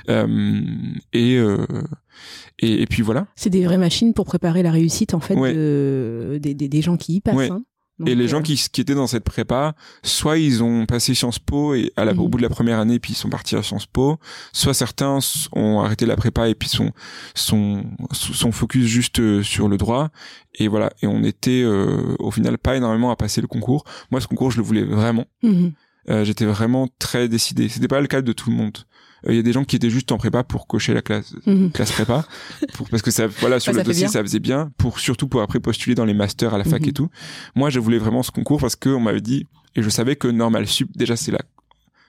Euh, 0.09 0.27
et, 1.13 1.37
euh, 1.37 1.67
et 2.59 2.83
et 2.83 2.87
puis 2.87 3.03
voilà. 3.03 3.27
C'est 3.37 3.51
des 3.51 3.65
vraies 3.65 3.79
machines 3.79 4.13
pour 4.15 4.25
préparer 4.25 4.63
la 4.63 4.71
réussite 4.71 5.15
en 5.15 5.21
fait 5.21 5.35
Ouais. 5.35 5.55
de, 5.55 6.39
des, 6.41 6.55
des, 6.55 6.69
des 6.69 6.83
gens 6.83 6.97
qui 6.97 7.15
y 7.17 7.21
passent. 7.21 7.35
Ouais. 7.35 7.51
hein. 7.51 7.63
Donc, 7.99 8.09
et 8.11 8.15
les 8.15 8.25
euh, 8.25 8.29
gens 8.29 8.43
qui, 8.43 8.57
qui 8.71 8.81
étaient 8.81 8.95
dans 8.95 9.07
cette 9.07 9.25
prépa, 9.25 9.75
soit 10.03 10.37
ils 10.39 10.63
ont 10.63 10.85
passé 10.85 11.15
Sciences 11.15 11.39
Po 11.39 11.75
et 11.75 11.93
à 11.97 12.05
la, 12.05 12.13
au 12.13 12.25
Mhm. 12.25 12.29
bout 12.29 12.37
de 12.39 12.43
la 12.43 12.51
première 12.51 12.79
année 12.79 12.99
puis 12.99 13.13
ils 13.15 13.17
sont 13.17 13.31
partis 13.31 13.57
à 13.57 13.63
Sciences 13.63 13.87
Po, 13.87 14.19
soit 14.53 14.75
certains 14.75 15.19
ont 15.53 15.81
arrêté 15.81 16.05
la 16.05 16.17
prépa 16.17 16.49
et 16.49 16.55
puis 16.55 16.69
sont 16.69 16.93
sont 17.35 17.85
sont 18.13 18.53
focus 18.53 18.85
juste 18.87 19.19
euh, 19.21 19.43
sur 19.43 19.69
le 19.69 19.77
droit 19.79 20.11
et 20.55 20.69
voilà 20.69 20.91
et 21.01 21.07
on 21.07 21.23
était 21.23 21.63
euh, 21.63 22.15
au 22.19 22.31
final 22.31 22.59
pas 22.59 22.77
énormément 22.77 23.11
à 23.11 23.17
passer 23.17 23.41
le 23.41 23.47
concours. 23.47 23.85
Moi 24.11 24.21
ce 24.21 24.27
concours 24.27 24.51
je 24.51 24.59
le 24.59 24.63
voulais 24.63 24.85
vraiment, 24.85 25.27
mhm. 25.43 25.73
Euh, 26.09 26.23
j'étais 26.23 26.45
vraiment 26.45 26.87
très 27.01 27.29
décidé. 27.29 27.69
C'était 27.69 27.89
pas 27.89 28.01
le 28.01 28.07
cas 28.07 28.23
de 28.23 28.33
tout 28.33 28.49
le 28.51 28.55
monde. 28.55 28.79
Euh, 29.27 29.33
Il 29.33 29.37
y 29.37 29.39
a 29.39 29.43
des 29.43 29.53
gens 29.53 29.65
qui 29.65 29.77
étaient 29.77 29.91
juste 29.91 30.13
en 30.13 30.19
prépa 30.19 30.43
pour 30.45 30.67
cocher 30.67 30.95
la 30.95 31.03
classe 31.03 31.35
Mhm. 31.47 31.71
classe 31.73 31.93
prépa 31.93 32.25
pour 32.75 32.89
parce 32.89 33.03
que 33.03 33.11
ça 33.11 33.27
voilà 33.27 33.61
sur 33.61 33.73
le 33.73 33.83
dossier 33.83 34.03
bien. 34.05 34.09
ça 34.13 34.23
faisait 34.23 34.39
bien 34.41 34.71
pour 34.79 34.99
surtout 35.01 35.29
pour 35.29 35.43
après 35.43 35.61
postuler 35.61 35.95
dans 35.95 36.05
les 36.05 36.15
masters 36.15 36.55
à 36.55 36.59
la 36.59 36.65
fac 36.65 36.83
Mhm. 36.83 36.89
et 36.89 36.93
tout 36.93 37.09
moi 37.55 37.71
je 37.71 37.81
voulais 37.81 37.99
vraiment 37.99 38.23
ce 38.23 38.31
concours 38.31 38.61
parce 38.61 38.77
que 38.77 38.89
on 38.91 39.01
m'avait 39.01 39.21
dit 39.21 39.47
et 39.75 39.83
je 39.83 39.89
savais 39.91 40.17
que 40.17 40.29
normal 40.29 40.67
sup 40.67 40.91
déjà 40.97 41.17
c'est 41.17 41.33
la 41.33 41.41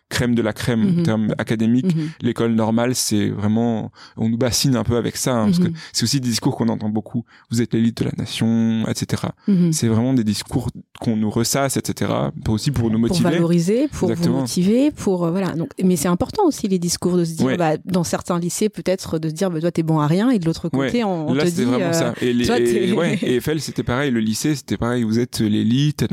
crème 0.09 0.35
de 0.35 0.41
la 0.41 0.53
crème 0.53 0.81
en 0.81 0.91
Mhm. 0.99 1.03
termes 1.03 1.35
académiques 1.37 1.95
Mhm. 1.95 2.09
l'école 2.21 2.53
normale 2.53 2.95
c'est 2.95 3.29
vraiment 3.29 3.91
on 4.15 4.29
nous 4.29 4.37
bassine 4.37 4.75
un 4.75 4.83
peu 4.83 4.95
avec 4.95 5.17
ça 5.17 5.35
hein, 5.35 5.45
parce 5.45 5.59
que 5.59 5.67
Mhm. 5.67 5.73
c'est 5.93 6.03
aussi 6.03 6.19
des 6.21 6.29
discours 6.29 6.55
qu'on 6.55 6.69
entend 6.69 6.89
beaucoup 6.89 7.25
vous 7.51 7.61
êtes 7.61 7.73
l'élite 7.73 7.97
de 7.99 8.05
la 8.05 8.11
nation 8.17 8.85
etc 8.87 9.23
c'est 9.71 9.87
vraiment 9.87 10.13
des 10.13 10.23
discours 10.23 10.69
qu'on 10.99 11.15
nous 11.17 11.29
ressasse 11.29 11.77
etc 11.77 12.11
Pour- 12.43 12.55
aussi 12.55 12.71
pour 12.71 12.85
nous 12.85 12.91
pour 12.99 13.09
motiver 13.09 13.29
valoriser, 13.29 13.87
pour 13.89 14.09
Exactement. 14.09 14.35
vous 14.35 14.41
motiver, 14.41 14.91
pour 14.91 15.25
euh, 15.25 15.31
voilà. 15.31 15.51
Donc, 15.53 15.69
mais 15.83 15.95
c'est 15.95 16.07
important 16.07 16.43
aussi 16.45 16.67
les 16.67 16.79
discours 16.79 17.17
de 17.17 17.23
se 17.25 17.33
dire, 17.35 17.45
Ouais. 17.45 17.57
bah, 17.57 17.77
dans 17.85 18.03
certains 18.03 18.39
lycées 18.39 18.69
peut-être 18.69 19.19
de 19.19 19.29
se 19.29 19.33
dire, 19.33 19.51
bah, 19.51 19.59
toi 19.59 19.71
t'es 19.71 19.83
bon 19.83 19.99
à 19.99 20.07
rien, 20.07 20.29
et 20.31 20.39
de 20.39 20.45
l'autre 20.45 20.69
côté 20.69 20.97
Ouais. 20.99 21.03
on, 21.03 21.29
on 21.29 21.33
là 21.33 21.43
te 21.43 21.49
dit, 21.49 21.63
vraiment 21.63 21.85
euh, 21.87 21.93
ça 21.93 22.13
et, 22.21 22.33
les, 22.33 22.45
toi, 22.45 22.59
et, 22.59 22.91
ouais, 22.93 23.19
et 23.21 23.35
Eiffel 23.35 23.61
c'était 23.61 23.83
pareil 23.83 24.11
le 24.11 24.19
lycée 24.19 24.55
c'était 24.55 24.77
pareil 24.77 25.03
vous 25.03 25.19
êtes 25.19 25.39
l'élite. 25.41 26.05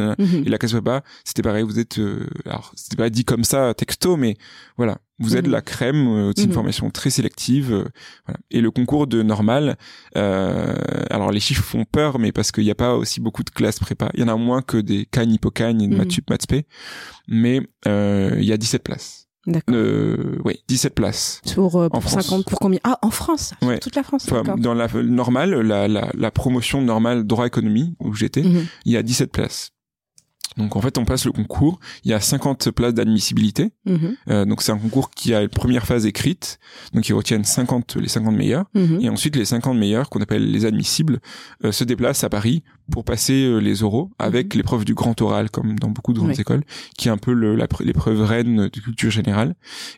Et 0.45 0.49
la 0.49 0.59
prépa, 0.59 1.03
c'était 1.25 1.43
pareil, 1.43 1.63
vous 1.63 1.79
êtes, 1.79 1.99
euh, 1.99 2.27
alors 2.47 2.73
c'était 2.75 2.97
pas 2.97 3.09
dit 3.11 3.25
comme 3.25 3.45
ça 3.45 3.75
texto, 3.85 4.17
mais 4.17 4.37
voilà, 4.77 4.99
vous 5.19 5.37
êtes 5.37 5.47
Mhm. 5.47 5.53
la 5.53 5.61
crème, 5.63 6.07
euh, 6.09 6.33
c'est 6.35 6.45
une 6.45 6.49
Mhm. 6.49 6.55
formation 6.55 6.91
très 6.91 7.11
sélective, 7.11 7.73
euh, 7.73 7.85
voilà. 8.27 8.39
Et 8.51 8.61
le 8.61 8.71
concours 8.71 9.07
de 9.07 9.23
normal, 9.23 9.77
euh, 10.17 10.75
alors 11.11 11.31
les 11.31 11.41
chiffres 11.41 11.63
font 11.65 11.85
peur, 11.85 12.19
mais 12.19 12.33
parce 12.33 12.51
qu'il 12.53 12.65
n'y 12.65 12.71
a 12.71 12.75
pas 12.75 12.95
aussi 12.95 13.21
beaucoup 13.21 13.43
de 13.45 13.51
classes 13.51 13.79
prépa, 13.79 14.09
il 14.15 14.21
y 14.21 14.23
en 14.25 14.29
a 14.29 14.37
moins 14.37 14.63
que 14.63 14.79
des 14.79 15.07
Cagne, 15.07 15.33
Hippocagne 15.35 15.83
et 15.83 15.89
de 15.89 16.47
P, 16.49 16.67
mais 17.29 17.61
euh, 17.87 18.37
il 18.39 18.45
y 18.45 18.53
a 18.53 18.57
17 18.57 18.83
places. 18.83 19.21
D'accord. 19.47 19.75
Euh, 19.77 20.39
oui, 20.47 20.55
17 20.69 20.95
places. 20.95 21.43
Pour, 21.55 21.77
en 21.77 21.91
pour 21.91 22.03
France. 22.03 22.15
50, 22.25 22.47
pour 22.47 22.59
combien? 22.59 22.81
Ah, 22.83 22.99
en 23.03 23.11
France? 23.11 23.53
Ouais. 23.61 23.79
Toute 23.79 23.95
la 23.95 24.03
France, 24.03 24.25
Enfin, 24.27 24.57
dans 24.57 24.73
la 24.73 24.89
normale, 25.03 25.51
la, 25.61 25.87
la, 25.87 26.11
la 26.15 26.31
promotion 26.31 26.81
normale 26.81 27.25
droit 27.25 27.47
économie 27.47 27.95
où 28.01 28.15
j'étais, 28.15 28.43
Mhm. 28.43 28.65
il 28.87 28.93
y 28.93 28.97
a 28.97 29.03
17 29.03 29.31
places. 29.33 29.69
Donc 30.57 30.77
en 30.77 30.81
fait, 30.81 30.99
on 30.99 31.05
passe 31.05 31.25
le 31.25 31.33
concours, 31.33 31.81
il 32.05 32.11
y 32.11 32.15
a 32.15 32.21
50 32.21 32.71
places 32.71 32.95
d'admissibilité. 32.95 33.73
Mhm. 33.87 34.17
Euh, 34.29 34.45
donc 34.45 34.63
c'est 34.63 34.71
un 34.73 34.79
concours 34.79 35.11
qui 35.11 35.35
a 35.35 35.43
une 35.43 35.49
première 35.49 35.87
phase 35.87 36.07
écrite, 36.07 36.59
donc 36.93 37.09
ils 37.09 37.13
retiennent 37.13 37.45
50 37.45 37.97
les 37.97 38.09
50 38.09 38.37
meilleurs 38.37 38.67
Mhm. 38.75 38.99
et 39.01 39.09
ensuite 39.09 39.35
les 39.37 39.45
50 39.45 39.77
meilleurs 39.77 40.09
qu'on 40.11 40.21
appelle 40.21 40.51
les 40.51 40.65
admissibles 40.65 41.21
euh, 41.65 41.73
se 41.73 41.83
déplacent 41.85 42.23
à 42.25 42.29
Paris 42.29 42.63
pour 42.91 43.05
passer 43.05 43.45
euh, 43.47 43.59
les 43.59 43.83
oraux 43.83 44.11
avec 44.19 44.55
l'épreuve 44.55 44.85
du 44.85 44.95
grand 44.95 45.21
oral 45.23 45.51
comme 45.51 45.79
dans 45.79 45.91
beaucoup 45.91 46.13
de 46.13 46.19
grandes 46.19 46.31
Mhm. 46.31 46.41
Écoles 46.41 46.65
qui 46.97 47.09
est 47.09 47.11
un 47.11 47.19
peu 47.19 47.33
l'épreuve 47.33 48.23
reine 48.23 48.69
de 48.69 48.81
culture 48.81 49.11
générale 49.11 49.55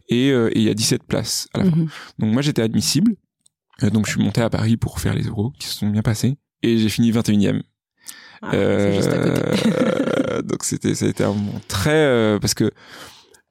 et 0.09 0.29
il 0.31 0.63
y 0.63 0.69
a 0.71 0.75
17 0.75 1.03
places 1.05 1.49
à 1.55 1.59
la 1.59 1.65
fin. 1.71 1.77
Mhm. 1.77 1.89
Donc 2.19 2.33
moi 2.33 2.43
j'étais 2.43 2.63
admissible. 2.63 3.17
Donc 3.93 4.07
je 4.07 4.13
suis 4.13 4.23
monté 4.23 4.41
à 4.41 4.49
Paris 4.49 4.77
pour 4.79 5.01
faire 5.01 5.15
les 5.15 5.29
oraux 5.29 5.53
qui 5.59 5.67
se 5.69 5.75
sont 5.75 5.91
bien 5.91 6.03
passés 6.03 6.37
et 6.63 6.79
j'ai 6.79 6.89
fini 6.89 7.11
21e. 7.13 7.63
Ah, 8.43 8.51
c'est 8.53 8.95
juste 8.95 9.09
à 9.09 9.19
côté. 9.19 9.43
Euh, 9.67 10.43
donc 10.43 10.65
c'était 10.65 10.95
ça 10.95 11.07
a 11.07 11.09
été 11.09 11.25
un 11.25 11.29
moment 11.33 11.61
très 11.69 11.91
euh, 11.95 12.39
parce 12.39 12.55
que 12.55 12.71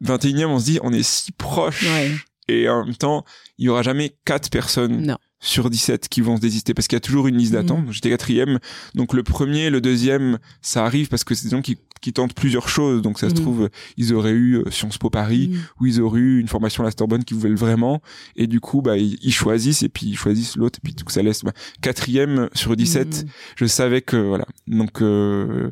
21e 0.04 0.46
on 0.46 0.60
se 0.60 0.66
dit 0.66 0.80
on 0.84 0.94
est 0.94 1.04
si 1.04 1.32
proche 1.32 1.84
Ouais. 1.84 2.12
et 2.48 2.70
en 2.70 2.86
même 2.86 2.96
temps 2.96 3.24
il 3.58 3.66
y 3.66 3.70
aura 3.70 3.82
jamais 3.82 4.16
quatre 4.26 4.50
personnes 4.50 5.06
Non. 5.06 5.18
Sur 5.46 5.70
17 5.70 6.10
qui 6.10 6.22
vont 6.22 6.36
se 6.38 6.42
désister 6.42 6.74
parce 6.74 6.88
qu'il 6.88 6.96
y 6.96 6.98
a 6.98 7.02
toujours 7.02 7.28
une 7.28 7.38
liste 7.38 7.54
d'attente. 7.54 7.80
Mhm. 7.80 7.86
Donc, 7.86 7.94
J'étais 7.94 8.10
quatrième, 8.10 8.60
donc 8.96 9.14
le 9.14 9.22
premier, 9.24 9.70
le 9.70 9.80
deuxième, 9.80 10.40
ça 10.62 10.84
arrive 10.86 11.08
parce 11.08 11.24
que 11.24 11.36
c'est 11.36 11.46
des 11.46 11.52
gens 11.56 11.62
qui, 11.62 11.78
qui 12.02 12.12
tentent 12.14 12.34
plusieurs 12.34 12.68
choses. 12.68 13.02
Donc 13.02 13.20
ça 13.20 13.30
se 13.30 13.36
Mhm. 13.36 13.42
trouve, 13.42 13.70
ils 13.98 14.14
auraient 14.14 14.32
eu 14.32 14.58
euh, 14.58 14.72
Sciences 14.72 14.98
Po 14.98 15.10
Paris 15.10 15.50
Mhm. 15.52 15.60
ou 15.80 15.86
ils 15.86 16.02
auraient 16.02 16.20
eu 16.20 16.40
une 16.40 16.48
formation 16.48 16.84
à 16.84 16.88
la 16.88 16.92
Sorbonne 16.92 17.24
qu'ils 17.24 17.38
voulaient 17.38 17.54
vraiment 17.54 18.02
et 18.36 18.48
du 18.48 18.60
coup 18.60 18.82
bah 18.82 18.98
ils, 18.98 19.18
ils 19.22 19.34
choisissent 19.34 19.84
et 19.84 19.90
puis 19.90 20.08
ils 20.08 20.18
choisissent 20.18 20.56
l'autre 20.58 20.80
et 20.80 20.84
puis 20.84 20.94
tout 20.96 21.06
ça 21.10 21.22
laisse 21.22 21.44
bah, 21.44 21.54
quatrième 21.82 22.50
sur 22.54 22.76
17 22.76 23.24
Mhm. 23.24 23.30
je 23.58 23.66
savais 23.66 24.02
que 24.02 24.18
voilà 24.18 24.46
donc 24.68 25.02
euh, 25.02 25.70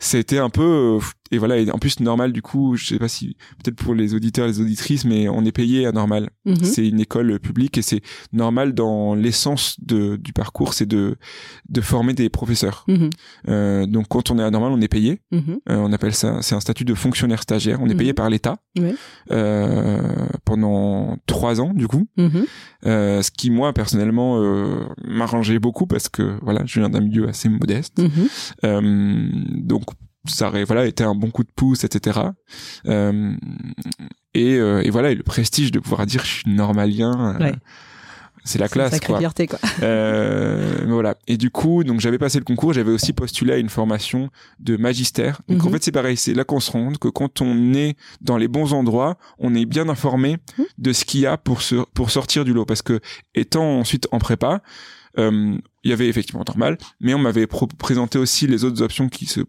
c'était 0.00 0.38
un 0.38 0.50
peu 0.50 0.62
euh, 0.62 1.00
et 1.34 1.38
voilà 1.38 1.58
et 1.58 1.70
en 1.70 1.78
plus 1.78 2.00
normal 2.00 2.32
du 2.32 2.42
coup 2.42 2.76
je 2.76 2.86
sais 2.86 2.98
pas 2.98 3.08
si 3.08 3.36
peut-être 3.62 3.76
pour 3.76 3.94
les 3.94 4.14
auditeurs 4.14 4.46
les 4.46 4.60
auditrices 4.60 5.04
mais 5.04 5.28
on 5.28 5.44
est 5.44 5.52
payé 5.52 5.86
à 5.86 5.92
normal. 5.92 6.30
Mhm. 6.46 6.56
c'est 6.62 6.86
une 6.88 7.00
école 7.00 7.38
publique 7.40 7.78
et 7.78 7.82
c'est 7.82 8.00
normal 8.32 8.74
dans 8.74 9.14
l'essence 9.14 9.76
de 9.82 10.16
du 10.16 10.32
parcours 10.32 10.74
c'est 10.74 10.86
de 10.86 11.16
de 11.68 11.80
former 11.80 12.12
des 12.14 12.28
professeurs. 12.28 12.84
Mhm. 12.88 13.10
Euh, 13.48 13.86
donc 13.86 14.06
quand 14.08 14.30
on 14.30 14.38
est 14.38 14.42
à 14.42 14.50
normal 14.50 14.72
on 14.72 14.80
est 14.80 14.88
payé. 14.88 15.20
Mhm. 15.32 15.58
Euh, 15.70 15.76
on 15.76 15.92
appelle 15.92 16.14
ça 16.14 16.38
c'est 16.42 16.54
un 16.54 16.60
statut 16.60 16.84
de 16.84 16.94
fonctionnaire 16.94 17.42
stagiaire. 17.42 17.78
On 17.82 17.88
est 17.88 17.94
payé 17.94 18.12
par 18.12 18.30
l'État 18.30 18.56
Ouais. 18.78 18.94
euh, 19.30 20.26
pendant 20.44 21.16
trois 21.26 21.60
ans 21.60 21.72
du 21.74 21.86
coup. 21.88 22.06
Euh, 22.86 23.22
ce 23.22 23.30
qui 23.30 23.50
moi 23.50 23.72
personnellement 23.72 24.40
euh, 24.42 24.84
m'arrangeait 25.06 25.58
beaucoup 25.58 25.86
parce 25.86 26.08
que 26.08 26.36
voilà 26.42 26.62
je 26.66 26.80
viens 26.80 26.90
d'un 26.90 27.00
milieu 27.00 27.28
assez 27.28 27.48
modeste. 27.48 28.00
Euh, 28.64 28.80
donc 29.50 29.84
ça 30.26 30.48
aurait 30.48 30.64
voilà 30.64 30.86
été 30.86 31.04
un 31.04 31.14
bon 31.14 31.30
coup 31.30 31.42
de 31.44 31.50
pouce 31.54 31.84
etc 31.84 32.20
euh, 32.86 33.32
et, 34.34 34.54
euh, 34.56 34.82
et 34.82 34.90
voilà 34.90 35.10
et 35.10 35.14
le 35.14 35.22
prestige 35.22 35.70
de 35.72 35.78
pouvoir 35.78 36.06
dire 36.06 36.24
je 36.24 36.30
suis 36.30 36.50
normalien 36.50 37.36
euh, 37.40 37.44
Ouais. 37.44 37.54
c'est 38.44 38.58
la 38.58 38.68
classe 38.68 39.00
quoi 39.00 39.18
fierté, 39.18 39.46
quoi. 39.46 39.58
euh, 39.82 40.80
mais 40.84 40.92
voilà 40.92 41.16
et 41.26 41.36
du 41.36 41.50
coup 41.50 41.82
donc 41.84 42.00
j'avais 42.00 42.18
passé 42.18 42.38
le 42.38 42.44
concours 42.44 42.72
j'avais 42.72 42.90
aussi 42.92 43.12
postulé 43.12 43.52
à 43.54 43.56
une 43.58 43.68
formation 43.70 44.28
de 44.60 44.76
magistère 44.76 45.40
donc 45.48 45.62
en 45.64 45.66
Mhm. 45.66 45.72
fait 45.74 45.84
c'est 45.84 45.92
pareil 45.92 46.16
c'est 46.16 46.34
là 46.34 46.44
qu'on 46.44 46.60
se 46.60 46.70
rend 46.70 46.92
que 46.92 47.08
quand 47.08 47.40
on 47.40 47.72
est 47.74 47.96
dans 48.20 48.36
les 48.36 48.48
bons 48.48 48.72
endroits 48.72 49.16
on 49.38 49.54
est 49.54 49.64
bien 49.66 49.88
informé 49.88 50.38
Mhm. 50.58 50.64
de 50.78 50.92
ce 50.92 51.04
qu'il 51.04 51.20
y 51.20 51.26
a 51.26 51.36
pour 51.38 51.62
se 51.62 51.76
pour 51.94 52.10
sortir 52.10 52.44
du 52.44 52.52
lot 52.52 52.64
parce 52.66 52.82
que 52.82 53.00
étant 53.34 53.78
ensuite 53.80 54.08
en 54.12 54.18
prépa 54.18 54.62
euh, 55.16 55.56
il 55.84 55.90
y 55.90 55.92
avait 55.92 56.08
effectivement 56.08 56.44
normal 56.46 56.76
mais 57.00 57.14
on 57.14 57.18
m'avait 57.18 57.46
présenté 57.78 58.18
aussi 58.18 58.46
les 58.46 58.64
autres 58.64 58.82
options 58.82 59.08
qui 59.08 59.26
se 59.26 59.40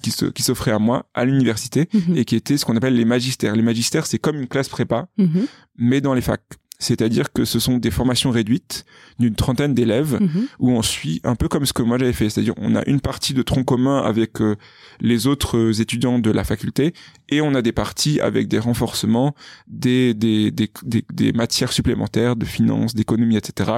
qui 0.00 0.10
se 0.10 0.26
qui 0.26 0.42
s'offraient 0.42 0.72
à 0.72 0.78
moi 0.78 1.06
à 1.14 1.24
l'université 1.24 1.88
Mhm. 1.92 2.16
et 2.16 2.24
qui 2.24 2.36
étaient 2.36 2.56
ce 2.56 2.64
qu'on 2.64 2.76
appelle 2.76 2.94
les 2.96 3.04
magistères 3.04 3.54
les 3.56 3.62
magistères 3.62 4.06
c'est 4.06 4.18
comme 4.18 4.36
une 4.40 4.48
classe 4.48 4.68
prépa 4.68 5.08
Mhm. 5.18 5.46
mais 5.78 6.00
dans 6.00 6.14
les 6.14 6.22
facs 6.22 6.42
C'est-à-dire 6.78 7.32
que 7.32 7.44
ce 7.44 7.60
sont 7.60 7.78
des 7.78 7.92
formations 7.92 8.32
réduites 8.32 8.84
d'une 9.20 9.36
trentaine 9.36 9.72
d'élèves 9.72 10.18
Mhm. 10.20 10.46
où 10.58 10.70
on 10.72 10.82
suit 10.82 11.20
un 11.22 11.36
peu 11.36 11.46
comme 11.46 11.64
ce 11.64 11.72
que 11.72 11.82
moi 11.84 11.96
j'avais 11.96 12.12
fait. 12.12 12.28
C'est-à-dire 12.28 12.54
on 12.56 12.74
a 12.74 12.82
une 12.88 13.00
partie 13.00 13.34
de 13.34 13.42
tronc 13.42 13.62
commun 13.62 13.98
avec 14.02 14.40
euh, 14.40 14.56
les 15.00 15.28
autres 15.28 15.56
euh, 15.58 15.80
étudiants 15.80 16.18
de 16.18 16.30
la 16.32 16.42
faculté 16.42 16.92
et 17.32 17.40
on 17.40 17.54
a 17.54 17.62
des 17.62 17.72
parties 17.72 18.20
avec 18.20 18.46
des 18.48 18.58
renforcements, 18.58 19.34
des, 19.66 20.12
des, 20.14 20.50
des, 20.50 20.70
des, 20.84 21.04
des 21.12 21.32
matières 21.32 21.72
supplémentaires 21.72 22.36
de 22.36 22.44
finance, 22.44 22.94
d'économie, 22.94 23.36
etc. 23.36 23.70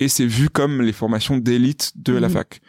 Et 0.00 0.08
c'est 0.08 0.26
vu 0.26 0.48
comme 0.48 0.82
les 0.82 0.92
formations 0.92 1.36
d'élite 1.38 1.92
de 1.96 2.14
la 2.14 2.28
Mhm. 2.28 2.34
fac. 2.34 2.60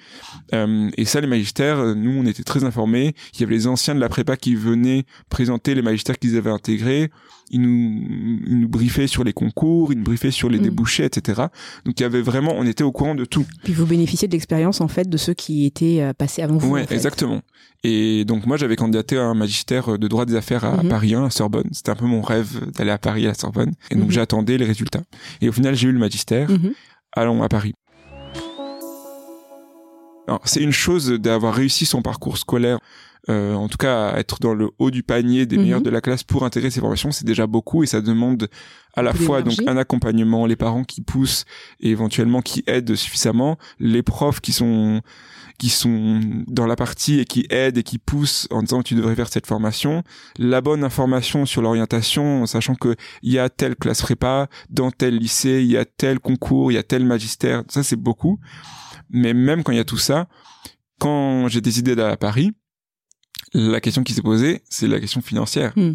Euh, 0.54 0.90
et 0.98 1.06
ça, 1.06 1.22
les 1.22 1.28
magistères, 1.28 1.80
euh, 1.80 1.94
nous, 1.96 2.12
on 2.12 2.26
était 2.26 2.44
très 2.44 2.64
informés. 2.64 3.16
Il 3.34 3.42
y 3.42 3.44
avait 3.44 3.56
les 3.56 3.68
anciens 3.68 3.96
de 3.96 4.00
la 4.00 4.10
prépa 4.10 4.36
qui 4.38 4.56
venaient 4.56 5.06
présenter 5.30 5.74
les 5.76 5.82
magistères 5.82 6.20
qu'ils 6.20 6.38
avaient 6.38 6.52
intégrés. 6.52 7.10
Ils 7.54 7.62
nous, 7.62 8.08
ils 8.48 8.60
nous 8.62 8.70
briefaient 8.70 9.08
sur 9.08 9.24
les 9.26 9.34
concours, 9.34 9.92
ils 9.92 9.98
nous 9.98 10.04
briefaient 10.06 10.32
sur 10.32 10.50
les 10.50 10.58
Mhm. 10.58 10.64
débouchés, 10.64 11.04
etc. 11.06 11.42
Donc 11.86 12.00
il 12.00 12.04
y 12.04 12.06
avait 12.06 12.22
vraiment, 12.22 12.54
on 12.56 12.66
était 12.66 12.84
au 12.84 12.92
courant 12.94 13.14
de 13.16 13.26
tout. 13.26 13.46
Puis 13.64 13.74
vous 13.74 13.86
bénéficiez 13.86 14.28
de 14.30 14.34
l'expérience 14.34 14.80
en 14.80 14.88
fait 14.88 15.10
de 15.10 15.18
ceux 15.18 15.34
qui 15.34 15.66
étaient 15.66 16.02
euh, 16.02 16.14
passés 16.14 16.42
avant 16.44 16.58
vous. 16.58 16.70
Ouais, 16.70 16.84
en 16.84 16.88
fait. 16.88 16.96
exactement. 16.96 17.42
Et 17.84 18.24
donc 18.26 18.46
moi 18.46 18.56
j'avais 18.58 18.76
candidaté 18.78 19.18
à 19.18 19.24
un 19.24 19.34
magistère 19.34 19.98
de 19.98 20.08
droit 20.12 20.26
des 20.26 20.36
affaires 20.36 20.64
à 20.66 20.84
Mhm. 20.84 20.90
Paris 20.90 21.16
1, 21.16 21.26
à 21.26 21.30
Sorbonne. 21.32 21.68
C'était 21.72 21.90
un 21.92 21.96
peu 21.96 22.06
mon 22.06 22.22
rêve 22.22 22.70
d'aller 22.72 22.92
à 22.92 22.98
Paris 23.00 23.26
à 23.26 23.30
la 23.30 23.34
Sorbonne. 23.34 23.72
Et 23.90 23.96
donc 23.96 24.06
Mhm. 24.06 24.12
j'attendais 24.12 24.58
les 24.58 24.66
résultats. 24.66 25.02
Et 25.42 25.50
au 25.50 25.52
final 25.52 25.74
j'ai 25.76 25.88
eu 25.88 25.92
le 25.92 26.00
magistère. 26.00 26.50
Mhm. 26.50 26.74
Allons 27.14 27.42
à 27.44 27.50
Paris. 27.50 27.74
C'est 30.46 30.62
une 30.62 30.72
chose 30.72 31.10
d'avoir 31.12 31.54
réussi 31.54 31.86
son 31.86 32.02
parcours 32.02 32.38
scolaire, 32.38 32.80
euh, 33.30 33.54
en 33.54 33.68
tout 33.68 33.78
cas 33.78 34.16
être 34.16 34.40
dans 34.40 34.54
le 34.54 34.70
haut 34.80 34.90
du 34.90 35.04
panier 35.04 35.46
des 35.46 35.58
meilleurs 35.58 35.82
de 35.82 35.90
la 35.90 36.00
classe 36.00 36.24
pour 36.24 36.46
intégrer 36.46 36.72
ces 36.72 36.80
formations, 36.80 37.12
c'est 37.12 37.26
déjà 37.26 37.48
beaucoup 37.48 37.84
et 37.84 37.86
ça 37.86 38.00
demande 38.00 38.48
à 38.96 39.02
la 39.02 39.14
fois 39.14 39.42
donc 39.42 39.56
un 39.68 39.76
accompagnement, 39.76 40.46
les 40.46 40.56
parents 40.56 40.86
qui 40.86 41.02
poussent 41.02 41.44
et 41.82 41.90
éventuellement 41.90 42.42
qui 42.42 42.64
aident 42.66 42.96
suffisamment, 42.96 43.58
les 43.80 44.04
profs 44.04 44.40
qui 44.40 44.54
sont 44.54 45.02
qui 45.62 45.70
sont 45.70 46.20
dans 46.48 46.66
la 46.66 46.76
partie 46.76 47.20
et 47.20 47.26
qui 47.26 47.46
aident 47.52 47.78
et 47.78 47.84
qui 47.84 48.00
poussent 48.00 48.48
en 48.50 48.64
disant 48.64 48.82
tu 48.82 48.96
devrais 48.96 49.16
faire 49.16 49.32
cette 49.32 49.46
formation, 49.46 50.04
la 50.40 50.60
bonne 50.60 50.84
information 50.84 51.46
sur 51.46 51.62
l'orientation, 51.62 52.42
en 52.42 52.46
sachant 52.48 52.74
que 52.74 52.96
il 53.22 53.32
y 53.32 53.38
a 53.38 53.48
telle 53.48 53.76
classe 53.76 54.02
prépa, 54.02 54.50
dans 54.72 54.90
tel 54.90 55.18
lycée, 55.18 55.62
il 55.62 55.70
y 55.70 55.78
a 55.78 55.86
tel 55.86 56.20
concours, 56.20 56.72
il 56.72 56.76
y 56.76 56.78
a 56.80 56.84
tel 56.84 57.06
magistère, 57.06 57.62
ça 57.70 57.84
c'est 57.84 57.96
beaucoup. 57.96 58.40
Mais 59.12 59.36
même 59.36 59.62
quand 59.62 59.72
il 59.72 59.78
y 59.78 59.82
a 59.82 59.86
tout 59.86 60.00
ça, 60.00 60.28
quand 61.00 61.48
j'ai 61.48 61.62
décidé 61.62 61.96
d'aller 61.96 62.14
à 62.14 62.18
Paris, 62.18 62.54
la 63.54 63.80
question 63.82 64.04
qui 64.04 64.14
s'est 64.14 64.24
posée, 64.24 64.64
c'est 64.68 64.88
la 64.88 65.00
question 65.00 65.22
financière. 65.22 65.74
Hmm. 65.76 65.94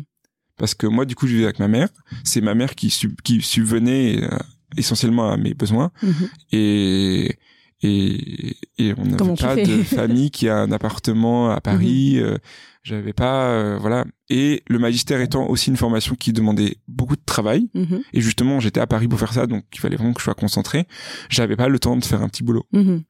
Parce 0.58 0.74
que 0.74 0.86
moi, 0.86 1.06
du 1.06 1.16
coup, 1.16 1.26
je 1.26 1.32
vivais 1.32 1.46
avec 1.46 1.58
ma 1.58 1.66
mère. 1.66 1.88
C'est 2.22 2.40
ma 2.40 2.54
mère 2.54 2.76
qui, 2.76 2.88
sub- 2.90 3.20
qui 3.22 3.42
subvenait 3.42 4.22
euh, 4.22 4.38
essentiellement 4.76 5.28
à 5.28 5.36
mes 5.36 5.54
besoins. 5.54 5.90
Mhm. 6.02 6.28
Et, 6.52 7.36
et, 7.82 8.56
et 8.78 8.94
on 8.96 9.04
n'avait 9.04 9.34
pas 9.36 9.56
de 9.56 9.82
famille 9.84 10.30
qui 10.30 10.48
a 10.48 10.56
un 10.56 10.72
appartement 10.72 11.50
à 11.50 11.60
Paris. 11.60 12.18
euh, 12.18 12.38
J'avais 12.82 13.12
pas, 13.12 13.48
euh, 13.50 13.78
voilà. 13.78 14.04
Et 14.30 14.62
le 14.68 14.78
magistère 14.78 15.20
étant 15.20 15.46
aussi 15.48 15.70
une 15.70 15.76
formation 15.76 16.14
qui 16.14 16.32
demandait 16.32 16.76
beaucoup 16.88 17.16
de 17.16 17.22
travail. 17.26 17.68
Mhm. 17.74 18.00
Et 18.12 18.20
justement, 18.20 18.60
j'étais 18.60 18.80
à 18.80 18.86
Paris 18.86 19.08
pour 19.08 19.18
faire 19.18 19.32
ça, 19.32 19.46
donc 19.46 19.64
il 19.74 19.80
fallait 19.80 19.96
vraiment 19.96 20.12
que 20.14 20.20
je 20.20 20.24
sois 20.24 20.34
concentré. 20.34 20.86
J'avais 21.28 21.56
pas 21.56 21.68
le 21.68 21.78
temps 21.78 21.96
de 21.96 22.04
faire 22.04 22.22
un 22.22 22.28
petit 22.28 22.42
boulot. 22.44 22.64
Mhm. 22.72 23.02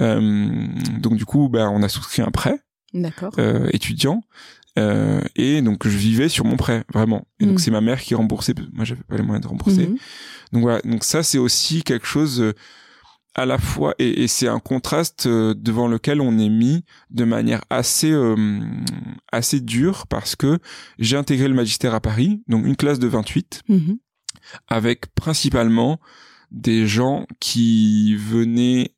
Euh, 0.00 0.66
donc 1.00 1.16
du 1.16 1.24
coup, 1.24 1.48
ben, 1.48 1.68
on 1.68 1.82
a 1.82 1.88
souscrit 1.88 2.22
un 2.22 2.30
prêt 2.30 2.58
D'accord. 2.92 3.32
euh, 3.38 3.68
étudiant. 3.72 4.22
Euh, 4.76 5.20
et 5.36 5.62
donc 5.62 5.86
je 5.86 5.96
vivais 5.96 6.28
sur 6.28 6.44
mon 6.44 6.56
prêt 6.56 6.82
vraiment 6.92 7.28
et 7.38 7.44
donc 7.44 7.54
Mhm. 7.54 7.58
c'est 7.58 7.70
ma 7.70 7.80
mère 7.80 8.00
qui 8.00 8.16
remboursait 8.16 8.54
moi 8.72 8.84
j'avais 8.84 9.04
pas 9.04 9.16
les 9.16 9.22
moyens 9.22 9.44
de 9.44 9.46
rembourser 9.48 9.86
donc 10.52 10.62
voilà 10.62 10.80
donc 10.84 11.04
ça 11.04 11.22
c'est 11.22 11.38
aussi 11.38 11.84
quelque 11.84 12.06
chose 12.08 12.40
euh, 12.40 12.54
à 13.34 13.46
la 13.46 13.58
fois 13.58 13.94
et, 13.98 14.22
et 14.22 14.28
c'est 14.28 14.48
un 14.48 14.60
contraste 14.60 15.26
euh, 15.26 15.54
devant 15.56 15.88
lequel 15.88 16.20
on 16.20 16.38
est 16.38 16.48
mis 16.48 16.84
de 17.10 17.24
manière 17.24 17.62
assez 17.70 18.10
euh, 18.12 18.60
assez 19.32 19.60
dure 19.60 20.06
parce 20.06 20.36
que 20.36 20.58
j'ai 20.98 21.16
intégré 21.16 21.48
le 21.48 21.54
magistère 21.54 21.94
à 21.94 22.00
Paris 22.00 22.42
donc 22.48 22.64
une 22.66 22.76
classe 22.76 22.98
de 22.98 23.08
28 23.08 23.62
Mhm. 23.68 23.98
avec 24.68 25.12
principalement 25.14 25.98
des 26.50 26.86
gens 26.86 27.26
qui 27.40 28.14
venaient 28.16 28.94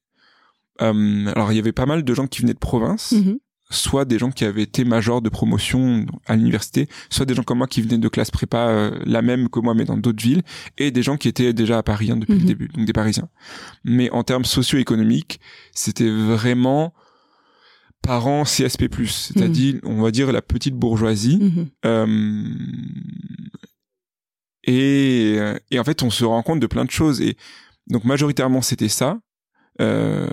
euh, 0.83 1.27
alors 1.35 1.53
il 1.53 1.57
y 1.57 1.59
avait 1.59 1.73
pas 1.73 1.87
mal 1.87 2.03
de 2.05 2.15
gens 2.15 2.27
qui 2.27 2.43
venaient 2.43 2.53
de 2.55 2.59
province 2.59 3.13
Mhm. 3.13 3.39
Soit 3.71 4.05
des 4.05 4.19
gens 4.19 4.31
qui 4.31 4.45
avaient 4.45 4.63
été 4.63 4.85
majors 4.85 5.21
de 5.23 5.29
promotion 5.29 6.07
à 6.27 6.37
l'université, 6.37 6.89
soit 7.11 7.27
des 7.27 7.35
gens 7.35 7.43
comme 7.43 7.59
moi 7.59 7.67
qui 7.67 7.83
venaient 7.83 7.99
de 7.99 8.09
classe 8.09 8.31
prépa 8.31 8.69
euh, 8.69 8.99
la 9.05 9.23
même 9.23 9.49
que 9.49 9.59
moi 9.59 9.75
mais 9.75 9.85
dans 9.85 9.97
d'autres 9.97 10.23
villes, 10.23 10.43
et 10.79 10.91
des 10.91 11.03
gens 11.03 11.17
qui 11.17 11.27
étaient 11.29 11.53
déjà 11.53 11.79
à 11.79 11.83
Paris 11.83 12.11
hein, 12.11 12.17
depuis 12.17 12.35
Mhm. 12.35 12.41
le 12.41 12.47
début, 12.47 12.69
donc 12.69 12.85
des 12.87 12.93
Parisiens. 12.93 13.29
Mais 13.85 14.09
en 14.11 14.23
termes 14.23 14.45
socio-économiques, 14.45 15.41
c'était 15.73 16.11
vraiment 16.11 16.95
parents 18.03 18.45
CSP+, 18.45 18.89
c'est-à-dire 19.09 19.81
on 19.83 20.01
va 20.01 20.13
dire 20.13 20.31
la 20.31 20.43
petite 20.43 20.75
bourgeoisie. 20.77 21.39
Mhm. 21.41 21.67
Euh, 21.87 22.45
et, 24.65 25.39
et 25.71 25.79
en 25.79 25.85
fait, 25.85 26.03
on 26.03 26.11
se 26.11 26.25
rend 26.25 26.43
compte 26.43 26.61
de 26.61 26.67
plein 26.67 26.85
de 26.85 26.91
choses. 26.91 27.21
Et 27.21 27.37
donc, 27.89 28.05
majoritairement, 28.05 28.63
c'était 28.63 28.89
ça. 28.89 29.19
Euh, 29.81 30.29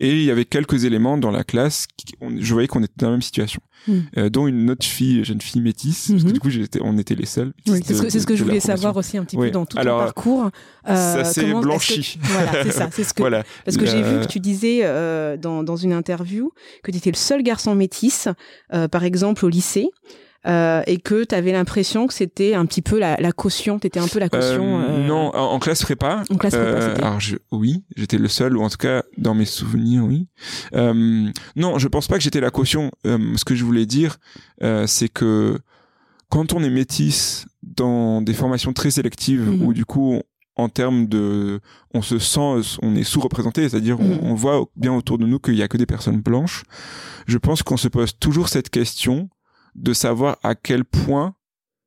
et 0.00 0.10
il 0.10 0.22
y 0.24 0.30
avait 0.30 0.44
quelques 0.44 0.84
éléments 0.84 1.16
dans 1.16 1.30
la 1.30 1.44
classe, 1.44 1.86
qui, 1.96 2.14
on- 2.20 2.36
je 2.36 2.52
voyais 2.52 2.66
qu'on 2.68 2.82
était 2.82 2.92
dans 2.98 3.06
la 3.06 3.12
même 3.12 3.22
situation, 3.22 3.60
Mm. 3.88 3.98
Euh, 4.16 4.30
dont 4.30 4.46
une 4.46 4.70
autre 4.70 4.86
fille, 4.86 5.24
jeune 5.24 5.40
fille 5.40 5.60
métisse, 5.60 6.08
parce 6.10 6.22
que 6.22 6.26
Mhm. 6.28 6.32
du 6.34 6.38
coup, 6.40 6.50
j'étais, 6.50 6.78
on 6.82 6.96
était 6.98 7.16
les 7.16 7.26
seuls. 7.26 7.52
Oui, 7.66 7.80
c'est 7.84 7.94
ce 7.94 8.02
que, 8.02 8.10
ce 8.10 8.36
je 8.36 8.44
voulais 8.44 8.60
savoir 8.60 8.96
aussi 8.96 9.18
un 9.18 9.24
petit 9.24 9.36
Oui. 9.36 9.48
peu 9.48 9.52
dans 9.52 9.66
tout 9.66 9.76
Alors, 9.76 9.98
ton 9.98 10.04
parcours. 10.04 10.50
ça 10.86 10.92
Euh, 11.20 11.24
s'est 11.24 11.40
est-ce 11.42 11.52
que- 11.52 11.60
blanchi. 11.62 12.18
Voilà, 12.22 12.52
c'est 12.62 12.70
ça. 12.70 12.88
C'est 12.92 13.02
ce 13.02 13.12
que, 13.12 13.22
Voilà. 13.22 13.42
Parce 13.64 13.76
que 13.76 13.86
j'ai 13.86 14.00
Le- 14.00 14.08
vu 14.20 14.20
que 14.20 14.30
tu 14.30 14.38
disais 14.38 14.80
euh, 14.84 15.36
dans, 15.36 15.64
dans 15.64 15.74
une 15.76 15.92
interview 15.92 16.52
que 16.84 16.92
tu 16.92 16.98
étais 16.98 17.10
le 17.10 17.16
seul 17.16 17.42
garçon 17.42 17.74
métis, 17.74 18.28
euh, 18.72 18.86
par 18.86 19.02
exemple 19.02 19.44
au 19.44 19.48
lycée, 19.48 19.88
euh, 20.46 20.82
et 20.86 20.98
que 20.98 21.24
tu 21.24 21.34
avais 21.34 21.52
l'impression 21.52 22.06
que 22.06 22.14
c'était 22.14 22.54
un 22.54 22.66
petit 22.66 22.82
peu 22.82 22.98
la, 22.98 23.16
la 23.16 23.32
caution, 23.32 23.78
tu 23.78 23.86
étais 23.86 24.00
un 24.00 24.08
peu 24.08 24.18
la 24.18 24.28
caution. 24.28 24.80
Euh, 24.80 24.84
euh, 24.88 25.06
Non, 25.06 25.30
en, 25.34 25.52
en 25.52 25.58
classe 25.58 25.82
prépa. 25.82 26.24
En 26.30 26.36
classe 26.36 26.54
prépa, 26.54 26.66
euh, 26.78 26.94
alors 26.96 27.20
je, 27.20 27.36
oui, 27.52 27.84
j'étais 27.96 28.18
le 28.18 28.28
seul, 28.28 28.56
ou 28.56 28.62
en 28.62 28.68
tout 28.68 28.76
cas 28.78 29.02
dans 29.18 29.34
mes 29.34 29.44
souvenirs, 29.44 30.04
oui. 30.04 30.26
Euh, 30.74 31.28
non, 31.56 31.78
je 31.78 31.88
pense 31.88 32.08
pas 32.08 32.16
que 32.18 32.22
j'étais 32.24 32.40
la 32.40 32.50
caution. 32.50 32.90
Euh, 33.06 33.36
ce 33.36 33.44
que 33.44 33.54
je 33.54 33.64
voulais 33.64 33.86
dire, 33.86 34.18
euh, 34.62 34.86
c'est 34.86 35.08
que 35.08 35.58
quand 36.28 36.52
on 36.54 36.62
est 36.64 36.70
métis 36.70 37.46
dans 37.62 38.22
des 38.22 38.34
formations 38.34 38.72
très 38.72 38.90
sélectives, 38.90 39.48
Mhm. 39.48 39.62
où 39.66 39.72
du 39.72 39.84
coup, 39.84 40.20
en 40.56 40.68
termes 40.68 41.06
de, 41.06 41.60
on 41.94 42.02
se 42.02 42.18
sent, 42.18 42.76
on 42.82 42.94
est 42.96 43.04
sous-représenté, 43.04 43.68
c'est-à-dire 43.68 43.98
Mhm. 44.00 44.18
on, 44.22 44.30
on 44.32 44.34
voit 44.34 44.64
bien 44.76 44.92
autour 44.92 45.18
de 45.18 45.26
nous 45.26 45.38
qu'il 45.38 45.54
y 45.54 45.62
a 45.62 45.68
que 45.68 45.76
des 45.78 45.86
personnes 45.86 46.20
blanches. 46.20 46.64
Je 47.26 47.38
pense 47.38 47.62
qu'on 47.62 47.76
se 47.76 47.88
pose 47.88 48.18
toujours 48.18 48.48
cette 48.48 48.68
question 48.70 49.28
de 49.74 49.92
savoir 49.92 50.38
à 50.42 50.54
quel 50.54 50.84
point 50.84 51.34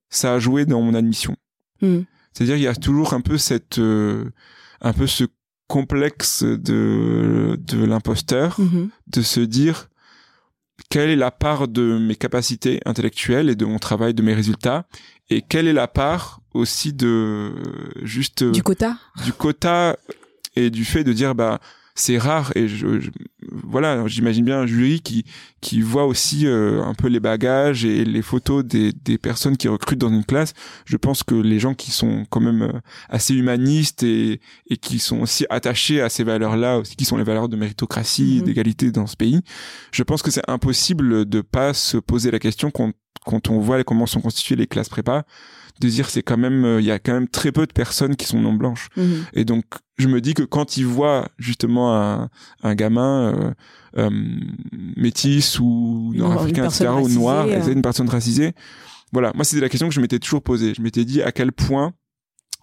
ça 0.09 0.33
a 0.33 0.39
joué 0.39 0.65
dans 0.65 0.81
mon 0.81 0.93
admission. 0.93 1.35
hmm. 1.81 2.01
C'est-à-dire 2.33 2.57
il 2.57 2.63
y 2.63 2.67
a 2.67 2.75
toujours 2.75 3.13
un 3.13 3.21
peu 3.21 3.37
cette 3.37 3.79
euh, 3.79 4.29
un 4.81 4.91
peu 4.93 5.07
ce 5.07 5.23
complexe 5.67 6.43
de 6.43 7.57
de 7.59 7.83
l'imposteur 7.85 8.59
Mhm. 8.59 8.89
de 9.07 9.21
se 9.21 9.39
dire 9.39 9.89
quelle 10.89 11.09
est 11.09 11.15
la 11.15 11.31
part 11.31 11.67
de 11.67 11.97
mes 11.97 12.15
capacités 12.15 12.81
intellectuelles 12.85 13.49
et 13.49 13.55
de 13.55 13.65
mon 13.65 13.79
travail 13.79 14.13
de 14.13 14.21
mes 14.21 14.33
résultats 14.33 14.85
et 15.29 15.41
quelle 15.41 15.67
est 15.67 15.73
la 15.73 15.87
part 15.87 16.41
aussi 16.53 16.93
de 16.93 17.53
juste 18.03 18.43
Du 18.43 18.61
quota 18.63 18.97
du 19.23 19.31
quota 19.33 19.97
et 20.55 20.69
du 20.69 20.85
fait 20.85 21.03
de 21.03 21.13
dire 21.13 21.33
bah 21.35 21.59
c'est 21.97 22.17
rare 22.17 22.51
et 22.55 22.67
je, 22.67 22.99
je- 22.99 23.09
voilà 23.63 24.05
j'imagine 24.07 24.43
bien 24.43 24.59
un 24.61 24.65
jury 24.67 24.99
qui 25.01 25.23
qui 25.61 25.81
voit 25.81 26.05
aussi 26.05 26.45
euh, 26.45 26.83
un 26.83 26.93
peu 26.93 27.07
les 27.07 27.19
bagages 27.21 27.85
et 27.85 28.03
les 28.03 28.21
photos 28.21 28.65
des 28.65 28.91
des 28.91 29.17
personnes 29.17 29.55
qui 29.55 29.67
recrutent 29.69 29.99
dans 29.99 30.09
une 30.09 30.25
classe 30.25 30.53
je 30.85 30.97
pense 30.97 31.23
que 31.23 31.35
les 31.35 31.57
gens 31.59 31.73
qui 31.73 31.91
sont 31.91 32.25
quand 32.29 32.41
même 32.41 32.63
euh, 32.63 32.79
assez 33.09 33.33
humanistes 33.33 34.03
et 34.03 34.41
et 34.69 34.77
qui 34.77 34.99
sont 34.99 35.21
aussi 35.21 35.45
attachés 35.49 36.01
à 36.01 36.09
ces 36.09 36.23
valeurs 36.25 36.57
là 36.57 36.79
aussi 36.79 36.95
qui 36.97 37.05
sont 37.05 37.17
les 37.17 37.23
valeurs 37.23 37.47
de 37.49 37.55
méritocratie 37.55 38.37
et 38.37 38.39
Mhm. 38.39 38.45
d'égalité 38.45 38.91
dans 38.91 39.07
ce 39.07 39.15
pays 39.15 39.39
je 39.91 40.03
pense 40.03 40.21
que 40.21 40.31
c'est 40.31 40.47
impossible 40.49 41.25
de 41.25 41.41
pas 41.41 41.73
se 41.73 41.97
poser 41.97 42.29
la 42.31 42.39
question 42.39 42.71
quand 42.71 42.91
quand 43.25 43.49
on 43.49 43.59
voit 43.59 43.83
comment 43.83 44.05
sont 44.05 44.21
constituées 44.21 44.55
les 44.57 44.67
classes 44.67 44.89
prépa 44.89 45.23
de 45.81 45.89
dire 45.89 46.09
c'est 46.09 46.23
quand 46.23 46.37
même 46.37 46.63
euh, 46.65 46.81
il 46.81 46.85
y 46.85 46.91
a 46.91 46.99
quand 46.99 47.13
même 47.13 47.27
très 47.27 47.51
peu 47.51 47.65
de 47.67 47.73
personnes 47.73 48.15
qui 48.15 48.25
sont 48.25 48.39
non 48.39 48.53
blanches 48.53 48.87
Mhm. 48.97 49.25
et 49.33 49.45
donc, 49.45 49.65
je 49.97 50.07
me 50.07 50.19
dis 50.21 50.33
que 50.33 50.43
quand 50.43 50.77
ils 50.77 50.85
voient 50.85 51.27
justement 51.37 51.95
un, 51.95 52.29
un 52.63 52.75
gamin 52.75 53.33
euh, 53.33 53.53
euh, 53.97 54.09
métis 54.97 55.59
ou 55.59 56.11
nord-africain, 56.13 56.65
etc., 56.65 56.89
ou 57.01 57.07
noir, 57.09 57.47
et 57.47 57.55
euh. 57.55 57.71
une 57.73 57.81
personne 57.81 58.09
racisée, 58.09 58.53
voilà, 59.13 59.31
moi 59.35 59.43
c'était 59.45 59.61
la 59.61 59.69
question 59.69 59.87
que 59.87 59.93
je 59.95 60.01
m'étais 60.01 60.19
toujours 60.19 60.41
posée. 60.41 60.73
Je 60.75 60.81
m'étais 60.81 61.05
dit 61.05 61.21
à 61.21 61.31
quel 61.31 61.51
point 61.51 61.93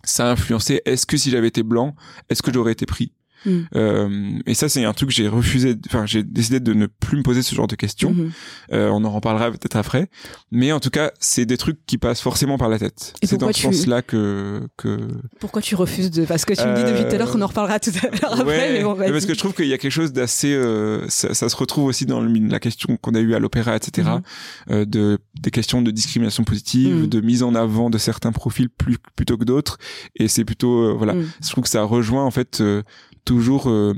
ça 0.04 0.28
a 0.28 0.32
influencé. 0.32 0.82
Est-ce 0.84 1.06
que 1.06 1.16
si 1.16 1.30
j'avais 1.30 1.48
été 1.48 1.62
blanc, 1.62 1.94
est-ce 2.28 2.42
que 2.42 2.52
j'aurais 2.52 2.72
été 2.72 2.84
pris? 2.86 3.12
Mm. 3.47 3.51
Euh, 3.74 4.30
et 4.47 4.55
ça, 4.55 4.68
c'est 4.68 4.84
un 4.84 4.93
truc 4.93 5.09
que 5.11 5.14
j'ai 5.14 5.28
refusé. 5.28 5.74
Enfin, 5.86 6.07
j'ai 6.07 6.22
décidé 6.22 6.61
de 6.61 6.72
ne 6.74 6.86
plus 6.86 7.18
me 7.18 7.22
poser 7.22 7.43
ce 7.43 7.55
genre 7.55 7.66
de 7.66 7.74
questions. 7.76 8.12
Mhm. 8.12 8.30
Euh, 8.72 8.88
on 8.90 9.05
en 9.05 9.11
reparlera 9.11 9.51
peut-être 9.51 9.76
après. 9.76 10.09
Mais 10.51 10.72
en 10.72 10.80
tout 10.80 10.90
cas, 10.90 11.11
c'est 11.20 11.45
des 11.47 11.57
trucs 11.57 11.84
qui 11.86 11.99
passent 11.99 12.20
forcément 12.20 12.59
par 12.59 12.68
la 12.68 12.78
tête. 12.78 13.14
C'est 13.22 13.38
dans 13.38 13.49
ce 13.49 13.53
tu- 13.53 13.62
sens-là 13.62 14.03
que 14.03 14.62
que. 14.76 14.99
Pourquoi 15.40 15.62
tu 15.62 15.74
refuses 15.74 16.11
de 16.11 16.24
Parce 16.24 16.45
que 16.45 16.55
tu 16.55 16.62
me 16.66 16.74
dis 16.76 16.82
depuis 16.84 17.05
tout 17.09 17.14
à 17.14 17.18
l'heure 17.18 17.30
qu'on 17.30 17.40
en 17.43 17.47
reparlera 17.47 17.80
tout 17.80 17.90
à 18.03 18.07
l'heure 18.09 18.32
après. 18.40 18.45
Ouais, 18.45 18.72
mais 18.74 18.82
bon, 18.82 18.97
mais 18.99 19.11
parce 19.11 19.26
que 19.26 19.34
je 19.34 19.38
trouve 19.38 19.55
qu'il 19.55 19.66
y 19.66 19.72
a 19.72 19.78
quelque 19.78 19.90
chose 19.93 20.12
d'assez, 20.12 20.53
euh, 20.55 21.05
ça, 21.09 21.34
ça 21.34 21.49
se 21.49 21.57
retrouve 21.57 21.84
aussi 21.86 22.07
dans 22.07 22.20
le- 22.20 22.32
la 22.49 22.61
question 22.61 22.97
qu'on 22.97 23.14
a 23.14 23.20
eue 23.20 23.34
à 23.34 23.38
l'opéra, 23.38 23.76
etc. 23.76 24.09
Mhm. 24.09 24.22
euh, 24.70 24.84
de 24.84 25.18
des 25.40 25.51
questions 25.51 25.82
de 25.82 25.90
discrimination 25.90 26.45
positive, 26.45 26.95
Mhm. 27.03 27.07
de 27.09 27.20
mise 27.20 27.43
en 27.43 27.55
avant 27.55 27.90
de 27.90 27.99
certains 27.99 28.32
profils 28.32 28.68
plus 28.68 28.97
plutôt 29.16 29.36
que 29.36 29.45
d'autres, 29.45 29.78
et 30.16 30.28
c'est 30.28 30.45
plutôt 30.45 30.82
euh, 30.90 30.95
voilà. 30.97 31.14
Mhm. 31.14 31.26
Je 31.45 31.51
trouve 31.51 31.64
que 31.64 31.70
ça 31.70 31.82
rejoint 31.82 32.24
en 32.24 32.30
fait 32.30 32.61
euh, 32.61 32.82
toujours 33.24 33.68
euh, 33.68 33.94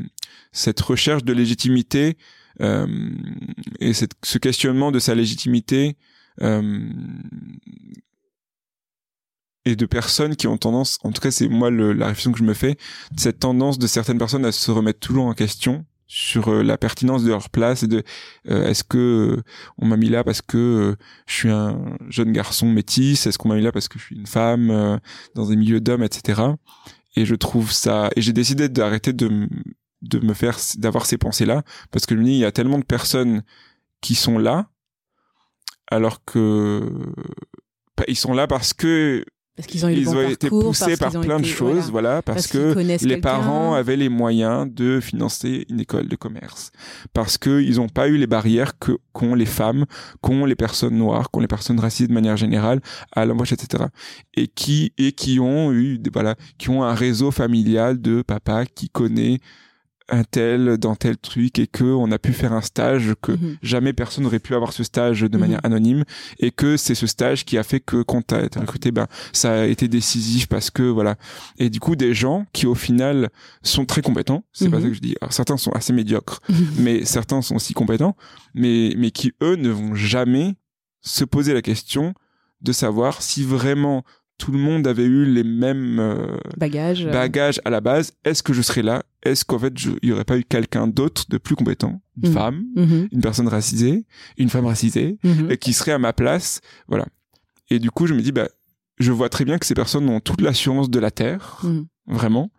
cette 0.52 0.80
recherche 0.80 1.24
de 1.24 1.32
légitimité 1.32 2.16
euh, 2.60 2.86
et 3.80 3.92
cette, 3.92 4.12
ce 4.22 4.38
questionnement 4.38 4.92
de 4.92 4.98
sa 4.98 5.14
légitimité. 5.14 5.96
Euh, 6.42 6.88
et 9.66 9.76
de 9.76 9.86
personnes 9.86 10.36
qui 10.36 10.46
ont 10.46 10.58
tendance, 10.58 10.98
en 11.04 11.12
tout 11.12 11.22
cas 11.22 11.30
c'est 11.30 11.48
moi 11.48 11.70
la 11.70 12.08
réflexion 12.08 12.32
que 12.32 12.38
je 12.38 12.44
me 12.44 12.52
fais, 12.52 12.76
cette 13.16 13.38
tendance 13.38 13.78
de 13.78 13.86
certaines 13.86 14.18
personnes 14.18 14.44
à 14.44 14.52
se 14.52 14.70
remettre 14.70 15.00
toujours 15.00 15.24
en 15.24 15.32
question 15.32 15.86
sur 16.06 16.48
euh, 16.48 16.62
la 16.62 16.76
pertinence 16.76 17.24
de 17.24 17.30
leur 17.30 17.48
place 17.48 17.82
et 17.82 17.86
de 17.86 18.02
euh, 18.50 18.66
est-ce 18.66 18.84
que 18.84 19.42
on 19.78 19.86
m'a 19.86 19.96
mis 19.96 20.10
là 20.10 20.22
parce 20.22 20.42
que 20.42 20.96
je 21.26 21.34
suis 21.34 21.48
un 21.48 21.96
jeune 22.10 22.32
garçon 22.32 22.68
métis 22.68 23.26
est-ce 23.26 23.38
qu'on 23.38 23.48
m'a 23.48 23.54
mis 23.54 23.62
là 23.62 23.72
parce 23.72 23.88
que 23.88 23.98
je 23.98 24.04
suis 24.04 24.16
une 24.16 24.26
femme 24.26 25.00
dans 25.34 25.50
un 25.50 25.56
milieu 25.56 25.80
d'hommes 25.80 26.02
etc 26.02 26.42
et 27.14 27.24
je 27.24 27.34
trouve 27.34 27.72
ça 27.72 28.10
et 28.16 28.20
j'ai 28.20 28.32
décidé 28.32 28.68
d'arrêter 28.68 29.12
de 29.12 29.48
de 30.02 30.18
me 30.18 30.34
faire 30.34 30.58
d'avoir 30.76 31.06
ces 31.06 31.18
pensées 31.18 31.46
là 31.46 31.62
parce 31.90 32.06
que 32.06 32.14
je 32.14 32.20
me 32.20 32.24
dis 32.24 32.32
il 32.32 32.38
y 32.38 32.44
a 32.44 32.52
tellement 32.52 32.78
de 32.78 32.84
personnes 32.84 33.42
qui 34.00 34.14
sont 34.14 34.38
là 34.38 34.68
alors 35.86 36.24
que 36.24 36.90
bah, 37.96 38.04
ils 38.08 38.16
sont 38.16 38.34
là 38.34 38.46
parce 38.46 38.72
que 38.72 39.24
Parce 39.56 39.68
qu'ils 39.68 39.86
ont 39.86 39.88
eu 39.88 39.94
le 39.94 40.00
ils 40.00 40.04
bon 40.06 40.16
ont 40.16 40.28
été 40.28 40.48
poussés 40.48 40.96
par 40.96 41.10
qu'ils 41.12 41.20
plein 41.20 41.38
de 41.38 41.44
choses, 41.44 41.88
voilà. 41.90 42.08
voilà, 42.08 42.22
parce, 42.22 42.36
Parce 42.36 42.46
qu'ils 42.48 42.74
que 42.74 43.04
les 43.06 43.16
parents 43.18 43.74
avaient 43.74 43.96
les 43.96 44.08
moyens 44.08 44.66
de 44.68 44.98
financer 44.98 45.64
une 45.70 45.78
école 45.78 46.08
de 46.08 46.16
commerce, 46.16 46.72
parce 47.12 47.38
que 47.38 47.60
ils 47.62 47.76
n'ont 47.76 47.88
pas 47.88 48.08
eu 48.08 48.16
les 48.16 48.26
barrières 48.26 48.76
que 48.80 48.92
qu'ont 49.12 49.36
les 49.36 49.46
femmes, 49.46 49.84
qu'ont 50.22 50.44
les 50.44 50.56
personnes 50.56 50.96
noires, 50.96 51.30
qu'ont 51.30 51.38
les 51.38 51.46
personnes 51.46 51.78
racisées 51.78 52.08
de 52.08 52.12
manière 52.12 52.36
générale 52.36 52.80
à 53.12 53.24
l'embauche, 53.26 53.52
etc. 53.52 53.84
Et 54.36 54.48
qui 54.48 54.92
et 54.98 55.12
qui 55.12 55.38
ont 55.38 55.70
eu, 55.72 55.98
des- 55.98 56.10
voilà, 56.10 56.34
qui 56.58 56.70
ont 56.70 56.82
un 56.82 56.94
réseau 56.94 57.30
familial 57.30 58.00
de 58.00 58.22
papa 58.22 58.66
qui 58.66 58.88
connaît 58.88 59.38
un 60.10 60.22
tel 60.22 60.76
dans 60.76 60.94
tel 60.96 61.16
truc 61.16 61.58
et 61.58 61.66
que 61.66 61.84
on 61.84 62.12
a 62.12 62.18
pu 62.18 62.32
faire 62.34 62.52
un 62.52 62.60
stage 62.60 63.14
que 63.22 63.32
Mhm. 63.32 63.56
jamais 63.62 63.92
personne 63.94 64.24
n'aurait 64.24 64.38
pu 64.38 64.54
avoir 64.54 64.72
ce 64.74 64.84
stage 64.84 65.22
de 65.22 65.28
Mhm. 65.28 65.40
manière 65.40 65.60
anonyme 65.64 66.04
et 66.38 66.50
que 66.50 66.76
c'est 66.76 66.94
ce 66.94 67.06
stage 67.06 67.44
qui 67.46 67.56
a 67.56 67.62
fait 67.62 67.80
que 67.80 68.02
quand 68.02 68.20
t'as 68.20 68.44
été 68.44 68.58
recruté 68.60 68.90
ben 68.92 69.06
ça 69.32 69.60
a 69.62 69.64
été 69.64 69.88
décisif 69.88 70.46
parce 70.46 70.70
que 70.70 70.82
voilà 70.82 71.16
et 71.58 71.70
du 71.70 71.80
coup 71.80 71.96
des 71.96 72.12
gens 72.12 72.44
qui 72.52 72.66
au 72.66 72.74
final 72.74 73.30
sont 73.62 73.86
très 73.86 74.02
compétents 74.02 74.44
c'est 74.52 74.68
pas 74.68 74.76
Mhm. 74.76 74.82
ça 74.82 74.88
que 74.90 74.94
je 74.94 75.00
dis 75.00 75.14
Alors, 75.22 75.32
certains 75.32 75.56
sont 75.56 75.72
assez 75.72 75.94
médiocres 75.94 76.40
mais 76.78 77.04
certains 77.06 77.40
sont 77.40 77.56
aussi 77.56 77.72
compétents 77.72 78.14
mais 78.54 78.92
mais 78.98 79.10
qui 79.10 79.32
eux 79.42 79.56
ne 79.56 79.70
vont 79.70 79.94
jamais 79.94 80.54
se 81.00 81.24
poser 81.24 81.54
la 81.54 81.62
question 81.62 82.12
de 82.60 82.72
savoir 82.72 83.22
si 83.22 83.42
vraiment 83.42 84.04
tout 84.38 84.50
le 84.52 84.58
monde 84.58 84.86
avait 84.86 85.04
eu 85.04 85.24
les 85.24 85.44
mêmes 85.44 85.98
euh, 86.00 86.36
Bagage. 86.56 87.06
euh, 87.06 87.10
bagages 87.12 87.60
à 87.64 87.70
la 87.70 87.80
base 87.80 88.12
est-ce 88.24 88.42
que 88.42 88.52
je 88.52 88.62
serais 88.62 88.82
là? 88.82 89.02
Est-ce 89.22 89.44
qu'en 89.44 89.58
fait 89.58 89.72
il 90.02 90.08
y 90.08 90.12
aurait 90.12 90.24
pas 90.24 90.36
eu 90.38 90.44
quelqu'un 90.44 90.86
d'autre 90.86 91.24
de 91.28 91.38
plus 91.38 91.54
compétent? 91.56 92.00
Une 92.22 92.28
Mhm. 92.28 92.34
femme? 92.34 92.64
Mhm, 92.76 93.08
une 93.12 93.20
personne 93.20 93.48
racisée? 93.48 94.04
Une 94.36 94.48
femme 94.50 94.66
racisée? 94.66 95.18
Mhm. 95.24 95.50
et 95.50 95.56
qui 95.56 95.72
serait 95.72 95.92
à 95.92 95.98
ma 95.98 96.12
place, 96.12 96.60
voilà. 96.88 97.06
Et 97.70 97.78
du 97.78 97.90
coup, 97.90 98.06
je 98.06 98.14
me 98.14 98.20
dis, 98.20 98.32
bah, 98.32 98.48
je 98.98 99.10
vois 99.12 99.28
très 99.28 99.44
bien 99.44 99.58
que 99.58 99.66
ces 99.66 99.74
personnes 99.74 100.08
ont 100.08 100.20
toute 100.20 100.40
l'assurance 100.40 100.90
de 100.90 100.98
la 100.98 101.10
terre, 101.10 101.60
Mhm. 101.62 101.86
Vraiment. 102.06 102.50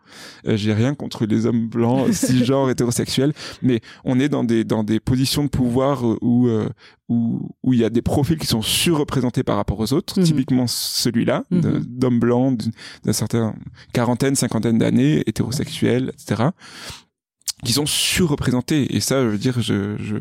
Euh, 0.46 0.56
J'ai 0.56 0.72
rien 0.72 0.94
contre 0.94 1.26
les 1.26 1.46
hommes 1.46 1.68
blancs, 1.68 2.08
cisgenres, 2.12 2.70
hétérosexuels, 2.70 3.32
mais 3.62 3.80
on 4.04 4.18
est 4.20 4.28
dans 4.28 4.44
des 4.44 4.64
dans 4.64 4.84
des 4.84 5.00
positions 5.00 5.44
de 5.44 5.48
pouvoir 5.48 6.06
euh, 6.06 6.18
où 6.22 6.48
euh, 6.48 6.68
où 7.08 7.48
où 7.62 7.72
il 7.72 7.80
y 7.80 7.84
a 7.84 7.90
des 7.90 8.02
profils 8.02 8.38
qui 8.38 8.46
sont 8.46 8.62
surreprésentés 8.62 9.42
par 9.42 9.56
rapport 9.56 9.78
aux 9.80 9.92
autres. 9.92 10.18
Mhm. 10.18 10.24
Typiquement 10.24 10.66
celui-là, 10.66 11.44
de- 11.50 11.78
d'homme 11.86 12.18
blanc 12.18 12.52
d'une 12.52 12.72
d'un 13.04 13.12
certain 13.12 13.54
quarantaine, 13.92 14.34
cinquantaine 14.34 14.78
d'années, 14.78 15.22
hétérosexuel, 15.26 16.12
etc 16.14 16.50
qui 17.64 17.72
sont 17.72 17.86
surreprésentés 17.86 18.94
et 18.94 19.00
ça 19.00 19.22
je 19.22 19.28
veux 19.28 19.38
dire 19.38 19.60
je 19.62 19.96
je 19.98 20.16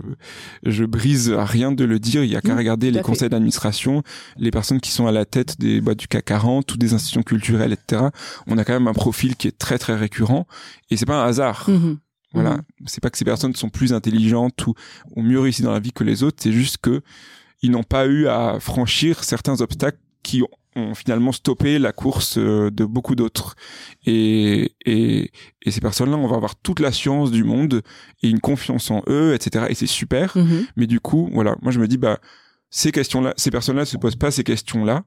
je 0.63 0.85
brise 0.85 1.31
à 1.31 1.43
rien 1.45 1.71
de 1.73 1.83
le 1.83 1.99
dire. 1.99 2.23
Il 2.23 2.31
y 2.31 2.35
a 2.37 2.41
qu'à 2.41 2.53
Mmh, 2.53 2.57
regarder 2.57 2.91
les 2.91 2.99
fait. 2.99 3.03
conseils 3.03 3.29
d'administration 3.29 4.03
les 4.37 4.51
personnes 4.51 4.79
qui 4.79 4.89
sont 4.91 5.05
à 5.05 5.11
la 5.11 5.25
tête 5.25 5.59
des 5.59 5.81
boîtes 5.81 5.97
du 5.99 6.07
CAC 6.07 6.23
40 6.25 6.73
ou 6.73 6.77
des 6.77 6.93
institutions 6.93 7.23
culturelles 7.23 7.73
etc 7.73 8.03
on 8.47 8.57
a 8.57 8.63
quand 8.63 8.73
même 8.73 8.87
un 8.87 8.93
profil 8.93 9.35
qui 9.35 9.47
est 9.49 9.57
très 9.57 9.77
très 9.77 9.95
récurrent. 9.95 10.47
Et 10.89 10.97
c'est 10.97 11.05
pas 11.05 11.21
un 11.23 11.27
hasard. 11.27 11.65
Mhm. 11.69 11.97
voilà. 12.33 12.51
Mhm. 12.55 12.61
c'est 12.85 13.01
pas 13.01 13.09
que 13.09 13.17
ces 13.17 13.25
personnes 13.25 13.53
sont 13.55 13.69
plus 13.69 13.91
intelligentes 13.93 14.65
ou 14.67 14.73
ont 15.15 15.21
mieux 15.23 15.39
réussi 15.39 15.61
dans 15.61 15.71
la 15.73 15.79
vie 15.79 15.91
que 15.91 16.03
les 16.05 16.23
autres. 16.23 16.37
C'est 16.41 16.53
juste 16.53 16.77
que 16.77 17.01
ils 17.61 17.71
n'ont 17.71 17.83
pas 17.83 18.05
eu 18.07 18.27
à 18.27 18.59
franchir 18.61 19.23
certains 19.25 19.59
obstacles 19.61 19.99
qui 20.23 20.41
ont 20.75 20.93
finalement 20.93 21.31
stoppé 21.31 21.79
la 21.79 21.91
course 21.91 22.37
euh, 22.37 22.69
de 22.71 22.85
beaucoup 22.85 23.15
d'autres. 23.15 23.55
Et, 24.05 24.73
et, 24.85 25.31
et 25.63 25.71
ces 25.71 25.81
personnes-là 25.81 26.17
on 26.17 26.27
va 26.27 26.35
avoir 26.35 26.55
toute 26.55 26.79
la 26.79 26.91
science 26.91 27.31
du 27.31 27.43
monde 27.43 27.81
et 28.21 28.29
une 28.29 28.39
confiance 28.39 28.91
en 28.91 29.01
eux 29.07 29.33
etc 29.33 29.65
et 29.69 29.75
c'est 29.75 29.87
super. 29.87 30.37
Mhm. 30.37 30.65
mais 30.75 30.87
du 30.87 30.99
coup 30.99 31.29
voilà 31.33 31.55
moi 31.61 31.71
je 31.71 31.79
me 31.79 31.87
dis 31.87 31.97
bah 31.97 32.19
ces 32.69 32.91
questions-là 32.91 33.33
ces 33.37 33.51
personnes-là 33.51 33.85
se 33.85 33.97
posent 33.97 34.15
pas 34.17 34.31
ces 34.31 34.43
questions-là 34.43 35.03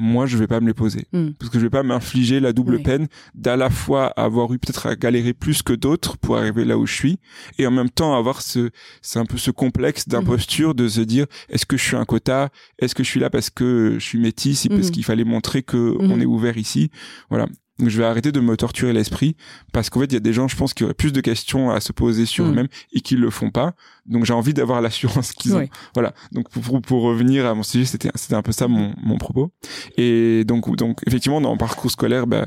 moi 0.00 0.26
je 0.26 0.36
vais 0.38 0.46
pas 0.46 0.60
me 0.60 0.66
les 0.66 0.74
poser 0.74 1.06
Mm. 1.12 1.30
parce 1.38 1.50
que 1.50 1.58
je 1.58 1.64
vais 1.64 1.70
pas 1.70 1.82
m'infliger 1.82 2.40
la 2.40 2.52
double 2.52 2.76
Oui. 2.76 2.82
peine 2.82 3.06
d'à 3.34 3.56
la 3.56 3.68
fois 3.70 4.06
avoir 4.16 4.52
eu 4.52 4.58
peut-être 4.58 4.86
à 4.86 4.96
galérer 4.96 5.32
plus 5.34 5.62
que 5.62 5.72
d'autres 5.74 6.16
pour 6.18 6.36
arriver 6.38 6.64
là 6.64 6.78
où 6.78 6.86
je 6.86 6.94
suis 6.94 7.18
et 7.58 7.66
en 7.66 7.70
même 7.70 7.90
temps 7.90 8.16
avoir 8.16 8.40
ce 8.42 8.70
c'est 9.02 9.18
un 9.18 9.26
peu 9.26 9.36
ce 9.38 9.50
complexe 9.50 10.08
d'imposture 10.08 10.74
de 10.74 10.88
se 10.88 11.00
dire 11.02 11.26
est-ce 11.48 11.66
que 11.66 11.76
je 11.76 11.84
suis 11.84 11.96
un 11.96 12.04
quota? 12.04 12.48
Est-ce 12.78 12.94
que 12.94 13.04
je 13.04 13.08
suis 13.10 13.20
là 13.20 13.30
parce 13.30 13.50
que 13.50 13.94
je 13.98 14.04
suis 14.04 14.18
métis 14.18 14.64
et 14.66 14.68
parce 14.68 14.86
Mhm. 14.86 14.90
qu'il 14.92 15.04
fallait 15.04 15.24
montrer 15.24 15.62
que 15.62 15.94
on 16.00 16.18
est 16.20 16.24
ouvert 16.26 16.56
ici? 16.56 16.90
Voilà 17.28 17.46
donc 17.80 17.88
je 17.88 17.98
vais 17.98 18.04
arrêter 18.04 18.30
de 18.30 18.38
me 18.40 18.56
torturer 18.56 18.92
l'esprit 18.92 19.34
parce 19.72 19.90
qu'en 19.90 20.00
fait 20.00 20.06
il 20.06 20.12
y 20.12 20.16
a 20.16 20.20
des 20.20 20.32
gens 20.32 20.46
je 20.46 20.54
pense 20.56 20.74
qui 20.74 20.84
auraient 20.84 20.94
plus 20.94 21.12
de 21.12 21.20
questions 21.20 21.70
à 21.70 21.80
se 21.80 21.92
poser 21.92 22.26
sur 22.26 22.44
Mhm. 22.44 22.50
eux-mêmes 22.52 22.68
et 22.92 23.00
qui 23.00 23.16
le 23.16 23.30
font 23.30 23.50
pas. 23.50 23.74
Donc 24.06 24.24
j'ai 24.26 24.32
envie 24.34 24.54
d'avoir 24.54 24.80
l'assurance 24.80 25.32
qu'ils 25.32 25.56
ont. 25.56 25.68
Voilà. 25.94 26.12
Donc 26.32 26.48
pour, 26.50 26.62
pour, 26.62 26.82
pour 26.82 27.02
revenir 27.02 27.46
à 27.46 27.54
mon 27.54 27.62
sujet 27.64 27.84
c'était 27.86 28.10
c'était 28.14 28.34
un 28.34 28.42
peu 28.42 28.52
ça 28.52 28.68
mon, 28.68 28.94
mon 29.02 29.18
propos. 29.18 29.50
Et 29.96 30.44
donc 30.44 30.76
donc 30.76 31.00
effectivement 31.06 31.40
dans 31.40 31.50
mon 31.50 31.56
parcours 31.56 31.90
scolaire 31.90 32.26
bah, 32.26 32.46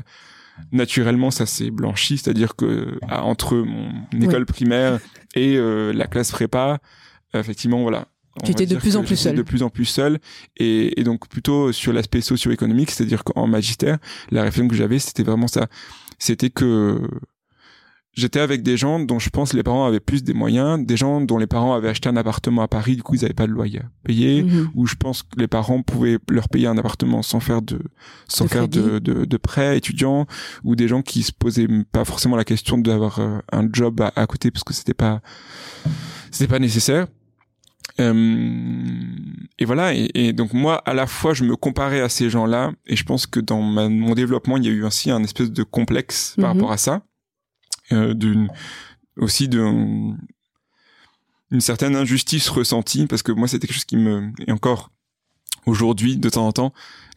naturellement 0.72 1.30
ça 1.30 1.46
s'est 1.46 1.70
blanchi. 1.70 2.18
C'est-à-dire 2.18 2.56
que 2.56 2.98
entre 3.10 3.56
mon 3.56 3.90
école 4.20 4.46
primaire 4.46 5.00
et 5.34 5.56
euh, 5.56 5.92
la 5.92 6.06
classe 6.06 6.30
prépa 6.30 6.78
effectivement 7.34 7.82
voilà 7.82 8.06
Tu 8.42 8.50
étais 8.50 8.66
de 8.66 8.76
plus 8.76 8.96
en 8.96 9.04
plus 9.04 9.16
seul. 9.16 9.36
de 9.36 9.42
plus 9.42 9.62
en 9.62 9.68
plus 9.70 9.84
seul 9.84 10.18
et, 10.56 10.98
et 11.00 11.04
donc 11.04 11.28
plutôt 11.28 11.70
sur 11.72 11.92
l'aspect 11.92 12.20
socio-économique 12.20 12.90
c'est-à-dire 12.90 13.22
qu'en 13.22 13.46
magistère 13.46 13.98
la 14.30 14.42
réflexion 14.42 14.66
que 14.68 14.74
j'avais 14.74 14.98
c'était 14.98 15.22
vraiment 15.22 15.46
ça 15.46 15.68
c'était 16.18 16.50
que 16.50 17.00
j'étais 18.16 18.40
avec 18.40 18.62
des 18.62 18.76
gens 18.76 19.00
dont 19.00 19.18
je 19.18 19.28
pense 19.30 19.52
les 19.54 19.62
parents 19.64 19.86
avaient 19.86 19.98
plus 19.98 20.22
des 20.22 20.34
moyens, 20.34 20.84
des 20.86 20.96
gens 20.96 21.20
dont 21.20 21.36
les 21.38 21.48
parents 21.48 21.74
avaient 21.74 21.88
acheté 21.88 22.08
un 22.08 22.16
appartement 22.16 22.62
à 22.62 22.68
Paris, 22.68 22.94
du 22.96 23.02
coup 23.02 23.14
ils 23.16 23.24
avaient 23.24 23.34
pas 23.34 23.46
de 23.48 23.52
loyer 23.52 23.80
à 23.80 23.84
payer, 24.04 24.42
Mhm. 24.44 24.70
où 24.74 24.86
je 24.86 24.94
pense 24.94 25.22
que 25.24 25.36
les 25.36 25.48
parents 25.48 25.82
pouvaient 25.82 26.18
leur 26.30 26.48
payer 26.48 26.68
un 26.68 26.78
appartement 26.78 27.22
sans 27.22 27.40
faire 27.40 27.60
de 27.60 27.80
sans 28.28 28.44
De 28.44 28.50
faire 28.50 28.68
de, 28.68 29.00
de, 29.00 29.24
de 29.24 29.36
prêts 29.36 29.76
étudiants, 29.76 30.26
ou 30.62 30.76
des 30.76 30.86
gens 30.86 31.02
qui 31.02 31.22
se 31.24 31.32
posaient 31.32 31.66
pas 31.90 32.04
forcément 32.04 32.36
la 32.36 32.44
question 32.44 32.78
d'avoir 32.78 33.18
euh, 33.18 33.38
un 33.52 33.68
job 33.72 34.00
à, 34.00 34.12
à 34.14 34.26
côté 34.28 34.50
parce 34.52 34.62
que 34.64 34.74
c'était 34.74 34.94
pas 34.94 35.20
c'était 36.30 36.48
pas 36.48 36.60
nécessaire. 36.60 37.06
Euh, 38.00 38.14
et 39.58 39.64
voilà, 39.64 39.94
et, 39.94 40.10
et 40.14 40.32
donc 40.32 40.52
moi, 40.52 40.76
à 40.86 40.94
la 40.94 41.06
fois, 41.06 41.32
je 41.34 41.44
me 41.44 41.54
comparais 41.56 42.00
à 42.00 42.08
ces 42.08 42.28
gens-là, 42.30 42.72
et 42.86 42.96
je 42.96 43.04
pense 43.04 43.26
que 43.26 43.40
dans 43.40 43.62
ma- 43.62 43.88
mon 43.88 44.14
développement, 44.14 44.56
il 44.56 44.64
y 44.64 44.68
a 44.68 44.72
eu 44.72 44.84
ainsi 44.84 45.10
un 45.10 45.22
espèce 45.22 45.50
de 45.52 45.62
complexe 45.62 46.34
par 46.40 46.50
Mhm. 46.50 46.56
rapport 46.60 46.72
à 46.72 46.76
ça, 46.76 47.02
euh, 47.92 48.14
d'une 48.14 48.48
aussi 49.16 49.48
d'une 49.48 50.18
une 51.50 51.60
certaine 51.60 51.94
injustice 51.94 52.48
ressentie, 52.48 53.06
parce 53.06 53.22
que 53.22 53.30
moi, 53.30 53.46
c'était 53.46 53.66
quelque 53.68 53.76
chose 53.76 53.84
qui 53.84 53.96
me 53.96 54.32
et 54.46 54.50
encore 54.50 54.90
aujourd'hui, 55.66 56.16
de 56.16 56.28
temps 56.28 56.46
en 56.48 56.52
temps, 56.52 56.72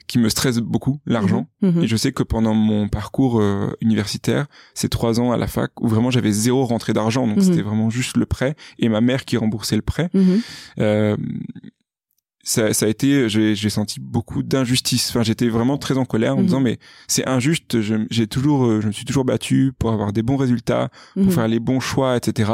qui 0.08 0.20
me 0.20 0.30
stresse 0.30 0.58
beaucoup, 0.60 0.99
l'argent. 1.05 1.47
Mhm. 1.62 1.84
Et 1.84 1.88
je 1.88 1.95
sais 1.97 2.12
que 2.14 2.24
pendant 2.24 2.53
mon 2.53 2.88
parcours 2.88 3.39
euh, 3.41 3.70
universitaire, 3.82 4.47
ces 4.74 4.88
trois 4.89 5.20
ans 5.20 5.32
à 5.34 5.38
la 5.38 5.47
fac, 5.47 5.72
où 5.82 5.88
vraiment 5.88 6.12
j'avais 6.12 6.32
zéro 6.32 6.64
rentrée 6.66 6.93
d'argent, 6.93 7.28
donc 7.28 7.38
Mhm. 7.38 7.43
c'était 7.43 7.62
vraiment 7.62 7.89
juste 7.89 8.16
le 8.18 8.26
prêt 8.26 8.55
et 8.80 8.88
ma 8.89 9.01
mère 9.01 9.26
qui 9.26 9.36
remboursait 9.38 9.76
le 9.76 9.82
prêt. 9.82 10.10
Mhm. 10.14 10.41
Euh, 10.80 11.18
ça, 12.43 12.74
ça 12.74 12.86
a 12.86 12.89
été, 12.89 13.28
j'ai 13.28 13.55
j'ai 13.55 13.70
senti 13.70 13.99
beaucoup 13.99 14.41
d'injustice. 14.41 15.10
Enfin, 15.10 15.22
j'étais 15.24 15.49
vraiment 15.49 15.78
très 15.78 15.97
en 15.97 16.05
colère 16.05 16.34
en 16.34 16.38
me 16.38 16.41
Mhm. 16.43 16.47
disant 16.47 16.60
mais 16.62 16.80
c'est 17.10 17.28
injuste. 17.28 17.78
J'ai 18.10 18.28
toujours, 18.28 18.66
euh, 18.66 18.80
je 18.80 18.88
me 18.88 18.93
suis 18.93 19.03
toujours 19.03 19.26
battu 19.26 19.74
pour 19.78 19.91
avoir 19.91 20.14
des 20.14 20.24
bons 20.24 20.38
résultats, 20.38 20.89
pour 21.16 21.24
Mhm. 21.26 21.32
faire 21.32 21.47
les 21.49 21.60
bons 21.60 21.82
choix, 21.82 22.16
etc. 22.16 22.51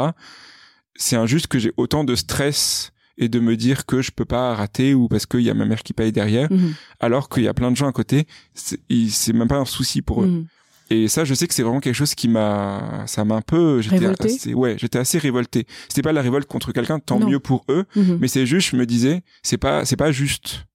C'est 0.96 1.14
injuste 1.16 1.46
que 1.46 1.60
j'ai 1.60 1.72
autant 1.76 2.02
de 2.02 2.16
stress 2.16 2.90
et 3.18 3.28
de 3.28 3.38
me 3.40 3.56
dire 3.56 3.86
que 3.86 4.02
je 4.02 4.10
peux 4.10 4.24
pas 4.24 4.54
rater 4.54 4.94
ou 4.94 5.08
parce 5.08 5.26
qu'il 5.26 5.40
y 5.42 5.50
a 5.50 5.54
ma 5.54 5.64
mère 5.66 5.82
qui 5.82 5.92
paye 5.92 6.12
derrière, 6.12 6.50
Mhm. 6.52 6.74
alors 7.00 7.28
qu'il 7.28 7.44
y 7.44 7.48
a 7.48 7.54
plein 7.54 7.70
de 7.70 7.76
gens 7.76 7.86
à 7.88 7.92
côté. 7.92 8.26
C'est 8.54 9.32
même 9.32 9.48
pas 9.48 9.58
un 9.58 9.64
souci 9.64 10.02
pour 10.02 10.22
eux. 10.22 10.26
Mhm. 10.26 10.46
Et 10.90 11.08
ça, 11.08 11.24
je 11.24 11.32
sais 11.32 11.46
que 11.46 11.54
c'est 11.54 11.62
vraiment 11.62 11.80
quelque 11.80 11.94
chose 11.94 12.14
qui 12.14 12.28
m'a, 12.28 13.04
ça 13.06 13.24
m'a 13.24 13.36
un 13.36 13.40
peu, 13.40 13.80
j'étais 13.80 14.04
assez, 14.06 14.52
ouais, 14.52 14.76
j'étais 14.78 14.98
assez 14.98 15.16
révolté. 15.18 15.66
C'était 15.88 16.02
pas 16.02 16.12
la 16.12 16.20
révolte 16.20 16.46
contre 16.46 16.72
quelqu'un, 16.72 16.98
tant 16.98 17.18
Non. 17.18 17.28
mieux 17.28 17.38
pour 17.40 17.64
eux, 17.70 17.86
Mhm. 17.96 18.18
mais 18.20 18.28
c'est 18.28 18.44
juste, 18.46 18.70
je 18.72 18.76
me 18.76 18.84
disais, 18.84 19.22
c'est 19.42 19.56
pas, 19.56 19.84
c'est 19.86 19.96
pas 19.96 20.12
juste, 20.12 20.66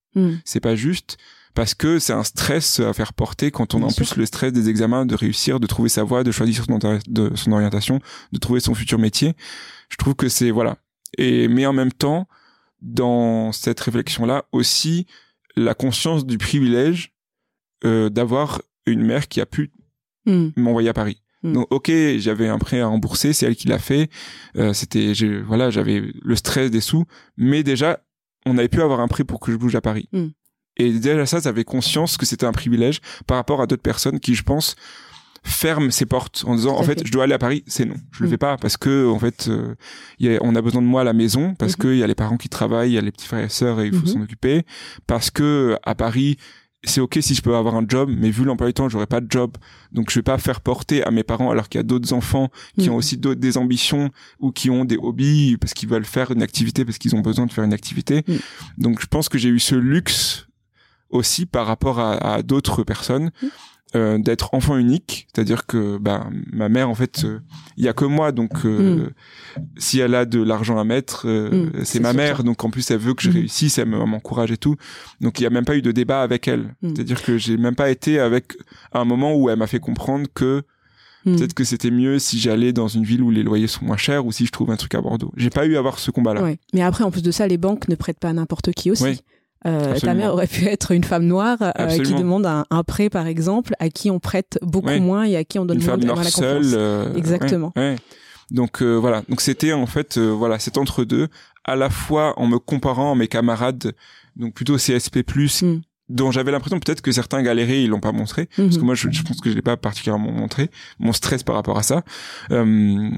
c'est 0.46 0.60
pas 0.60 0.76
juste 0.76 1.18
parce 1.54 1.74
que 1.76 2.00
c'est 2.00 2.14
un 2.14 2.24
stress 2.24 2.80
à 2.80 2.92
faire 2.94 3.14
porter 3.14 3.52
quand 3.52 3.74
on 3.76 3.84
a 3.84 3.86
en 3.86 3.90
sûr. 3.90 4.06
plus 4.06 4.18
le 4.18 4.26
stress 4.26 4.52
des 4.52 4.68
examens, 4.70 5.06
de 5.06 5.14
réussir, 5.16 5.60
de 5.60 5.68
trouver 5.68 5.90
sa 5.90 6.04
voie, 6.04 6.24
de 6.24 6.32
choisir 6.32 6.66
son, 6.66 6.80
ori- 6.84 7.00
de 7.08 7.32
son 7.36 7.52
orientation, 7.52 8.00
de 8.34 8.40
trouver 8.40 8.60
son 8.62 8.74
futur 8.74 8.98
métier. 9.00 9.34
Je 9.90 9.98
trouve 9.98 10.16
que 10.16 10.28
c'est 10.28 10.52
voilà. 10.52 10.78
Et 11.18 11.48
mais 11.48 11.66
en 11.66 11.74
même 11.74 11.92
temps, 11.92 12.28
dans 12.82 13.52
cette 13.52 13.80
réflexion-là 13.80 14.46
aussi, 14.52 15.06
la 15.56 15.74
conscience 15.74 16.26
du 16.26 16.38
privilège 16.38 17.14
euh, 17.86 18.10
d'avoir 18.10 18.62
une 18.86 19.04
mère 19.04 19.28
qui 19.28 19.42
a 19.42 19.46
pu 19.46 19.72
Mhm. 20.26 20.52
m'envoyer 20.58 20.90
à 20.90 20.94
Paris. 20.94 21.22
Mm. 21.44 21.54
Donc 21.54 21.68
ok, 21.74 21.92
j'avais 22.18 22.48
un 22.48 22.60
prêt 22.60 22.82
à 22.82 22.88
rembourser, 22.88 23.34
c'est 23.34 23.46
elle 23.46 23.56
qui 23.56 23.68
l'a 23.68 23.80
fait. 23.80 24.10
Euh, 24.58 24.74
c'était, 24.74 25.14
voilà, 25.46 25.70
j'avais 25.70 26.04
le 26.22 26.36
stress 26.36 26.70
des 26.70 26.82
sous, 26.82 27.06
mais 27.38 27.64
déjà, 27.64 28.04
on 28.46 28.58
avait 28.58 28.68
pu 28.68 28.82
avoir 28.82 29.00
un 29.00 29.08
prêt 29.08 29.24
pour 29.24 29.40
que 29.40 29.52
je 29.52 29.58
bouge 29.58 29.76
à 29.76 29.82
Paris. 29.82 30.10
Mm. 30.12 30.28
Et 30.78 30.92
déjà 30.94 31.26
ça, 31.26 31.40
j'avais 31.40 31.64
conscience 31.64 32.18
que 32.18 32.26
c'était 32.26 32.46
un 32.46 32.52
privilège 32.52 33.00
par 33.28 33.38
rapport 33.38 33.62
à 33.62 33.68
d'autres 33.68 33.82
personnes 33.82 34.20
qui, 34.20 34.36
je 34.36 34.44
pense, 34.44 34.76
ferment 35.44 35.92
ses 35.92 36.06
portes 36.06 36.44
en 36.48 36.56
disant 36.56 36.76
en 36.78 36.84
fait, 36.84 37.00
fait. 37.00 37.08
je 37.08 37.12
dois 37.12 37.24
aller 37.24 37.34
à 37.34 37.40
Paris, 37.40 37.64
c'est 37.68 37.86
non, 37.86 37.96
je 38.12 38.24
le 38.24 38.28
Mm. 38.28 38.32
fais 38.32 38.38
pas 38.38 38.58
parce 38.58 38.78
que 38.78 39.08
en 39.08 39.20
fait, 39.20 39.48
euh, 39.48 39.76
y 40.20 40.30
a- 40.30 40.40
on 40.42 40.56
a 40.56 40.62
besoin 40.62 40.82
de 40.82 40.88
moi 40.88 41.02
à 41.02 41.04
la 41.04 41.14
maison 41.14 41.54
parce 41.56 41.74
Mhm. 41.74 41.78
que 41.84 41.88
il 41.90 41.98
y 42.00 42.04
a 42.04 42.08
les 42.08 42.16
parents 42.16 42.38
qui 42.38 42.50
travaillent, 42.50 42.92
il 42.92 42.96
y 42.96 42.98
a 42.98 43.02
les 43.02 43.12
petits 43.12 43.28
frères 43.28 43.44
et 43.46 43.50
sœurs 43.50 43.80
et 43.82 43.88
il 43.88 43.94
faut 43.94 44.02
Mhm. 44.06 44.14
s'en 44.14 44.22
occuper 44.22 44.64
parce 45.08 45.32
que 45.32 45.78
à 45.84 45.96
Paris 45.96 46.38
c'est 46.86 47.02
ok 47.02 47.18
si 47.22 47.36
je 47.36 47.42
peux 47.42 47.58
avoir 47.58 47.76
un 47.76 47.84
job, 47.86 48.10
mais 48.10 48.30
vu 48.30 48.46
l'emploi 48.46 48.68
du 48.68 48.74
temps, 48.74 48.88
j'aurais 48.88 49.06
pas 49.06 49.20
de 49.20 49.28
job, 49.30 49.52
donc 49.92 50.10
je 50.12 50.16
vais 50.20 50.24
pas 50.24 50.38
faire 50.38 50.62
porter 50.62 51.04
à 51.04 51.12
mes 51.12 51.24
parents 51.24 51.52
alors 51.52 51.68
qu'il 51.68 51.78
y 51.80 51.82
a 51.82 51.84
d'autres 51.84 52.14
enfants 52.14 52.50
qui 52.78 52.90
ont 52.90 52.96
aussi 52.96 53.18
d'autres 53.18 53.42
des 53.42 53.58
ambitions 53.58 54.12
ou 54.40 54.52
qui 54.54 54.70
ont 54.70 54.86
des 54.86 54.96
hobbies 54.96 55.58
parce 55.58 55.74
qu'ils 55.74 55.90
veulent 55.90 56.06
faire 56.06 56.32
une 56.32 56.42
activité 56.42 56.86
parce 56.86 56.98
qu'ils 56.98 57.16
ont 57.18 57.20
besoin 57.20 57.48
de 57.48 57.52
faire 57.52 57.66
une 57.66 57.74
activité. 57.74 58.24
Mhm. 58.28 58.40
Donc 58.78 59.02
je 59.02 59.08
pense 59.08 59.28
que 59.28 59.38
j'ai 59.38 59.50
eu 59.50 59.60
ce 59.60 59.76
luxe 59.76 60.48
aussi 61.10 61.46
par 61.46 61.66
rapport 61.68 62.00
à, 62.00 62.14
à 62.36 62.44
d'autres 62.44 62.84
personnes. 62.84 63.32
Mhm. 63.42 63.50
Euh, 63.96 64.20
d'être 64.20 64.54
enfant 64.54 64.78
unique, 64.78 65.28
c'est-à-dire 65.34 65.66
que 65.66 65.98
bah, 65.98 66.28
ma 66.54 66.70
mère 66.70 66.90
en 66.90 66.96
fait 66.96 67.24
euh, 67.26 67.40
il 67.76 67.84
y 67.84 67.88
a 67.88 67.94
que 67.94 68.06
moi 68.06 68.32
donc 68.32 68.64
euh, 68.66 69.10
si 69.78 70.00
elle 70.00 70.14
a 70.14 70.26
de 70.26 70.42
l'argent 70.42 70.78
à 70.78 70.84
mettre 70.84 71.24
euh, 71.28 71.50
Mm, 71.80 71.84
c'est 71.86 72.00
ma 72.00 72.14
mère. 72.14 72.44
Donc 72.44 72.64
en 72.64 72.70
plus 72.70 72.90
elle 72.92 73.00
veut 73.00 73.14
que 73.16 73.24
je 73.24 73.30
Mhm. 73.30 73.36
réussisse 73.36 73.78
elle 73.80 73.88
me- 73.90 74.06
m'encourage 74.06 74.52
et 74.52 74.58
tout. 74.58 74.76
Donc 75.22 75.40
il 75.40 75.44
y 75.44 75.48
a 75.48 75.50
même 75.50 75.66
pas 75.66 75.76
eu 75.76 75.82
de 75.82 75.92
débat 75.92 76.22
avec 76.22 76.48
elle. 76.48 76.76
C'est-à-dire 76.84 77.24
que 77.24 77.38
j'ai 77.38 77.58
même 77.58 77.76
pas 77.76 77.90
été 77.90 78.20
avec 78.20 78.54
à 78.92 79.00
un 79.00 79.06
moment 79.06 79.36
où 79.36 79.50
elle 79.50 79.58
m'a 79.58 79.68
fait 79.68 79.80
comprendre 79.80 80.28
que 80.34 80.62
peut-être 81.26 81.54
que 81.54 81.64
c'était 81.64 81.92
mieux 81.92 82.18
si 82.20 82.40
j'allais 82.40 82.74
dans 82.74 82.88
une 82.88 83.04
ville 83.04 83.22
où 83.24 83.30
les 83.32 83.44
loyers 83.44 83.68
sont 83.68 83.86
moins 83.86 83.98
chers 83.98 84.26
ou 84.26 84.32
si 84.32 84.46
je 84.46 84.52
trouve 84.52 84.72
un 84.72 84.78
truc 84.78 84.96
à 84.96 85.02
Bordeaux. 85.02 85.32
J'ai 85.36 85.50
pas 85.50 85.66
eu 85.66 85.76
à 85.76 85.80
avoir 85.80 86.00
ce 86.00 86.12
combat 86.12 86.34
là 86.34 86.42
Ouais. 86.44 86.60
Mais 86.74 86.82
après, 86.82 87.04
en 87.04 87.12
plus 87.12 87.22
de 87.24 87.32
ça, 87.32 87.48
les 87.48 87.58
banques 87.58 87.88
ne 87.88 87.96
prêtent 87.96 88.20
pas 88.20 88.30
à 88.30 88.34
n'importe 88.34 88.72
qui 88.72 88.90
aussi. 88.92 89.22
Euh, 89.68 90.00
ta 90.00 90.14
mère 90.14 90.34
aurait 90.34 90.48
pu 90.48 90.66
être 90.68 90.92
une 90.92 91.04
femme 91.04 91.26
noire 91.26 91.58
euh, 91.62 91.88
qui 91.88 92.14
demande 92.14 92.46
un, 92.46 92.66
un 92.70 92.84
prêt, 92.84 93.10
par 93.10 93.28
exemple, 93.28 93.74
à 93.80 93.90
qui 93.90 94.10
on 94.10 94.20
prête 94.20 94.58
beaucoup 94.62 94.88
moins 95.02 95.24
et 95.26 95.36
à 95.36 95.44
qui 95.44 95.60
on 95.60 95.66
donne 95.66 95.78
une 95.80 95.84
moins, 95.84 95.92
femme 95.94 96.00
de- 96.02 96.06
noire 96.06 96.24
la 96.24 96.30
seule 96.30 96.64
euh, 96.74 97.14
Exactement. 97.16 97.74
ouais, 97.76 97.82
ouais. 97.92 97.96
donc 98.52 98.82
euh, 98.82 98.96
voilà 98.96 99.22
donc 99.28 99.42
c'était 99.42 99.74
en 99.74 99.86
fait 99.86 100.18
euh, 100.18 100.30
voilà 100.30 100.60
cet 100.60 100.78
entre 100.78 101.04
deux 101.04 101.28
à 101.66 101.76
la 101.76 101.90
fois 101.90 102.34
en 102.40 102.48
me 102.48 102.58
comparant 102.58 103.12
à 103.12 103.16
mes 103.16 103.28
camarades 103.28 103.92
donc 104.38 104.54
plutôt 104.54 104.78
CSP+ 104.78 105.24
Mm. 105.62 105.82
Dont 106.10 106.32
j'avais 106.32 106.52
l'impression 106.52 106.80
peut-être 106.80 107.02
que 107.02 107.12
certains 107.12 107.42
galéraient 107.44 107.84
ils 107.84 107.90
l'ont 107.90 108.00
pas 108.00 108.12
montré 108.12 108.48
parce 108.58 108.76
que 108.76 108.80
Mhm. 108.80 108.86
moi 108.86 108.96
je, 108.96 109.10
je 109.12 109.22
pense 109.24 109.40
que 109.42 109.50
je 109.50 109.56
l'ai 109.56 109.62
pas 109.62 109.78
particulièrement 109.78 110.32
montré 110.32 110.70
mon 111.00 111.14
stress 111.14 111.44
par 111.44 111.56
rapport 111.56 111.78
à 111.78 111.84
ça 111.84 112.04
Euh, 112.52 113.10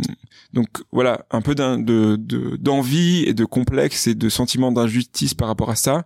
donc 0.53 0.67
voilà 0.91 1.25
un 1.31 1.41
peu 1.41 1.55
d'un- 1.55 1.77
de 1.79 2.17
de- 2.19 2.57
d'envie 2.57 3.23
et 3.25 3.33
de 3.33 3.45
complexe 3.45 4.07
et 4.07 4.15
de 4.15 4.29
sentiment 4.29 4.71
d'injustice 4.71 5.33
par 5.33 5.47
rapport 5.47 5.69
à 5.69 5.75
ça 5.75 6.05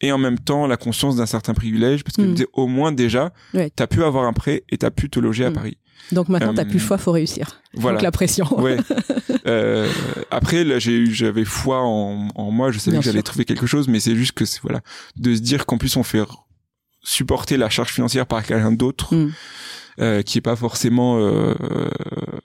et 0.00 0.10
en 0.10 0.18
même 0.18 0.38
temps 0.38 0.66
la 0.66 0.76
conscience 0.76 1.16
d'un 1.16 1.26
certain 1.26 1.54
privilège 1.54 2.02
parce 2.04 2.16
que 2.16 2.22
disais, 2.22 2.46
au 2.54 2.66
moins 2.66 2.92
déjà 2.92 3.32
Ouais. 3.54 3.70
t'as 3.74 3.86
pu 3.86 4.02
avoir 4.02 4.24
un 4.24 4.32
prêt 4.32 4.64
et 4.70 4.78
t'as 4.78 4.90
pu 4.90 5.10
te 5.10 5.20
loger 5.20 5.44
à 5.44 5.50
Mm. 5.50 5.54
Paris 5.54 5.78
Donc 6.12 6.28
maintenant, 6.28 6.52
t'as 6.54 6.62
Euh, 6.62 6.66
plus 6.66 6.74
le 6.74 6.78
choix, 6.86 6.98
faut 6.98 7.12
réussir. 7.12 7.62
voilà 7.74 7.96
Donc 7.96 8.02
la 8.02 8.10
pression. 8.10 8.60
ouais. 8.60 8.76
Euh, 9.46 9.90
après, 10.30 10.62
là, 10.62 10.78
j'ai 10.78 10.92
eu, 10.92 11.12
j'avais 11.12 11.44
foi 11.44 11.80
en, 11.82 12.28
en 12.36 12.50
moi. 12.52 12.70
Je 12.70 12.78
savais 12.78 12.92
Bien 12.92 13.00
que 13.00 13.04
j'allais 13.06 13.22
trouver 13.24 13.44
quelque 13.44 13.66
chose, 13.66 13.88
mais 13.88 13.98
c'est 13.98 14.14
juste 14.14 14.32
que 14.32 14.44
c'est 14.44 14.60
voilà, 14.62 14.82
de 15.16 15.34
se 15.34 15.40
dire 15.40 15.66
qu'en 15.66 15.78
plus 15.78 15.96
on 15.96 16.04
fait 16.04 16.22
supporter 17.02 17.56
la 17.56 17.68
charge 17.68 17.88
financière 17.90 18.26
par 18.26 18.44
quelqu'un 18.44 18.70
d'autre, 18.70 19.14
Mm. 19.14 19.30
euh, 20.00 20.22
qui 20.22 20.38
est 20.38 20.42
pas 20.42 20.54
forcément 20.54 21.18
euh, 21.18 21.54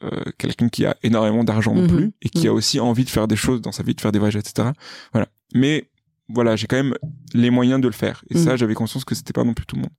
euh, 0.04 0.24
quelqu'un 0.40 0.70
qui 0.70 0.86
a 0.86 0.96
énormément 1.04 1.44
d'argent 1.44 1.76
non 1.76 1.84
Mhm. 1.84 1.88
plus 1.88 2.12
et 2.24 2.30
qui 2.30 2.46
Mhm. 2.46 2.48
a 2.50 2.54
aussi 2.54 2.80
envie 2.80 3.04
de 3.06 3.10
faire 3.12 3.28
des 3.28 3.36
choses 3.36 3.62
dans 3.62 3.72
sa 3.72 3.84
vie, 3.84 3.94
de 3.94 4.02
faire 4.02 4.12
des 4.12 4.20
voyages, 4.20 4.36
etc. 4.38 4.70
Voilà. 5.14 5.28
Mais 5.54 5.90
voilà, 6.30 6.56
j'ai 6.56 6.68
quand 6.68 6.76
même 6.78 6.94
les 7.34 7.50
moyens 7.50 7.80
de 7.82 7.88
le 7.88 7.94
faire. 7.94 8.24
Et 8.30 8.38
ça, 8.38 8.56
j'avais 8.56 8.74
conscience 8.74 9.06
que 9.06 9.16
c'était 9.16 9.34
pas 9.34 9.44
non 9.44 9.54
plus 9.54 9.66
tout 9.66 9.76
le 9.76 9.84
monde. 9.84 9.92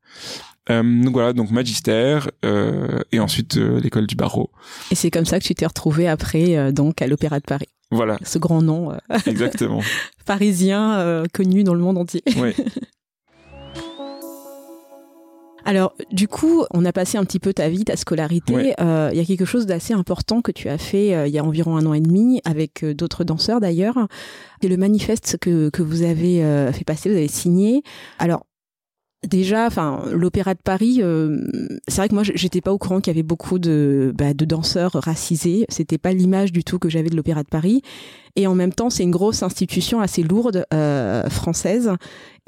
Euh, 0.70 1.05
donc 1.05 1.14
voilà, 1.14 1.33
donc 1.33 1.51
magistère 1.51 2.31
euh, 2.45 2.99
et 3.12 3.20
ensuite 3.20 3.57
euh, 3.57 3.81
l'école 3.81 4.07
du 4.07 4.14
barreau. 4.16 4.51
Et 4.91 4.95
c'est 4.95 5.11
comme 5.11 5.24
ça 5.24 5.39
que 5.41 5.45
tu 5.45 5.55
t'es 5.55 5.64
retrouvé 5.66 6.07
après, 6.09 6.57
euh, 6.57 6.72
donc, 6.72 7.01
à 7.01 7.07
l'Opéra 7.07 7.41
de 7.41 7.45
Paris. 7.45 7.68
Voilà, 7.91 8.18
Ce 8.22 8.39
grand 8.39 8.61
nom 8.61 8.93
euh, 8.93 8.97
exactement. 9.26 9.81
parisien 10.26 10.99
euh, 10.99 11.24
connu 11.33 11.64
dans 11.64 11.72
le 11.74 11.81
monde 11.81 11.97
entier. 11.97 12.22
Ouais. 12.37 12.55
Alors, 15.69 15.93
du 16.11 16.29
coup, 16.29 16.64
on 16.73 16.87
a 16.87 16.95
passé 16.95 17.19
un 17.19 17.25
petit 17.27 17.39
peu 17.39 17.53
ta 17.53 17.69
vie, 17.69 17.85
ta 17.85 17.95
scolarité. 17.95 18.55
Ouais. 18.55 18.75
Euh, 18.81 19.11
Il 19.12 19.19
y 19.19 19.21
a 19.21 19.25
quelque 19.27 19.45
chose 19.45 19.66
d'assez 19.66 19.93
important 19.93 20.41
que 20.41 20.51
tu 20.51 20.71
as 20.71 20.79
fait 20.79 21.14
euh, 21.14 21.27
il 21.29 21.35
y 21.35 21.39
a 21.39 21.45
environ 21.45 21.77
un 21.77 21.85
an 21.85 21.93
et 21.93 22.01
demi, 22.01 22.41
avec 22.47 22.83
euh, 22.83 22.95
d'autres 22.95 23.23
danseurs 23.23 23.61
d'ailleurs. 23.61 24.09
C'est 24.62 24.69
le 24.69 24.79
manifeste 24.79 25.37
que, 25.39 25.69
que 25.69 25.83
vous 25.83 26.05
avez 26.05 26.43
euh, 26.43 26.73
fait 26.73 26.85
passer, 26.85 27.11
vous 27.11 27.16
avez 27.16 27.29
signé. 27.29 27.83
Alors, 28.19 28.47
déjà, 29.29 29.66
enfin, 29.66 30.05
l'Opéra 30.11 30.55
de 30.55 30.62
Paris, 30.64 31.01
euh, 31.03 31.39
c'est 31.87 31.97
vrai 31.97 32.09
que 32.09 32.14
moi, 32.14 32.23
j'étais 32.25 32.62
pas 32.62 32.73
au 32.73 32.79
courant 32.79 33.03
qu'il 33.03 33.12
y 33.12 33.16
avait 33.16 33.23
beaucoup 33.23 33.59
de, 33.59 34.14
bah, 34.16 34.33
de 34.33 34.45
danseurs 34.47 34.93
racisés. 34.95 35.66
C'était 35.69 35.99
pas 35.99 36.14
l'image 36.14 36.51
du 36.51 36.64
tout 36.64 36.79
que 36.79 36.89
j'avais 36.89 37.11
de 37.11 37.16
l'Opéra 37.16 37.43
de 37.43 37.49
Paris. 37.49 37.83
Et 38.37 38.47
en 38.47 38.55
même 38.55 38.73
temps, 38.73 38.89
c'est 38.89 39.03
une 39.03 39.11
grosse 39.11 39.43
institution 39.43 40.01
assez 40.01 40.23
lourde 40.23 40.64
euh, 40.73 41.29
française. 41.29 41.91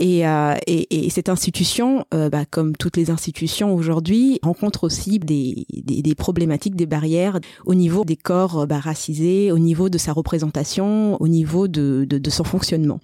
Et, 0.00 0.26
euh, 0.26 0.54
et, 0.66 1.06
et 1.06 1.10
cette 1.10 1.28
institution, 1.28 2.06
euh, 2.14 2.30
bah, 2.30 2.46
comme 2.50 2.74
toutes 2.74 2.96
les 2.96 3.10
institutions 3.10 3.74
aujourd'hui, 3.74 4.38
rencontre 4.42 4.84
aussi 4.84 5.18
des, 5.18 5.66
des, 5.70 6.00
des 6.00 6.14
problématiques, 6.14 6.74
des 6.74 6.86
barrières 6.86 7.38
au 7.66 7.74
niveau 7.74 8.06
des 8.06 8.16
corps 8.16 8.60
euh, 8.60 8.66
bah, 8.66 8.80
racisés, 8.80 9.52
au 9.52 9.58
niveau 9.58 9.90
de 9.90 9.98
sa 9.98 10.14
représentation, 10.14 11.20
au 11.20 11.28
niveau 11.28 11.68
de, 11.68 12.06
de, 12.08 12.16
de 12.16 12.30
son 12.30 12.44
fonctionnement. 12.44 12.98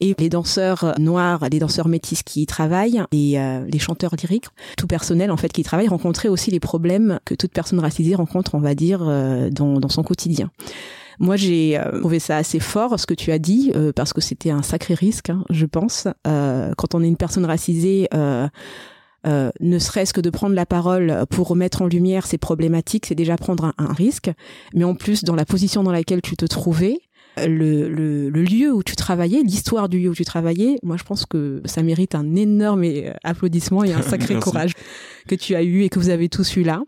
Et 0.00 0.14
les 0.18 0.28
danseurs 0.28 0.94
noirs, 0.98 1.46
les 1.50 1.58
danseurs 1.58 1.88
métis 1.88 2.22
qui 2.22 2.42
y 2.42 2.46
travaillent, 2.46 3.02
et 3.12 3.40
euh, 3.40 3.64
les 3.66 3.78
chanteurs 3.78 4.14
lyriques, 4.20 4.48
tout 4.76 4.86
personnel 4.86 5.30
en 5.30 5.38
fait 5.38 5.50
qui 5.50 5.62
y 5.62 5.64
travaille, 5.64 5.88
rencontraient 5.88 6.28
aussi 6.28 6.50
les 6.50 6.60
problèmes 6.60 7.18
que 7.24 7.34
toute 7.34 7.52
personne 7.52 7.78
racisée 7.78 8.14
rencontre, 8.14 8.54
on 8.54 8.60
va 8.60 8.74
dire, 8.74 9.00
euh, 9.02 9.48
dans, 9.48 9.80
dans 9.80 9.88
son 9.88 10.02
quotidien. 10.02 10.50
Moi, 11.18 11.36
j'ai 11.36 11.78
euh, 11.78 12.00
trouvé 12.00 12.18
ça 12.18 12.36
assez 12.36 12.60
fort 12.60 12.98
ce 12.98 13.06
que 13.06 13.14
tu 13.14 13.32
as 13.32 13.38
dit 13.38 13.72
euh, 13.74 13.92
parce 13.92 14.12
que 14.12 14.20
c'était 14.20 14.50
un 14.50 14.62
sacré 14.62 14.94
risque, 14.94 15.30
hein, 15.30 15.44
je 15.50 15.66
pense. 15.66 16.08
Euh, 16.26 16.72
quand 16.76 16.94
on 16.94 17.02
est 17.02 17.08
une 17.08 17.16
personne 17.16 17.44
racisée, 17.44 18.08
euh, 18.14 18.48
ne 19.24 19.78
serait-ce 19.78 20.12
que 20.12 20.20
de 20.20 20.30
prendre 20.30 20.54
la 20.54 20.66
parole 20.66 21.24
pour 21.30 21.48
remettre 21.48 21.82
en 21.82 21.86
lumière 21.86 22.26
ces 22.26 22.38
problématiques, 22.38 23.06
c'est 23.06 23.14
déjà 23.14 23.36
prendre 23.36 23.64
un, 23.64 23.74
un 23.78 23.92
risque. 23.92 24.30
Mais 24.74 24.84
en 24.84 24.94
plus, 24.94 25.24
dans 25.24 25.34
la 25.34 25.44
position 25.44 25.82
dans 25.82 25.90
laquelle 25.90 26.22
tu 26.22 26.36
te 26.36 26.46
trouvais, 26.46 27.00
le, 27.38 27.88
le, 27.88 28.30
le 28.30 28.42
lieu 28.42 28.72
où 28.72 28.82
tu 28.82 28.96
travaillais, 28.96 29.42
l'histoire 29.42 29.88
du 29.88 29.98
lieu 29.98 30.10
où 30.10 30.14
tu 30.14 30.24
travaillais, 30.24 30.78
moi 30.82 30.96
je 30.96 31.04
pense 31.04 31.26
que 31.26 31.60
ça 31.64 31.82
mérite 31.82 32.14
un 32.14 32.34
énorme 32.34 32.84
applaudissement 33.24 33.84
et 33.84 33.92
un 33.92 34.02
sacré 34.10 34.36
courage 34.36 34.72
que 35.28 35.34
tu 35.34 35.54
as 35.54 35.62
eu 35.62 35.82
et 35.82 35.88
que 35.88 35.98
vous 35.98 36.08
avez 36.08 36.28
tous 36.28 36.56
eu 36.56 36.62
là. 36.62 36.82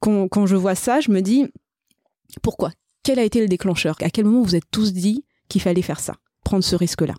Quand, 0.00 0.28
quand 0.28 0.46
je 0.46 0.56
vois 0.56 0.74
ça, 0.74 1.00
je 1.00 1.10
me 1.10 1.20
dis 1.20 1.46
pourquoi? 2.42 2.70
Quel 3.04 3.18
a 3.18 3.22
été 3.22 3.40
le 3.40 3.48
déclencheur? 3.48 3.96
À 4.00 4.08
quel 4.08 4.24
moment 4.24 4.42
vous 4.42 4.56
êtes 4.56 4.70
tous 4.70 4.94
dit 4.94 5.24
qu'il 5.48 5.60
fallait 5.60 5.82
faire 5.82 6.00
ça, 6.00 6.16
prendre 6.42 6.64
ce 6.64 6.74
risque-là? 6.74 7.14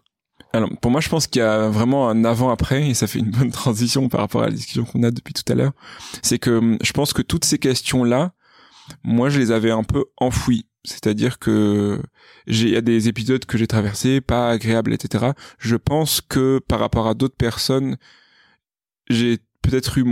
Alors, 0.52 0.70
pour 0.82 0.90
moi, 0.90 1.00
je 1.00 1.10
pense 1.10 1.28
qu'il 1.28 1.42
y 1.42 1.44
a 1.44 1.70
vraiment 1.70 2.10
un 2.10 2.26
avant-après, 2.26 2.90
et 2.90 2.94
ça 2.96 3.06
fait 3.06 3.20
une 3.20 3.30
bonne 3.30 3.52
transition 3.64 4.10
par 4.10 4.22
rapport 4.22 4.42
à 4.42 4.46
la 4.46 4.52
discussion 4.52 4.84
qu'on 4.84 5.04
a 5.04 5.12
depuis 5.12 5.34
tout 5.34 5.44
à 5.52 5.56
l'heure. 5.56 5.74
C'est 6.24 6.40
que 6.40 6.58
hum, 6.58 6.78
je 6.82 6.92
pense 6.92 7.14
que 7.14 7.22
toutes 7.22 7.46
ces 7.46 7.60
questions-là, 7.60 8.34
moi, 9.04 9.30
je 9.30 9.38
les 9.40 9.52
avais 9.52 9.72
un 9.72 9.84
peu 9.84 10.06
enfouies. 10.18 10.66
C'est-à-dire 10.84 11.38
que 11.40 12.02
j'ai, 12.48 12.68
il 12.68 12.74
y 12.74 12.78
a 12.78 12.82
des 12.82 13.08
épisodes 13.08 13.46
que 13.46 13.58
j'ai 13.58 13.68
traversés, 13.68 14.22
pas 14.22 14.50
agréables, 14.50 14.94
etc. 14.94 15.32
Je 15.60 15.76
pense 15.76 16.22
que 16.22 16.60
par 16.68 16.80
rapport 16.80 17.08
à 17.08 17.14
d'autres 17.14 17.38
personnes, 17.38 17.98
j'ai 19.10 19.40
peut-être 19.66 19.98
eu, 19.98 20.04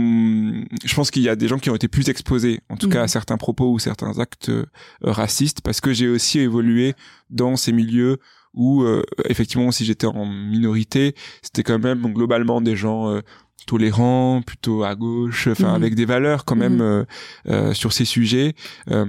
je 0.84 0.94
pense 0.94 1.10
qu'il 1.10 1.22
y 1.22 1.28
a 1.28 1.36
des 1.36 1.48
gens 1.48 1.58
qui 1.58 1.70
ont 1.70 1.74
été 1.76 1.88
plus 1.88 2.08
exposés, 2.08 2.60
en 2.68 2.76
tout 2.76 2.88
cas 2.88 3.00
à 3.00 3.02
Mhm. 3.02 3.08
certains 3.08 3.36
propos 3.36 3.70
ou 3.72 3.78
certains 3.78 4.18
actes 4.18 4.48
euh, 4.50 4.66
racistes, 5.02 5.60
parce 5.62 5.80
que 5.80 5.92
j'ai 5.92 6.08
aussi 6.08 6.38
évolué 6.40 6.94
dans 7.30 7.56
ces 7.56 7.72
milieux 7.72 8.18
où, 8.52 8.82
euh, 8.82 9.02
effectivement, 9.28 9.70
si 9.72 9.84
j'étais 9.84 10.06
en 10.06 10.26
minorité, 10.26 11.14
c'était 11.42 11.62
quand 11.62 11.78
même 11.78 12.12
globalement 12.12 12.60
des 12.60 12.76
gens 12.76 13.08
euh, 13.10 13.20
tolérants, 13.66 14.42
plutôt 14.46 14.84
à 14.84 14.94
gauche, 14.94 15.46
enfin 15.48 15.70
Mhm. 15.70 15.74
avec 15.74 15.94
des 15.94 16.04
valeurs 16.04 16.44
quand 16.44 16.56
même 16.56 16.74
Mhm. 16.76 16.80
euh, 16.82 17.04
euh, 17.48 17.72
sur 17.74 17.92
ces 17.92 18.04
sujets. 18.04 18.54
Euh, 18.90 19.06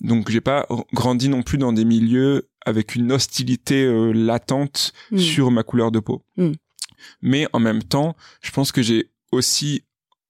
donc 0.00 0.30
j'ai 0.30 0.40
pas 0.40 0.66
grandi 0.92 1.28
non 1.28 1.42
plus 1.42 1.58
dans 1.58 1.72
des 1.72 1.84
milieux 1.84 2.48
avec 2.64 2.94
une 2.94 3.10
hostilité 3.12 3.84
euh, 3.84 4.12
latente 4.12 4.92
Mm. 5.10 5.18
sur 5.18 5.50
ma 5.50 5.62
couleur 5.62 5.90
de 5.90 5.98
peau. 6.00 6.22
Mais 7.22 7.46
en 7.52 7.58
même 7.58 7.82
temps, 7.82 8.16
je 8.42 8.50
pense 8.50 8.72
que 8.72 8.82
j'ai 8.82 9.10
aussi 9.32 9.82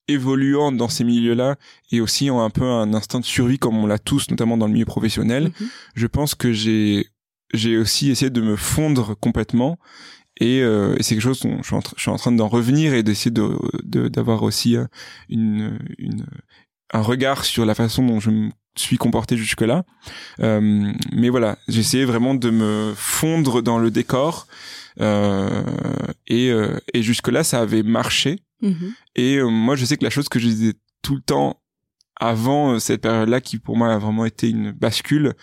évoluant 0.09 0.73
dans 0.73 0.89
ces 0.89 1.05
milieux-là 1.05 1.57
et 1.93 2.01
aussi 2.01 2.31
en 2.31 2.41
un 2.43 2.51
peu 2.51 2.65
un 2.65 2.95
instinct 2.95 3.21
de 3.21 3.25
survie 3.25 3.59
comme 3.59 3.77
on 3.77 3.87
l'a 3.87 3.99
tous, 3.99 4.31
notamment 4.31 4.57
dans 4.57 4.67
le 4.67 4.73
milieu 4.73 4.85
professionnel, 4.87 5.45
Mhm. 5.61 5.69
je 5.95 6.07
pense 6.07 6.35
que 6.35 6.53
j'ai 6.53 7.09
j'ai 7.55 7.77
aussi 7.79 8.11
essayé 8.11 8.29
de 8.31 8.41
me 8.41 8.57
fondre 8.57 9.17
complètement 9.19 9.79
et, 10.41 10.61
euh, 10.63 10.97
et 10.99 11.03
c'est 11.03 11.15
quelque 11.15 11.23
chose 11.23 11.41
dont 11.41 11.59
je 11.63 11.67
suis 11.67 11.77
en, 11.77 11.79
tra- 11.81 11.95
je 11.97 12.03
suis 12.03 12.11
en 12.11 12.17
train 12.17 12.33
d'en 12.33 12.49
revenir 12.49 12.93
et 12.93 13.03
d'essayer 13.03 13.31
de 13.31 13.57
de- 13.85 14.09
d'avoir 14.09 14.43
aussi 14.43 14.77
euh, 14.77 14.85
une, 15.29 15.79
une 15.99 16.27
un 16.93 17.01
regard 17.03 17.45
sur 17.45 17.65
la 17.65 17.75
façon 17.75 18.05
dont 18.05 18.21
je 18.21 18.31
me 18.31 18.51
suis 18.77 18.99
comporté 18.99 19.37
jusque 19.37 19.63
là 19.63 19.85
euh, 20.41 20.93
mais 21.13 21.29
voilà 21.31 21.57
j'ai 21.69 21.81
essayé 21.81 22.05
vraiment 22.05 22.35
de 22.35 22.51
me 22.51 22.93
fondre 22.97 23.63
dans 23.63 23.79
le 23.79 23.91
décor 23.91 24.47
euh, 25.01 25.63
et 26.27 26.51
euh, 26.51 26.79
et 26.95 27.03
jusque 27.03 27.29
là 27.29 27.45
ça 27.45 27.61
avait 27.61 27.83
marché 27.83 28.41
Mhm. 28.63 28.93
et 29.17 29.37
euh, 29.37 29.49
moi, 29.49 29.77
je 29.77 29.85
sais 29.85 29.97
que 29.97 30.05
la 30.05 30.11
chose 30.11 30.29
que 30.29 30.39
je 30.39 30.47
disais 30.49 30.73
tout 31.03 31.15
le 31.15 31.21
temps 31.21 31.61
avant 32.19 32.73
euh, 32.73 32.79
cette 32.79 33.03
période-là, 33.03 33.41
qui 33.41 33.59
pour 33.59 33.77
moi 33.77 33.93
a 33.93 33.99
vraiment 33.99 34.25
été 34.25 34.49
une 34.49 34.73
bascule, 34.73 35.35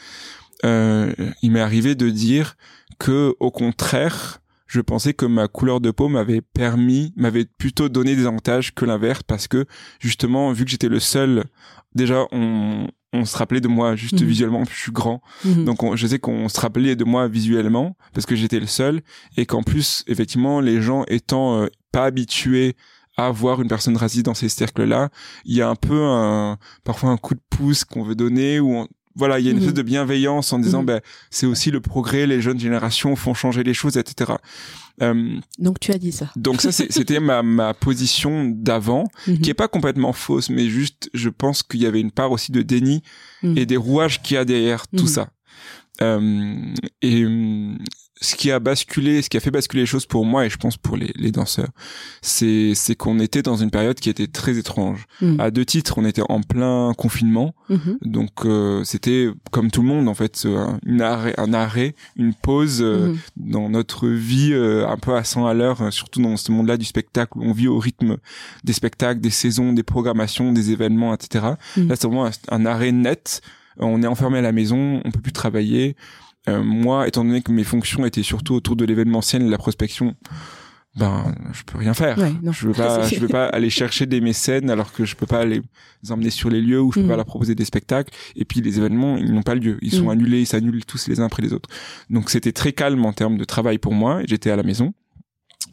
euh, 0.66 1.14
il 1.42 1.52
m'est 1.52 1.60
arrivé 1.60 1.96
de 1.96 2.10
dire 2.10 2.56
que, 3.00 3.36
au 3.40 3.52
contraire, 3.52 4.40
je 4.68 4.82
pensais 4.82 5.14
que 5.14 5.26
ma 5.26 5.48
couleur 5.48 5.82
de 5.82 5.92
peau 5.92 6.08
m'avait 6.08 6.42
permis, 6.42 7.14
m'avait 7.16 7.46
plutôt 7.46 7.90
donné 7.90 8.16
des 8.16 8.26
avantages 8.26 8.74
que 8.74 8.86
l'inverse, 8.86 9.22
parce 9.24 9.48
que 9.48 9.66
justement, 10.00 10.52
vu 10.52 10.66
que 10.66 10.72
j'étais 10.72 10.90
le 10.90 11.00
seul, 11.00 11.44
déjà, 11.94 12.26
on, 12.32 12.88
on 13.12 13.26
se 13.26 13.38
rappelait 13.38 13.62
de 13.62 13.68
moi 13.68 13.96
juste 13.96 14.20
Mhm. 14.22 14.28
visuellement, 14.28 14.64
je 14.66 14.76
suis 14.76 14.92
grand, 14.92 15.22
Mhm. 15.46 15.66
donc 15.66 15.84
on- 15.84 15.96
je 15.96 16.08
sais 16.08 16.18
qu'on 16.18 16.50
se 16.50 16.60
rappelait 16.60 16.96
de 16.96 17.04
moi 17.04 17.28
visuellement 17.28 17.96
parce 18.14 18.26
que 18.26 18.36
j'étais 18.36 18.60
le 18.60 18.66
seul 18.66 19.02
et 19.38 19.46
qu'en 19.46 19.62
plus 19.62 20.04
effectivement 20.08 20.60
les 20.62 20.82
gens 20.82 21.04
étant 21.08 21.62
euh, 21.62 21.68
pas 21.92 22.06
habitués 22.06 22.76
à 23.18 23.30
voir 23.32 23.62
une 23.62 23.68
personne 23.68 23.96
raciste 23.98 24.26
dans 24.26 24.34
ces 24.34 24.50
cercles-là, 24.50 25.10
il 25.46 25.56
y 25.56 25.62
a 25.62 25.70
un 25.70 25.76
peu 25.76 26.02
un 26.04 26.58
parfois 26.84 27.10
un 27.12 27.18
coup 27.18 27.36
de 27.36 27.42
pouce 27.50 27.84
qu'on 27.86 28.04
veut 28.04 28.16
donner 28.16 28.60
ou 28.60 28.76
on- 28.76 28.88
voilà, 29.16 29.38
il 29.40 29.46
y 29.46 29.48
a 29.48 29.52
une 29.52 29.58
Mhm. 29.58 29.64
espèce 29.64 29.76
de 29.76 29.84
bienveillance 29.84 30.52
en 30.54 30.58
disant 30.60 30.80
Mhm. 30.80 30.86
ben 30.88 31.02
c'est 31.30 31.46
aussi 31.46 31.70
le 31.70 31.80
progrès, 31.82 32.26
les 32.26 32.42
jeunes 32.42 32.60
générations 32.60 33.16
font 33.16 33.36
changer 33.36 33.64
les 33.64 33.76
choses, 33.76 33.96
etc. 33.98 34.32
Euh, 35.04 35.38
Donc 35.60 35.80
tu 35.80 35.92
as 35.92 36.00
dit 36.00 36.12
ça. 36.12 36.32
donc 36.36 36.62
ça 36.62 36.72
c'était 36.72 37.20
ma 37.20 37.44
ma 37.44 37.74
position 37.76 38.46
d'avant 38.46 39.04
Mhm. 39.28 39.40
qui 39.40 39.50
est 39.52 39.56
pas 39.56 39.68
complètement 39.68 40.14
fausse 40.14 40.50
mais 40.50 40.68
juste 40.68 41.10
je 41.14 41.30
pense 41.30 41.62
qu'il 41.64 41.82
y 41.82 41.86
avait 41.86 42.02
une 42.02 42.12
part 42.12 42.32
aussi 42.32 42.52
de 42.52 42.64
déni 42.64 43.04
Mhm. 43.44 43.58
et 43.58 43.66
des 43.68 43.78
rouages 43.78 44.22
qu'il 44.24 44.34
y 44.36 44.38
a 44.38 44.46
derrière 44.46 44.88
tout 44.88 45.08
ça. 45.08 45.30
Euh, 46.02 46.74
et 47.04 47.24
ce 48.22 48.36
qui 48.36 48.52
a 48.52 48.60
basculé, 48.60 49.22
ce 49.22 49.30
qui 49.30 49.38
a 49.38 49.40
fait 49.40 49.52
basculer 49.52 49.82
les 49.84 49.88
choses 49.88 50.06
pour 50.06 50.24
moi 50.26 50.46
et 50.46 50.50
je 50.50 50.58
pense 50.58 50.78
pour 50.78 50.96
les, 50.96 51.12
les 51.16 51.32
danseurs, 51.32 51.68
c'est 52.22 52.74
c'est 52.76 52.96
qu'on 52.96 53.20
était 53.20 53.42
dans 53.42 53.58
une 53.58 53.72
période 53.72 54.00
qui 54.00 54.10
était 54.10 54.28
très 54.28 54.58
étrange. 54.58 55.06
Mhm. 55.22 55.40
À 55.40 55.52
deux 55.52 55.66
titres, 55.66 55.98
on 55.98 56.06
était 56.06 56.22
en 56.30 56.42
plein 56.42 56.94
confinement, 56.98 57.54
Mhm. 57.70 57.98
donc 58.04 58.46
euh, 58.46 58.84
c'était 58.84 59.30
comme 59.52 59.72
tout 59.72 59.82
le 59.82 59.88
monde 59.88 60.08
en 60.08 60.14
fait, 60.14 60.44
un, 60.46 60.80
une 60.86 61.02
arrêt, 61.02 61.34
un 61.38 61.54
arrêt, 61.54 61.96
une 62.16 62.34
pause 62.34 62.82
euh, 62.82 63.10
Mhm. 63.10 63.18
dans 63.38 63.70
notre 63.70 64.08
vie 64.08 64.54
euh, 64.54 64.88
un 64.88 64.98
peu 64.98 65.16
à 65.16 65.24
100 65.24 65.46
à 65.48 65.54
l'heure, 65.54 65.82
euh, 65.82 65.92
surtout 65.92 66.22
dans 66.22 66.38
ce 66.38 66.52
monde-là 66.52 66.78
du 66.78 66.86
spectacle 66.86 67.38
où 67.38 67.44
on 67.44 67.52
vit 67.52 67.68
au 67.68 67.80
rythme 67.80 68.18
des 68.64 68.74
spectacles, 68.74 69.20
des 69.22 69.32
saisons, 69.32 69.74
des 69.74 69.84
programmations, 69.84 70.52
des 70.54 70.72
événements, 70.72 71.14
etc. 71.14 71.46
Mhm. 71.78 71.88
Là, 71.90 71.96
c'est 71.96 72.08
vraiment 72.08 72.26
un, 72.28 72.32
un 72.50 72.66
arrêt 72.66 72.92
net. 72.92 73.42
Euh, 73.82 73.86
On 73.86 74.04
est 74.04 74.08
enfermé 74.08 74.38
à 74.38 74.42
la 74.42 74.52
maison, 74.52 75.02
on 75.04 75.12
peut 75.12 75.20
plus 75.22 75.32
travailler. 75.34 75.96
Euh, 76.50 76.62
moi, 76.64 77.08
étant 77.08 77.24
donné 77.24 77.42
que 77.42 77.52
mes 77.52 77.64
fonctions 77.64 78.06
étaient 78.06 78.24
surtout 78.24 78.54
autour 78.56 78.76
de 78.76 78.84
l'événementiel 78.86 79.42
et 79.42 79.46
de 79.46 79.52
la 79.52 79.58
prospection, 79.58 80.16
ben, 80.96 81.34
je 81.54 81.64
peux 81.64 81.78
rien 81.80 81.94
faire. 81.96 82.18
Ouais, 82.20 82.34
non. 82.44 82.52
Je 82.52 82.68
veux 82.68 82.74
pas, 82.74 83.08
je 83.08 83.20
veux 83.20 83.28
pas 83.28 83.48
aller 83.48 83.70
chercher 83.72 84.06
des 84.06 84.22
mécènes 84.22 84.70
alors 84.70 84.92
que 84.94 85.06
je 85.06 85.16
peux 85.16 85.26
pas 85.26 85.44
les 85.46 85.62
emmener 86.12 86.30
sur 86.30 86.50
les 86.50 86.62
lieux 86.62 86.82
où 86.82 86.92
je 86.92 87.00
peux 87.00 87.04
Mhm. 87.04 87.10
pas 87.10 87.16
leur 87.16 87.26
proposer 87.26 87.56
des 87.56 87.66
spectacles. 87.66 88.14
Et 88.36 88.46
puis 88.46 88.62
les 88.62 88.78
événements, 88.78 89.18
ils 89.18 89.34
n'ont 89.34 89.42
pas 89.42 89.56
lieu. 89.56 89.78
Ils 89.82 89.92
sont 89.92 90.04
Mhm. 90.04 90.10
annulés, 90.10 90.42
ils 90.42 90.46
s'annulent 90.46 90.86
tous 90.86 91.08
les 91.08 91.20
uns 91.20 91.26
après 91.26 91.42
les 91.42 91.54
autres. 91.54 91.70
Donc 92.10 92.30
c'était 92.30 92.52
très 92.52 92.74
calme 92.74 93.04
en 93.06 93.14
termes 93.14 93.38
de 93.38 93.44
travail 93.46 93.78
pour 93.80 93.94
moi. 93.94 94.22
J'étais 94.28 94.52
à 94.52 94.56
la 94.56 94.64
maison. 94.64 94.94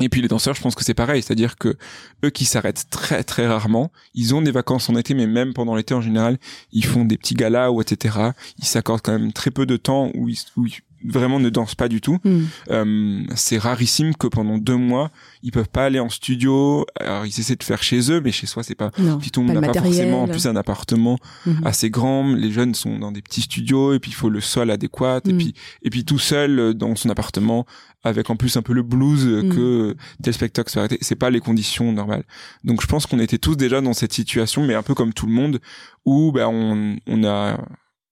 Et 0.00 0.08
puis 0.08 0.22
les 0.22 0.28
danseurs, 0.28 0.54
je 0.54 0.62
pense 0.62 0.74
que 0.74 0.82
c'est 0.82 0.94
pareil, 0.94 1.22
c'est-à-dire 1.22 1.56
que 1.56 1.76
eux 2.24 2.30
qui 2.30 2.46
s'arrêtent 2.46 2.86
très 2.90 3.22
très 3.22 3.46
rarement, 3.46 3.92
ils 4.14 4.34
ont 4.34 4.40
des 4.40 4.50
vacances 4.50 4.88
en 4.88 4.96
été, 4.96 5.12
mais 5.14 5.26
même 5.26 5.52
pendant 5.52 5.74
l'été 5.74 5.92
en 5.92 6.00
général, 6.00 6.38
ils 6.72 6.84
font 6.84 7.04
des 7.04 7.18
petits 7.18 7.34
galas 7.34 7.70
ou 7.70 7.82
etc. 7.82 8.30
Ils 8.58 8.64
s'accordent 8.64 9.02
quand 9.02 9.12
même 9.12 9.32
très 9.32 9.50
peu 9.50 9.66
de 9.66 9.76
temps 9.76 10.10
où 10.14 10.28
ils, 10.28 10.38
où 10.56 10.66
vraiment 11.04 11.40
ne 11.40 11.48
dansent 11.50 11.74
pas 11.74 11.88
du 11.88 12.00
tout. 12.00 12.18
Mhm. 12.24 12.46
Euh, 12.70 13.22
c'est 13.34 13.58
rarissime 13.58 14.14
que 14.14 14.26
pendant 14.26 14.58
deux 14.58 14.76
mois, 14.76 15.10
ils 15.42 15.50
peuvent 15.52 15.68
pas 15.68 15.84
aller 15.86 16.00
en 16.00 16.08
studio. 16.08 16.84
Alors 16.98 17.26
ils 17.26 17.38
essaient 17.40 17.56
de 17.56 17.62
faire 17.62 17.82
chez 17.82 18.10
eux, 18.12 18.20
mais 18.20 18.32
chez 18.32 18.46
soi 18.46 18.62
c'est 18.62 18.74
pas. 18.74 18.90
Non, 18.98 19.18
Puis 19.18 19.30
tout 19.30 19.40
le 19.40 19.46
monde 19.46 19.56
n'a 19.60 19.72
pas 19.72 19.80
forcément 19.80 20.22
en 20.22 20.28
plus 20.28 20.46
un 20.46 20.56
appartement 20.56 21.18
Mhm. 21.46 21.60
assez 21.64 21.90
grand. 21.90 22.34
Les 22.34 22.52
jeunes 22.52 22.74
sont 22.74 22.98
dans 22.98 23.12
des 23.12 23.22
petits 23.22 23.42
studios 23.42 23.92
et 23.94 23.98
puis 23.98 24.10
il 24.10 24.14
faut 24.14 24.28
le 24.30 24.40
sol 24.40 24.70
adéquat 24.70 25.20
et 25.26 25.32
Mm. 25.32 25.38
puis 25.38 25.54
et 25.82 25.90
puis 25.90 26.04
tout 26.04 26.18
seul 26.18 26.58
euh, 26.58 26.74
dans 26.74 26.94
son 26.96 27.08
appartement 27.10 27.66
avec 28.02 28.30
en 28.30 28.36
plus 28.36 28.56
un 28.56 28.62
peu 28.62 28.72
le 28.72 28.82
blues 28.82 29.26
euh, 29.26 29.42
Mm. 29.42 29.48
que 29.54 29.96
tel 30.22 30.32
spectacle 30.34 30.70
soit 30.70 30.80
arrêté. 30.82 30.98
C'est 31.00 31.16
pas 31.16 31.30
les 31.30 31.40
conditions 31.40 31.92
normales. 31.92 32.24
Donc 32.64 32.80
je 32.82 32.86
pense 32.86 33.06
qu'on 33.06 33.18
était 33.20 33.38
tous 33.38 33.56
déjà 33.56 33.80
dans 33.80 33.92
cette 33.92 34.12
situation, 34.12 34.66
mais 34.66 34.74
un 34.74 34.82
peu 34.82 34.94
comme 34.94 35.12
tout 35.12 35.26
le 35.26 35.32
monde 35.32 35.60
où 36.04 36.32
ben 36.32 36.46
on 36.48 36.96
on 37.06 37.24
a 37.24 37.58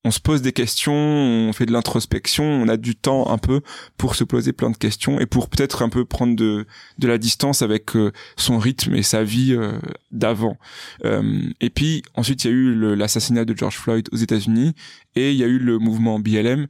on 0.04 0.10
se 0.10 0.20
pose 0.20 0.42
des 0.42 0.52
questions, 0.52 0.94
on 0.94 1.52
fait 1.52 1.66
de 1.66 1.72
l'introspection, 1.72 2.44
on 2.44 2.68
a 2.68 2.76
du 2.76 2.94
temps 2.94 3.30
un 3.30 3.38
peu 3.38 3.62
pour 3.96 4.14
se 4.14 4.24
poser 4.24 4.52
plein 4.52 4.70
de 4.70 4.76
questions 4.76 5.18
et 5.18 5.26
pour 5.26 5.48
peut-être 5.48 5.82
un 5.82 5.88
peu 5.88 6.04
prendre 6.04 6.36
de 6.36 6.66
de 6.98 7.08
la 7.08 7.18
distance 7.18 7.62
avec 7.62 7.96
euh, 7.96 8.12
son 8.36 8.58
rythme 8.58 8.94
et 8.94 9.02
sa 9.02 9.24
vie 9.24 9.54
euh, 9.54 9.78
d'avant. 10.12 10.56
Euh, 11.04 11.42
et 11.60 11.70
puis 11.70 12.02
ensuite 12.14 12.44
il 12.44 12.46
y 12.46 12.50
a 12.50 12.54
eu 12.54 12.96
l'assassinat 12.96 13.44
de 13.44 13.56
George 13.56 13.76
Floyd 13.76 14.08
aux 14.12 14.16
États-Unis 14.16 14.74
et 15.16 15.32
il 15.32 15.36
y 15.36 15.44
a 15.44 15.48
eu 15.48 15.58
le 15.58 15.78
mouvement 15.78 16.20
BLM 16.20 16.68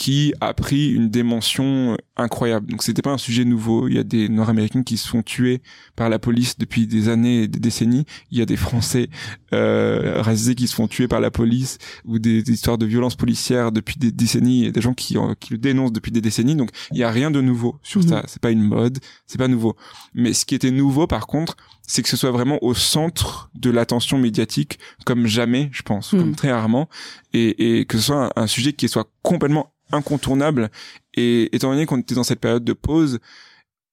qui 0.00 0.32
a 0.40 0.54
pris 0.54 0.92
une 0.92 1.08
dimension 1.10 1.96
incroyable. 2.16 2.70
Donc 2.70 2.84
c'était 2.84 3.02
pas 3.02 3.10
un 3.10 3.18
sujet 3.18 3.44
nouveau. 3.44 3.88
Il 3.88 3.94
y 3.96 3.98
a 3.98 4.04
des 4.04 4.28
Nord-Américains 4.28 4.84
qui 4.84 4.96
se 4.96 5.08
font 5.08 5.22
tuer 5.24 5.60
par 5.96 6.08
la 6.08 6.20
police 6.20 6.56
depuis 6.56 6.86
des 6.86 7.08
années 7.08 7.42
et 7.42 7.48
des 7.48 7.58
décennies. 7.58 8.04
Il 8.30 8.38
y 8.38 8.40
a 8.40 8.46
des 8.46 8.56
Français 8.56 9.08
euh, 9.52 10.22
racisés 10.22 10.54
qui 10.54 10.68
se 10.68 10.74
font 10.76 10.86
tuer 10.86 11.08
par 11.08 11.18
la 11.20 11.32
police 11.32 11.78
ou 12.04 12.20
des, 12.20 12.44
des 12.44 12.52
histoires 12.52 12.78
de 12.78 12.86
violences 12.86 13.16
policières 13.16 13.72
depuis 13.72 13.96
des 13.98 14.12
décennies 14.12 14.66
et 14.66 14.70
des 14.72 14.80
gens 14.80 14.94
qui, 14.94 15.18
en- 15.18 15.34
qui 15.34 15.52
le 15.54 15.58
dénoncent 15.58 15.92
depuis 15.92 16.12
des 16.12 16.20
décennies. 16.20 16.54
Donc 16.54 16.70
il 16.92 16.98
y 16.98 17.02
a 17.02 17.10
rien 17.10 17.32
de 17.32 17.40
nouveau 17.40 17.80
sur 17.82 18.00
Mhm. 18.02 18.08
ça. 18.08 18.22
C'est 18.28 18.40
pas 18.40 18.52
une 18.52 18.62
mode, 18.62 18.98
c'est 19.26 19.38
pas 19.38 19.48
nouveau. 19.48 19.74
Mais 20.14 20.32
ce 20.32 20.44
qui 20.46 20.54
était 20.54 20.70
nouveau 20.70 21.08
par 21.08 21.26
contre, 21.26 21.56
c'est 21.88 22.02
que 22.02 22.08
ce 22.08 22.16
soit 22.16 22.30
vraiment 22.30 22.62
au 22.62 22.74
centre 22.74 23.50
de 23.54 23.70
l'attention 23.70 24.18
médiatique 24.18 24.78
comme 25.04 25.26
jamais, 25.26 25.70
je 25.72 25.82
pense, 25.82 26.10
comme 26.10 26.36
très 26.36 26.52
rarement, 26.52 26.88
et, 27.32 27.80
et 27.80 27.86
que 27.86 27.96
ce 27.96 28.04
soit 28.04 28.30
un, 28.36 28.42
un 28.42 28.46
sujet 28.46 28.74
qui 28.74 28.88
soit 28.88 29.10
complètement 29.22 29.72
incontournable. 29.90 30.70
Et 31.14 31.54
étant 31.56 31.70
donné 31.72 31.86
qu'on 31.86 31.98
était 31.98 32.14
dans 32.14 32.24
cette 32.24 32.40
période 32.40 32.62
de 32.62 32.74
pause, 32.74 33.18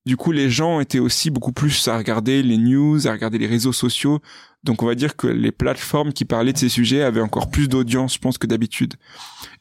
du 0.05 0.17
coup, 0.17 0.31
les 0.31 0.51
gens 0.51 0.81
étaient 0.81 0.99
aussi 0.99 1.31
beaucoup 1.31 1.53
plus 1.53 1.87
à 1.87 1.97
regarder 1.97 2.43
les 2.43 2.57
news, 2.57 3.07
à 3.07 3.11
regarder 3.11 3.39
les 3.39 3.47
réseaux 3.47 3.73
sociaux. 3.73 4.19
Donc, 4.63 4.83
on 4.83 4.85
va 4.85 4.93
dire 4.93 5.15
que 5.15 5.25
les 5.25 5.51
plateformes 5.51 6.13
qui 6.13 6.25
parlaient 6.25 6.53
de 6.53 6.57
ces 6.57 6.69
sujets 6.69 7.01
avaient 7.01 7.21
encore 7.21 7.49
plus 7.49 7.67
d'audience, 7.69 8.15
je 8.15 8.19
pense, 8.19 8.37
que 8.37 8.45
d'habitude. 8.45 8.95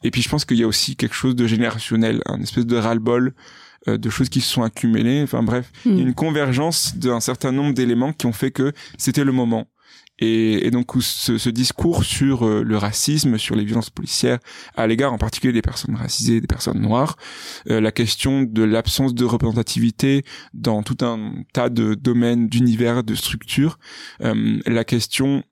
Et 0.03 0.11
puis, 0.11 0.21
je 0.21 0.29
pense 0.29 0.45
qu'il 0.45 0.57
y 0.57 0.63
a 0.63 0.67
aussi 0.67 0.95
quelque 0.97 1.15
chose 1.15 1.35
de 1.35 1.47
générationnel, 1.47 2.21
un 2.25 2.41
espèce 2.41 2.65
de 2.65 2.75
ras-le-bol, 2.75 3.33
de 3.87 4.09
choses 4.09 4.29
qui 4.29 4.41
se 4.41 4.51
sont 4.51 4.63
accumulées. 4.63 5.21
Enfin, 5.23 5.43
bref, 5.43 5.71
il 5.85 5.91
y 5.91 5.95
a 5.95 6.01
Mhm. 6.01 6.07
une 6.07 6.13
convergence 6.13 6.95
d'un 6.97 7.19
certain 7.19 7.51
nombre 7.51 7.73
d'éléments 7.73 8.13
qui 8.13 8.25
ont 8.25 8.33
fait 8.33 8.51
que 8.51 8.73
c'était 8.97 9.23
le 9.23 9.31
moment. 9.31 9.67
Et, 10.17 10.65
et 10.65 10.71
donc 10.71 10.91
ce, 11.01 11.37
ce 11.37 11.49
discours 11.49 12.05
sur 12.05 12.47
euh, 12.47 12.63
le 12.63 12.77
racisme, 12.77 13.37
sur 13.37 13.53
les 13.57 13.65
violences 13.65 13.89
policières, 13.89 14.39
à 14.77 14.87
l'égard 14.87 15.11
en 15.11 15.17
particulier 15.17 15.51
des 15.51 15.61
personnes 15.61 15.95
racisées, 15.95 16.39
des 16.39 16.47
personnes 16.47 16.79
noires, 16.79 17.17
euh, 17.69 17.81
la 17.81 17.91
question 17.91 18.43
de 18.43 18.63
l'absence 18.63 19.13
de 19.13 19.25
représentativité 19.25 20.23
dans 20.53 20.83
tout 20.83 20.97
un 21.03 21.33
tas 21.51 21.67
de 21.69 21.95
domaines, 21.95 22.47
d'univers, 22.47 23.03
de 23.03 23.13
structures, 23.13 23.77
euh, 24.21 24.57
la 24.65 24.85
question 24.85 25.43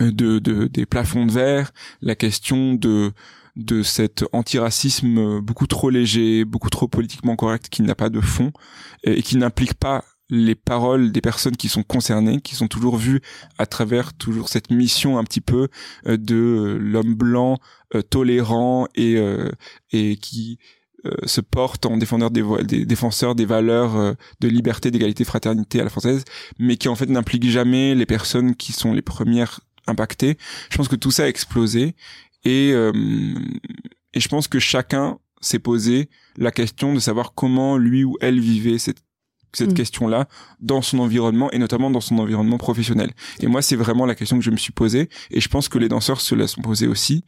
de, 0.00 0.38
de 0.38 0.66
des 0.66 0.86
plafonds 0.86 1.26
de 1.26 1.32
verre, 1.32 1.70
la 2.00 2.14
question 2.14 2.72
de 2.72 3.12
de 3.56 3.82
cet 3.82 4.24
antiracisme 4.32 5.40
beaucoup 5.40 5.66
trop 5.66 5.90
léger, 5.90 6.44
beaucoup 6.44 6.70
trop 6.70 6.88
politiquement 6.88 7.36
correct, 7.36 7.68
qui 7.70 7.82
n'a 7.82 7.94
pas 7.94 8.10
de 8.10 8.20
fond 8.20 8.52
et 9.04 9.22
qui 9.22 9.36
n'implique 9.36 9.74
pas 9.74 10.04
les 10.30 10.54
paroles 10.54 11.12
des 11.12 11.20
personnes 11.20 11.56
qui 11.56 11.68
sont 11.68 11.82
concernées, 11.82 12.40
qui 12.40 12.54
sont 12.54 12.68
toujours 12.68 12.96
vues 12.96 13.20
à 13.58 13.66
travers 13.66 14.14
toujours 14.14 14.48
cette 14.48 14.70
mission 14.70 15.18
un 15.18 15.24
petit 15.24 15.40
peu 15.40 15.68
euh, 16.06 16.16
de 16.16 16.36
euh, 16.36 16.78
l'homme 16.78 17.14
blanc 17.14 17.58
euh, 17.94 18.02
tolérant 18.02 18.86
et 18.94 19.18
et 19.92 20.16
qui 20.16 20.58
se 21.24 21.40
porte 21.40 21.86
en 21.86 21.96
défendeur 21.96 22.30
des, 22.30 22.44
des 22.64 22.84
défenseurs 22.84 23.34
des 23.34 23.46
valeurs 23.46 24.14
de 24.40 24.48
liberté, 24.48 24.90
d'égalité, 24.90 25.24
fraternité 25.24 25.80
à 25.80 25.84
la 25.84 25.88
française, 25.88 26.24
mais 26.58 26.76
qui 26.76 26.88
en 26.88 26.94
fait 26.94 27.06
n'implique 27.06 27.48
jamais 27.48 27.94
les 27.94 28.04
personnes 28.04 28.54
qui 28.54 28.72
sont 28.72 28.92
les 28.92 29.00
premières 29.00 29.60
impactées. 29.86 30.36
Je 30.70 30.76
pense 30.76 30.88
que 30.88 30.96
tout 30.96 31.10
ça 31.10 31.24
a 31.24 31.26
explosé 31.26 31.94
et 32.44 32.70
et 34.12 34.20
je 34.20 34.28
pense 34.28 34.48
que 34.48 34.58
chacun 34.58 35.18
s'est 35.40 35.58
posé 35.58 36.08
la 36.36 36.50
question 36.50 36.94
de 36.94 37.00
savoir 37.00 37.34
comment 37.34 37.76
lui 37.76 38.04
ou 38.04 38.16
elle 38.20 38.40
vivait 38.40 38.78
cette 38.78 39.02
cette 39.52 39.72
mm. 39.72 39.74
question-là 39.74 40.28
dans 40.60 40.82
son 40.82 40.98
environnement 40.98 41.50
et 41.50 41.58
notamment 41.58 41.90
dans 41.90 42.00
son 42.00 42.18
environnement 42.18 42.58
professionnel. 42.58 43.10
Et 43.40 43.46
moi, 43.46 43.62
c'est 43.62 43.76
vraiment 43.76 44.06
la 44.06 44.14
question 44.14 44.38
que 44.38 44.44
je 44.44 44.50
me 44.50 44.56
suis 44.56 44.72
posée 44.72 45.08
et 45.30 45.40
je 45.40 45.48
pense 45.48 45.68
que 45.68 45.78
les 45.78 45.88
danseurs 45.88 46.20
se 46.20 46.34
la 46.34 46.46
sont 46.46 46.62
posés 46.62 46.86
aussi. 46.86 47.24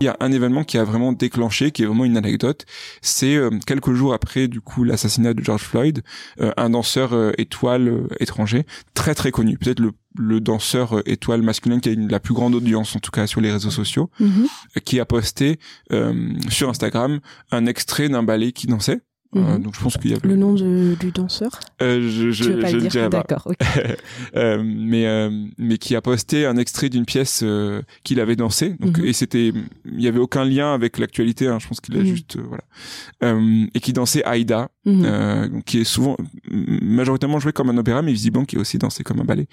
Il 0.00 0.04
y 0.04 0.08
a 0.08 0.16
un 0.20 0.30
événement 0.30 0.62
qui 0.62 0.78
a 0.78 0.84
vraiment 0.84 1.12
déclenché, 1.12 1.72
qui 1.72 1.82
est 1.82 1.86
vraiment 1.86 2.04
une 2.04 2.16
anecdote. 2.16 2.66
C'est 3.02 3.34
euh, 3.34 3.50
quelques 3.66 3.92
jours 3.92 4.14
après 4.14 4.46
du 4.46 4.60
coup 4.60 4.84
l'assassinat 4.84 5.34
de 5.34 5.42
George 5.42 5.62
Floyd, 5.62 6.02
euh, 6.40 6.52
un 6.56 6.70
danseur 6.70 7.12
euh, 7.14 7.32
étoile 7.36 8.06
étranger, 8.20 8.64
très 8.94 9.14
très 9.14 9.32
connu, 9.32 9.58
peut-être 9.58 9.80
le, 9.80 9.92
le 10.16 10.40
danseur 10.40 11.02
étoile 11.06 11.42
masculin 11.42 11.80
qui 11.80 11.88
a 11.88 11.92
une, 11.92 12.08
la 12.08 12.20
plus 12.20 12.34
grande 12.34 12.54
audience 12.54 12.94
en 12.94 13.00
tout 13.00 13.10
cas 13.10 13.26
sur 13.26 13.40
les 13.40 13.50
réseaux 13.50 13.70
sociaux, 13.70 14.10
mm-hmm. 14.20 14.80
qui 14.84 15.00
a 15.00 15.04
posté 15.04 15.58
sur 16.48 16.68
Instagram 16.68 17.20
un 17.50 17.66
extrait 17.66 18.08
d'un 18.08 18.22
ballet 18.22 18.52
qui 18.52 18.66
dansait 18.66 19.00
euh, 19.36 19.40
mhm. 19.40 19.62
donc 19.62 19.74
je 19.74 19.80
pense 19.80 19.98
qu'il 19.98 20.10
y 20.10 20.14
a 20.14 20.18
le 20.22 20.36
nom 20.36 20.54
du 20.54 21.12
danseur. 21.12 21.50
Euh, 21.82 22.00
je 22.00 22.30
je, 22.30 22.44
veux 22.44 22.60
pas 22.60 22.68
je 22.68 22.76
le 22.76 22.88
dirais 22.88 23.10
pas. 23.10 23.18
D'accord. 23.18 23.52
euh, 24.36 24.62
mais 24.64 25.06
euh, 25.06 25.30
mais 25.58 25.76
qui 25.76 25.94
a 25.96 26.00
posté 26.00 26.46
un 26.46 26.56
extrait 26.56 26.88
d'une 26.88 27.04
pièce 27.04 27.42
euh, 27.42 27.82
qu'il 28.04 28.20
avait 28.20 28.36
dansé. 28.36 28.74
Donc 28.80 28.98
mhm. 28.98 29.04
et 29.04 29.12
c'était 29.12 29.52
il 29.84 30.00
y 30.00 30.08
avait 30.08 30.18
aucun 30.18 30.46
lien 30.46 30.72
avec 30.72 30.98
l'actualité. 30.98 31.46
Hein, 31.46 31.58
je 31.60 31.68
pense 31.68 31.80
qu'il 31.80 31.94
a 31.96 32.00
mhm. 32.00 32.06
juste 32.06 32.38
voilà 32.38 32.64
et 33.74 33.80
qui 33.80 33.92
dansait 33.92 34.24
Aïda, 34.24 34.70
qui 35.66 35.80
est 35.80 35.84
souvent 35.84 36.16
majoritairement 36.50 37.38
joué 37.38 37.52
comme 37.52 37.68
un 37.68 37.76
opéra, 37.76 38.00
mais 38.00 38.12
visiblement 38.12 38.46
qui 38.46 38.56
est 38.56 38.58
aussi 38.58 38.78
dansé 38.78 39.04
comme 39.04 39.20
un 39.20 39.24
ballet. 39.24 39.46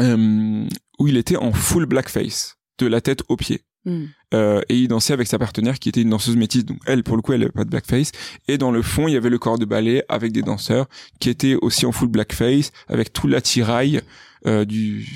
où 0.00 1.06
il 1.06 1.16
était 1.16 1.36
en 1.36 1.52
full 1.52 1.86
blackface 1.86 2.56
de 2.78 2.86
la 2.86 3.00
tête 3.00 3.22
aux 3.28 3.36
pieds. 3.36 3.62
Hmm. 3.88 4.04
Euh, 4.34 4.60
et 4.68 4.76
il 4.76 4.88
dansait 4.88 5.14
avec 5.14 5.26
sa 5.26 5.38
partenaire 5.38 5.78
qui 5.78 5.88
était 5.88 6.02
une 6.02 6.10
danseuse 6.10 6.36
métisse 6.36 6.66
donc 6.66 6.76
elle 6.84 7.02
pour 7.02 7.16
le 7.16 7.22
coup 7.22 7.32
elle 7.32 7.44
avait 7.44 7.50
pas 7.50 7.64
de 7.64 7.70
blackface 7.70 8.12
et 8.46 8.58
dans 8.58 8.70
le 8.70 8.82
fond 8.82 9.08
il 9.08 9.14
y 9.14 9.16
avait 9.16 9.30
le 9.30 9.38
corps 9.38 9.58
de 9.58 9.64
ballet 9.64 10.04
avec 10.10 10.32
des 10.32 10.42
danseurs 10.42 10.86
qui 11.18 11.30
étaient 11.30 11.54
aussi 11.62 11.86
en 11.86 11.92
full 11.92 12.08
blackface 12.08 12.70
avec 12.88 13.14
tout 13.14 13.26
l'attirail 13.26 14.02
euh, 14.44 14.66
du, 14.66 15.08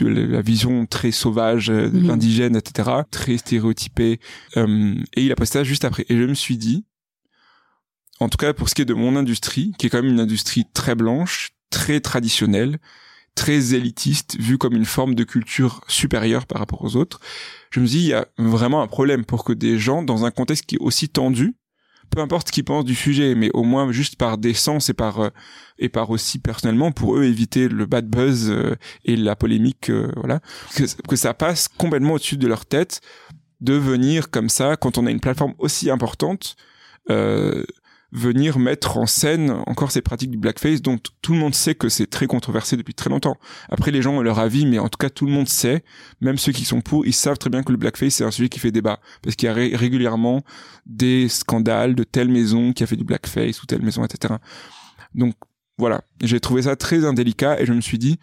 de 0.00 0.06
la 0.06 0.40
vision 0.40 0.86
très 0.86 1.10
sauvage 1.10 1.66
de 1.66 1.88
hmm. 1.88 2.06
l'indigène 2.06 2.56
etc 2.56 2.88
très 3.10 3.36
stéréotypée 3.36 4.18
euh, 4.56 4.94
et 5.12 5.24
il 5.24 5.30
a 5.30 5.36
posté 5.36 5.58
ça 5.58 5.64
juste 5.64 5.84
après 5.84 6.06
et 6.08 6.16
je 6.16 6.24
me 6.24 6.32
suis 6.32 6.56
dit 6.56 6.86
en 8.20 8.30
tout 8.30 8.38
cas 8.38 8.54
pour 8.54 8.70
ce 8.70 8.74
qui 8.74 8.80
est 8.80 8.86
de 8.86 8.94
mon 8.94 9.14
industrie 9.16 9.74
qui 9.78 9.88
est 9.88 9.90
quand 9.90 10.02
même 10.02 10.12
une 10.12 10.20
industrie 10.20 10.64
très 10.72 10.94
blanche 10.94 11.50
très 11.68 12.00
traditionnelle 12.00 12.78
très 13.38 13.72
élitiste, 13.72 14.36
vu 14.40 14.58
comme 14.58 14.74
une 14.74 14.84
forme 14.84 15.14
de 15.14 15.22
culture 15.22 15.80
supérieure 15.86 16.44
par 16.44 16.58
rapport 16.58 16.82
aux 16.82 16.96
autres. 16.96 17.20
Je 17.70 17.78
me 17.78 17.86
dis, 17.86 17.98
il 18.00 18.06
y 18.06 18.12
a 18.12 18.26
vraiment 18.36 18.82
un 18.82 18.88
problème 18.88 19.24
pour 19.24 19.44
que 19.44 19.52
des 19.52 19.78
gens, 19.78 20.02
dans 20.02 20.24
un 20.24 20.32
contexte 20.32 20.66
qui 20.66 20.74
est 20.74 20.80
aussi 20.80 21.08
tendu, 21.08 21.54
peu 22.10 22.20
importe 22.20 22.48
ce 22.48 22.52
qu'ils 22.52 22.64
pensent 22.64 22.84
du 22.84 22.96
sujet, 22.96 23.36
mais 23.36 23.50
au 23.54 23.62
moins 23.62 23.92
juste 23.92 24.16
par 24.16 24.38
décence 24.38 24.90
et 24.90 24.94
par 24.94 25.20
euh, 25.20 25.28
et 25.78 25.88
par 25.88 26.10
aussi 26.10 26.40
personnellement 26.40 26.90
pour 26.90 27.16
eux 27.16 27.24
éviter 27.24 27.68
le 27.68 27.86
bad 27.86 28.08
buzz 28.08 28.50
euh, 28.50 28.74
et 29.04 29.14
la 29.14 29.36
polémique, 29.36 29.88
euh, 29.90 30.10
voilà, 30.16 30.40
que, 30.74 30.82
que 31.06 31.14
ça 31.14 31.32
passe 31.32 31.68
complètement 31.68 32.14
au-dessus 32.14 32.38
de 32.38 32.48
leur 32.48 32.66
tête 32.66 33.00
de 33.60 33.74
venir 33.74 34.30
comme 34.30 34.48
ça 34.48 34.76
quand 34.76 34.98
on 34.98 35.06
a 35.06 35.12
une 35.12 35.20
plateforme 35.20 35.54
aussi 35.58 35.90
importante 35.90 36.56
venir 38.10 38.58
mettre 38.58 38.96
en 38.96 39.06
scène 39.06 39.50
encore 39.66 39.90
ces 39.90 40.00
pratiques 40.00 40.30
du 40.30 40.38
blackface 40.38 40.80
dont 40.80 40.98
tout 41.20 41.32
le 41.32 41.38
monde 41.38 41.54
sait 41.54 41.74
que 41.74 41.88
c'est 41.88 42.06
très 42.06 42.26
controversé 42.26 42.76
depuis 42.76 42.94
très 42.94 43.10
longtemps. 43.10 43.36
Après 43.68 43.90
les 43.90 44.00
gens 44.00 44.14
ont 44.14 44.22
leur 44.22 44.38
avis 44.38 44.64
mais 44.64 44.78
en 44.78 44.88
tout 44.88 44.96
cas 44.96 45.10
tout 45.10 45.26
le 45.26 45.32
monde 45.32 45.48
sait, 45.48 45.84
même 46.20 46.38
ceux 46.38 46.52
qui 46.52 46.64
sont 46.64 46.80
pour, 46.80 47.06
ils 47.06 47.12
savent 47.12 47.38
très 47.38 47.50
bien 47.50 47.62
que 47.62 47.72
le 47.72 47.78
blackface 47.78 48.14
c'est 48.14 48.24
un 48.24 48.30
sujet 48.30 48.48
qui 48.48 48.60
fait 48.60 48.72
débat 48.72 49.00
parce 49.22 49.36
qu'il 49.36 49.46
y 49.46 49.50
a 49.50 49.54
régulièrement 49.54 50.42
des 50.86 51.28
scandales 51.28 51.94
de 51.94 52.04
telle 52.04 52.28
maison 52.28 52.72
qui 52.72 52.82
a 52.82 52.86
fait 52.86 52.96
du 52.96 53.04
blackface 53.04 53.62
ou 53.62 53.66
telle 53.66 53.82
maison 53.82 54.04
etc. 54.04 54.34
Donc 55.14 55.34
voilà, 55.76 56.02
j'ai 56.22 56.40
trouvé 56.40 56.62
ça 56.62 56.76
très 56.76 57.04
indélicat 57.04 57.60
et 57.60 57.66
je 57.66 57.72
me 57.72 57.80
suis 57.80 57.98
dit 57.98 58.18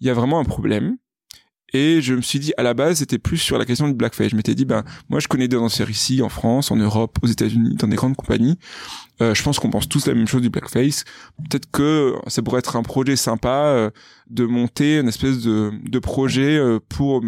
il 0.00 0.06
y 0.06 0.10
a 0.10 0.14
vraiment 0.14 0.40
un 0.40 0.44
problème 0.44 0.96
et 1.72 2.00
je 2.02 2.14
me 2.14 2.20
suis 2.20 2.38
dit, 2.38 2.52
à 2.56 2.62
la 2.62 2.74
base, 2.74 2.98
c'était 2.98 3.18
plus 3.18 3.38
sur 3.38 3.58
la 3.58 3.64
question 3.64 3.86
du 3.86 3.94
blackface. 3.94 4.30
Je 4.30 4.36
m'étais 4.36 4.54
dit, 4.54 4.64
ben, 4.64 4.84
moi, 5.08 5.20
je 5.20 5.28
connais 5.28 5.46
des 5.46 5.56
danseurs 5.56 5.88
ici, 5.88 6.20
en 6.22 6.28
France, 6.28 6.70
en 6.70 6.76
Europe, 6.76 7.18
aux 7.22 7.26
États-Unis, 7.26 7.76
dans 7.76 7.86
des 7.86 7.96
grandes 7.96 8.16
compagnies. 8.16 8.58
Euh, 9.22 9.34
je 9.34 9.42
pense 9.42 9.58
qu'on 9.58 9.70
pense 9.70 9.88
tous 9.88 10.06
la 10.06 10.14
même 10.14 10.26
chose 10.26 10.42
du 10.42 10.50
blackface. 10.50 11.04
Peut-être 11.48 11.70
que 11.70 12.14
ça 12.26 12.42
pourrait 12.42 12.58
être 12.58 12.76
un 12.76 12.82
projet 12.82 13.16
sympa 13.16 13.66
euh, 13.66 13.90
de 14.28 14.44
monter 14.46 14.98
une 14.98 15.08
espèce 15.08 15.42
de, 15.42 15.70
de 15.88 15.98
projet 15.98 16.56
euh, 16.56 16.80
pour 16.88 17.22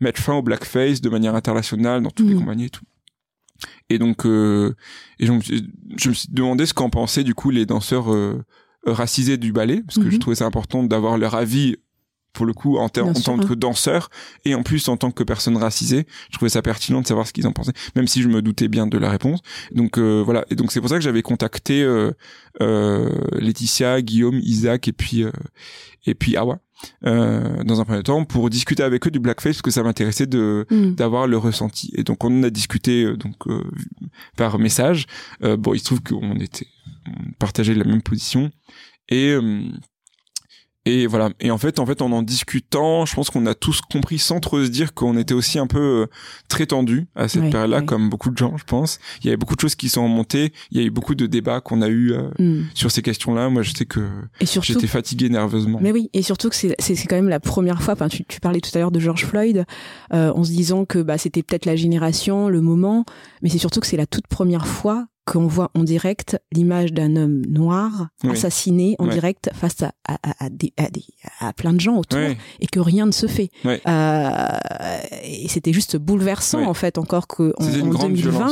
mettre 0.00 0.20
fin 0.20 0.34
au 0.34 0.42
blackface 0.42 1.00
de 1.00 1.08
manière 1.08 1.34
internationale 1.34 2.02
dans 2.02 2.10
toutes 2.10 2.28
les 2.28 2.34
mmh. 2.34 2.40
compagnies 2.40 2.66
et 2.66 2.70
tout. 2.70 2.84
Et 3.88 3.98
donc, 3.98 4.26
euh, 4.26 4.74
et 5.18 5.26
donc, 5.26 5.42
je 5.96 6.08
me 6.08 6.14
suis 6.14 6.28
demandé 6.30 6.66
ce 6.66 6.74
qu'en 6.74 6.90
pensaient 6.90 7.24
du 7.24 7.34
coup 7.34 7.50
les 7.50 7.66
danseurs 7.66 8.14
racisés 8.86 9.38
du 9.38 9.52
ballet, 9.52 9.82
parce 9.84 9.98
que 9.98 10.08
je 10.08 10.16
mmh. 10.16 10.18
trouvais 10.20 10.36
ça 10.36 10.46
important 10.46 10.84
d'avoir 10.84 11.18
leur 11.18 11.34
avis 11.34 11.76
pour 12.32 12.46
le 12.46 12.52
coup 12.52 12.78
en, 12.78 12.84
en 12.84 12.88
tant 12.88 13.38
que 13.38 13.54
danseur 13.54 14.10
et 14.44 14.54
en 14.54 14.62
plus 14.62 14.88
en 14.88 14.96
tant 14.96 15.10
que 15.10 15.24
personne 15.24 15.56
racisée 15.56 16.06
je 16.30 16.36
trouvais 16.36 16.50
ça 16.50 16.62
pertinent 16.62 17.00
de 17.00 17.06
savoir 17.06 17.26
ce 17.26 17.32
qu'ils 17.32 17.46
en 17.46 17.52
pensaient 17.52 17.72
même 17.96 18.06
si 18.06 18.22
je 18.22 18.28
me 18.28 18.42
doutais 18.42 18.68
bien 18.68 18.86
de 18.86 18.98
la 18.98 19.10
réponse. 19.10 19.40
Donc 19.72 19.98
euh, 19.98 20.22
voilà. 20.24 20.44
Et 20.50 20.54
donc 20.54 20.72
c'est 20.72 20.80
pour 20.80 20.88
ça 20.88 20.96
que 20.96 21.02
j'avais 21.02 21.22
contacté 21.22 21.82
euh, 21.82 22.12
euh, 22.60 23.10
Laetitia 23.32 24.02
Guillaume 24.02 24.38
Isaac 24.42 24.88
et 24.88 24.92
puis 24.92 25.22
euh, 25.22 25.32
et 26.06 26.14
puis 26.14 26.36
Awa 26.36 26.60
euh, 27.04 27.62
dans 27.64 27.80
un 27.80 27.84
premier 27.84 28.02
temps 28.02 28.24
pour 28.24 28.50
discuter 28.50 28.82
avec 28.82 29.06
eux 29.06 29.10
du 29.10 29.18
blackface 29.18 29.56
parce 29.56 29.62
que 29.62 29.70
ça 29.70 29.82
m'intéressait 29.82 30.26
de 30.26 30.66
mm. 30.70 30.94
d'avoir 30.94 31.26
le 31.26 31.38
ressenti. 31.38 31.90
Et 31.94 32.04
donc 32.04 32.24
on 32.24 32.42
a 32.42 32.50
discuté 32.50 33.16
donc 33.16 33.36
par 34.36 34.58
message. 34.58 35.06
Bon 35.40 35.74
il 35.74 35.80
se 35.80 35.84
trouve 35.84 36.02
qu'on 36.02 36.36
était 36.36 36.66
on 37.06 37.32
partageait 37.38 37.74
la 37.74 37.84
même 37.84 38.02
position. 38.02 38.50
Et 39.08 39.34
et 40.84 41.06
voilà. 41.06 41.30
Et 41.40 41.50
en 41.50 41.58
fait, 41.58 41.78
en 41.78 41.86
fait, 41.86 42.00
en 42.00 42.12
en 42.12 42.22
discutant, 42.22 43.04
je 43.04 43.14
pense 43.14 43.28
qu'on 43.30 43.44
a 43.46 43.54
tous 43.54 43.80
compris 43.80 44.18
sans 44.18 44.40
trop 44.40 44.64
se 44.64 44.70
dire 44.70 44.94
qu'on 44.94 45.16
était 45.18 45.34
aussi 45.34 45.58
un 45.58 45.66
peu 45.66 45.78
euh, 45.78 46.06
très 46.48 46.66
tendu 46.66 47.08
à 47.14 47.28
cette 47.28 47.50
période-là, 47.50 47.82
comme 47.82 48.08
beaucoup 48.08 48.30
de 48.30 48.38
gens, 48.38 48.56
je 48.56 48.64
pense. 48.64 48.98
Il 49.20 49.26
y 49.26 49.28
avait 49.28 49.36
beaucoup 49.36 49.54
de 49.54 49.60
choses 49.60 49.74
qui 49.74 49.88
sont 49.88 50.04
remontées. 50.04 50.52
Il 50.70 50.80
y 50.80 50.82
a 50.82 50.86
eu 50.86 50.90
beaucoup 50.90 51.14
de 51.14 51.26
débats 51.26 51.60
qu'on 51.60 51.82
a 51.82 51.88
eu 51.88 52.12
euh, 52.12 52.30
mm. 52.38 52.68
sur 52.74 52.90
ces 52.90 53.02
questions-là. 53.02 53.50
Moi, 53.50 53.62
je 53.62 53.72
sais 53.72 53.84
que 53.84 54.00
j'étais 54.40 54.86
fatigué 54.86 55.28
nerveusement. 55.28 55.78
Mais 55.82 55.92
oui, 55.92 56.08
et 56.14 56.22
surtout 56.22 56.48
que 56.48 56.56
c'est 56.56 56.74
c'est 56.78 56.94
quand 57.06 57.16
même 57.16 57.28
la 57.28 57.40
première 57.40 57.82
fois. 57.82 57.94
Enfin, 57.94 58.08
tu, 58.08 58.24
tu 58.24 58.40
parlais 58.40 58.60
tout 58.60 58.70
à 58.74 58.78
l'heure 58.78 58.90
de 58.90 59.00
George 59.00 59.26
Floyd, 59.26 59.66
euh, 60.14 60.32
en 60.32 60.44
se 60.44 60.50
disant 60.50 60.84
que 60.84 61.00
bah 61.00 61.18
c'était 61.18 61.42
peut-être 61.42 61.66
la 61.66 61.76
génération, 61.76 62.48
le 62.48 62.60
moment, 62.60 63.04
mais 63.42 63.50
c'est 63.50 63.58
surtout 63.58 63.80
que 63.80 63.86
c'est 63.86 63.96
la 63.96 64.06
toute 64.06 64.26
première 64.26 64.66
fois 64.66 65.06
qu'on 65.28 65.46
voit 65.46 65.70
en 65.74 65.84
direct 65.84 66.40
l'image 66.52 66.94
d'un 66.94 67.14
homme 67.16 67.42
noir 67.46 68.08
assassiné 68.30 68.96
en 68.98 69.06
direct 69.06 69.50
face 69.52 69.82
à, 69.82 69.92
à, 70.08 70.16
à, 70.38 70.48
des, 70.48 70.72
à, 71.40 71.52
plein 71.52 71.74
de 71.74 71.80
gens 71.80 71.98
autour 71.98 72.18
et 72.18 72.66
que 72.66 72.80
rien 72.80 73.04
ne 73.04 73.12
se 73.12 73.26
fait. 73.26 73.50
Euh, 73.66 74.28
et 75.22 75.48
c'était 75.48 75.74
juste 75.74 75.96
bouleversant 75.98 76.62
en 76.64 76.72
fait 76.72 76.96
encore 76.96 77.26
que 77.26 77.52
en, 77.58 77.66
2020 77.66 78.48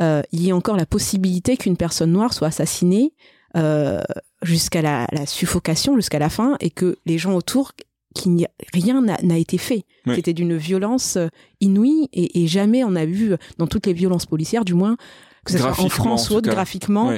euh, 0.00 0.22
il 0.30 0.42
y 0.42 0.50
ait 0.50 0.52
encore 0.52 0.76
la 0.76 0.86
possibilité 0.86 1.56
qu'une 1.56 1.76
personne 1.76 2.12
noire 2.12 2.32
soit 2.32 2.48
assassinée 2.48 3.12
euh, 3.56 4.00
jusqu'à 4.42 4.82
la, 4.82 5.08
la, 5.10 5.26
suffocation, 5.26 5.96
jusqu'à 5.96 6.18
la 6.18 6.28
fin, 6.28 6.56
et 6.60 6.70
que 6.70 6.96
les 7.06 7.18
gens 7.18 7.34
autour 7.34 7.72
qui 8.14 8.46
rien 8.72 9.00
n'a 9.00 9.38
été 9.38 9.58
fait. 9.58 9.84
C'était 10.06 10.32
d'une 10.32 10.56
violence 10.56 11.18
inouïe 11.60 12.08
et, 12.12 12.42
et, 12.42 12.46
jamais 12.46 12.84
on 12.84 12.94
a 12.94 13.04
vu 13.04 13.34
dans 13.58 13.66
toutes 13.66 13.86
les 13.86 13.92
violences 13.92 14.26
policières, 14.26 14.64
du 14.64 14.74
moins, 14.74 14.96
que 15.44 15.52
ce 15.52 15.58
soit 15.58 15.78
en 15.80 15.88
France 15.88 16.30
ou 16.30 16.34
autre, 16.34 16.50
graphiquement. 16.50 17.12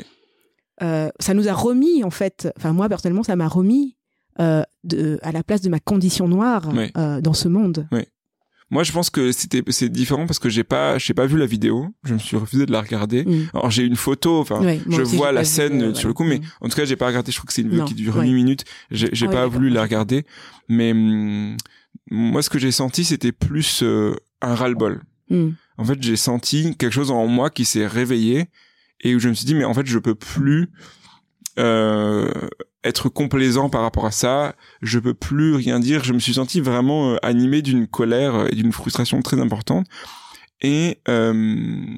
Euh, 0.83 1.09
ça 1.20 1.35
nous 1.35 1.49
a 1.49 1.53
remis, 1.53 2.05
en 2.05 2.11
fait, 2.11 2.49
enfin 2.57 2.72
moi 2.72 2.89
personnellement, 2.89 3.22
ça 3.22 3.37
m'a 3.37 3.49
remis 3.49 3.97
euh, 4.41 4.62
de, 4.85 5.18
à 5.22 5.33
la 5.33 5.43
place 5.43 5.62
de 5.62 5.68
ma 5.68 5.81
condition 5.81 6.29
noire 6.29 6.68
euh, 6.97 7.20
dans 7.20 7.33
ce 7.33 7.49
monde. 7.49 7.89
Moi, 8.68 8.83
je 8.83 8.91
pense 8.91 9.11
que 9.11 9.31
c'était 9.31 9.62
c'est 9.68 9.89
différent 9.89 10.27
parce 10.27 10.41
que 10.41 10.49
j'ai 10.49 10.64
pas 10.64 10.99
j'ai 10.99 11.14
pas 11.14 11.27
vu 11.27 11.39
la 11.39 11.47
vidéo. 11.47 11.87
Je 12.03 12.14
me 12.14 12.18
suis 12.18 12.37
refusé 12.37 12.66
de 12.66 12.72
la 12.72 12.81
regarder. 12.81 13.24
Mm. 13.24 13.51
Alors 13.55 13.70
j'ai 13.70 13.85
une 13.85 13.95
photo. 13.95 14.41
Enfin, 14.41 14.61
je 14.89 15.03
vois 15.03 15.31
la 15.31 15.45
scène 15.45 15.95
sur 15.95 16.09
le 16.09 16.14
coup, 16.14 16.24
mais 16.24 16.39
mm. 16.39 16.45
en 16.62 16.68
tout 16.68 16.77
cas, 16.77 16.85
j'ai 16.85 16.97
pas 16.97 17.07
regardé. 17.07 17.31
Je 17.31 17.39
crois 17.39 17.47
que 17.47 17.53
c'est 17.53 17.62
une 17.62 17.70
vidéo 17.70 17.85
qui 17.85 17.95
dure 17.95 18.20
une 18.20 18.35
minute. 18.35 18.64
J'ai 18.91 19.27
ah 19.29 19.31
pas 19.31 19.47
voulu 19.47 19.70
la 19.70 19.83
regarder. 19.83 20.27
Mais 20.68 20.91
hum, 20.91 21.57
moi, 22.11 22.43
ce 22.43 22.51
que 22.51 22.59
j'ai 22.59 22.72
senti, 22.72 23.05
c'était 23.05 23.33
plus 23.33 23.85
un 23.85 24.55
ras-le-bol. 24.55 25.01
Mm. 25.31 25.51
En 25.79 25.85
fait, 25.85 26.03
j'ai 26.03 26.16
senti 26.16 26.77
quelque 26.77 26.93
chose 26.93 27.11
en 27.11 27.27
moi 27.27 27.51
qui 27.51 27.64
s'est 27.64 27.87
réveillé 27.87 28.49
et 29.01 29.14
où 29.14 29.18
je 29.18 29.29
me 29.29 29.35
suis 29.35 29.47
dit 29.47 29.55
mais 29.55 29.64
en 29.64 29.74
fait 29.74 29.87
je 29.87 29.99
peux 29.99 30.14
plus 30.14 30.70
euh, 31.59 32.31
être 32.85 33.09
complaisant 33.09 33.68
par 33.68 33.83
rapport 33.83 34.07
à 34.07 34.11
ça, 34.11 34.55
je 34.83 34.99
peux 34.99 35.14
plus 35.14 35.55
rien 35.55 35.81
dire, 35.81 36.05
je 36.05 36.12
me 36.12 36.18
suis 36.18 36.35
senti 36.35 36.61
vraiment 36.61 37.12
euh, 37.12 37.16
animé 37.22 37.62
d'une 37.62 37.87
colère 37.87 38.47
et 38.51 38.55
d'une 38.55 38.72
frustration 38.72 39.20
très 39.22 39.41
importante 39.41 39.87
et 40.61 41.01
euh, 41.09 41.97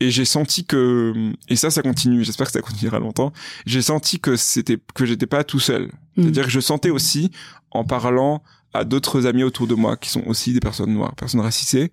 et 0.00 0.10
j'ai 0.10 0.24
senti 0.24 0.66
que 0.66 1.32
et 1.48 1.56
ça 1.56 1.70
ça 1.70 1.82
continue, 1.82 2.24
j'espère 2.24 2.46
que 2.46 2.52
ça 2.52 2.60
continuera 2.60 2.98
longtemps. 2.98 3.32
J'ai 3.64 3.80
senti 3.80 4.18
que 4.18 4.36
c'était 4.36 4.78
que 4.94 5.06
j'étais 5.06 5.26
pas 5.26 5.44
tout 5.44 5.60
seul. 5.60 5.84
Mm. 6.16 6.22
C'est-à-dire 6.22 6.44
que 6.44 6.50
je 6.50 6.60
sentais 6.60 6.90
aussi 6.90 7.30
en 7.70 7.84
parlant 7.84 8.42
à 8.72 8.84
d'autres 8.84 9.26
amis 9.26 9.44
autour 9.44 9.66
de 9.66 9.74
moi 9.74 9.96
qui 9.96 10.10
sont 10.10 10.24
aussi 10.26 10.52
des 10.52 10.60
personnes 10.60 10.92
noires, 10.92 11.14
personnes 11.14 11.40
racisées, 11.40 11.92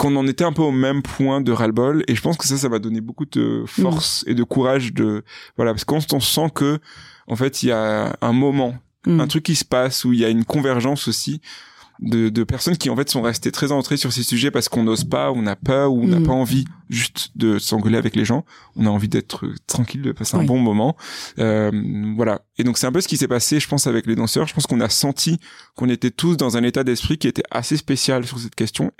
qu'on 0.00 0.16
en 0.16 0.26
était 0.26 0.44
un 0.44 0.52
peu 0.52 0.62
au 0.62 0.72
même 0.72 1.02
point 1.02 1.42
de 1.42 1.52
ras-le-bol 1.52 2.04
et 2.08 2.14
je 2.14 2.22
pense 2.22 2.38
que 2.38 2.46
ça 2.46 2.56
ça 2.56 2.68
m'a 2.68 2.78
donné 2.78 3.00
beaucoup 3.00 3.26
de 3.26 3.64
force 3.66 4.24
et 4.26 4.34
de 4.34 4.42
courage 4.42 4.94
de 4.94 5.24
voilà 5.56 5.72
parce 5.72 5.84
qu'on 5.84 6.00
on 6.12 6.20
sent 6.20 6.50
que 6.54 6.78
en 7.26 7.36
fait 7.36 7.62
il 7.62 7.68
y 7.68 7.72
a 7.72 8.16
un 8.22 8.32
moment 8.32 8.74
Mm. 9.06 9.20
un 9.20 9.26
truc 9.26 9.44
qui 9.44 9.56
se 9.56 9.64
passe 9.64 10.04
où 10.04 10.12
il 10.12 10.18
y 10.18 10.24
a 10.26 10.28
une 10.28 10.44
convergence 10.44 11.08
aussi 11.08 11.40
de, 12.00 12.28
de 12.28 12.44
personnes 12.44 12.76
qui 12.76 12.88
en 12.90 12.96
fait 12.96 13.10
sont 13.10 13.22
restées 13.22 13.52
très 13.52 13.72
entrées 13.72 13.96
sur 13.96 14.12
ces 14.12 14.22
sujets 14.22 14.50
parce 14.50 14.68
qu'on 14.68 14.84
n'ose 14.84 15.04
pas, 15.04 15.32
on 15.32 15.46
a 15.46 15.56
peur 15.56 15.92
ou 15.92 16.02
on 16.02 16.06
n'a 16.06 16.20
Mm. 16.20 16.26
pas 16.26 16.32
envie 16.32 16.64
juste 16.88 17.30
de 17.36 17.58
s'engueuler 17.58 17.98
avec 17.98 18.16
les 18.16 18.24
gens. 18.24 18.44
On 18.76 18.86
a 18.86 18.90
envie 18.90 19.08
d'être 19.08 19.48
tranquille, 19.66 20.02
de 20.02 20.12
passer 20.12 20.36
un 20.36 20.44
bon 20.44 20.58
moment. 20.58 20.96
Euh, 21.38 21.70
voilà. 22.16 22.42
Et 22.58 22.64
donc 22.64 22.78
c'est 22.78 22.86
un 22.86 22.92
peu 22.92 23.00
ce 23.00 23.08
qui 23.08 23.16
s'est 23.16 23.28
passé, 23.28 23.60
je 23.60 23.68
pense, 23.68 23.86
avec 23.86 24.06
les 24.06 24.16
danseurs. 24.16 24.46
Je 24.46 24.54
pense 24.54 24.66
qu'on 24.66 24.80
a 24.80 24.88
senti 24.88 25.38
qu'on 25.76 25.88
était 25.88 26.10
tous 26.10 26.36
dans 26.36 26.56
un 26.56 26.62
état 26.62 26.84
d'esprit 26.84 27.18
qui 27.18 27.28
était 27.28 27.44
assez 27.50 27.76
spécial 27.76 28.26
sur 28.26 28.38
cette 28.38 28.54
question 28.54 28.92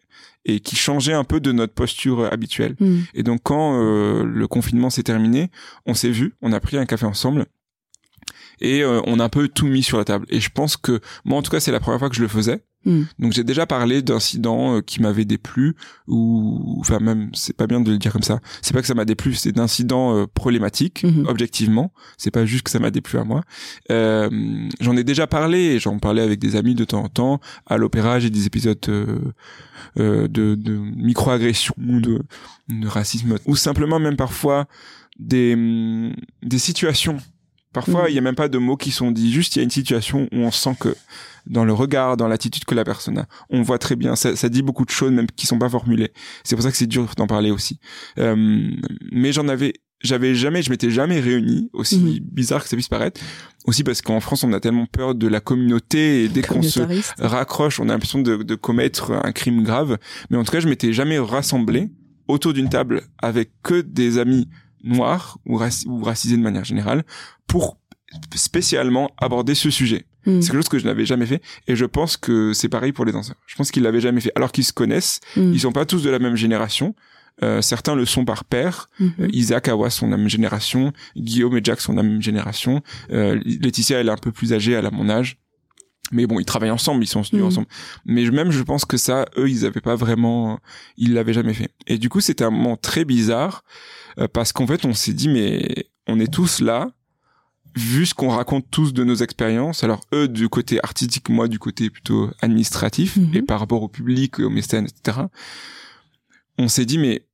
et 0.44 0.60
qui 0.60 0.76
changeait 0.76 1.12
un 1.12 1.24
peu 1.24 1.40
de 1.40 1.52
notre 1.52 1.74
posture 1.74 2.20
euh, 2.20 2.28
habituelle. 2.30 2.76
Mm. 2.80 3.00
Et 3.14 3.22
donc 3.22 3.40
quand 3.42 3.80
euh, 3.80 4.24
le 4.24 4.46
confinement 4.46 4.90
s'est 4.90 5.02
terminé, 5.02 5.50
on 5.86 5.94
s'est 5.94 6.10
vu, 6.10 6.34
on 6.42 6.52
a 6.52 6.60
pris 6.60 6.76
un 6.76 6.86
café 6.86 7.06
ensemble 7.06 7.46
et 8.60 8.82
euh, 8.82 9.00
on 9.06 9.18
a 9.20 9.24
un 9.24 9.28
peu 9.28 9.48
tout 9.48 9.66
mis 9.66 9.82
sur 9.82 9.98
la 9.98 10.04
table. 10.04 10.26
Et 10.28 10.40
je 10.40 10.50
pense 10.50 10.76
que 10.76 11.00
moi 11.24 11.38
en 11.38 11.42
tout 11.42 11.50
cas 11.50 11.60
c'est 11.60 11.72
la 11.72 11.80
première 11.80 11.98
fois 11.98 12.08
que 12.08 12.16
je 12.16 12.22
le 12.22 12.28
faisais. 12.28 12.62
Mm. 12.86 13.02
Donc 13.18 13.32
j'ai 13.34 13.44
déjà 13.44 13.66
parlé 13.66 14.00
d'incidents 14.00 14.76
euh, 14.76 14.80
qui 14.80 15.02
m'avaient 15.02 15.26
déplu 15.26 15.74
ou 16.08 16.76
enfin 16.80 16.98
même 16.98 17.30
c'est 17.34 17.54
pas 17.54 17.66
bien 17.66 17.80
de 17.80 17.90
le 17.90 17.98
dire 17.98 18.12
comme 18.12 18.22
ça. 18.22 18.40
C'est 18.62 18.72
pas 18.72 18.80
que 18.80 18.86
ça 18.86 18.94
m'a 18.94 19.04
déplu, 19.04 19.34
c'est 19.34 19.52
d'incidents 19.52 20.16
euh, 20.16 20.26
problématiques 20.26 21.04
Mhm. 21.04 21.26
objectivement. 21.28 21.92
C'est 22.16 22.30
pas 22.30 22.46
juste 22.46 22.62
que 22.64 22.70
ça 22.70 22.78
m'a 22.78 22.90
déplu 22.90 23.18
à 23.18 23.24
moi. 23.24 23.42
Euh, 23.90 24.30
j'en 24.80 24.96
ai 24.96 25.04
déjà 25.04 25.26
parlé 25.26 25.78
j'en 25.78 25.98
parlais 25.98 26.22
avec 26.22 26.38
des 26.38 26.56
amis 26.56 26.74
de 26.74 26.84
temps 26.84 27.04
en 27.04 27.08
temps. 27.10 27.40
À 27.66 27.76
l'opéra, 27.76 28.18
j'ai 28.18 28.30
des 28.30 28.46
épisodes 28.46 28.78
euh, 28.88 29.18
euh, 29.98 30.28
de, 30.28 30.54
de 30.54 30.72
microagression 30.76 31.74
ou 31.78 32.00
de, 32.00 32.22
de 32.68 32.86
racisme 32.86 33.36
ou 33.46 33.56
simplement 33.56 33.98
même 33.98 34.16
parfois 34.16 34.66
des 35.18 35.54
des 36.42 36.58
situations. 36.58 37.18
Parfois, 37.72 38.02
Mhm. 38.04 38.08
il 38.08 38.14
y 38.14 38.18
a 38.18 38.22
même 38.22 38.34
pas 38.34 38.48
de 38.48 38.58
mots 38.58 38.76
qui 38.76 38.90
sont 38.90 39.12
dits. 39.12 39.30
Juste, 39.30 39.54
il 39.54 39.58
y 39.58 39.60
a 39.60 39.64
une 39.64 39.70
situation 39.70 40.28
où 40.32 40.38
on 40.38 40.50
sent 40.50 40.74
que 40.80 40.96
dans 41.46 41.64
le 41.64 41.72
regard, 41.72 42.16
dans 42.16 42.28
l'attitude 42.28 42.64
que 42.64 42.74
la 42.74 42.84
personne 42.84 43.18
a, 43.18 43.26
on 43.50 43.62
voit 43.62 43.78
très 43.78 43.96
bien. 43.96 44.16
Ça, 44.16 44.36
ça 44.36 44.48
dit 44.48 44.62
beaucoup 44.62 44.84
de 44.84 44.90
choses 44.90 45.10
même 45.12 45.26
qui 45.36 45.46
sont 45.46 45.58
pas 45.58 45.68
formulées. 45.68 46.12
C'est 46.44 46.56
pour 46.56 46.62
ça 46.62 46.70
que 46.70 46.76
c'est 46.76 46.86
dur 46.86 47.12
d'en 47.16 47.26
parler 47.26 47.50
aussi. 47.50 47.78
Euh, 48.18 48.70
mais 49.12 49.32
j'en 49.32 49.48
avais, 49.48 49.72
j'avais 50.02 50.34
jamais, 50.34 50.62
je 50.62 50.70
m'étais 50.70 50.90
jamais 50.90 51.20
réuni 51.20 51.68
aussi 51.72 51.98
Mhm. 51.98 52.18
bizarre 52.20 52.62
que 52.62 52.68
ça 52.68 52.76
puisse 52.76 52.88
paraître. 52.88 53.20
Aussi 53.66 53.84
parce 53.84 54.00
qu'en 54.00 54.20
France, 54.20 54.42
on 54.44 54.52
a 54.52 54.60
tellement 54.60 54.86
peur 54.86 55.14
de 55.14 55.26
la 55.28 55.40
communauté 55.40 56.24
et 56.24 56.28
dès 56.28 56.42
qu'on 56.42 56.62
se 56.62 56.80
raccroche, 57.18 57.78
on 57.80 57.88
a 57.88 57.92
l'impression 57.92 58.20
de, 58.20 58.36
de 58.36 58.54
commettre 58.54 59.12
un 59.12 59.32
crime 59.32 59.62
grave. 59.62 59.98
Mais 60.30 60.36
en 60.38 60.44
tout 60.44 60.52
cas, 60.52 60.60
je 60.60 60.68
m'étais 60.68 60.92
jamais 60.92 61.18
rassemblé 61.18 61.90
autour 62.28 62.52
d'une 62.54 62.68
table 62.70 63.02
avec 63.18 63.50
que 63.62 63.80
des 63.82 64.16
amis 64.18 64.48
noirs 64.82 65.38
ou, 65.44 65.58
raci- 65.58 65.86
ou 65.86 66.02
racisés 66.02 66.38
de 66.38 66.42
manière 66.42 66.64
générale 66.64 67.04
pour 67.46 67.78
spécialement 68.34 69.10
aborder 69.18 69.54
ce 69.54 69.70
sujet. 69.70 70.06
Mm. 70.26 70.40
C'est 70.40 70.48
quelque 70.50 70.56
chose 70.62 70.68
que 70.68 70.78
je 70.78 70.84
n'avais 70.84 71.06
jamais 71.06 71.26
fait 71.26 71.42
et 71.66 71.76
je 71.76 71.84
pense 71.84 72.16
que 72.16 72.52
c'est 72.52 72.68
pareil 72.68 72.92
pour 72.92 73.04
les 73.04 73.12
danseurs. 73.12 73.36
Je 73.46 73.54
pense 73.56 73.70
qu'ils 73.70 73.82
l'avaient 73.82 74.00
jamais 74.00 74.20
fait 74.20 74.32
alors 74.36 74.52
qu'ils 74.52 74.64
se 74.64 74.72
connaissent. 74.72 75.20
Mm. 75.36 75.52
Ils 75.52 75.60
sont 75.60 75.72
pas 75.72 75.84
tous 75.86 76.02
de 76.02 76.10
la 76.10 76.18
même 76.18 76.36
génération. 76.36 76.94
Euh, 77.42 77.62
certains 77.62 77.94
le 77.94 78.04
sont 78.04 78.26
par 78.26 78.44
père. 78.44 78.90
Mhm. 78.98 79.12
Euh, 79.20 79.28
Isaac 79.32 79.68
Awa 79.68 79.88
sont 79.88 80.06
de 80.06 80.10
la 80.10 80.18
même 80.18 80.28
génération. 80.28 80.92
Guillaume 81.16 81.56
et 81.56 81.60
Jack 81.64 81.80
sont 81.80 81.92
de 81.92 81.96
la 81.96 82.02
même 82.02 82.20
génération. 82.20 82.82
Euh, 83.12 83.40
Laetitia 83.46 83.98
elle 84.00 84.08
est 84.08 84.12
un 84.12 84.16
peu 84.16 84.30
plus 84.30 84.52
âgée, 84.52 84.72
elle 84.72 84.84
a 84.84 84.90
mon 84.90 85.08
âge. 85.08 85.38
Mais 86.12 86.26
bon, 86.26 86.38
ils 86.40 86.44
travaillent 86.44 86.70
ensemble, 86.72 87.02
ils 87.02 87.06
sont 87.06 87.22
venus 87.22 87.40
Mhm. 87.40 87.48
ensemble. 87.48 87.66
Mais 88.04 88.28
même, 88.30 88.50
je 88.50 88.62
pense 88.62 88.84
que 88.84 88.96
ça, 88.98 89.26
eux, 89.38 89.48
ils 89.48 89.64
avaient 89.64 89.80
pas 89.80 89.94
vraiment, 89.94 90.58
ils 90.98 91.14
l'avaient 91.14 91.32
jamais 91.32 91.54
fait. 91.54 91.70
Et 91.86 91.96
du 91.98 92.08
coup, 92.10 92.20
c'était 92.20 92.44
un 92.44 92.50
moment 92.50 92.76
très 92.76 93.04
bizarre 93.06 93.62
euh, 94.18 94.26
parce 94.30 94.52
qu'en 94.52 94.66
fait, 94.66 94.84
on 94.84 94.92
s'est 94.92 95.12
dit, 95.14 95.28
mais 95.28 95.86
on 96.08 96.18
est 96.20 96.30
tous 96.30 96.60
là, 96.60 96.90
vu 97.76 98.06
ce 98.06 98.14
qu'on 98.14 98.28
raconte 98.28 98.70
tous 98.70 98.92
de 98.92 99.04
nos 99.04 99.14
expériences. 99.16 99.84
Alors 99.84 100.00
eux, 100.12 100.28
du 100.28 100.48
côté 100.48 100.78
artistique, 100.82 101.28
moi, 101.28 101.48
du 101.48 101.58
côté 101.58 101.90
plutôt 101.90 102.30
administratif 102.40 103.16
Mhm. 103.16 103.34
et 103.34 103.42
par 103.42 103.60
rapport 103.60 103.82
au 103.82 103.88
public, 103.88 104.38
aux 104.40 104.50
mécènes, 104.50 104.86
etc. 104.86 105.18
On 106.58 106.68
s'est 106.68 106.84
dit, 106.84 106.98
mais 106.98 107.26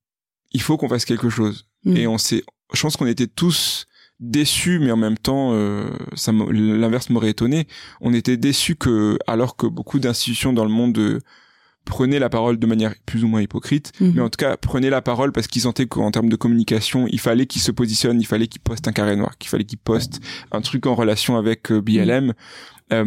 il 0.53 0.61
faut 0.61 0.76
qu'on 0.76 0.89
fasse 0.89 1.05
quelque 1.05 1.28
chose. 1.30 1.66
Mm. 1.84 1.97
Et 1.97 2.07
on 2.07 2.18
s'est, 2.18 2.45
je 2.72 2.80
pense 2.80 2.97
qu'on 2.97 3.07
était 3.07 3.26
tous 3.26 3.87
déçus, 4.20 4.78
mais 4.78 4.91
en 4.91 4.97
même 4.97 5.18
temps, 5.18 5.51
euh, 5.53 5.91
ça 6.14 6.32
l'inverse 6.32 7.11
m'aurait 7.11 7.30
étonné. 7.30 7.66
On 8.01 8.14
était 8.14 8.37
déçus 8.37 8.76
que, 8.76 9.18
alors 9.26 9.57
que 9.57 9.66
beaucoup 9.66 9.99
d'institutions 9.99 10.53
dans 10.53 10.64
le 10.64 10.70
monde 10.70 10.99
euh, 10.99 11.20
prenaient 11.87 12.18
la 12.18 12.28
parole 12.28 12.59
de 12.59 12.66
manière 12.66 12.95
plus 13.07 13.24
ou 13.24 13.28
moins 13.28 13.41
hypocrite, 13.41 13.93
Mhm. 14.01 14.12
mais 14.16 14.20
en 14.20 14.28
tout 14.28 14.37
cas 14.37 14.59
prenaient 14.59 14.91
la 14.91 15.01
parole 15.01 15.32
parce 15.32 15.47
qu'ils 15.47 15.62
sentaient 15.62 15.87
qu'en 15.87 16.11
termes 16.11 16.28
de 16.28 16.37
communication, 16.37 17.07
il 17.09 17.20
fallait 17.20 17.47
qu'ils 17.47 17.62
se 17.62 17.70
positionnent, 17.72 18.20
il 18.20 18.26
fallait 18.26 18.49
qu'ils 18.49 18.61
postent 18.61 18.87
un 18.89 18.93
carré 18.93 19.16
noir, 19.16 19.39
qu'il 19.39 19.49
fallait 19.49 19.64
qu'ils 19.64 19.78
postent 19.78 20.20
un 20.53 20.61
truc 20.61 20.84
en 20.87 20.95
relation 20.95 21.37
avec 21.39 21.70
euh, 21.72 21.80
BLM. 21.80 22.34
Euh, 22.93 23.05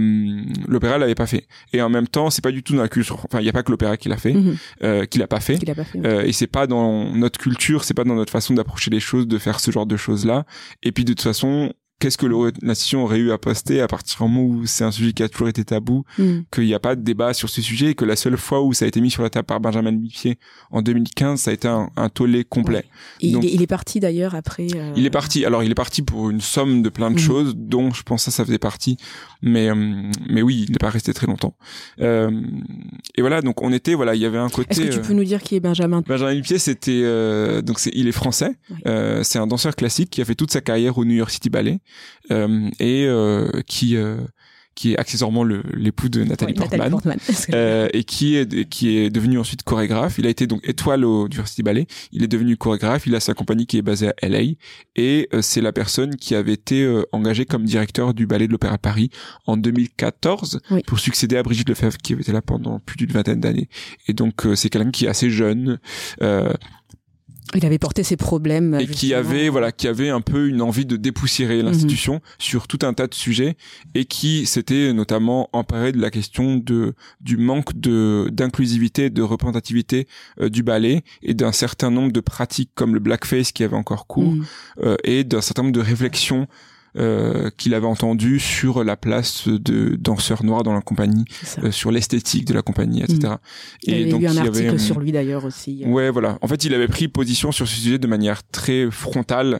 l'opéra 0.68 0.98
l'avait 0.98 1.16
pas 1.16 1.26
fait. 1.28 1.48
Et 1.72 1.82
en 1.82 1.90
même 1.90 2.08
temps, 2.08 2.30
c'est 2.30 2.42
pas 2.44 2.52
du 2.52 2.64
tout 2.64 2.76
dans 2.76 2.82
la 2.82 2.90
culture. 2.90 3.22
Enfin, 3.24 3.40
il 3.40 3.46
y 3.46 3.50
a 3.50 3.54
pas 3.54 3.64
que 3.64 3.72
l'opéra 3.72 3.96
qui 3.96 4.10
l'a 4.10 4.18
fait, 4.18 4.34
Mhm. 4.34 4.58
euh, 4.84 5.06
qui 5.06 5.20
l'a 5.20 5.28
fait. 5.40 5.58
Pas 5.74 5.84
fait. 5.86 6.06
Euh, 6.06 6.24
et 6.24 6.34
c'est 6.34 6.48
pas 6.48 6.68
dans 6.68 7.14
notre 7.16 7.40
culture, 7.40 7.84
c'est 7.86 7.94
pas 7.94 8.04
dans 8.04 8.16
notre 8.16 8.32
façon 8.32 8.54
d'approcher 8.54 8.92
les 8.92 9.00
choses, 9.00 9.26
de 9.28 9.38
faire 9.38 9.60
ce 9.62 9.72
genre 9.72 9.86
de 9.86 9.96
choses 9.96 10.26
là. 10.26 10.46
Et 10.84 10.92
puis 10.92 11.06
de 11.06 11.14
toute 11.14 11.22
façon, 11.22 11.72
qu'est-ce 12.00 12.18
que 12.18 12.26
le- 12.26 12.46
la 12.46 12.52
nation 12.70 13.04
aurait 13.04 13.20
eu 13.20 13.32
à 13.32 13.38
poster 13.38 13.82
à 13.82 13.88
partir 13.88 14.18
du 14.18 14.24
moment 14.24 14.44
où 14.44 14.66
c'est 14.66 14.84
un 14.84 14.92
sujet 14.92 15.12
qui 15.14 15.22
a 15.24 15.30
toujours 15.30 15.50
été 15.50 15.64
tabou, 15.66 16.04
Mm. 16.18 16.40
qu'il 16.52 16.64
n'y 16.66 16.74
a 16.74 16.80
pas 16.80 16.96
de 16.96 17.02
débat 17.02 17.34
sur 17.34 17.50
ce 17.50 17.62
sujet 17.62 17.88
et 17.92 17.96
que 17.96 18.06
la 18.06 18.16
seule 18.16 18.38
fois 18.38 18.62
où 18.64 18.74
ça 18.74 18.86
a 18.86 18.88
été 18.88 19.02
mis 19.02 19.12
sur 19.12 19.22
la 19.24 19.30
table 19.30 19.46
par 19.46 19.60
Benjamin 19.60 19.92
Mipier 19.92 20.38
en 20.72 20.82
2015, 20.82 21.42
ça 21.42 21.52
a 21.52 21.54
été 21.54 21.68
un, 21.68 21.90
un 21.98 22.10
tollé 22.10 22.44
complet. 22.44 22.86
Et 23.20 23.32
Donc- 23.32 23.44
il, 23.44 23.50
est, 23.50 23.54
il 23.56 23.62
est 23.62 23.68
parti 23.68 24.00
d'ailleurs 24.00 24.36
après. 24.36 24.68
euh, 24.76 24.94
Il 24.96 25.06
est 25.06 25.10
parti. 25.10 25.46
Alors 25.46 25.64
il 25.64 25.72
est 25.72 25.76
parti 25.76 26.02
pour 26.02 26.30
une 26.30 26.42
somme 26.42 26.82
de 26.82 26.90
plein 26.90 27.10
de 27.12 27.16
Mhm. 27.16 27.22
choses, 27.22 27.54
dont 27.56 27.92
je 27.92 28.04
pense 28.04 28.24
ça 28.24 28.32
ça 28.32 28.46
faisait 28.46 28.58
partie. 28.60 28.98
Mais 29.42 29.70
euh, 29.70 29.76
mais 30.30 30.42
oui, 30.42 30.66
il 30.68 30.72
n'est 30.72 30.78
pas 30.78 30.90
resté 30.90 31.14
très 31.14 31.28
longtemps. 31.28 31.56
Euh, 32.02 32.30
et 33.16 33.22
voilà, 33.22 33.42
donc 33.42 33.62
on 33.62 33.72
était 33.74 33.94
voilà, 33.94 34.16
il 34.16 34.22
y 34.22 34.26
avait 34.26 34.38
un 34.38 34.50
côté. 34.50 34.70
Est-ce 34.72 34.82
que 34.82 34.88
tu 34.94 35.00
euh, 35.00 35.02
peux 35.02 35.14
nous 35.14 35.24
dire 35.24 35.42
qui 35.42 35.56
est 35.56 35.60
Benjamin? 35.60 36.02
Benjamin 36.06 36.36
Dupier, 36.36 36.60
c'était 36.60 37.02
euh, 37.04 37.62
donc 37.62 37.80
c'est 37.80 37.92
il 37.94 38.08
est 38.08 38.12
français. 38.14 38.56
Euh, 38.86 39.22
c'est 39.24 39.40
un 39.40 39.48
danseur 39.48 39.76
classique 39.76 40.10
qui 40.10 40.22
a 40.22 40.26
fait 40.26 40.36
toute 40.36 40.52
sa 40.52 40.62
carrière 40.62 40.98
au 40.98 41.06
New 41.06 41.16
York 41.16 41.32
City 41.32 41.50
Ballet 41.50 41.80
et 42.30 43.06
euh, 43.06 43.50
qui 43.68 43.96
euh, 43.96 44.18
qui 44.76 44.94
est 44.94 44.98
accessoirement 44.98 45.44
l'époux 45.44 46.08
de 46.08 46.24
Nathalie 46.24 46.54
Ouais, 46.54 46.90
Portman. 46.90 47.18
Euh, 47.54 47.90
et 47.92 48.06
qui 48.06 48.36
est 48.38 48.70
qui 48.70 48.96
est 48.98 49.10
devenu 49.10 49.38
ensuite 49.38 49.64
chorégraphe. 49.64 50.18
Il 50.20 50.26
a 50.26 50.30
été 50.30 50.48
donc 50.48 50.62
étoile 50.64 51.04
au 51.04 51.28
City 51.46 51.64
Ballet. 51.64 51.86
Il 52.14 52.24
est 52.24 52.28
devenu 52.30 52.56
chorégraphe. 52.56 53.06
Il 53.06 53.14
a 53.16 53.20
sa 53.20 53.34
compagnie 53.34 53.66
qui 53.66 53.78
est 53.78 53.82
basée 53.82 54.10
à 54.22 54.30
LA 54.30 54.54
et 54.96 55.28
euh, 55.34 55.42
c'est 55.42 55.60
la 55.60 55.74
personne 55.74 56.16
qui 56.16 56.34
avait 56.34 56.54
été 56.54 56.84
euh, 56.84 57.04
engagée 57.12 57.46
comme 57.46 57.66
directeur 57.66 58.14
du 58.14 58.26
ballet 58.26 58.48
de 58.48 58.54
l'Opéra 58.54 58.78
Paris 58.78 59.10
en 59.48 59.58
2014 59.58 60.62
Oui. 60.72 60.82
pour 60.84 61.00
succéder 61.00 61.36
à 61.36 61.44
Brigitte 61.44 61.68
Lefebvre 61.68 61.98
qui 61.98 62.14
avait 62.14 62.22
été 62.22 62.32
là 62.32 62.42
pendant 62.42 62.80
plus 62.80 62.96
d'une 62.96 63.12
vingtaine 63.12 63.42
d'années. 63.42 63.68
Et 64.08 64.14
donc 64.14 64.46
euh, 64.46 64.56
c'est 64.56 64.70
quelqu'un 64.70 64.92
qui 64.92 65.06
est 65.06 65.10
assez 65.10 65.30
jeune. 65.30 65.80
Il 67.56 67.66
avait 67.66 67.80
porté 67.80 68.04
ses 68.04 68.16
problèmes. 68.16 68.78
et 68.80 68.86
qui 68.88 69.14
avait 69.14 69.50
voilà 69.50 69.72
qui 69.72 69.88
avait 69.88 70.10
un 70.10 70.22
peu 70.22 70.48
une 70.48 70.62
envie 70.62 70.86
de 70.86 70.96
dépoussiérer 70.98 71.62
l'institution 71.64 72.22
sur 72.38 72.68
tout 72.68 72.80
un 72.84 72.94
tas 72.94 73.08
de 73.08 73.14
sujets 73.16 73.56
et 73.96 74.06
qui 74.06 74.46
s'était 74.46 74.94
notamment 74.94 75.50
emparé 75.54 75.92
de 75.92 76.00
la 76.00 76.12
question 76.12 76.58
de 76.58 76.94
du 77.22 77.38
manque 77.38 77.78
de 77.80 78.30
d'inclusivité 78.32 79.10
de 79.10 79.22
représentativité 79.24 80.08
euh, 80.42 80.50
du 80.50 80.62
ballet 80.64 81.04
et 81.24 81.34
d'un 81.34 81.52
certain 81.52 81.90
nombre 81.90 82.12
de 82.12 82.20
pratiques 82.20 82.72
comme 82.76 82.94
le 82.94 83.00
blackface 83.00 83.52
qui 83.52 83.64
avait 83.64 83.76
encore 83.76 84.06
cours 84.08 84.34
Mm. 84.34 84.46
euh, 84.84 84.96
et 85.04 85.24
d'un 85.24 85.42
certain 85.42 85.64
nombre 85.64 85.74
de 85.76 85.80
réflexions 85.82 86.48
euh, 86.98 87.50
qu'il 87.58 87.74
avait 87.74 87.86
entendues 87.88 88.40
sur 88.40 88.84
la 88.84 88.98
place 88.98 89.48
de 89.48 89.96
danseurs 89.96 90.44
noirs 90.44 90.64
dans 90.64 90.74
la 90.74 90.82
compagnie, 90.82 91.26
euh, 91.64 91.72
sur 91.72 91.92
l'esthétique 91.92 92.46
de 92.46 92.54
la 92.54 92.62
compagnie, 92.62 93.02
etc. 93.04 93.36
Il 93.84 93.92
y 93.94 94.02
avait 94.02 94.10
eu 94.10 94.14
un 94.14 94.20
il 94.20 94.26
article 94.28 94.48
avait, 94.48 94.68
euh, 94.70 94.78
sur 94.78 95.00
lui 95.00 95.12
d'ailleurs 95.12 95.46
aussi. 95.46 95.84
Ouais, 95.86 96.10
voilà. 96.10 96.38
En 96.42 96.48
fait, 96.48 96.64
il 96.66 96.74
avait 96.74 96.88
pris 96.88 97.08
position 97.08 97.52
sur 97.52 97.68
ce 97.68 97.76
sujet 97.76 97.98
de 98.00 98.08
manière 98.08 98.42
très 98.50 98.90
frontale, 98.90 99.60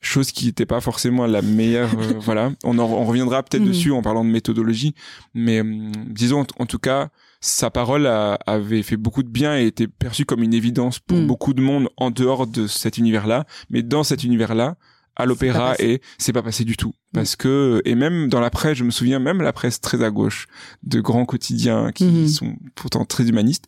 chose 0.00 0.32
qui 0.32 0.46
n'était 0.46 0.66
pas 0.66 0.80
forcément 0.82 1.26
la 1.26 1.40
meilleure. 1.42 1.90
euh, 1.98 2.12
voilà. 2.20 2.52
On, 2.64 2.78
en, 2.78 2.84
on 2.84 3.04
reviendra 3.04 3.42
peut-être 3.42 3.62
Mhm. 3.62 3.68
dessus 3.68 3.90
en 3.92 4.02
parlant 4.02 4.24
de 4.24 4.30
méthodologie, 4.30 4.94
mais 5.32 5.62
disons 6.08 6.40
en, 6.42 6.46
en 6.62 6.66
tout 6.66 6.78
cas, 6.78 7.08
sa 7.40 7.70
parole 7.70 8.06
a- 8.06 8.34
avait 8.46 8.82
fait 8.82 8.96
beaucoup 8.96 9.22
de 9.22 9.28
bien 9.28 9.58
et 9.58 9.66
était 9.66 9.86
perçue 9.88 10.24
comme 10.24 10.42
une 10.42 10.54
évidence 10.54 10.98
pour 10.98 11.18
Mm. 11.18 11.26
beaucoup 11.26 11.52
de 11.54 11.60
monde 11.62 11.88
en 11.96 12.10
dehors 12.10 12.46
de 12.46 12.66
cet 12.66 12.96
univers-là. 12.98 13.44
Mais 13.70 13.82
dans 13.82 14.02
cet 14.04 14.24
univers-là, 14.24 14.76
à 15.16 15.26
l'opéra, 15.26 15.74
et 15.78 16.00
c'est 16.18 16.32
pas 16.32 16.42
passé 16.42 16.64
du 16.64 16.76
tout. 16.76 16.92
Parce 17.12 17.36
que, 17.36 17.80
et 17.84 17.94
même 17.94 18.28
dans 18.28 18.40
la 18.40 18.50
presse, 18.50 18.76
je 18.78 18.84
me 18.84 18.90
souviens, 18.90 19.18
même 19.20 19.40
la 19.42 19.52
presse 19.52 19.80
très 19.80 20.02
à 20.02 20.10
gauche, 20.10 20.46
de 20.82 21.00
grands 21.00 21.24
quotidiens 21.24 21.92
qui 21.92 22.04
Mhm. 22.04 22.28
sont 22.28 22.56
pourtant 22.74 23.04
très 23.04 23.24
humanistes. 23.28 23.66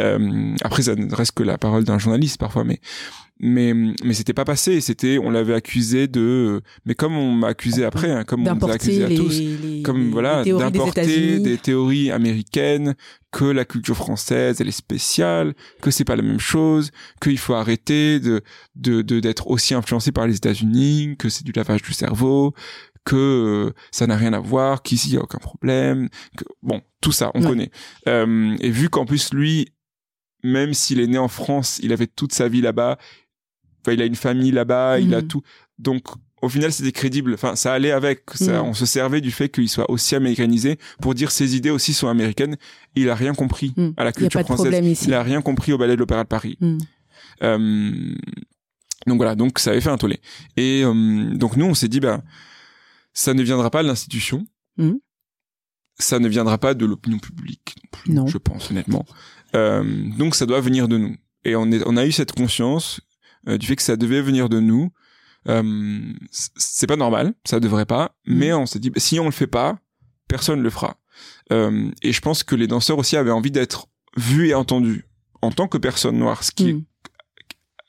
Euh, 0.00 0.54
après, 0.62 0.82
ça 0.82 0.94
ne 0.94 1.14
reste 1.14 1.32
que 1.32 1.42
la 1.42 1.58
parole 1.58 1.84
d'un 1.84 1.98
journaliste 1.98 2.38
parfois, 2.38 2.64
mais 2.64 2.80
mais 3.38 3.74
mais 3.74 4.14
c'était 4.14 4.32
pas 4.32 4.46
passé. 4.46 4.80
C'était, 4.80 5.18
on 5.18 5.30
l'avait 5.30 5.52
accusé 5.54 6.06
de, 6.08 6.62
mais 6.86 6.94
comme 6.94 7.14
on 7.16 7.32
m'a 7.32 7.48
accusé 7.48 7.84
après, 7.84 8.10
hein, 8.10 8.24
comme 8.24 8.46
on 8.48 8.54
nous 8.54 8.66
a 8.68 8.72
accusé 8.72 9.04
à 9.04 9.08
les, 9.08 9.14
tous, 9.16 9.38
les- 9.40 9.82
comme 9.82 10.10
voilà 10.10 10.42
des 10.42 10.52
d'importer 10.52 11.38
des 11.40 11.58
théories 11.58 12.10
américaines 12.10 12.94
que 13.32 13.44
la 13.44 13.66
culture 13.66 13.96
française 13.96 14.60
elle 14.62 14.68
est 14.68 14.70
spéciale 14.70 15.54
que 15.82 15.90
c'est 15.90 16.04
pas 16.04 16.16
la 16.16 16.22
même 16.22 16.38
chose 16.40 16.90
qu'il 17.20 17.36
faut 17.36 17.52
arrêter 17.52 18.20
de 18.20 18.40
de 18.74 19.02
de- 19.02 19.20
d'être 19.20 19.48
aussi 19.48 19.74
influencé 19.74 20.12
par 20.12 20.26
les 20.26 20.36
États-Unis 20.36 21.16
que 21.18 21.28
c'est 21.28 21.44
du 21.44 21.52
lavage 21.52 21.82
du 21.82 21.92
cerveau 21.92 22.54
que 23.04 23.16
euh, 23.16 23.72
ça 23.92 24.06
n'a 24.06 24.16
rien 24.16 24.32
à 24.32 24.38
voir 24.40 24.82
qu'ici 24.82 25.10
il 25.10 25.14
y 25.14 25.18
a 25.18 25.22
aucun 25.22 25.38
problème 25.38 26.08
que 26.38 26.44
bon 26.62 26.80
tout 27.02 27.12
ça 27.12 27.30
on 27.34 27.42
Ouais. 27.42 27.48
connaît 27.48 27.70
Euh, 28.08 28.56
et 28.60 28.70
vu 28.70 28.88
qu'en 28.88 29.04
plus 29.04 29.34
lui 29.34 29.68
même 30.46 30.72
s'il 30.74 31.00
est 31.00 31.06
né 31.06 31.18
en 31.18 31.28
France 31.28 31.78
il 31.82 31.92
avait 31.92 32.06
toute 32.06 32.32
sa 32.32 32.48
vie 32.48 32.60
là-bas 32.60 32.98
enfin, 33.82 33.92
il 33.92 34.00
a 34.02 34.04
une 34.06 34.14
famille 34.16 34.52
là-bas 34.52 34.98
il 35.00 35.14
a 35.14 35.20
Mhm. 35.22 35.28
tout 35.28 35.42
donc 35.78 36.04
au 36.42 36.48
final 36.48 36.70
c'était 36.72 36.92
crédible 36.92 37.34
enfin 37.34 37.56
ça 37.56 37.72
allait 37.72 37.90
avec 37.92 38.22
ça, 38.34 38.62
Mhm. 38.62 38.68
on 38.68 38.74
se 38.74 38.86
servait 38.86 39.20
du 39.20 39.30
fait 39.30 39.48
qu'il 39.48 39.68
soit 39.68 39.90
aussi 39.90 40.14
américanisé 40.14 40.78
pour 41.00 41.14
dire 41.14 41.30
ses 41.30 41.56
idées 41.56 41.70
aussi 41.70 41.92
sont 41.94 42.08
américaines 42.08 42.56
il 42.94 43.08
a 43.10 43.14
rien 43.14 43.34
compris 43.34 43.72
Mm. 43.76 43.88
à 43.96 44.04
la 44.04 44.12
culture 44.12 44.40
française 44.42 44.86
ici. 44.86 45.04
il 45.08 45.14
a 45.14 45.22
rien 45.22 45.40
compris 45.42 45.72
au 45.72 45.78
ballet 45.78 45.94
de 45.94 46.00
l'opéra 46.00 46.24
de 46.24 46.28
Paris 46.28 46.58
euh, 47.42 48.14
donc 49.06 49.16
voilà 49.18 49.34
donc 49.34 49.58
ça 49.58 49.70
avait 49.70 49.80
fait 49.80 49.90
un 49.90 49.98
tollé 49.98 50.20
et 50.56 50.82
euh, 50.84 51.30
donc 51.34 51.56
nous 51.56 51.66
on 51.66 51.74
s'est 51.74 51.88
dit 51.88 52.00
bah 52.00 52.22
ça 53.12 53.34
ne 53.34 53.42
viendra 53.42 53.70
pas 53.70 53.82
de 53.82 53.88
l'institution 53.88 54.46
Mhm. 54.78 54.98
ça 55.98 56.18
ne 56.18 56.28
viendra 56.28 56.58
pas 56.58 56.74
de 56.74 56.84
l'opinion 56.84 57.18
publique 57.18 57.74
non 57.82 57.88
plus, 57.90 58.12
Non. 58.12 58.26
je 58.26 58.36
pense 58.38 58.70
honnêtement 58.70 59.06
donc 60.18 60.34
ça 60.34 60.46
doit 60.46 60.60
venir 60.60 60.88
de 60.88 60.98
nous 60.98 61.16
et 61.44 61.56
on, 61.56 61.70
est, 61.70 61.82
on 61.86 61.96
a 61.96 62.04
eu 62.06 62.12
cette 62.12 62.32
conscience 62.32 63.00
euh, 63.48 63.56
du 63.58 63.66
fait 63.66 63.76
que 63.76 63.82
ça 63.82 63.96
devait 63.96 64.20
venir 64.22 64.48
de 64.48 64.60
nous 64.60 64.90
euh, 65.48 66.12
c'est 66.30 66.86
pas 66.86 66.96
normal 66.96 67.34
ça 67.44 67.60
devrait 67.60 67.86
pas 67.86 68.14
Mhm. 68.26 68.36
mais 68.38 68.52
on 68.52 68.66
s'est 68.66 68.78
dit 68.80 68.90
bah, 68.90 69.00
si 69.00 69.18
on 69.20 69.24
le 69.26 69.30
fait 69.30 69.46
pas 69.46 69.78
personne 70.28 70.60
le 70.62 70.70
fera 70.70 70.96
euh, 71.52 71.90
et 72.02 72.12
je 72.12 72.20
pense 72.20 72.42
que 72.42 72.54
les 72.56 72.66
danseurs 72.66 72.98
aussi 72.98 73.16
avaient 73.16 73.30
envie 73.30 73.52
d'être 73.52 73.86
vus 74.16 74.48
et 74.48 74.54
entendus 74.54 75.04
en 75.42 75.50
tant 75.52 75.68
que 75.68 75.78
personnes 75.78 76.18
noires 76.18 76.42
ce 76.44 76.50
qui 76.52 76.70
est 76.70 76.72
Mm. 76.74 76.84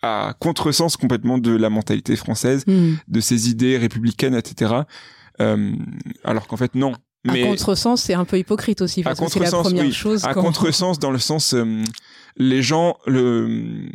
à 0.04 0.36
contresens 0.40 0.96
complètement 0.96 1.38
de 1.40 1.52
la 1.56 1.70
mentalité 1.72 2.16
française, 2.16 2.64
Mm. 2.68 2.94
de 3.08 3.20
ses 3.20 3.50
idées 3.50 3.78
républicaines, 3.78 4.36
etc. 4.36 4.82
Euh, 5.42 5.74
alors 6.24 6.46
qu'en 6.48 6.58
fait 6.58 6.76
non. 6.76 6.94
Mais 7.34 7.44
À 7.44 7.48
contresens, 7.48 8.02
c'est 8.02 8.14
un 8.14 8.26
peu 8.26 8.38
hypocrite 8.40 8.82
aussi, 8.82 9.04
parce 9.04 9.20
À 9.22 9.26
que 9.26 9.32
c'est 9.32 9.40
la 9.40 9.52
première 9.52 9.86
oui. 9.86 9.92
chose. 9.94 10.24
à 10.26 10.34
quand- 10.34 10.42
contresens 10.44 11.00
dans 11.00 11.12
le 11.12 11.20
sens, 11.20 11.54
euh, 11.54 11.84
les 12.38 12.62
gens, 12.62 12.98
le, 13.08 13.90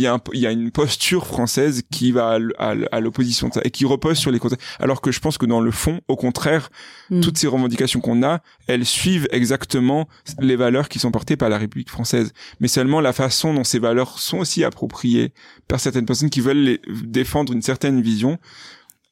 il 0.00 0.04
y 0.04 0.06
a 0.06 0.14
un, 0.14 0.20
il 0.32 0.38
y 0.40 0.46
a 0.46 0.52
une 0.52 0.70
posture 0.70 1.26
française 1.26 1.82
qui 1.90 2.12
va 2.12 2.36
à 2.36 2.38
à 2.70 2.74
à 2.92 3.00
l'opposition 3.00 3.48
de 3.48 3.54
ça 3.54 3.60
et 3.64 3.70
qui 3.72 3.84
repose 3.84 4.16
sur 4.16 4.30
les 4.30 4.38
côtés. 4.38 4.54
Alors 4.78 5.00
que 5.00 5.10
je 5.10 5.18
pense 5.18 5.38
que 5.38 5.46
dans 5.46 5.60
le 5.60 5.72
fond, 5.72 6.00
au 6.06 6.14
contraire, 6.14 6.70
Mm. 7.10 7.20
toutes 7.22 7.36
ces 7.38 7.48
revendications 7.48 8.00
qu'on 8.00 8.22
a, 8.22 8.40
elles 8.68 8.84
suivent 8.86 9.26
exactement 9.32 10.06
les 10.40 10.54
valeurs 10.56 10.88
qui 10.88 10.98
sont 11.00 11.10
portées 11.10 11.36
par 11.36 11.48
la 11.48 11.58
République 11.58 11.90
française. 11.90 12.32
Mais 12.60 12.68
seulement 12.68 13.00
la 13.00 13.12
façon 13.12 13.54
dont 13.54 13.64
ces 13.64 13.78
valeurs 13.80 14.18
sont 14.20 14.38
aussi 14.38 14.62
appropriées 14.62 15.32
par 15.66 15.80
certaines 15.80 16.06
personnes 16.06 16.30
qui 16.30 16.42
veulent 16.42 16.58
les, 16.62 16.80
défendre 17.02 17.52
une 17.52 17.62
certaine 17.62 18.00
vision. 18.00 18.38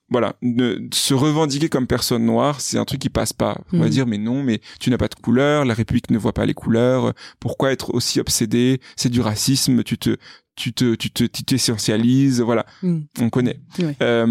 Voilà, 0.09 0.37
ne, 0.41 0.77
se 0.93 1.15
revendiquer 1.15 1.69
comme 1.69 1.89
personne 1.89 2.25
noire, 2.25 2.61
c'est 2.61 2.79
un 2.79 2.85
truc 2.85 3.01
qui 3.01 3.09
passe 3.11 3.33
pas. 3.33 3.59
On 3.73 3.79
va 3.79 3.87
Mhm. 3.87 3.91
dire 3.91 4.07
mais 4.07 4.19
non, 4.19 4.43
mais 4.45 4.61
tu 4.79 4.89
n'as 4.91 4.99
pas 4.99 5.09
de 5.09 5.17
couleur, 5.17 5.65
la 5.65 5.75
République 5.75 6.11
ne 6.11 6.19
voit 6.19 6.33
pas 6.33 6.47
les 6.47 6.55
couleurs. 6.55 7.13
Pourquoi 7.41 7.73
être 7.73 7.93
aussi 7.93 8.21
obsédé? 8.21 8.81
C'est 8.95 9.09
du 9.09 9.21
racisme. 9.21 9.83
Tu 9.83 9.99
te, 9.99 10.17
tu 10.55 10.73
te, 10.73 10.95
tu 10.95 11.11
te, 11.11 11.25
tu 11.25 11.43
t'essentialises. 11.43 12.41
Voilà, 12.41 12.67
Mm. 12.85 12.99
on 13.21 13.31
connaît. 13.31 13.59
Euh, 14.01 14.27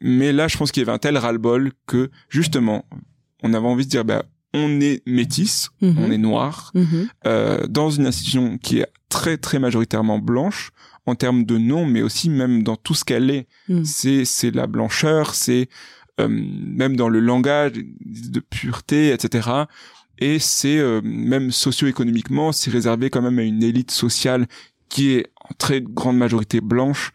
mais 0.00 0.32
là, 0.32 0.48
je 0.48 0.56
pense 0.58 0.70
qu'il 0.70 0.82
y 0.82 0.84
avait 0.84 0.92
un 0.92 0.98
tel 0.98 1.16
ras-le-bol 1.16 1.72
que 1.86 2.10
justement, 2.28 2.84
on 3.42 3.54
avait 3.54 3.66
envie 3.66 3.84
de 3.86 3.90
dire, 3.90 4.04
bah, 4.04 4.24
on 4.54 4.80
est 4.80 5.02
métis, 5.06 5.68
on 5.82 6.10
est 6.10 6.18
noir, 6.18 6.72
Mhm. 6.74 7.08
euh, 7.26 7.66
dans 7.68 7.90
une 7.90 8.06
institution 8.06 8.58
qui 8.58 8.78
est 8.78 8.86
très 9.08 9.36
très 9.38 9.58
majoritairement 9.58 10.18
blanche 10.18 10.70
en 11.08 11.14
termes 11.14 11.44
de 11.44 11.58
nom, 11.58 11.86
mais 11.86 12.02
aussi 12.02 12.30
même 12.30 12.62
dans 12.62 12.76
tout 12.76 12.94
ce 12.94 13.04
qu'elle 13.04 13.30
est. 13.30 13.46
Mm. 13.68 13.84
C'est 13.84 14.24
c'est 14.24 14.50
la 14.54 14.66
blancheur, 14.66 15.34
c'est 15.34 15.68
euh, 16.20 16.28
même 16.28 16.96
dans 16.96 17.08
le 17.08 17.20
langage 17.20 17.72
de 17.74 18.40
pureté, 18.40 19.12
etc. 19.12 19.48
Et 20.18 20.38
c'est 20.38 20.78
euh, 20.78 21.00
même 21.04 21.50
socio-économiquement, 21.52 22.52
c'est 22.52 22.70
réservé 22.70 23.08
quand 23.10 23.22
même 23.22 23.38
à 23.38 23.42
une 23.42 23.62
élite 23.62 23.90
sociale 23.92 24.46
qui 24.88 25.12
est 25.12 25.26
en 25.48 25.54
très 25.58 25.80
grande 25.80 26.16
majorité 26.16 26.60
blanche, 26.60 27.12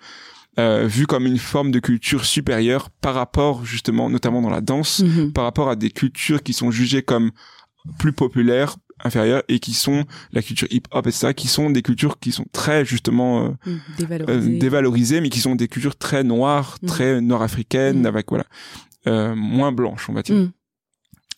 euh, 0.60 0.86
vue 0.88 1.08
comme 1.08 1.26
une 1.26 1.40
forme 1.40 1.72
de 1.72 1.80
culture 1.80 2.24
supérieure 2.26 2.90
par 3.02 3.16
rapport 3.16 3.66
justement, 3.66 4.10
notamment 4.10 4.42
dans 4.42 4.50
la 4.52 4.62
danse, 4.62 5.00
Mhm. 5.02 5.34
par 5.34 5.44
rapport 5.44 5.70
à 5.70 5.76
des 5.76 5.90
cultures 5.90 6.44
qui 6.44 6.54
sont 6.54 6.72
jugées 6.72 7.02
comme 7.02 7.32
plus 8.00 8.14
populaires, 8.14 8.78
inférieures, 9.04 9.44
et 9.50 9.60
qui 9.60 9.74
sont 9.74 10.06
la 10.32 10.42
culture 10.42 10.68
hip-hop, 10.72 11.06
etc., 11.08 11.34
qui 11.34 11.48
sont 11.48 11.70
des 11.70 11.82
cultures 11.82 12.20
qui 12.20 12.32
sont 12.32 12.46
très 12.52 12.86
justement 12.86 13.46
euh, 13.46 13.50
Mm. 13.50 13.72
euh, 13.72 13.78
Dévalorisé. 13.98 14.58
dévalorisées, 14.58 15.22
mais 15.22 15.30
qui 15.30 15.40
sont 15.40 15.56
des 15.56 15.68
cultures 15.68 15.96
très 15.98 16.24
noires, 16.24 16.78
Mhm. 16.82 16.90
très 16.90 17.22
nord-africaines, 17.22 18.00
Mhm. 18.02 18.06
avec 18.06 18.30
voilà, 18.30 18.46
euh, 19.08 19.36
moins 19.36 19.72
blanches, 19.72 20.10
on 20.10 20.14
va 20.14 20.22
dire. 20.22 20.36
Mm. 20.36 20.52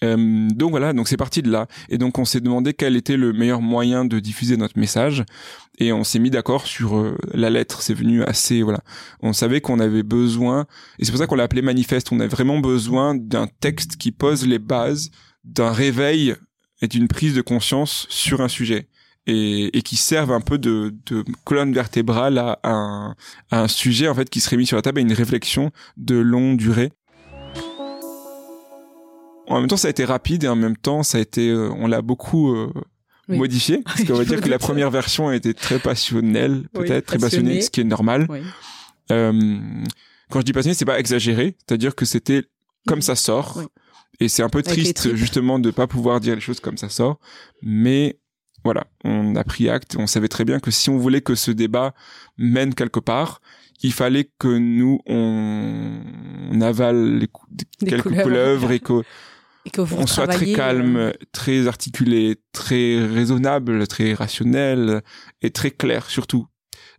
Euh, 0.03 0.49
donc 0.53 0.71
voilà, 0.71 0.91
donc 0.91 1.07
c'est 1.07 1.15
parti 1.17 1.41
de 1.41 1.49
là. 1.49 1.67
Et 1.87 1.97
donc 1.97 2.19
on 2.19 2.25
s'est 2.25 2.41
demandé 2.41 2.73
quel 2.73 2.97
était 2.97 3.15
le 3.15 3.31
meilleur 3.31 3.61
moyen 3.61 4.03
de 4.03 4.19
diffuser 4.19 4.57
notre 4.57 4.77
message. 4.77 5.23
Et 5.79 5.93
on 5.93 6.03
s'est 6.03 6.19
mis 6.19 6.29
d'accord 6.29 6.67
sur 6.67 6.97
euh, 6.97 7.17
la 7.33 7.49
lettre. 7.49 7.81
C'est 7.81 7.93
venu 7.93 8.21
assez, 8.23 8.61
voilà. 8.61 8.81
On 9.21 9.31
savait 9.31 9.61
qu'on 9.61 9.79
avait 9.79 10.03
besoin, 10.03 10.65
et 10.99 11.05
c'est 11.05 11.11
pour 11.11 11.19
ça 11.19 11.27
qu'on 11.27 11.35
l'a 11.35 11.43
appelé 11.45 11.61
manifeste. 11.61 12.11
On 12.11 12.19
a 12.19 12.27
vraiment 12.27 12.59
besoin 12.59 13.15
d'un 13.15 13.47
texte 13.61 13.95
qui 13.95 14.11
pose 14.11 14.45
les 14.45 14.59
bases 14.59 15.11
d'un 15.45 15.71
réveil 15.71 16.35
et 16.81 16.87
d'une 16.87 17.07
prise 17.07 17.33
de 17.35 17.41
conscience 17.41 18.05
sur 18.09 18.41
un 18.41 18.47
sujet. 18.47 18.87
Et, 19.27 19.75
et 19.75 19.81
qui 19.81 19.95
serve 19.95 20.31
un 20.31 20.39
peu 20.41 20.59
de, 20.59 20.93
de 21.07 21.25
colonne 21.45 21.73
vertébrale 21.73 22.37
à, 22.37 22.59
un, 22.63 23.15
à 23.49 23.61
un 23.63 23.67
sujet 23.67 24.07
en 24.07 24.13
fait 24.13 24.29
qui 24.29 24.39
serait 24.39 24.55
mis 24.55 24.67
sur 24.67 24.75
la 24.75 24.83
table 24.83 24.99
à 24.99 25.01
une 25.01 25.13
réflexion 25.13 25.71
de 25.97 26.15
longue 26.15 26.57
durée 26.57 26.91
en 29.47 29.59
même 29.59 29.67
temps, 29.69 29.77
ça 29.77 29.87
a 29.87 29.91
été 29.91 30.05
rapide 30.05 30.43
et 30.43 30.47
en 30.47 30.55
même 30.55 30.75
temps, 30.75 31.03
ça 31.03 31.19
a 31.19 31.21
été, 31.21 31.49
euh, 31.49 31.69
on 31.77 31.85
l'a 31.87 32.01
beaucoup 32.01 32.55
euh, 32.55 32.71
Oui. 33.29 33.37
modifié. 33.37 33.81
Parce 33.85 34.03
qu'on 34.03 34.15
va 34.15 34.25
dire 34.25 34.41
que 34.41 34.49
la 34.49 34.57
première 34.59 34.89
version 34.89 35.27
a 35.27 35.35
été 35.35 35.53
très 35.53 35.77
passionnelle, 35.79 36.63
Oui, 36.73 36.85
peut-être 36.87 37.05
très 37.05 37.17
passionnée, 37.19 37.43
passionnée. 37.43 37.61
ce 37.61 37.69
qui 37.69 37.81
est 37.81 37.85
normal. 37.85 38.25
Oui. 38.29 38.39
Euh, 39.11 39.59
quand 40.31 40.39
je 40.39 40.45
dis 40.45 40.53
passionné, 40.53 40.73
c'est 40.73 40.85
pas 40.85 40.99
exagéré, 40.99 41.55
c'est-à-dire 41.59 41.93
que 41.93 42.05
c'était 42.05 42.43
comme 42.87 43.03
ça 43.03 43.15
sort. 43.15 43.61
Et 44.19 44.27
c'est 44.29 44.43
un 44.43 44.49
peu 44.49 44.61
triste 44.63 45.15
justement 45.15 45.59
de 45.59 45.71
pas 45.71 45.87
pouvoir 45.87 46.19
dire 46.19 46.35
les 46.35 46.41
choses 46.41 46.59
comme 46.59 46.77
ça 46.77 46.89
sort, 46.89 47.19
mais 47.61 48.19
voilà, 48.63 48.87
on 49.03 49.35
a 49.35 49.43
pris 49.43 49.69
acte. 49.69 49.95
On 49.99 50.07
savait 50.07 50.27
très 50.27 50.45
bien 50.45 50.59
que 50.59 50.71
si 50.71 50.89
on 50.89 50.97
voulait 50.97 51.21
que 51.21 51.35
ce 51.35 51.51
débat 51.51 51.93
mène 52.37 52.73
quelque 52.73 52.99
part, 52.99 53.41
il 53.83 53.93
fallait 53.93 54.31
que 54.39 54.47
nous 54.47 54.99
on, 55.05 56.01
on 56.51 56.61
avale 56.61 57.17
les 57.19 57.27
cou- 57.27 57.45
Des 57.51 57.65
quelques 57.87 58.03
couleuvres. 58.03 58.23
couleuvres 58.23 58.71
et 58.71 58.79
que 58.79 59.03
Et 59.65 59.69
que 59.69 59.81
vous 59.81 59.97
on 59.97 60.07
soit 60.07 60.27
très 60.27 60.53
calme, 60.53 60.95
euh, 60.97 61.11
très 61.31 61.67
articulé, 61.67 62.37
très 62.53 63.05
raisonnable, 63.05 63.85
très 63.87 64.13
rationnel 64.13 65.01
et 65.41 65.51
très 65.51 65.71
clair 65.71 66.09
surtout. 66.09 66.47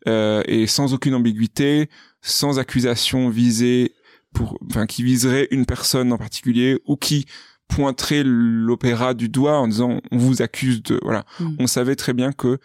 Euh, 0.07 0.43
et 0.47 0.69
sans 0.69 0.95
aucune 0.95 1.15
ambiguïté, 1.15 1.89
sans 2.21 2.61
accusation 2.61 3.29
visée 3.29 3.93
pour, 4.37 4.59
enfin, 4.69 4.87
qui 4.87 5.03
viserait 5.03 5.49
une 5.51 5.65
personne 5.65 6.13
en 6.13 6.19
particulier 6.19 6.79
ou 6.85 6.97
qui 6.97 7.25
pointerait 7.69 8.23
l'opéra 8.25 9.15
du 9.15 9.29
doigt 9.31 9.57
en 9.57 9.67
disant 9.67 9.99
on 10.13 10.19
vous 10.19 10.43
accuse 10.43 10.83
de, 10.83 11.01
voilà. 11.03 11.25
Mm. 11.41 11.57
On 11.59 11.67
savait 11.67 11.97
très 11.97 12.13
bien 12.13 12.33
que 12.33 12.59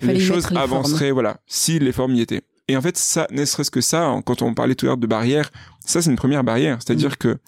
les 0.00 0.18
choses 0.18 0.46
formes. 0.46 0.56
avanceraient, 0.58 1.12
voilà, 1.12 1.40
si 1.46 1.78
les 1.78 1.92
formes 1.92 2.14
y 2.14 2.20
étaient. 2.20 2.42
Et 2.66 2.76
en 2.76 2.82
fait, 2.82 2.96
ça, 2.98 3.28
ne 3.30 3.44
serait-ce 3.44 3.70
que 3.70 3.80
ça, 3.80 4.06
hein, 4.06 4.22
quand 4.22 4.42
on 4.42 4.52
parlait 4.54 4.74
tout 4.74 4.86
à 4.86 4.88
l'heure 4.88 4.96
de 4.98 5.06
barrière, 5.06 5.50
ça 5.84 6.02
c'est 6.02 6.10
une 6.10 6.16
première 6.16 6.42
barrière. 6.44 6.78
C'est-à-dire 6.84 7.12
Mm. 7.12 7.16
que 7.16 7.38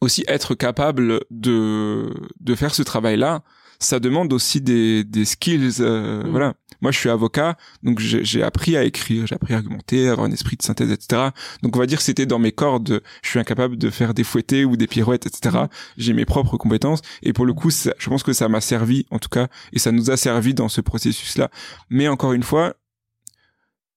aussi 0.00 0.24
être 0.26 0.54
capable 0.54 1.20
de 1.30 2.12
de 2.40 2.54
faire 2.54 2.74
ce 2.74 2.82
travail-là, 2.82 3.42
ça 3.78 4.00
demande 4.00 4.32
aussi 4.32 4.60
des, 4.60 5.04
des 5.04 5.24
skills. 5.24 5.80
Euh, 5.80 6.22
Mm. 6.24 6.30
Voilà. 6.30 6.54
Moi, 6.80 6.90
je 6.92 6.98
suis 6.98 7.08
avocat, 7.08 7.56
donc 7.82 7.98
j'ai 8.00 8.42
appris 8.42 8.76
à 8.76 8.84
écrire, 8.84 9.26
j'ai 9.26 9.34
appris 9.34 9.54
à 9.54 9.56
argumenter, 9.56 10.08
à 10.08 10.12
avoir 10.12 10.26
un 10.26 10.32
esprit 10.32 10.56
de 10.56 10.62
synthèse, 10.62 10.90
etc. 10.90 11.28
Donc, 11.62 11.76
on 11.76 11.78
va 11.78 11.86
dire 11.86 11.98
que 11.98 12.04
c'était 12.04 12.26
dans 12.26 12.38
mes 12.38 12.52
cordes. 12.52 13.00
Je 13.22 13.28
suis 13.30 13.38
incapable 13.38 13.78
de 13.78 13.88
faire 13.90 14.12
des 14.12 14.24
fouettés 14.24 14.64
ou 14.64 14.76
des 14.76 14.86
pirouettes, 14.86 15.26
etc. 15.26 15.56
Mm. 15.64 15.68
J'ai 15.96 16.12
mes 16.12 16.24
propres 16.26 16.56
compétences. 16.58 17.00
Et 17.22 17.32
pour 17.32 17.46
le 17.46 17.54
coup, 17.54 17.70
ça- 17.70 17.94
je 17.98 18.08
pense 18.10 18.22
que 18.22 18.32
ça 18.32 18.48
m'a 18.48 18.60
servi, 18.60 19.06
en 19.10 19.18
tout 19.18 19.28
cas, 19.30 19.48
et 19.72 19.78
ça 19.78 19.92
nous 19.92 20.10
a 20.10 20.16
servi 20.16 20.52
dans 20.52 20.68
ce 20.68 20.80
processus-là. 20.80 21.50
Mais 21.90 22.08
encore 22.08 22.32
une 22.34 22.42
fois, 22.42 22.74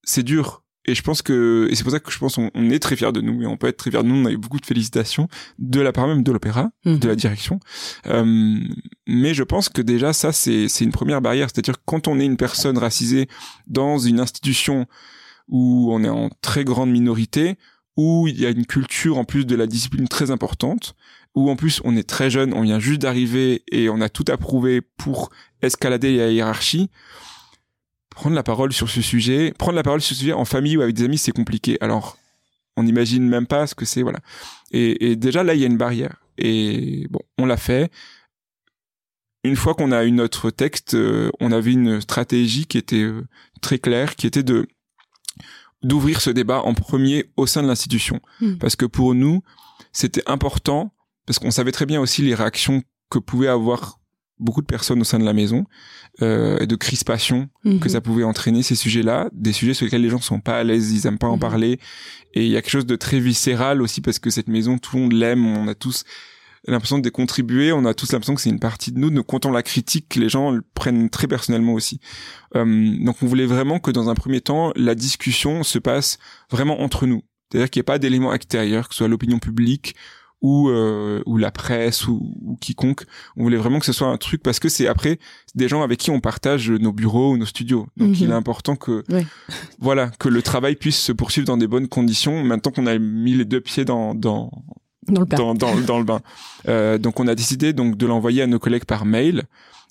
c'est 0.03 0.23
dur. 0.23 0.63
Et 0.89 0.95
je 0.95 1.01
pense 1.01 1.21
que, 1.21 1.67
et 1.69 1.75
c'est 1.75 1.83
pour 1.83 1.91
ça 1.91 1.99
que 1.99 2.09
je 2.11 2.17
pense 2.17 2.35
qu'on 2.35 2.49
on 2.53 2.69
est 2.69 2.79
très 2.79 2.95
fiers 2.95 3.11
de 3.11 3.19
nous, 3.19 3.41
et 3.43 3.45
on 3.45 3.57
peut 3.57 3.67
être 3.67 3.75
très 3.77 3.91
fiers 3.91 4.01
de 4.03 4.07
nous, 4.07 4.15
on 4.15 4.25
a 4.25 4.31
eu 4.31 4.37
beaucoup 4.37 4.59
de 4.59 4.65
félicitations 4.65 5.27
de 5.59 5.81
la 5.81 5.91
part 5.91 6.07
même 6.07 6.23
de 6.23 6.31
l'opéra, 6.31 6.69
Mhm. 6.85 6.99
de 6.99 7.07
la 7.09 7.15
direction. 7.15 7.59
Euh, 8.05 8.57
mais 9.05 9.33
je 9.33 9.43
pense 9.43 9.67
que 9.69 9.81
déjà, 9.81 10.13
ça, 10.13 10.31
c'est, 10.31 10.67
c'est 10.69 10.85
une 10.85 10.93
première 10.93 11.21
barrière. 11.21 11.49
C'est-à-dire 11.51 11.75
quand 11.85 12.07
on 12.07 12.19
est 12.19 12.25
une 12.25 12.37
personne 12.37 12.77
racisée 12.77 13.27
dans 13.67 13.97
une 13.99 14.19
institution 14.21 14.85
où 15.49 15.89
on 15.93 16.03
est 16.03 16.09
en 16.09 16.29
très 16.41 16.63
grande 16.63 16.89
minorité, 16.91 17.57
où 17.97 18.27
il 18.27 18.39
y 18.39 18.45
a 18.45 18.49
une 18.49 18.65
culture 18.65 19.17
en 19.17 19.23
plus 19.25 19.45
de 19.45 19.55
la 19.55 19.65
discipline 19.67 20.07
très 20.07 20.29
importante, 20.31 20.95
où 21.35 21.49
en 21.49 21.55
plus 21.55 21.81
on 21.83 21.95
est 21.97 22.07
très 22.07 22.29
jeune, 22.29 22.53
on 22.53 22.61
vient 22.61 22.79
juste 22.79 23.01
d'arriver 23.01 23.63
et 23.71 23.89
on 23.89 24.01
a 24.01 24.09
tout 24.09 24.25
approuvé 24.29 24.81
pour 24.81 25.29
escalader 25.61 26.15
la 26.17 26.31
hiérarchie, 26.31 26.89
prendre 28.17 28.35
la 28.35 28.41
parole 28.41 28.73
sur 28.73 28.89
ce 28.89 28.99
sujet, 28.99 29.53
prendre 29.59 29.75
la 29.75 29.83
parole 29.83 30.01
sur 30.01 30.15
ce 30.15 30.21
sujet 30.21 30.33
en 30.33 30.43
famille 30.43 30.75
ou 30.75 30.81
avec 30.81 30.95
des 30.95 31.03
amis, 31.03 31.19
c'est 31.19 31.31
compliqué. 31.31 31.77
Alors, 31.81 32.17
on 32.75 32.81
n'imagine 32.81 33.29
même 33.29 33.45
pas 33.45 33.67
ce 33.67 33.75
que 33.75 33.85
c'est, 33.85 34.01
voilà. 34.01 34.17
Et, 34.71 35.11
et 35.11 35.15
déjà 35.15 35.43
là, 35.43 35.53
il 35.53 35.61
y 35.61 35.63
a 35.63 35.67
une 35.67 35.77
barrière. 35.77 36.15
Et 36.39 37.05
bon, 37.11 37.19
on 37.37 37.45
l'a 37.45 37.57
fait. 37.57 37.91
Une 39.43 39.55
fois 39.55 39.75
qu'on 39.75 39.91
a 39.91 40.03
eu 40.03 40.11
notre 40.11 40.49
texte, 40.49 40.95
euh, 40.95 41.29
on 41.39 41.51
avait 41.51 41.73
une 41.73 42.01
stratégie 42.01 42.65
qui 42.65 42.79
était 42.79 43.03
euh, 43.03 43.27
très 43.61 43.77
claire, 43.77 44.15
qui 44.15 44.25
était 44.25 44.43
de 44.43 44.67
d'ouvrir 45.83 46.19
ce 46.19 46.31
débat 46.31 46.61
en 46.63 46.73
premier 46.73 47.25
au 47.37 47.45
sein 47.45 47.61
de 47.61 47.67
l'institution. 47.67 48.19
Hmm. 48.41 48.55
Parce 48.55 48.75
que 48.75 48.87
pour 48.87 49.13
nous, 49.13 49.43
c'était 49.91 50.23
important, 50.25 50.91
parce 51.27 51.37
qu'on 51.37 51.51
savait 51.51 51.71
très 51.71 51.85
bien 51.85 52.01
aussi 52.01 52.23
les 52.23 52.33
réactions 52.33 52.81
que 53.11 53.19
pouvaient 53.19 53.47
avoir 53.47 53.99
beaucoup 54.39 54.61
de 54.61 54.67
personnes 54.67 55.01
au 55.01 55.03
sein 55.03 55.19
de 55.19 55.25
la 55.25 55.33
maison, 55.33 55.65
euh, 56.21 56.59
et 56.59 56.67
de 56.67 56.75
crispation 56.75 57.49
Mhm. 57.63 57.79
que 57.79 57.89
ça 57.89 58.01
pouvait 58.01 58.23
entraîner 58.23 58.63
ces 58.63 58.75
sujets-là, 58.75 59.29
des 59.33 59.53
sujets 59.53 59.73
sur 59.73 59.85
lesquels 59.85 60.01
les 60.01 60.09
gens 60.09 60.21
sont 60.21 60.39
pas 60.39 60.57
à 60.59 60.63
l'aise, 60.63 60.91
ils 60.91 61.07
aiment 61.07 61.17
pas 61.17 61.27
en 61.27 61.33
Mhm. 61.35 61.39
parler, 61.41 61.79
et 62.33 62.45
il 62.45 62.51
y 62.51 62.55
a 62.57 62.61
quelque 62.61 62.71
chose 62.71 62.85
de 62.85 62.95
très 62.95 63.19
viscéral 63.19 63.81
aussi 63.81 64.01
parce 64.01 64.19
que 64.19 64.29
cette 64.29 64.47
maison, 64.47 64.77
tout 64.77 64.95
le 64.95 65.01
monde 65.03 65.13
l'aime, 65.13 65.45
on 65.45 65.67
a 65.67 65.75
tous 65.75 66.03
l'impression 66.67 66.99
de 66.99 67.09
contribuer, 67.09 67.71
on 67.71 67.85
a 67.85 67.93
tous 67.93 68.11
l'impression 68.11 68.35
que 68.35 68.41
c'est 68.41 68.49
une 68.49 68.59
partie 68.59 68.91
de 68.91 68.99
nous, 68.99 69.23
quand 69.23 69.45
on 69.45 69.51
la 69.51 69.63
critique, 69.63 70.15
les 70.15 70.27
gens 70.27 70.51
le 70.51 70.61
prennent 70.73 71.09
très 71.09 71.27
personnellement 71.27 71.73
aussi. 71.73 71.99
Euh, 72.55 72.95
donc 73.05 73.17
on 73.21 73.25
voulait 73.25 73.45
vraiment 73.45 73.79
que 73.79 73.89
dans 73.91 74.09
un 74.09 74.15
premier 74.15 74.41
temps, 74.41 74.73
la 74.75 74.93
discussion 74.93 75.63
se 75.63 75.79
passe 75.79 76.17
vraiment 76.51 76.81
entre 76.81 77.05
nous, 77.07 77.21
c'est-à-dire 77.51 77.69
qu'il 77.69 77.79
n'y 77.79 77.81
ait 77.81 77.93
pas 77.93 77.99
d'éléments 77.99 78.33
extérieurs, 78.33 78.89
que 78.89 78.95
ce 78.95 78.99
soit 78.99 79.07
l'opinion 79.07 79.39
publique 79.39 79.95
ou 80.41 80.69
euh, 80.69 81.21
ou 81.25 81.37
la 81.37 81.49
presse 81.51 82.07
ou, 82.07 82.33
ou 82.43 82.55
quiconque. 82.57 83.03
On 83.37 83.43
voulait 83.43 83.57
vraiment 83.57 83.79
que 83.79 83.85
ce 83.85 83.93
soit 83.93 84.07
un 84.07 84.17
truc 84.17 84.43
parce 84.43 84.59
que 84.59 84.69
c'est 84.69 84.87
après 84.87 85.17
des 85.55 85.67
gens 85.67 85.81
avec 85.81 85.99
qui 85.99 86.11
on 86.11 86.19
partage 86.19 86.69
nos 86.69 86.91
bureaux 86.93 87.31
ou 87.33 87.37
nos 87.37 87.45
studios. 87.45 87.87
Donc 87.97 88.09
Mhm. 88.09 88.15
il 88.21 88.29
est 88.29 88.33
important 88.33 88.75
que 88.75 89.03
Ouais. 89.09 89.25
voilà 89.79 90.09
que 90.19 90.29
le 90.29 90.41
travail 90.41 90.75
puisse 90.75 90.99
se 90.99 91.11
poursuivre 91.11 91.47
dans 91.47 91.57
des 91.57 91.67
bonnes 91.67 91.87
conditions. 91.87 92.43
Maintenant 92.43 92.71
qu'on 92.71 92.85
a 92.87 92.97
mis 92.99 93.33
les 93.33 93.45
deux 93.45 93.61
pieds 93.61 93.83
dans 93.85 94.13
dans 94.13 94.51
Dans 95.07 95.21
le 95.21 95.25
plat. 95.25 95.37
dans, 95.37 95.53
dans, 95.55 95.75
dans 95.81 95.97
le 95.99 96.03
bain. 96.05 96.21
Euh, 96.67 96.97
donc 96.97 97.19
on 97.19 97.27
a 97.27 97.33
décidé 97.35 97.73
donc 97.73 97.97
de 97.97 98.05
l'envoyer 98.05 98.41
à 98.43 98.47
nos 98.47 98.59
collègues 98.59 98.85
par 98.85 99.05
mail. 99.05 99.43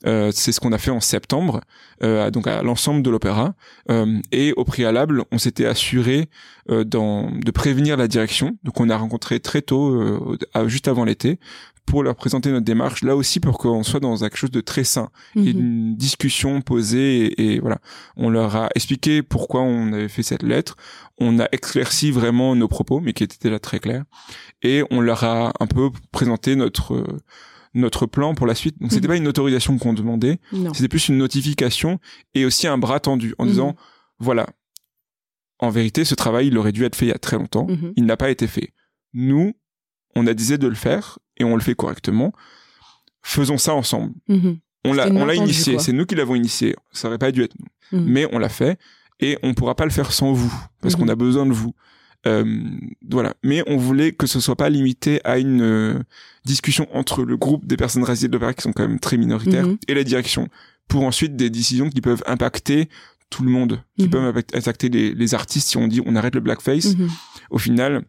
Euh, 0.04 0.30
c'est 0.32 0.52
ce 0.52 0.60
qu'on 0.60 0.72
a 0.72 0.78
fait 0.78 0.90
en 0.90 1.00
septembre, 1.00 1.60
euh, 2.02 2.26
à- 2.26 2.30
donc 2.30 2.46
à 2.46 2.62
l'ensemble 2.62 3.02
de 3.02 3.08
l'opéra. 3.10 3.54
Euh, 3.90 4.18
et 4.30 4.52
au 4.56 4.64
préalable, 4.64 5.24
on 5.32 5.38
s'était 5.38 5.64
assuré 5.66 6.28
euh, 6.70 6.84
dans, 6.84 7.30
de 7.30 7.50
prévenir 7.50 7.96
la 7.96 8.06
direction. 8.08 8.58
Donc 8.62 8.78
on 8.78 8.90
a 8.90 8.96
rencontré 8.96 9.40
très 9.40 9.62
tôt, 9.62 9.94
euh, 9.94 10.38
à- 10.52 10.68
juste 10.68 10.86
avant 10.88 11.04
l'été, 11.04 11.40
pour 11.86 12.02
leur 12.02 12.14
présenter 12.16 12.50
notre 12.50 12.64
démarche. 12.64 13.02
Là 13.04 13.14
aussi 13.16 13.38
pour 13.40 13.58
qu'on 13.58 13.84
soit 13.84 14.00
dans 14.00 14.16
quelque 14.18 14.36
chose 14.36 14.50
de 14.50 14.60
très 14.60 14.82
sain 14.84 15.08
Mhm. 15.36 15.46
une 15.46 15.96
discussion 15.96 16.60
posée 16.60 17.26
et, 17.26 17.54
et 17.54 17.60
voilà. 17.60 17.78
On 18.16 18.28
leur 18.28 18.54
a 18.56 18.68
expliqué 18.74 19.22
pourquoi 19.22 19.62
on 19.62 19.92
avait 19.92 20.08
fait 20.08 20.24
cette 20.24 20.42
lettre. 20.42 20.76
On 21.18 21.38
a 21.38 21.46
éclairci 21.52 22.10
vraiment 22.10 22.54
nos 22.56 22.68
propos, 22.68 23.00
mais 23.00 23.12
qui 23.14 23.22
étaient 23.24 23.38
déjà 23.48 23.58
très 23.60 23.78
clairs. 23.78 24.04
Et 24.62 24.82
on 24.90 25.00
leur 25.00 25.24
a 25.24 25.52
un 25.60 25.66
peu 25.66 25.90
présenté 26.12 26.54
notre 26.56 26.94
euh, 26.94 27.06
notre 27.76 28.06
plan 28.06 28.34
pour 28.34 28.46
la 28.46 28.54
suite. 28.54 28.78
Donc 28.80 28.90
c'était 28.92 29.06
Mhm. 29.06 29.12
pas 29.12 29.16
une 29.18 29.28
autorisation 29.28 29.78
qu'on 29.78 29.92
demandait, 29.92 30.38
c'était 30.74 30.88
plus 30.88 31.08
une 31.08 31.18
notification 31.18 31.98
et 32.34 32.44
aussi 32.44 32.66
un 32.66 32.78
bras 32.78 33.00
tendu 33.00 33.34
en 33.38 33.46
disant 33.46 33.68
Mhm. 33.68 33.74
voilà. 34.18 34.46
En 35.58 35.70
vérité, 35.70 36.04
ce 36.04 36.14
travail, 36.14 36.48
il 36.48 36.58
aurait 36.58 36.72
dû 36.72 36.84
être 36.84 36.96
fait 36.96 37.06
il 37.06 37.10
y 37.10 37.12
a 37.12 37.18
très 37.18 37.36
longtemps. 37.38 37.66
Mhm. 37.68 37.92
Il 37.96 38.04
n'a 38.06 38.16
pas 38.16 38.30
été 38.30 38.46
fait. 38.46 38.72
Nous, 39.14 39.52
on 40.14 40.26
a 40.26 40.34
décidé 40.34 40.58
de 40.58 40.66
le 40.68 40.74
faire 40.74 41.18
et 41.38 41.44
on 41.44 41.54
le 41.54 41.62
fait 41.62 41.74
correctement. 41.74 42.32
Faisons 43.22 43.58
ça 43.58 43.74
ensemble. 43.74 44.12
On 44.84 44.92
l'a, 44.92 45.08
on 45.08 45.24
l'a 45.24 45.34
initié. 45.34 45.78
C'est 45.78 45.92
nous 45.92 46.06
qui 46.06 46.14
l'avons 46.14 46.34
initié. 46.34 46.76
Ça 46.92 47.08
aurait 47.08 47.18
pas 47.18 47.32
dû 47.32 47.42
être 47.42 47.54
nous. 47.58 48.00
Mais 48.06 48.28
on 48.32 48.38
l'a 48.38 48.48
fait 48.48 48.78
et 49.20 49.38
on 49.42 49.54
pourra 49.54 49.74
pas 49.74 49.84
le 49.84 49.90
faire 49.90 50.12
sans 50.12 50.32
vous 50.32 50.52
parce 50.80 50.94
qu'on 50.96 51.08
a 51.08 51.14
besoin 51.16 51.46
de 51.46 51.52
vous. 51.52 51.74
Euh, 52.26 52.44
voilà. 53.08 53.34
Mais 53.42 53.62
on 53.66 53.76
voulait 53.76 54.12
que 54.12 54.26
ce 54.26 54.40
soit 54.40 54.56
pas 54.56 54.68
limité 54.68 55.20
à 55.24 55.38
une 55.38 55.62
euh, 55.62 55.98
discussion 56.44 56.86
entre 56.94 57.22
le 57.24 57.36
groupe 57.36 57.66
des 57.66 57.76
personnes 57.76 58.04
racisées 58.04 58.28
de 58.28 58.32
l'opéra 58.32 58.52
qui 58.52 58.62
sont 58.62 58.72
quand 58.72 58.86
même 58.86 59.00
très 59.00 59.16
minoritaires 59.16 59.66
Mhm. 59.66 59.78
et 59.88 59.94
la 59.94 60.04
direction 60.04 60.48
pour 60.88 61.04
ensuite 61.04 61.36
des 61.36 61.50
décisions 61.50 61.88
qui 61.88 62.00
peuvent 62.00 62.22
impacter 62.26 62.88
tout 63.30 63.42
le 63.42 63.50
monde, 63.50 63.82
qui 63.98 64.04
Mhm. 64.04 64.10
peuvent 64.10 64.24
impact- 64.36 64.56
impacter 64.56 64.88
les, 64.88 65.14
les 65.14 65.34
artistes 65.34 65.68
si 65.68 65.76
on 65.76 65.88
dit 65.88 66.00
on 66.04 66.14
arrête 66.16 66.34
le 66.34 66.40
blackface 66.40 66.96
Mhm. 66.96 67.08
au 67.50 67.58
final, 67.58 68.04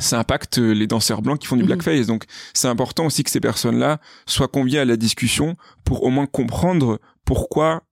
ça 0.00 0.18
impacte 0.18 0.58
les 0.58 0.86
danseurs 0.88 1.22
blancs 1.22 1.38
qui 1.38 1.46
font 1.46 1.56
du 1.56 1.62
blackface. 1.64 2.06
Donc, 2.08 2.24
c'est 2.52 2.66
important 2.68 3.06
aussi 3.06 3.22
que 3.22 3.30
ces 3.30 3.40
personnes-là 3.40 4.00
soient 4.26 4.48
conviées 4.48 4.80
à 4.80 4.84
la 4.84 4.96
discussion 4.96 5.56
pour 5.84 6.02
au 6.02 6.10
moins 6.10 6.26
comprendre 6.26 7.00
pourquoi 7.24 7.84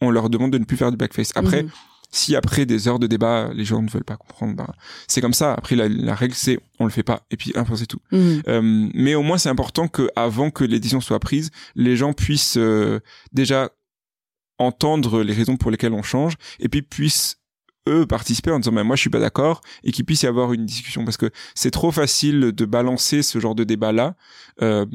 on 0.00 0.10
leur 0.10 0.30
demande 0.30 0.50
de 0.52 0.58
ne 0.58 0.64
plus 0.64 0.78
faire 0.78 0.90
du 0.90 0.96
blackface. 0.96 1.32
Après. 1.34 1.66
Si 2.10 2.34
après 2.36 2.66
des 2.66 2.88
heures 2.88 2.98
de 2.98 3.06
débat, 3.06 3.50
les 3.54 3.64
gens 3.64 3.82
ne 3.82 3.88
veulent 3.88 4.04
pas 4.04 4.16
comprendre, 4.16 4.54
ben, 4.54 4.72
c'est 5.06 5.20
comme 5.20 5.34
ça. 5.34 5.54
Après, 5.54 5.76
la, 5.76 5.88
la 5.88 6.14
règle, 6.14 6.34
c'est 6.34 6.58
on 6.78 6.84
le 6.84 6.90
fait 6.90 7.02
pas. 7.02 7.22
Et 7.30 7.36
puis, 7.36 7.52
un 7.54 7.64
point, 7.64 7.76
c'est 7.76 7.86
tout. 7.86 8.00
Mhm. 8.12 8.42
Euh, 8.48 8.88
mais 8.94 9.14
au 9.14 9.22
moins, 9.22 9.38
c'est 9.38 9.48
important 9.48 9.88
que 9.88 10.10
avant 10.16 10.50
que 10.50 10.64
les 10.64 10.80
décisions 10.80 11.00
soient 11.00 11.20
prises, 11.20 11.50
les 11.76 11.96
gens 11.96 12.12
puissent 12.12 12.56
euh, 12.56 13.00
déjà 13.32 13.70
entendre 14.58 15.22
les 15.22 15.32
raisons 15.32 15.56
pour 15.56 15.70
lesquelles 15.70 15.94
on 15.94 16.02
change 16.02 16.34
et 16.58 16.68
puis 16.68 16.82
puissent 16.82 17.39
eux 17.90 18.06
participer 18.06 18.50
en 18.50 18.58
disant 18.60 18.72
mais 18.72 18.84
moi 18.84 18.96
je 18.96 19.00
suis 19.02 19.10
pas 19.10 19.18
d'accord 19.20 19.60
et 19.84 19.92
qu'il 19.92 20.04
puisse 20.04 20.22
y 20.22 20.26
avoir 20.26 20.52
une 20.52 20.64
discussion 20.64 21.04
parce 21.04 21.16
que 21.16 21.30
c'est 21.54 21.70
trop 21.70 21.90
facile 21.90 22.52
de 22.52 22.64
balancer 22.64 23.22
ce 23.22 23.38
genre 23.40 23.54
de 23.54 23.64
débat 23.64 23.92
là 23.92 24.14
euh, 24.62 24.86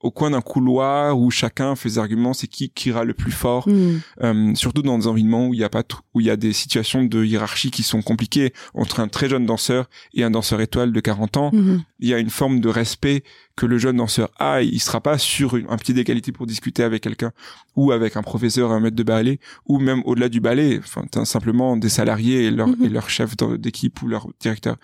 au 0.00 0.10
coin 0.10 0.30
d'un 0.30 0.40
couloir 0.40 1.18
où 1.18 1.30
chacun 1.30 1.74
fait 1.76 1.88
ses 1.88 1.98
arguments 1.98 2.32
c'est 2.34 2.46
qui 2.46 2.70
qui 2.70 2.90
ira 2.90 3.04
le 3.04 3.14
plus 3.14 3.32
fort 3.32 3.68
Mhm. 3.68 4.00
euh, 4.22 4.54
surtout 4.54 4.82
dans 4.82 4.98
des 4.98 5.06
environnements 5.06 5.46
où 5.48 5.54
il 5.54 5.60
y 5.60 5.64
a 5.64 5.68
pas 5.68 5.82
où 6.14 6.20
il 6.20 6.26
y 6.26 6.30
a 6.30 6.36
des 6.36 6.52
situations 6.52 7.02
de 7.04 7.24
hiérarchie 7.24 7.70
qui 7.70 7.82
sont 7.82 8.02
compliquées 8.02 8.52
entre 8.74 9.00
un 9.00 9.08
très 9.08 9.28
jeune 9.28 9.46
danseur 9.46 9.88
et 10.14 10.22
un 10.24 10.30
danseur 10.30 10.60
étoile 10.60 10.92
de 10.92 11.00
40 11.00 11.36
ans 11.36 11.50
Mhm. 11.52 11.82
il 12.00 12.08
y 12.08 12.14
a 12.14 12.18
une 12.18 12.30
forme 12.30 12.60
de 12.60 12.68
respect 12.68 13.22
que 13.56 13.66
le 13.66 13.78
jeune 13.78 13.98
danseur 13.98 14.30
a, 14.38 14.62
il 14.62 14.80
sera 14.80 15.00
pas 15.00 15.16
sur 15.16 15.56
une- 15.56 15.66
un 15.70 15.76
pied 15.76 15.94
d'égalité 15.94 16.32
pour 16.32 16.46
discuter 16.46 16.82
avec 16.82 17.02
quelqu'un 17.02 17.30
ou 17.76 17.92
avec 17.92 18.16
un 18.16 18.22
professeur, 18.22 18.72
un 18.72 18.80
maître 18.80 18.96
de 18.96 19.02
ballet 19.04 19.38
ou 19.66 19.78
même 19.78 20.02
au-delà 20.06 20.28
du 20.28 20.40
ballet, 20.40 20.80
enfin 20.82 21.04
simplement 21.24 21.76
des 21.76 21.88
salariés 21.88 22.44
et 22.46 22.50
leur 22.50 22.66
Mhm. 22.68 22.84
et 22.84 22.88
leur 22.88 23.08
chef 23.08 23.36
d'équipe 23.58 24.02
ou 24.02 24.08
leur 24.08 24.26
directeur. 24.40 24.76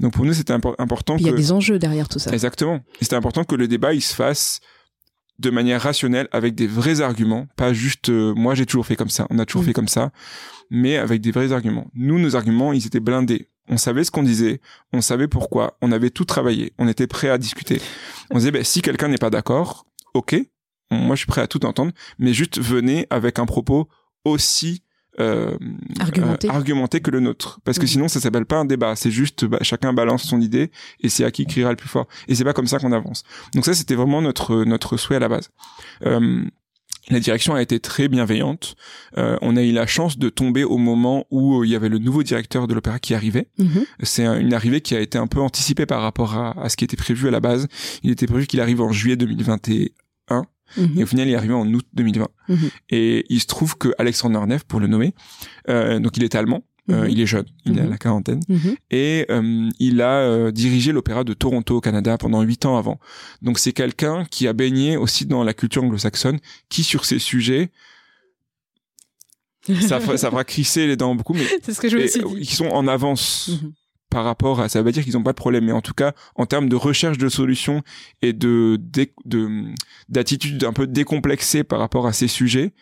Donc 0.00 0.14
pour 0.14 0.24
nous 0.24 0.32
c'était 0.32 0.54
impo- 0.54 0.74
important 0.78 1.16
il 1.18 1.26
y 1.26 1.28
a 1.28 1.32
des 1.32 1.52
enjeux 1.52 1.78
derrière 1.78 2.08
tout 2.08 2.18
ça. 2.18 2.32
exactement, 2.32 2.76
et 3.00 3.04
c'était 3.04 3.16
important 3.16 3.44
que 3.44 3.54
le 3.56 3.68
débat 3.68 3.92
il 3.92 4.00
se 4.02 4.14
fasse 4.14 4.60
de 5.38 5.50
manière 5.50 5.82
rationnelle 5.82 6.28
avec 6.32 6.54
des 6.54 6.66
vrais 6.68 7.00
arguments, 7.02 7.46
pas 7.56 7.72
juste 7.74 8.08
euh, 8.08 8.32
moi 8.34 8.54
j'ai 8.54 8.64
toujours 8.66 8.86
fait 8.86 8.96
comme 8.96 9.10
ça, 9.10 9.26
on 9.30 9.38
a 9.38 9.44
toujours 9.44 9.62
Mhm. 9.62 9.66
fait 9.66 9.72
comme 9.74 9.88
ça, 9.88 10.12
mais 10.70 10.96
avec 10.96 11.20
des 11.20 11.30
vrais 11.32 11.52
arguments. 11.52 11.90
Nous 11.94 12.18
nos 12.18 12.36
arguments 12.36 12.72
ils 12.72 12.86
étaient 12.86 13.00
blindés. 13.00 13.48
On 13.68 13.76
savait 13.78 14.04
ce 14.04 14.10
qu'on 14.10 14.22
disait, 14.22 14.60
on 14.92 15.00
savait 15.00 15.28
pourquoi, 15.28 15.76
on 15.80 15.90
avait 15.92 16.10
tout 16.10 16.24
travaillé, 16.24 16.72
on 16.78 16.86
était 16.88 17.06
prêt 17.06 17.30
à 17.30 17.38
discuter. 17.38 17.80
On 18.30 18.38
disait, 18.38 18.50
ben, 18.50 18.62
si 18.64 18.82
quelqu'un 18.82 19.08
n'est 19.08 19.18
pas 19.18 19.30
d'accord, 19.30 19.86
ok, 20.12 20.36
moi 20.90 21.16
je 21.16 21.20
suis 21.20 21.26
prêt 21.26 21.40
à 21.40 21.46
tout 21.46 21.64
entendre, 21.64 21.92
mais 22.18 22.34
juste 22.34 22.60
venez 22.60 23.06
avec 23.10 23.38
un 23.38 23.46
propos 23.46 23.88
aussi 24.24 24.82
euh, 25.20 25.56
Argumenté. 26.00 26.48
euh, 26.48 26.52
argumenté 26.52 27.00
que 27.00 27.10
le 27.12 27.20
nôtre. 27.20 27.60
Parce 27.64 27.78
que 27.78 27.84
Mhm. 27.84 27.88
sinon 27.88 28.08
ça 28.08 28.18
s'appelle 28.20 28.46
pas 28.46 28.56
un 28.58 28.64
débat, 28.64 28.96
c'est 28.96 29.12
juste 29.12 29.44
bah, 29.44 29.58
chacun 29.62 29.92
balance 29.92 30.24
son 30.24 30.40
idée 30.40 30.72
et 31.00 31.08
c'est 31.08 31.24
à 31.24 31.30
qui 31.30 31.46
criera 31.46 31.70
le 31.70 31.76
plus 31.76 31.88
fort. 31.88 32.08
Et 32.26 32.34
c'est 32.34 32.42
pas 32.42 32.52
comme 32.52 32.66
ça 32.66 32.78
qu'on 32.80 32.90
avance. 32.90 33.22
Donc 33.54 33.64
ça 33.64 33.74
c'était 33.74 33.94
vraiment 33.94 34.20
notre 34.20 34.64
notre 34.64 34.96
souhait 34.96 35.16
à 35.16 35.20
la 35.20 35.28
base. 35.28 35.50
Euh, 36.04 36.42
la 37.10 37.20
direction 37.20 37.54
a 37.54 37.60
été 37.62 37.80
très 37.80 38.08
bienveillante. 38.08 38.76
Euh, 39.18 39.36
on 39.42 39.56
a 39.56 39.62
eu 39.62 39.72
la 39.72 39.86
chance 39.86 40.18
de 40.18 40.28
tomber 40.30 40.64
au 40.64 40.78
moment 40.78 41.26
où 41.30 41.60
euh, 41.60 41.66
il 41.66 41.70
y 41.70 41.74
avait 41.76 41.88
le 41.90 41.98
nouveau 41.98 42.22
directeur 42.22 42.66
de 42.66 42.74
l'opéra 42.74 42.98
qui 42.98 43.14
arrivait. 43.14 43.48
Mhm. 43.58 43.84
C'est 44.02 44.24
un- 44.24 44.38
une 44.40 44.54
arrivée 44.54 44.80
qui 44.80 44.94
a 44.94 45.00
été 45.00 45.18
un 45.18 45.26
peu 45.26 45.40
anticipée 45.40 45.86
par 45.86 46.00
rapport 46.02 46.34
à, 46.34 46.58
à 46.60 46.68
ce 46.68 46.76
qui 46.76 46.84
était 46.84 46.96
prévu 46.96 47.28
à 47.28 47.30
la 47.30 47.40
base. 47.40 47.68
Il 48.02 48.10
était 48.10 48.26
prévu 48.26 48.46
qu'il 48.46 48.60
arrive 48.60 48.80
en 48.80 48.90
juillet 48.92 49.16
2021. 49.16 50.44
Mhm. 50.76 50.98
Et 50.98 51.02
au 51.02 51.06
final, 51.06 51.28
il 51.28 51.32
est 51.32 51.36
arrivé 51.36 51.54
en 51.54 51.66
août 51.72 51.86
2020. 51.92 52.28
Mhm. 52.48 52.58
Et 52.90 53.24
il 53.28 53.40
se 53.40 53.46
trouve 53.46 53.76
que 53.76 53.94
Alexander 53.98 54.40
Neff, 54.46 54.64
pour 54.64 54.80
le 54.80 54.86
nommer, 54.86 55.14
euh, 55.68 55.98
donc 56.00 56.16
il 56.16 56.24
est 56.24 56.34
allemand, 56.34 56.64
euh, 56.90 57.04
Mhm. 57.04 57.10
il 57.10 57.20
est 57.20 57.26
jeune, 57.26 57.46
il 57.64 57.78
est 57.78 57.80
à 57.80 57.84
Mhm. 57.84 57.90
la 57.90 57.98
quarantaine, 57.98 58.40
Mhm. 58.48 58.76
et 58.90 59.26
euh, 59.30 59.68
il 59.78 60.00
a 60.02 60.18
euh, 60.20 60.50
dirigé 60.52 60.92
l'opéra 60.92 61.24
de 61.24 61.32
Toronto 61.32 61.76
au 61.76 61.80
Canada 61.80 62.18
pendant 62.18 62.42
huit 62.42 62.66
ans 62.66 62.76
avant. 62.76 62.98
Donc 63.42 63.58
c'est 63.58 63.72
quelqu'un 63.72 64.24
qui 64.30 64.46
a 64.48 64.52
baigné 64.52 64.96
aussi 64.96 65.24
dans 65.26 65.42
la 65.44 65.54
culture 65.54 65.82
anglo-saxonne, 65.84 66.38
qui 66.68 66.82
sur 66.84 67.04
ces 67.06 67.18
sujets, 67.18 67.70
ça, 69.80 69.98
ça 70.00 70.30
fera 70.30 70.44
crisser 70.44 70.86
les 70.86 70.96
dents 70.96 71.14
beaucoup, 71.14 71.32
mais 71.34 71.46
C'est 71.62 71.72
ce 71.72 71.80
que 71.80 71.88
je 71.88 71.96
me 71.96 72.02
et, 72.04 72.18
euh, 72.18 72.40
qui 72.40 72.54
sont 72.54 72.66
en 72.66 72.86
avance. 72.86 73.50
Par 74.14 74.24
rapport 74.24 74.60
à 74.60 74.68
ça 74.68 74.78
veut 74.78 74.84
pas 74.86 74.92
dire 74.92 75.02
qu'ils 75.04 75.14
n'ont 75.14 75.22
pas 75.24 75.32
de 75.32 75.36
problème 75.36 75.64
mais 75.64 75.72
en 75.72 75.80
tout 75.82 75.92
cas 75.92 76.12
en 76.36 76.46
termes 76.46 76.68
de 76.68 76.76
recherche 76.76 77.18
de 77.18 77.28
solutions 77.28 77.82
et 78.22 78.32
de 78.32 78.78
d'attitude 80.08 80.62
un 80.64 80.72
peu 80.72 80.86
décomplexée 80.86 81.64
par 81.64 81.78
rapport 81.80 82.06
à 82.06 82.12
ces 82.12 82.28
sujets 82.28 82.72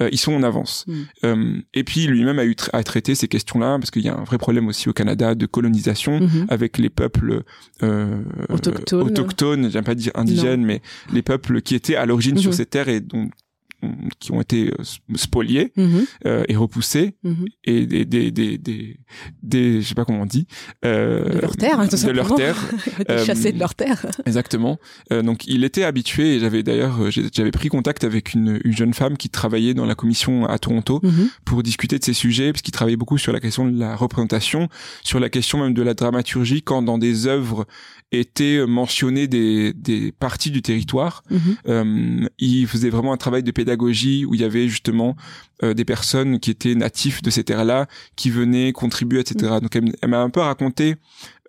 euh, 0.00 0.08
ils 0.12 0.18
sont 0.18 0.34
en 0.34 0.42
avance 0.42 0.84
Mm. 0.86 0.92
Euh, 1.24 1.60
et 1.74 1.84
puis 1.84 2.06
lui-même 2.06 2.38
a 2.38 2.44
eu 2.44 2.52
tra- 2.52 2.70
à 2.72 2.82
traiter 2.82 3.14
ces 3.14 3.28
questions-là 3.28 3.78
parce 3.78 3.90
qu'il 3.90 4.02
y 4.02 4.08
a 4.08 4.16
un 4.16 4.24
vrai 4.24 4.36
problème 4.38 4.66
aussi 4.68 4.88
au 4.88 4.92
Canada 4.92 5.34
de 5.34 5.46
colonisation 5.46 6.20
Mhm. 6.20 6.46
avec 6.48 6.78
les 6.78 6.90
peuples 6.90 7.42
euh, 7.82 8.22
Autochtones. 8.48 9.02
autochtones 9.02 9.70
j'aime 9.70 9.84
pas 9.84 9.94
dire 9.94 10.12
indigènes 10.14 10.64
mais 10.64 10.82
les 11.12 11.22
peuples 11.22 11.62
qui 11.62 11.74
étaient 11.74 11.94
à 11.96 12.04
l'origine 12.06 12.36
sur 12.38 12.50
Mhm. 12.50 12.56
ces 12.56 12.66
terres 12.66 12.88
et 12.88 13.00
dont 13.00 13.28
qui 14.18 14.32
ont 14.32 14.40
été 14.40 14.68
euh, 14.70 15.16
spoliés 15.16 15.72
Mhm. 15.76 16.04
euh, 16.26 16.44
et 16.48 16.56
repoussés 16.56 17.14
Mhm. 17.24 17.44
et 17.64 17.86
des 17.86 18.04
des 18.04 18.30
des 18.30 18.58
des, 18.58 18.96
des 19.42 19.82
je 19.82 19.88
sais 19.88 19.94
pas 19.94 20.04
comment 20.04 20.22
on 20.22 20.26
dit 20.26 20.46
euh, 20.84 21.28
De 21.28 21.38
leur 21.40 21.56
terre, 21.56 21.80
hein, 21.80 21.86
tout 21.88 21.96
de 21.96 22.10
leur 22.12 22.34
terre 22.34 22.56
Euh, 23.10 23.24
chassés 23.24 23.52
de 23.52 23.58
leur 23.58 23.74
terre. 23.74 24.06
exactement 24.26 24.78
Euh, 25.12 25.22
donc 25.22 25.46
il 25.46 25.64
était 25.64 25.84
habitué 25.84 26.36
et 26.36 26.40
j'avais 26.40 26.62
d'ailleurs 26.62 27.02
euh, 27.02 27.10
j'avais 27.10 27.50
pris 27.50 27.68
contact 27.68 28.04
avec 28.04 28.34
une, 28.34 28.60
une 28.64 28.76
jeune 28.76 28.94
femme 28.94 29.16
qui 29.16 29.28
travaillait 29.28 29.74
dans 29.74 29.86
la 29.86 29.94
commission 29.94 30.46
à 30.46 30.58
Toronto 30.58 31.00
Mhm. 31.02 31.28
pour 31.44 31.62
discuter 31.62 31.98
de 31.98 32.04
ces 32.04 32.12
sujets 32.12 32.52
parce 32.52 32.62
qu'il 32.62 32.72
travaillait 32.72 32.96
beaucoup 32.96 33.18
sur 33.18 33.32
la 33.32 33.40
question 33.40 33.66
de 33.68 33.78
la 33.78 33.96
représentation 33.96 34.68
sur 35.02 35.18
la 35.20 35.28
question 35.28 35.58
même 35.58 35.74
de 35.74 35.82
la 35.82 35.94
dramaturgie 35.94 36.62
quand 36.62 36.82
dans 36.82 36.98
des 36.98 37.26
œuvres 37.26 37.66
étaient 38.12 38.66
mentionnées 38.66 39.26
des 39.26 39.72
des 39.72 40.12
parties 40.12 40.50
du 40.50 40.62
territoire 40.62 41.22
Mhm. 41.30 41.38
euh, 41.68 42.26
il 42.38 42.66
faisait 42.66 42.90
vraiment 42.90 43.12
un 43.12 43.16
travail 43.16 43.42
de 43.42 43.50
pédagogie 43.50 44.24
où 44.24 44.34
il 44.34 44.40
y 44.40 44.44
avait 44.44 44.68
justement 44.68 45.16
euh, 45.62 45.74
des 45.74 45.84
personnes 45.84 46.38
qui 46.40 46.50
étaient 46.50 46.74
natifs 46.74 47.22
de 47.22 47.30
ces 47.30 47.44
terres-là, 47.44 47.86
qui 48.16 48.30
venaient 48.30 48.72
contribuer, 48.72 49.20
etc. 49.20 49.54
Donc 49.62 49.74
elle, 49.76 50.08
m'a 50.08 50.20
un 50.20 50.30
peu 50.30 50.40
raconté 50.40 50.96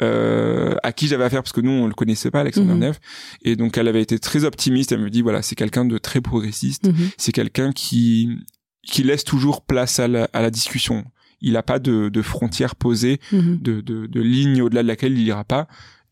euh, 0.02 0.76
à 0.84 0.91
qui 0.91 1.07
j'avais 1.07 1.23
affaire 1.23 1.41
parce 1.44 1.52
que 1.53 1.61
nous 1.61 1.72
on 1.72 1.88
le 1.88 1.94
connaissait 1.94 2.31
pas, 2.31 2.41
Alexander 2.41 2.73
Mhm. 2.73 2.80
Neff, 2.80 2.99
et 3.44 3.56
donc 3.56 3.77
elle 3.77 3.88
avait 3.88 4.02
été 4.02 4.19
très 4.19 4.44
optimiste. 4.44 4.91
Elle 4.91 5.02
me 5.02 5.10
dit 5.10 5.22
voilà 5.22 5.41
c'est 5.41 5.56
quelqu'un 5.56 5.85
de 5.85 5.98
très 5.98 6.22
progressiste, 6.22 6.88
Mhm. 6.88 7.10
c'est 7.18 7.31
quelqu'un 7.31 7.72
qui 7.72 8.30
qui 8.85 9.03
laisse 9.03 9.23
toujours 9.23 9.64
place 9.65 9.99
à 9.99 10.07
la, 10.10 10.27
à 10.34 10.41
la 10.41 10.52
discussion. 10.52 11.06
Il 11.40 11.53
n'a 11.53 11.64
pas 11.64 11.80
de, 11.80 12.10
de 12.10 12.22
frontières 12.22 12.76
posées 12.76 13.19
Mhm. 13.31 13.60
de, 13.61 13.81
de, 13.81 14.07
de 14.07 14.22
ligne 14.22 14.61
au-delà 14.61 14.84
de 14.84 14.88
laquelle 14.90 15.18
il 15.18 15.26
ira 15.26 15.44
pas. 15.45 15.68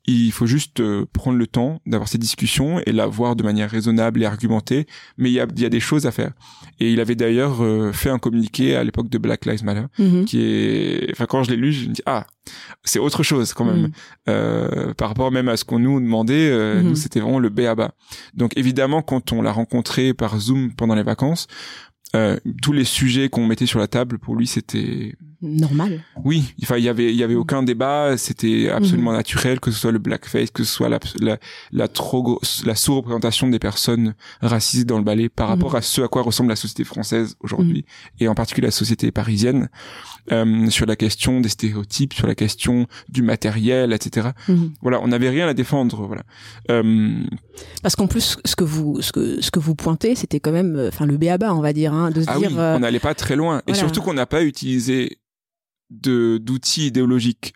Il 0.07 0.31
faut 0.31 0.47
juste 0.47 0.79
euh, 0.79 1.05
prendre 1.13 1.37
le 1.37 1.45
temps 1.45 1.79
d'avoir 1.85 2.07
ces 2.09 2.17
discussions 2.17 2.79
et 2.87 2.91
la 2.91 3.05
voir 3.05 3.35
de 3.35 3.43
manière 3.43 3.69
raisonnable 3.69 4.21
et 4.23 4.25
argumentée. 4.25 4.87
Mais 5.17 5.29
il 5.29 5.33
y 5.33 5.39
a, 5.39 5.45
il 5.55 5.61
y 5.61 5.65
a 5.65 5.69
des 5.69 5.79
choses 5.79 6.07
à 6.07 6.11
faire. 6.11 6.31
Et 6.79 6.91
il 6.91 6.99
avait 6.99 7.13
d'ailleurs 7.15 7.63
euh, 7.63 7.91
fait 7.91 8.09
un 8.09 8.17
communiqué 8.17 8.75
à 8.75 8.83
l'époque 8.83 9.09
de 9.09 9.17
Black 9.19 9.45
Lives 9.45 9.63
Matter, 9.63 9.85
Mhm. 9.99 10.25
qui 10.25 10.41
est, 10.41 11.11
enfin 11.11 11.27
quand 11.27 11.43
je 11.43 11.51
l'ai 11.51 11.57
lu, 11.57 11.71
je 11.71 11.87
me 11.89 11.93
dis 11.93 12.01
ah 12.07 12.25
c'est 12.83 12.97
autre 12.97 13.21
chose 13.21 13.53
quand 13.53 13.65
même 13.65 13.81
Mhm. 13.83 13.91
euh, 14.29 14.93
par 14.95 15.09
rapport 15.09 15.31
même 15.31 15.47
à 15.49 15.55
ce 15.57 15.65
qu'on 15.65 15.77
nous 15.79 15.99
demandait. 15.99 16.49
euh, 16.49 16.81
Mhm. 16.81 16.89
Nous 16.89 16.95
c'était 16.95 17.19
vraiment 17.19 17.39
le 17.39 17.49
B 17.49 17.59
à 17.61 17.75
bas. 17.75 17.91
Donc 18.33 18.57
évidemment 18.57 19.03
quand 19.03 19.31
on 19.33 19.41
l'a 19.43 19.51
rencontré 19.51 20.13
par 20.15 20.39
Zoom 20.39 20.73
pendant 20.73 20.95
les 20.95 21.03
vacances. 21.03 21.47
euh, 22.15 22.37
tous 22.61 22.73
les 22.73 22.83
sujets 22.83 23.29
qu'on 23.29 23.45
mettait 23.47 23.65
sur 23.67 23.79
la 23.79 23.87
table 23.87 24.19
pour 24.19 24.35
lui 24.35 24.45
c'était 24.45 25.15
Normal. 25.41 26.01
oui, 26.23 26.53
enfin 26.61 26.77
il 26.77 26.83
y 26.83 26.89
avait 26.89 27.11
il 27.11 27.15
y 27.15 27.23
avait 27.23 27.35
aucun 27.35 27.63
débat, 27.63 28.15
c'était 28.17 28.69
absolument 28.69 29.11
naturel 29.11 29.59
que 29.59 29.71
ce 29.71 29.79
soit 29.79 29.91
le 29.91 29.99
blackface, 29.99 30.51
que 30.51 30.63
ce 30.63 30.71
soit 30.71 30.89
la 30.89 30.99
la 31.19 31.37
la 31.71 31.87
trop 31.87 32.39
la 32.65 32.75
sous-représentation 32.75 33.47
des 33.49 33.59
personnes 33.59 34.13
racisées 34.41 34.85
dans 34.85 34.97
le 34.97 35.03
ballet 35.03 35.29
par 35.29 35.47
Mhm. 35.47 35.53
rapport 35.53 35.75
à 35.75 35.81
ce 35.81 36.01
à 36.01 36.07
quoi 36.07 36.21
ressemble 36.21 36.49
la 36.49 36.55
société 36.55 36.83
française 36.83 37.35
aujourd'hui 37.41 37.85
et 38.19 38.27
en 38.27 38.35
particulier 38.35 38.67
la 38.67 38.71
société 38.71 39.11
parisienne 39.11 39.69
euh, 40.31 40.69
sur 40.69 40.85
la 40.85 40.95
question 40.95 41.41
des 41.41 41.49
stéréotypes, 41.49 42.13
sur 42.13 42.27
la 42.27 42.35
question 42.35 42.85
du 43.09 43.23
matériel, 43.23 43.91
etc. 43.93 44.29
Voilà, 44.81 45.01
on 45.01 45.07
n'avait 45.07 45.29
rien 45.29 45.47
à 45.47 45.53
défendre, 45.55 46.05
voilà. 46.05 46.21
Euh, 46.69 47.23
Parce 47.81 47.95
qu'en 47.95 48.05
plus, 48.07 48.37
ce 48.45 48.55
que 48.55 48.63
vous, 48.63 49.01
ce 49.01 49.11
que, 49.11 49.41
ce 49.41 49.49
que 49.49 49.59
vous 49.59 49.73
pointez, 49.73 50.13
c'était 50.15 50.39
quand 50.39 50.51
même, 50.51 50.75
euh, 50.75 50.87
enfin, 50.89 51.05
le 51.07 51.17
béaba, 51.17 51.53
on 51.55 51.61
va 51.61 51.73
dire, 51.73 51.93
hein, 51.93 52.11
de 52.11 52.21
se 52.21 52.29
ah 52.29 52.37
dire. 52.37 52.51
oui, 52.51 52.57
euh, 52.59 52.75
on 52.75 52.79
n'allait 52.79 52.99
pas 52.99 53.15
très 53.15 53.35
loin 53.35 53.61
et 53.67 53.73
surtout 53.73 54.01
qu'on 54.01 54.13
n'a 54.13 54.27
pas 54.27 54.43
utilisé 54.43 55.17
de 55.91 56.39
d'outils 56.41 56.87
idéologiques 56.87 57.53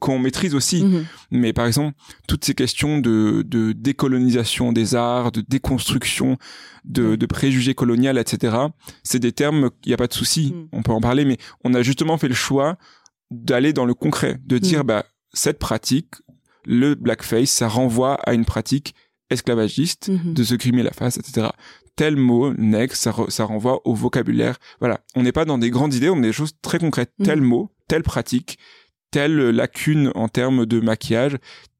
qu'on 0.00 0.18
maîtrise 0.18 0.54
aussi. 0.54 0.84
Mhm. 0.84 1.06
Mais 1.32 1.52
par 1.52 1.66
exemple, 1.66 1.96
toutes 2.28 2.44
ces 2.44 2.54
questions 2.54 2.98
de, 2.98 3.42
de 3.44 3.72
décolonisation 3.72 4.72
des 4.72 4.94
arts, 4.94 5.32
de 5.32 5.40
déconstruction 5.46 6.36
de, 6.84 7.16
de 7.16 7.26
préjugés 7.26 7.74
coloniaux, 7.74 8.12
etc., 8.16 8.56
c'est 9.02 9.18
des 9.18 9.32
termes, 9.32 9.70
il 9.84 9.88
n'y 9.88 9.94
a 9.94 9.96
pas 9.96 10.06
de 10.06 10.12
souci, 10.12 10.52
Mm. 10.54 10.68
on 10.72 10.82
peut 10.82 10.92
en 10.92 11.00
parler, 11.00 11.24
mais 11.24 11.36
on 11.64 11.74
a 11.74 11.82
justement 11.82 12.16
fait 12.18 12.28
le 12.28 12.34
choix 12.34 12.76
d'aller 13.32 13.72
dans 13.72 13.86
le 13.86 13.94
concret, 13.94 14.38
de 14.44 14.58
dire, 14.58 14.84
Mm. 14.84 14.86
bah, 14.86 15.04
cette 15.32 15.58
pratique, 15.58 16.14
le 16.64 16.94
blackface, 16.94 17.50
ça 17.50 17.66
renvoie 17.66 18.14
à 18.24 18.34
une 18.34 18.44
pratique 18.44 18.94
esclavagiste, 19.30 20.08
Mhm. 20.10 20.34
de 20.34 20.44
se 20.44 20.54
grimer 20.54 20.82
la 20.84 20.92
face, 20.92 21.16
etc. 21.18 21.48
Tel 21.96 22.16
mot, 22.16 22.52
nègre, 22.54 22.94
ça, 22.94 23.10
re- 23.10 23.30
ça 23.30 23.44
renvoie 23.44 23.80
au 23.86 23.94
vocabulaire. 23.94 24.58
Voilà, 24.80 25.00
on 25.14 25.22
n'est 25.22 25.32
pas 25.32 25.44
dans 25.46 25.58
des 25.58 25.70
grandes 25.70 25.94
idées, 25.94 26.10
on 26.10 26.18
est 26.18 26.22
des 26.22 26.32
choses 26.32 26.52
très 26.62 26.78
concrètes. 26.78 27.12
Mhm. 27.18 27.26
Tel 27.26 27.40
mot, 27.40 27.70
telle 27.88 28.02
pratique, 28.02 28.58
telle 29.10 29.36
lacune 29.50 30.12
en 30.14 30.28
termes 30.28 30.66
de 30.66 30.80
maquillage, 30.80 31.38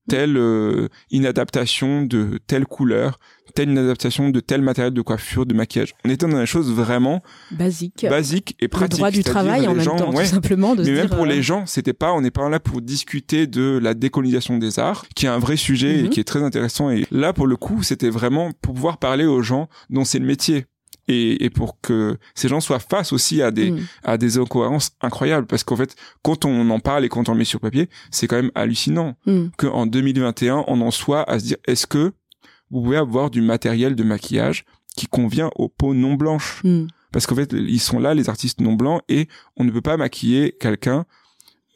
telle 0.09 0.37
euh, 0.37 0.89
inadaptation 1.11 2.03
de 2.03 2.39
telle 2.47 2.66
couleur, 2.66 3.19
telle 3.55 3.70
inadaptation 3.70 4.28
de 4.31 4.41
tel 4.41 4.62
matériel 4.62 4.93
de 4.95 5.03
coiffure, 5.03 5.47
de 5.47 5.55
maquillage. 5.55 5.95
On 6.05 6.11
était 6.11 6.27
dans 6.27 6.39
des 6.39 6.47
choses 6.47 6.70
vraiment 6.73 7.23
Basique. 7.51 8.07
basiques 8.09 8.57
et 8.61 8.65
le 8.65 8.69
pratiques. 8.69 8.99
droit 8.99 9.11
du 9.11 9.24
travail 9.24 9.66
en 9.66 9.74
même 9.74 9.83
gens, 9.83 9.97
temps, 9.97 10.12
ouais, 10.15 10.24
tout 10.24 10.31
simplement, 10.31 10.74
de 10.74 10.81
mais 10.83 10.87
se 10.87 10.91
même 10.93 11.07
dire, 11.07 11.16
pour 11.16 11.24
euh, 11.24 11.28
les 11.28 11.43
gens, 11.43 11.66
c'était 11.66 11.93
pas, 11.93 12.12
on 12.12 12.20
n'est 12.20 12.31
pas 12.31 12.49
là 12.49 12.61
pour 12.61 12.81
discuter 12.83 13.47
de 13.47 13.78
la 13.83 13.95
décolonisation 13.95 14.59
des 14.59 14.78
arts, 14.78 15.07
qui 15.15 15.27
est 15.27 15.28
un 15.31 15.39
vrai 15.39 15.57
sujet 15.57 15.99
et 15.99 16.03
Mhm. 16.05 16.11
qui 16.11 16.20
est 16.20 16.24
très 16.24 16.43
intéressant. 16.43 16.91
Et 16.91 17.07
là, 17.11 17.33
pour 17.33 17.47
le 17.47 17.57
coup, 17.57 17.83
c'était 17.83 18.11
vraiment 18.11 18.51
pour 18.61 18.74
pouvoir 18.74 18.99
parler 18.99 19.24
aux 19.24 19.43
gens 19.43 19.69
dont 19.91 20.05
c'est 20.05 20.19
le 20.19 20.27
métier. 20.27 20.66
Et, 21.09 21.45
et 21.45 21.51
pour 21.51 21.81
que 21.81 22.19
ces 22.35 22.49
gens 22.49 22.61
soient 22.61 22.81
face 22.81 23.12
aussi 23.12 23.41
à 23.41 23.51
des, 23.51 23.70
mm, 23.70 23.87
à 24.05 24.19
des 24.19 24.39
incohérences 24.39 24.91
incroyables. 25.01 25.47
Parce 25.47 25.62
qu'en 25.62 25.77
fait, 25.77 25.95
quand 26.23 26.45
on 26.45 26.69
en 26.70 26.81
parle 26.81 27.05
et 27.05 27.09
quand 27.09 27.28
on 27.28 27.33
le 27.33 27.39
met 27.39 27.45
sur 27.45 27.61
papier, 27.61 27.89
c'est 28.11 28.27
quand 28.27 28.37
même 28.37 28.51
hallucinant 28.55 29.15
mm, 29.27 29.47
qu'en 29.57 29.87
2021, 29.87 30.65
on 30.66 30.81
en 30.81 30.91
soit 30.91 31.23
à 31.31 31.39
se 31.39 31.45
dire, 31.45 31.57
est-ce 31.66 31.87
que 31.87 32.12
vous 32.70 32.83
pouvez 32.83 32.97
avoir 32.97 33.31
du 33.31 33.41
matériel 33.41 33.95
de 33.95 34.03
maquillage 34.03 34.65
qui 34.97 35.07
convient 35.07 35.51
aux 35.55 35.69
peaux 35.69 35.95
non 35.95 36.15
blanches? 36.15 36.61
mm. 36.65 36.87
Parce 37.12 37.27
qu'en 37.27 37.37
fait, 37.37 37.53
ils 37.53 37.81
sont 37.81 37.99
là, 37.99 38.12
les 38.12 38.28
artistes 38.28 38.61
non 38.61 38.74
blancs, 38.74 39.01
et 39.09 39.28
on 39.57 39.65
ne 39.65 39.70
peut 39.70 39.81
pas 39.81 39.97
maquiller 39.97 40.57
quelqu'un 40.61 41.07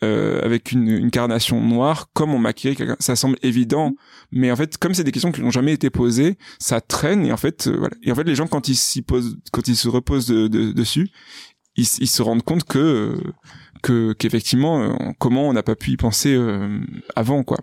euh, 0.02 0.40
avec 0.42 0.72
une, 0.72 0.88
une 0.88 1.10
carnation 1.10 1.60
noire 1.60 2.08
comme 2.14 2.32
on 2.34 2.38
maquillerait 2.38 2.76
quelqu'un. 2.76 2.96
Ça 3.00 3.16
semble 3.16 3.36
évident, 3.42 3.94
mais 4.32 4.50
en 4.50 4.56
fait, 4.56 4.78
comme 4.78 4.94
c'est 4.94 5.04
des 5.04 5.12
questions 5.12 5.32
qui 5.32 5.42
n'ont 5.42 5.50
jamais 5.50 5.72
été 5.72 5.90
posées, 5.90 6.38
ça 6.58 6.80
traîne 6.80 7.26
et 7.26 7.32
en 7.32 7.36
fait, 7.36 7.66
euh, 7.66 7.76
voilà. 7.78 7.94
Et 8.02 8.10
en 8.10 8.14
fait, 8.14 8.24
les 8.24 8.34
gens 8.34 8.46
quand 8.46 8.68
ils 8.68 8.76
s'y 8.76 9.02
posent, 9.02 9.36
quand 9.52 9.68
ils 9.68 9.76
se 9.76 9.88
reposent 9.88 10.26
de- 10.26 10.48
de- 10.48 10.72
dessus, 10.72 11.10
ils, 11.76 11.84
se 11.86 12.22
rendent 12.22 12.42
compte 12.42 12.64
que 12.64 13.16
que 13.82 14.12
qu'effectivement, 14.12 14.82
euh, 14.82 14.92
comment 15.18 15.48
on 15.48 15.52
n'a 15.52 15.62
pas 15.62 15.76
pu 15.76 15.92
y 15.92 15.96
penser 15.96 16.36
avant, 17.16 17.42
quoi. 17.44 17.58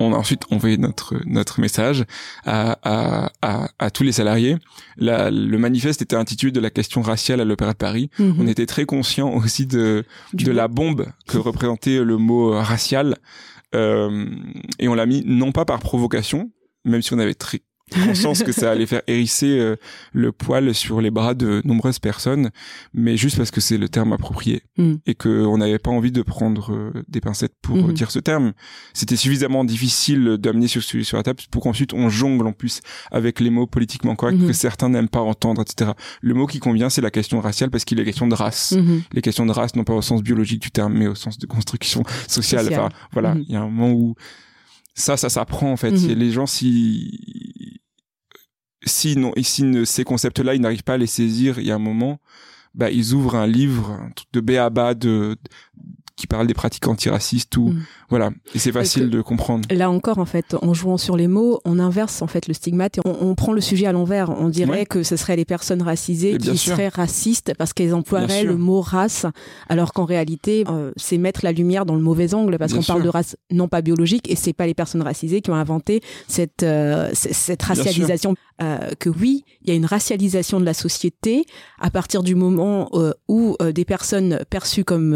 On 0.00 0.12
a 0.12 0.16
ensuite 0.16 0.42
envoyé 0.50 0.76
notre 0.76 1.14
notre 1.24 1.60
message 1.60 2.04
à, 2.44 2.78
à, 2.82 3.30
à, 3.42 3.68
à 3.78 3.90
tous 3.90 4.02
les 4.02 4.12
salariés. 4.12 4.56
La- 4.96 5.30
le 5.30 5.56
manifeste 5.58 6.02
était 6.02 6.16
intitulé 6.16 6.50
de 6.52 6.60
la 6.60 6.70
question 6.70 7.00
raciale 7.00 7.40
à 7.40 7.44
l'Opéra 7.44 7.72
de 7.72 7.78
Paris. 7.78 8.10
Mhm. 8.18 8.36
On 8.40 8.46
était 8.48 8.66
très 8.66 8.86
conscient 8.86 9.32
aussi 9.34 9.66
de 9.66 10.04
Du 10.32 10.44
de 10.44 10.50
la 10.52 10.66
bombe 10.68 11.06
que 11.28 11.38
représentait 11.38 12.02
le 12.02 12.16
mot 12.16 12.50
racial. 12.52 13.16
Euh, 13.74 14.26
et 14.78 14.88
on 14.88 14.94
l'a 14.94 15.06
mis 15.06 15.22
non 15.26 15.52
pas 15.52 15.64
par 15.64 15.78
provocation, 15.80 16.50
même 16.84 17.02
si 17.02 17.12
on 17.12 17.18
avait 17.18 17.34
très 17.34 17.60
conscience 18.04 18.42
que 18.42 18.52
ça 18.52 18.70
allait 18.70 18.86
faire 18.86 19.02
hérisser 19.06 19.58
euh, 19.58 19.76
le 20.12 20.32
poil 20.32 20.74
sur 20.74 21.00
les 21.00 21.10
bras 21.10 21.34
de 21.34 21.62
nombreuses 21.64 21.98
personnes, 21.98 22.50
mais 22.92 23.16
juste 23.16 23.36
parce 23.36 23.50
que 23.50 23.60
c'est 23.60 23.78
le 23.78 23.88
terme 23.88 24.12
approprié 24.12 24.62
Mm. 24.76 24.94
et 25.06 25.14
que 25.14 25.44
on 25.46 25.58
n'avait 25.58 25.78
pas 25.78 25.90
envie 25.90 26.10
de 26.12 26.22
prendre 26.22 26.72
euh, 26.72 26.92
des 27.08 27.20
pincettes 27.20 27.54
pour 27.62 27.76
euh, 27.76 27.82
Mhm. 27.82 27.92
dire 27.92 28.10
ce 28.10 28.18
terme. 28.18 28.52
C'était 28.92 29.16
suffisamment 29.16 29.64
difficile 29.64 30.36
d'amener 30.38 30.66
sur, 30.66 30.82
sur 30.82 31.04
sur 31.04 31.16
la 31.16 31.22
table 31.22 31.40
pour 31.50 31.62
qu'ensuite 31.62 31.92
on 31.94 32.08
jongle 32.08 32.46
en 32.46 32.52
plus 32.52 32.80
avec 33.12 33.40
les 33.40 33.50
mots 33.50 33.66
politiquement 33.66 34.16
corrects 34.16 34.38
Mhm. 34.38 34.46
que 34.48 34.52
certains 34.52 34.88
n'aiment 34.88 35.08
pas 35.08 35.20
entendre, 35.20 35.62
etc. 35.62 35.92
Le 36.20 36.34
mot 36.34 36.46
qui 36.46 36.58
convient, 36.58 36.88
c'est 36.90 37.00
la 37.02 37.10
question 37.10 37.40
raciale 37.40 37.70
parce 37.70 37.84
qu'il 37.84 38.00
est 38.00 38.04
question 38.04 38.26
de 38.26 38.34
race 38.34 38.72
Mhm. 38.72 39.02
les 39.12 39.22
questions 39.22 39.46
de 39.46 39.52
race, 39.52 39.74
non 39.76 39.84
pas 39.84 39.94
au 39.94 40.02
sens 40.02 40.22
biologique 40.22 40.60
du 40.62 40.70
terme, 40.70 40.94
mais 40.94 41.06
au 41.06 41.14
sens 41.14 41.38
de 41.38 41.46
construction 41.46 42.02
sociale. 42.28 42.68
Enfin, 42.70 42.88
voilà, 43.12 43.34
il 43.46 43.52
y 43.52 43.56
a 43.56 43.60
un 43.60 43.68
moment 43.68 43.92
où 43.92 44.14
ça, 44.94 45.16
ça 45.16 45.28
s'apprend 45.28 45.72
en 45.72 45.76
fait. 45.76 45.90
Les 45.92 46.30
gens, 46.30 46.46
si 46.46 47.53
si 48.84 49.16
non, 49.16 49.32
si 49.42 49.86
ces 49.86 50.04
concepts-là, 50.04 50.54
ils 50.54 50.60
n'arrivent 50.60 50.84
pas 50.84 50.94
à 50.94 50.98
les 50.98 51.06
saisir, 51.06 51.58
il 51.58 51.66
y 51.66 51.70
a 51.70 51.74
un 51.74 51.78
moment, 51.78 52.20
bah, 52.74 52.90
ils 52.90 53.14
ouvrent 53.14 53.36
un 53.36 53.46
livre, 53.46 53.90
un 53.90 54.10
truc 54.10 54.28
de 54.32 54.40
B 54.40 54.50
à 54.52 54.70
bas 54.70 54.94
de, 54.94 55.36
qui 56.16 56.26
parle 56.26 56.46
des 56.46 56.54
pratiques 56.54 56.86
antiracistes 56.86 57.56
ou 57.56 57.70
Mm. 57.70 57.82
Voilà 58.10 58.30
et 58.54 58.58
c'est 58.58 58.72
facile 58.72 59.04
que- 59.10 59.16
de 59.16 59.22
comprendre 59.22 59.66
Là 59.70 59.90
encore, 59.90 60.18
en 60.18 60.24
fait, 60.24 60.54
en 60.62 60.74
jouant 60.74 60.98
sur 60.98 61.16
les 61.16 61.28
mots, 61.28 61.60
on 61.64 61.78
inverse 61.78 62.22
en 62.22 62.26
fait 62.26 62.48
le 62.48 62.54
stigmate 62.54 62.98
et 62.98 63.00
on, 63.04 63.16
on 63.30 63.34
prend 63.34 63.52
le 63.52 63.60
sujet 63.60 63.86
à 63.86 63.92
l'envers. 63.92 64.30
On 64.30 64.48
dirait 64.48 64.70
Ouais. 64.80 64.86
que 64.86 65.02
ce 65.02 65.16
seraient 65.16 65.36
les 65.36 65.44
personnes 65.44 65.82
racisées 65.82 66.36
qui 66.38 66.56
sûr. 66.56 66.72
seraient 66.74 66.88
racistes 66.88 67.52
parce 67.58 67.72
qu'elles 67.72 67.94
emploieraient 67.94 68.44
le 68.44 68.56
mot 68.56 68.80
race, 68.80 69.26
alors 69.68 69.92
qu'en 69.92 70.04
réalité, 70.04 70.64
euh, 70.68 70.92
c'est 70.96 71.18
mettre 71.18 71.40
la 71.44 71.52
lumière 71.52 71.86
dans 71.86 71.94
le 71.94 72.00
mauvais 72.02 72.34
angle 72.34 72.56
parce 72.58 72.72
qu'on 72.74 72.82
parle 72.82 73.02
de 73.02 73.08
race 73.08 73.36
non 73.50 73.68
pas 73.68 73.80
biologique 73.82 74.30
et 74.30 74.36
c'est 74.36 74.52
pas 74.52 74.66
les 74.66 74.74
personnes 74.74 75.02
racisées 75.02 75.40
qui 75.40 75.50
ont 75.50 75.54
inventé 75.54 76.00
cette 76.28 76.62
euh, 76.62 77.10
cette 77.14 77.62
racialisation. 77.62 78.34
Euh, 78.62 78.90
que 79.00 79.08
oui, 79.10 79.44
il 79.62 79.68
y 79.70 79.72
a 79.72 79.74
une 79.74 79.84
racialisation 79.86 80.60
de 80.60 80.64
la 80.64 80.74
société 80.74 81.44
à 81.80 81.90
partir 81.90 82.22
du 82.22 82.36
moment 82.36 82.88
où 83.28 83.56
des 83.74 83.84
personnes 83.84 84.38
perçues 84.48 84.84
comme 84.84 85.12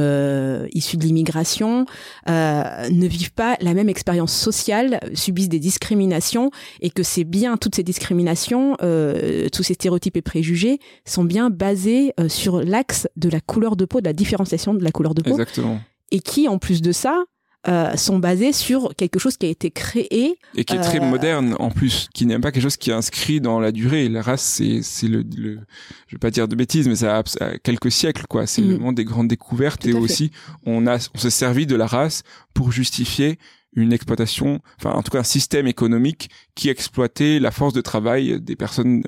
issues 0.73 0.97
de 0.97 1.05
l'immigration 1.05 1.87
euh, 2.29 2.78
ne 2.91 3.07
vivent 3.07 3.33
pas 3.33 3.57
la 3.61 3.75
même 3.75 3.89
expérience 3.89 4.33
sociale, 4.33 5.01
subissent 5.15 5.49
des 5.49 5.59
discriminations, 5.59 6.51
et 6.81 6.91
que 6.91 7.03
c'est 7.03 7.25
bien 7.25 7.57
toutes 7.57 7.75
ces 7.75 7.83
discriminations, 7.83 8.77
euh, 8.83 9.49
tous 9.51 9.63
ces 9.63 9.75
stéréotypes 9.75 10.17
et 10.17 10.23
préjugés 10.23 10.79
sont 11.05 11.25
bien 11.25 11.51
basés 11.51 12.13
euh, 12.21 12.29
sur 12.29 12.63
l'axe 12.63 13.09
de 13.17 13.29
la 13.29 13.41
couleur 13.41 13.77
de 13.77 13.85
peau, 13.85 14.01
de 14.01 14.07
la 14.07 14.13
différenciation 14.13 14.75
de 14.75 14.85
la 14.85 14.91
couleur 14.91 15.15
de 15.15 15.23
peau, 15.23 15.31
exactement. 15.31 15.81
Et 16.11 16.21
qui, 16.21 16.49
en 16.49 16.59
plus 16.59 16.81
de 16.81 16.93
ça, 16.93 17.25
euh, 17.67 17.97
sont 17.97 18.19
basés 18.21 18.53
sur 18.53 18.95
quelque 18.97 19.19
chose 19.19 19.37
qui 19.37 19.47
a 19.47 19.49
été 19.49 19.71
créé. 19.73 20.39
et 20.55 20.65
qui 20.65 20.75
est 20.77 20.81
très 20.81 21.01
Euh, 21.01 21.05
moderne 21.05 21.57
en 21.59 21.71
plus 21.71 22.09
qui 22.15 22.25
n'est 22.25 22.39
pas 22.39 22.53
quelque 22.53 22.63
chose 22.63 22.77
qui 22.77 22.91
est 22.91 22.95
inscrit 22.95 23.41
dans 23.41 23.59
la 23.59 23.73
durée 23.73 24.09
la 24.09 24.23
race 24.23 24.43
c'est 24.43 24.81
c'est 24.83 25.09
le, 25.09 25.25
le 25.37 25.59
je 26.07 26.15
vais 26.15 26.19
pas 26.21 26.31
dire 26.31 26.47
de 26.47 26.55
bêtises 26.55 26.87
mais 26.89 26.95
ça 26.95 27.19
a, 27.19 27.59
quelques 27.59 27.91
siècles 27.91 28.27
quoi 28.29 28.47
c'est 28.47 28.63
Mhm. 28.63 28.69
le 28.71 28.79
moment 28.79 28.93
des 28.93 29.05
grandes 29.05 29.29
découvertes 29.29 29.83
Tout 29.83 29.89
et 29.89 29.95
aussi 29.95 30.31
on 30.65 30.87
a 30.87 30.99
on 31.15 31.19
s'est 31.19 31.31
servi 31.31 31.67
de 31.67 31.75
la 31.75 31.87
race 31.87 32.23
pour 32.55 32.71
justifier 32.71 33.39
une 33.75 33.93
exploitation 33.93 34.61
enfin 34.81 34.93
en 34.93 35.03
tout 35.03 35.11
cas 35.11 35.19
un 35.21 35.25
système 35.25 35.67
économique 35.67 36.31
qui 36.55 36.69
exploitait 36.69 37.39
la 37.41 37.51
force 37.51 37.75
de 37.75 37.81
travail 37.81 38.41
des 38.41 38.57
personnes 38.57 39.03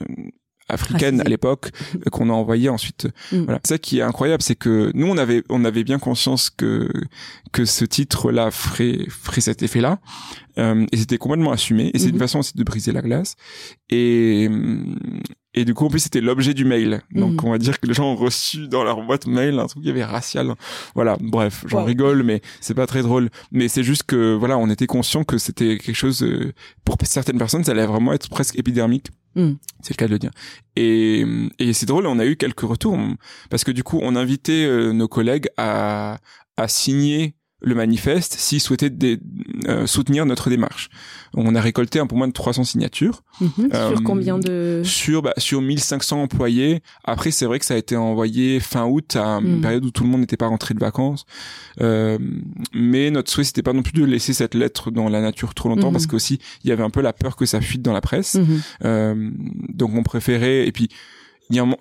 Racisées. 0.77 1.21
à 1.21 1.29
l'époque 1.29 1.71
euh, 1.95 2.11
qu'on 2.11 2.31
a 2.31 2.33
envoyées 2.33 2.69
ensuite. 2.69 3.09
Mhm. 3.33 3.45
voilà. 3.45 3.61
Ça 3.65 3.79
qui 3.79 3.99
est 3.99 4.03
incroyable 4.03 4.43
c'est 4.43 4.57
que 4.57 4.91
nous 4.95 5.07
on 5.07 5.19
avait 5.19 5.43
on 5.49 5.65
avait 5.65 5.85
bien 5.85 5.99
conscience 5.99 6.51
que 6.51 6.89
que 7.53 7.65
ce 7.65 7.85
titre 7.85 8.31
là 8.33 8.51
ferait 8.51 9.07
ferait 9.09 9.41
cet 9.41 9.63
effet 9.63 9.81
là 9.81 9.99
euh, 10.59 10.87
et 10.93 10.97
c'était 10.97 11.19
complètement 11.19 11.53
assumé. 11.53 11.91
Et 11.95 11.99
c'est 11.99 12.09
une 12.09 12.19
façon 12.19 12.41
aussi 12.41 12.57
de 12.57 12.65
briser 12.65 12.93
la 12.93 13.03
glace. 13.03 13.37
Et 13.89 14.47
hum, 14.49 14.99
et 15.55 15.65
du 15.65 15.75
coup 15.75 15.85
en 15.85 15.89
plus 15.89 16.01
c'était 16.01 16.21
l'objet 16.21 16.55
du 16.55 16.65
mail 16.65 17.01
donc 17.13 17.33
Mhm. 17.43 17.49
on 17.49 17.51
va 17.51 17.59
dire 17.59 17.81
que 17.81 17.87
les 17.89 17.95
gens 17.95 18.13
ont 18.13 18.17
reçu 18.17 18.69
dans 18.69 18.85
leur 18.85 19.03
boîte 19.03 19.27
mail 19.27 19.59
un 19.59 19.67
truc 19.67 19.83
qui 19.83 19.91
avait 19.91 20.05
racial 20.05 20.55
voilà 20.95 21.17
bref 21.21 21.65
j'en 21.67 21.81
Wow. 21.81 21.85
rigole 21.87 22.23
mais 22.23 22.41
c'est 22.61 22.75
pas 22.75 22.87
très 22.87 23.03
drôle 23.03 23.31
mais 23.51 23.67
c'est 23.69 23.83
juste 23.83 24.05
que 24.05 24.35
voilà 24.35 24.59
on 24.59 24.71
était 24.71 24.87
conscient 24.87 25.25
que 25.25 25.39
c'était 25.39 25.79
quelque 25.79 25.97
chose 25.97 26.23
euh, 26.23 26.53
pour 26.85 26.97
certaines 27.03 27.39
personnes 27.39 27.65
ça 27.65 27.73
allait 27.73 27.87
vraiment 27.87 28.13
être 28.13 28.29
presque 28.31 28.59
épidermique 28.59 29.09
Mhm. 29.37 29.59
c'est 29.81 29.95
le 29.95 29.97
cas 29.97 30.07
de 30.07 30.13
le 30.13 30.19
dire 30.19 30.31
et, 30.77 31.25
et 31.61 31.73
c'est 31.73 31.87
drôle 31.87 32.07
on 32.07 32.19
a 32.19 32.27
eu 32.27 32.37
quelques 32.37 32.61
retours 32.63 32.99
parce 33.49 33.63
que 33.65 33.71
du 33.73 33.83
coup 33.85 33.99
on 34.03 34.17
invitait 34.17 34.65
euh, 34.65 34.93
nos 34.93 35.09
collègues 35.09 35.47
à 35.57 36.19
à 36.57 36.69
signer 36.69 37.35
le 37.63 37.75
manifeste 37.75 38.35
s'ils 38.35 38.61
souhaitaient 38.61 38.91
dé- 38.91 39.19
euh, 39.69 39.87
soutenir 39.87 40.25
notre 40.27 40.49
démarche. 40.51 40.89
On 41.35 41.55
a 41.55 41.61
récolté 41.61 41.99
un 42.01 42.07
peu 42.07 42.17
moins 42.17 42.29
de 42.29 42.33
300 42.33 42.65
signatures 42.65 43.23
Mhm. 43.41 43.71
Euh, 43.73 43.89
sur 43.91 44.03
combien 44.03 44.39
de... 44.39 44.83
sur 44.85 45.23
bah, 45.23 45.33
sur 45.39 45.61
1500 45.63 46.23
employés. 46.23 46.83
Après 47.05 47.31
c'est 47.31 47.47
vrai 47.47 47.59
que 47.59 47.65
ça 47.65 47.75
a 47.75 47.77
été 47.77 47.97
envoyé 47.97 48.61
fin 48.61 48.85
août 48.87 49.17
à 49.17 49.39
une 49.41 49.59
Mm. 49.59 49.61
période 49.61 49.85
où 49.85 49.91
tout 49.91 50.05
le 50.05 50.11
monde 50.11 50.21
n'était 50.21 50.37
pas 50.37 50.47
rentré 50.49 50.75
de 50.75 50.81
vacances. 50.81 51.25
Euh, 51.81 52.19
mais 52.75 53.11
notre 53.11 53.31
souhait 53.31 53.45
c'était 53.45 53.63
pas 53.63 53.73
non 53.73 53.83
plus 53.83 53.93
de 53.93 54.05
laisser 54.05 54.33
cette 54.33 54.55
lettre 54.55 54.91
dans 54.91 55.09
la 55.09 55.21
nature 55.21 55.55
trop 55.55 55.69
longtemps 55.69 55.89
Mhm. 55.89 55.93
parce 55.93 56.07
qu'aussi 56.07 56.39
il 56.65 56.71
y 56.71 56.73
avait 56.73 56.83
un 56.83 56.91
peu 56.91 57.01
la 57.01 57.13
peur 57.13 57.37
que 57.37 57.47
ça 57.47 57.61
fuite 57.61 57.83
dans 57.83 57.93
la 57.93 58.01
presse. 58.01 58.35
Mhm. 58.35 58.61
Euh, 58.85 59.31
donc 59.69 59.95
on 59.95 60.03
préférait 60.03 60.67
et 60.67 60.73
puis 60.73 60.89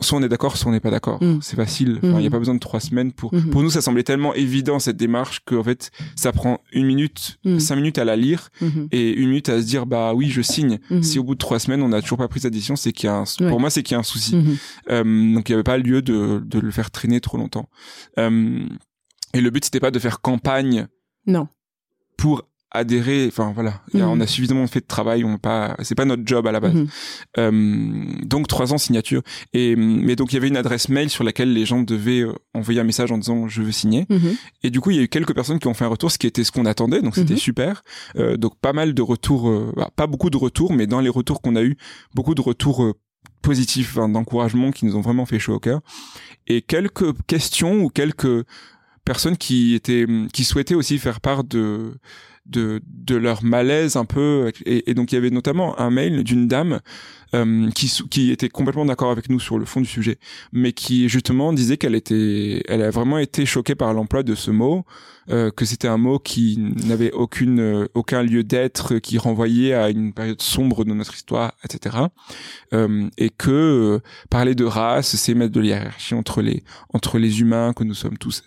soit 0.01 0.17
on 0.17 0.23
est 0.23 0.29
d'accord 0.29 0.57
soit 0.57 0.69
on 0.69 0.71
n'est 0.73 0.79
pas 0.79 0.89
d'accord 0.91 1.21
Mm. 1.23 1.39
c'est 1.41 1.55
facile 1.55 1.99
enfin 2.03 2.17
il 2.19 2.23
y 2.23 2.25
a 2.25 2.29
Mm. 2.29 2.31
pas 2.31 2.39
besoin 2.39 2.55
de 2.55 2.59
trois 2.59 2.79
semaines 2.79 3.11
pour 3.11 3.33
Mhm. 3.33 3.49
pour 3.51 3.61
nous 3.63 3.69
ça 3.69 3.81
semblait 3.81 4.03
tellement 4.03 4.33
évident 4.33 4.79
cette 4.79 4.97
démarche 4.97 5.41
que 5.45 5.55
en 5.55 5.63
fait 5.63 5.91
ça 6.15 6.31
prend 6.31 6.59
une 6.73 6.85
minute 6.85 7.37
Mm. 7.45 7.59
cinq 7.59 7.75
minutes 7.77 7.97
à 7.97 8.05
la 8.05 8.15
lire 8.15 8.49
Mhm. 8.61 8.87
et 8.91 9.11
une 9.13 9.29
minute 9.29 9.49
à 9.49 9.61
se 9.61 9.65
dire 9.67 9.85
bah 9.85 10.13
oui 10.13 10.29
je 10.29 10.41
signe 10.41 10.79
Mhm. 10.89 11.03
si 11.03 11.19
au 11.19 11.23
bout 11.23 11.35
de 11.35 11.39
trois 11.39 11.59
semaines 11.59 11.81
on 11.81 11.89
n'a 11.89 12.01
toujours 12.01 12.17
pas 12.17 12.27
pris 12.27 12.39
cette 12.39 12.53
décision 12.53 12.75
c'est 12.75 12.91
qu'il 12.91 13.07
y 13.07 13.09
a 13.09 13.15
un, 13.15 13.23
Ouais. 13.39 13.49
pour 13.49 13.59
moi 13.59 13.69
c'est 13.69 13.83
qu'il 13.83 13.93
y 13.93 13.97
a 13.97 13.99
un 13.99 14.03
souci 14.03 14.35
euh, 14.89 15.33
donc 15.33 15.49
il 15.49 15.51
y 15.51 15.55
avait 15.55 15.63
pas 15.63 15.77
lieu 15.77 16.01
de 16.01 16.41
de 16.45 16.59
le 16.59 16.71
faire 16.71 16.89
traîner 16.91 17.19
trop 17.21 17.37
longtemps 17.37 17.69
euh, 18.17 18.59
et 19.33 19.41
le 19.41 19.49
but 19.51 19.63
c'était 19.65 19.79
pas 19.79 19.91
de 19.91 19.99
faire 19.99 20.21
campagne 20.21 20.87
Non. 21.27 21.47
pour 22.17 22.43
adhérer 22.71 23.25
enfin 23.27 23.51
voilà 23.53 23.81
Il 23.93 23.99
y 23.99 24.03
a- 24.03 24.05
Mhm. 24.05 24.11
on 24.11 24.19
a 24.21 24.27
suffisamment 24.27 24.67
fait 24.67 24.81
de 24.81 24.85
travail 24.85 25.23
on 25.23 25.37
pas 25.37 25.75
c'est 25.81 25.95
pas 25.95 26.05
notre 26.05 26.23
job 26.25 26.45
à 26.47 26.51
la 26.51 26.59
base 26.59 26.73
Mhm. 26.75 26.87
euh, 27.39 28.03
donc 28.25 28.47
300 28.47 28.77
signatures. 28.77 29.21
Et 29.53 29.75
mais 29.75 30.15
donc 30.15 30.31
il 30.31 30.35
y 30.35 30.37
avait 30.37 30.47
une 30.49 30.57
adresse 30.57 30.89
mail 30.89 31.09
sur 31.09 31.23
laquelle 31.23 31.51
les 31.53 31.65
gens 31.65 31.81
devaient 31.81 32.21
euh, 32.21 32.33
envoyer 32.53 32.79
un 32.79 32.83
message 32.83 33.11
en 33.11 33.17
disant 33.17 33.47
je 33.47 33.61
veux 33.61 33.71
signer. 33.71 34.05
Mhm. 34.09 34.35
Et 34.63 34.69
du 34.69 34.79
coup 34.81 34.91
il 34.91 34.97
y 34.97 34.99
a 34.99 35.03
eu 35.03 35.07
quelques 35.07 35.33
personnes 35.33 35.59
qui 35.59 35.67
ont 35.67 35.73
fait 35.73 35.85
un 35.85 35.89
retour, 35.89 36.11
ce 36.11 36.17
qui 36.17 36.27
était 36.27 36.43
ce 36.43 36.51
qu'on 36.51 36.65
attendait, 36.65 37.01
donc 37.01 37.15
c'était 37.15 37.37
super. 37.37 37.83
Euh, 38.17 38.37
donc 38.37 38.57
pas 38.59 38.73
mal 38.73 38.93
de 38.93 39.01
retours, 39.01 39.49
euh, 39.49 39.73
bah, 39.75 39.89
pas 39.95 40.07
beaucoup 40.07 40.29
de 40.29 40.37
retours, 40.37 40.73
mais 40.73 40.85
dans 40.87 40.99
les 41.01 41.09
retours 41.09 41.41
qu'on 41.41 41.55
a 41.55 41.63
eu, 41.63 41.75
beaucoup 42.13 42.35
de 42.35 42.41
retours 42.41 42.93
positifs, 43.41 43.97
hein, 43.97 44.09
d'encouragement 44.09 44.71
qui 44.71 44.85
nous 44.85 44.95
ont 44.95 45.01
vraiment 45.01 45.25
fait 45.25 45.39
chaud 45.39 45.55
au 45.55 45.59
cœur. 45.59 45.81
Et 46.47 46.61
quelques 46.61 47.13
questions 47.25 47.81
ou 47.83 47.89
quelques 47.89 48.45
personnes 49.05 49.37
qui 49.37 49.73
étaient 49.73 50.05
qui 50.33 50.43
souhaitaient 50.43 50.75
aussi 50.75 50.97
faire 50.99 51.19
part 51.21 51.43
de 51.43 51.93
de 52.49 52.81
de 52.85 53.15
leur 53.15 53.43
malaise 53.43 53.95
un 53.95 54.05
peu 54.05 54.51
et, 54.65 54.89
et 54.89 54.93
donc 54.93 55.11
il 55.11 55.15
y 55.15 55.17
avait 55.17 55.29
notamment 55.29 55.79
un 55.79 55.89
mail 55.89 56.23
d'une 56.23 56.47
dame 56.47 56.79
euh, 57.35 57.69
qui 57.71 57.91
qui 58.09 58.31
était 58.31 58.49
complètement 58.49 58.85
d'accord 58.85 59.11
avec 59.11 59.29
nous 59.29 59.39
sur 59.39 59.59
le 59.59 59.65
fond 59.65 59.81
du 59.81 59.87
sujet 59.87 60.17
mais 60.51 60.73
qui 60.73 61.09
justement 61.09 61.53
disait 61.53 61.77
qu'elle 61.77 61.95
était 61.95 62.63
elle 62.67 62.81
a 62.81 62.89
vraiment 62.89 63.17
été 63.17 63.45
choquée 63.45 63.75
par 63.75 63.93
l'emploi 63.93 64.23
de 64.23 64.35
ce 64.35 64.51
mot 64.51 64.85
euh, 65.29 65.51
que 65.51 65.63
c'était 65.65 65.87
un 65.87 65.97
mot 65.97 66.17
qui 66.17 66.57
n'avait 66.57 67.11
aucune 67.11 67.59
euh, 67.59 67.85
aucun 67.93 68.23
lieu 68.23 68.43
d'être 68.43 68.97
qui 68.97 69.17
renvoyait 69.17 69.73
à 69.73 69.89
une 69.89 70.11
période 70.13 70.41
sombre 70.41 70.85
de 70.85 70.93
notre 70.93 71.13
histoire 71.13 71.53
etc 71.63 71.97
euh, 72.73 73.07
et 73.17 73.29
que 73.29 73.51
euh, 73.51 73.99
parler 74.29 74.55
de 74.55 74.65
race 74.65 75.15
c'est 75.15 75.35
mettre 75.35 75.53
de 75.53 75.59
la 75.59 75.67
hiérarchie 75.67 76.15
entre 76.15 76.41
les 76.41 76.63
entre 76.93 77.19
les 77.19 77.41
humains 77.41 77.73
que 77.73 77.83
nous 77.83 77.93
sommes 77.93 78.17
tous 78.17 78.43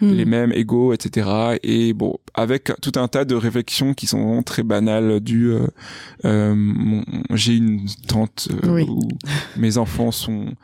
Mhm. 0.00 0.14
les 0.14 0.24
mêmes 0.26 0.52
égaux, 0.52 0.92
etc. 0.92 1.58
Et 1.62 1.92
bon, 1.94 2.18
avec 2.34 2.70
tout 2.82 2.92
un 2.96 3.08
tas 3.08 3.24
de 3.24 3.34
réflexions 3.34 3.94
qui 3.94 4.06
sont 4.06 4.22
vraiment 4.22 4.42
très 4.42 4.62
banales 4.62 5.20
du 5.20 5.52
j'ai 6.22 7.56
une 7.56 7.86
tante 8.06 8.25
euh, 8.50 8.68
Oui. 8.74 8.86
où 8.88 9.00
mes 9.56 9.78
enfants 9.78 10.10
sont 10.10 10.54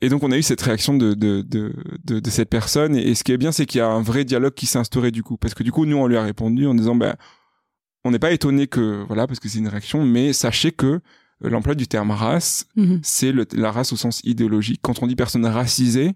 et 0.00 0.08
donc 0.08 0.22
on 0.24 0.32
a 0.32 0.36
eu 0.38 0.42
cette 0.42 0.60
réaction 0.62 0.94
de 0.94 1.14
de 1.14 1.42
de 1.42 1.72
de, 2.04 2.20
de 2.20 2.30
cette 2.30 2.48
personne 2.50 2.96
et, 2.96 3.14
ce 3.14 3.22
qui 3.24 3.32
est 3.32 3.38
bien 3.38 3.52
c'est 3.52 3.66
qu'il 3.66 3.78
y 3.78 3.82
a 3.82 3.88
un 3.88 4.02
vrai 4.02 4.24
dialogue 4.24 4.54
qui 4.54 4.66
s'est 4.66 4.78
instauré 4.78 5.10
du 5.10 5.22
coup 5.22 5.36
parce 5.36 5.54
que 5.54 5.62
du 5.62 5.70
coup 5.72 5.86
nous 5.86 5.96
on 5.96 6.06
lui 6.06 6.16
a 6.16 6.22
répondu 6.22 6.66
en 6.66 6.74
disant 6.74 6.94
ben 6.96 7.14
on 8.04 8.10
n'est 8.10 8.18
pas 8.18 8.32
étonné 8.32 8.66
que 8.66 9.04
voilà 9.06 9.26
parce 9.26 9.38
que 9.40 9.48
c'est 9.48 9.58
une 9.58 9.68
réaction 9.68 10.04
mais 10.04 10.32
sachez 10.32 10.72
que 10.72 10.86
euh, 10.86 11.00
l'emploi 11.50 11.74
du 11.74 11.86
terme 11.86 12.10
race 12.10 12.66
Mhm. 12.76 13.00
c'est 13.02 13.32
la 13.54 13.70
race 13.72 13.92
au 13.92 13.96
sens 13.96 14.20
idéologique. 14.24 14.80
Quand 14.82 15.02
on 15.02 15.06
dit 15.06 15.16
personne 15.16 15.46
racisée, 15.46 16.12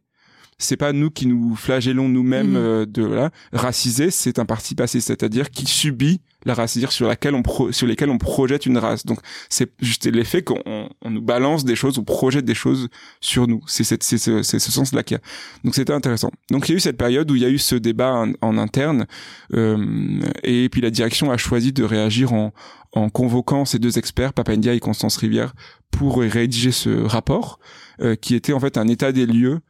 c'est 0.59 0.77
pas 0.77 0.93
nous 0.93 1.11
qui 1.11 1.27
nous 1.27 1.55
flagellons 1.57 2.09
nous-mêmes 2.09 2.51
Mhm. 2.51 2.57
euh, 2.57 2.87
de 2.87 3.05
là. 3.05 3.31
Racisé, 3.53 4.11
c'est 4.11 4.39
un 4.39 4.45
parti 4.47 4.75
passé, 4.75 5.01
c'est-à-dire 5.01 5.51
qui 5.51 5.67
subit 5.67 6.21
la 6.45 6.55
race, 6.55 6.73
c'est-à-dire 6.73 6.93
sur 6.93 7.09
laquelle 7.09 7.35
on 7.35 7.43
pro- 7.43 7.73
sur 7.73 7.89
lesquelles 7.89 8.09
on 8.11 8.19
projette 8.19 8.67
une 8.67 8.79
race. 8.79 9.05
Donc 9.05 9.19
c'est 9.49 9.73
juste 9.81 10.07
l'effet 10.07 10.43
qu'on 10.43 10.61
on- 10.65 10.89
on 11.03 11.11
nous 11.11 11.21
balance 11.21 11.65
des 11.65 11.75
choses, 11.75 11.99
on 11.99 12.05
projette 12.05 12.45
des 12.45 12.55
choses 12.55 12.89
sur 13.21 13.49
nous. 13.49 13.63
C'est 13.67 13.83
c'est 14.03 14.17
ce, 14.19 14.43
c'est 14.43 14.61
ce 14.61 14.71
sens-là 14.71 15.03
qu'il 15.03 15.17
y 15.17 15.19
a. 15.19 15.23
Donc 15.65 15.75
c'était 15.75 15.93
intéressant. 15.93 16.31
Donc 16.53 16.69
il 16.69 16.73
y 16.73 16.75
a 16.75 16.77
eu 16.77 16.81
cette 16.81 16.97
période 16.97 17.29
où 17.31 17.35
il 17.35 17.43
y 17.43 17.45
a 17.45 17.49
eu 17.51 17.59
ce 17.59 17.75
débat 17.75 18.13
en, 18.15 18.33
en 18.43 18.59
interne, 18.59 19.07
euh, 19.55 20.21
et 20.45 20.69
puis 20.69 20.81
la 20.81 20.91
direction 20.91 21.31
a 21.31 21.37
choisi 21.37 21.73
de 21.73 21.85
réagir 21.85 22.33
en 22.33 22.53
en 22.93 23.11
convoquant 23.11 23.67
ces 23.67 23.79
deux 23.79 23.99
experts, 23.99 24.33
Papandia 24.33 24.73
et 24.73 24.81
Constance 24.81 25.19
Rivière, 25.19 25.53
pour 25.91 26.19
rédiger 26.21 26.71
ce 26.73 27.03
rapport, 27.03 27.59
euh, 28.01 28.15
qui 28.15 28.35
était 28.35 28.55
en 28.55 28.61
fait 28.61 28.79
un 28.79 28.89
état 28.89 29.13
des 29.13 29.27
lieux 29.27 29.61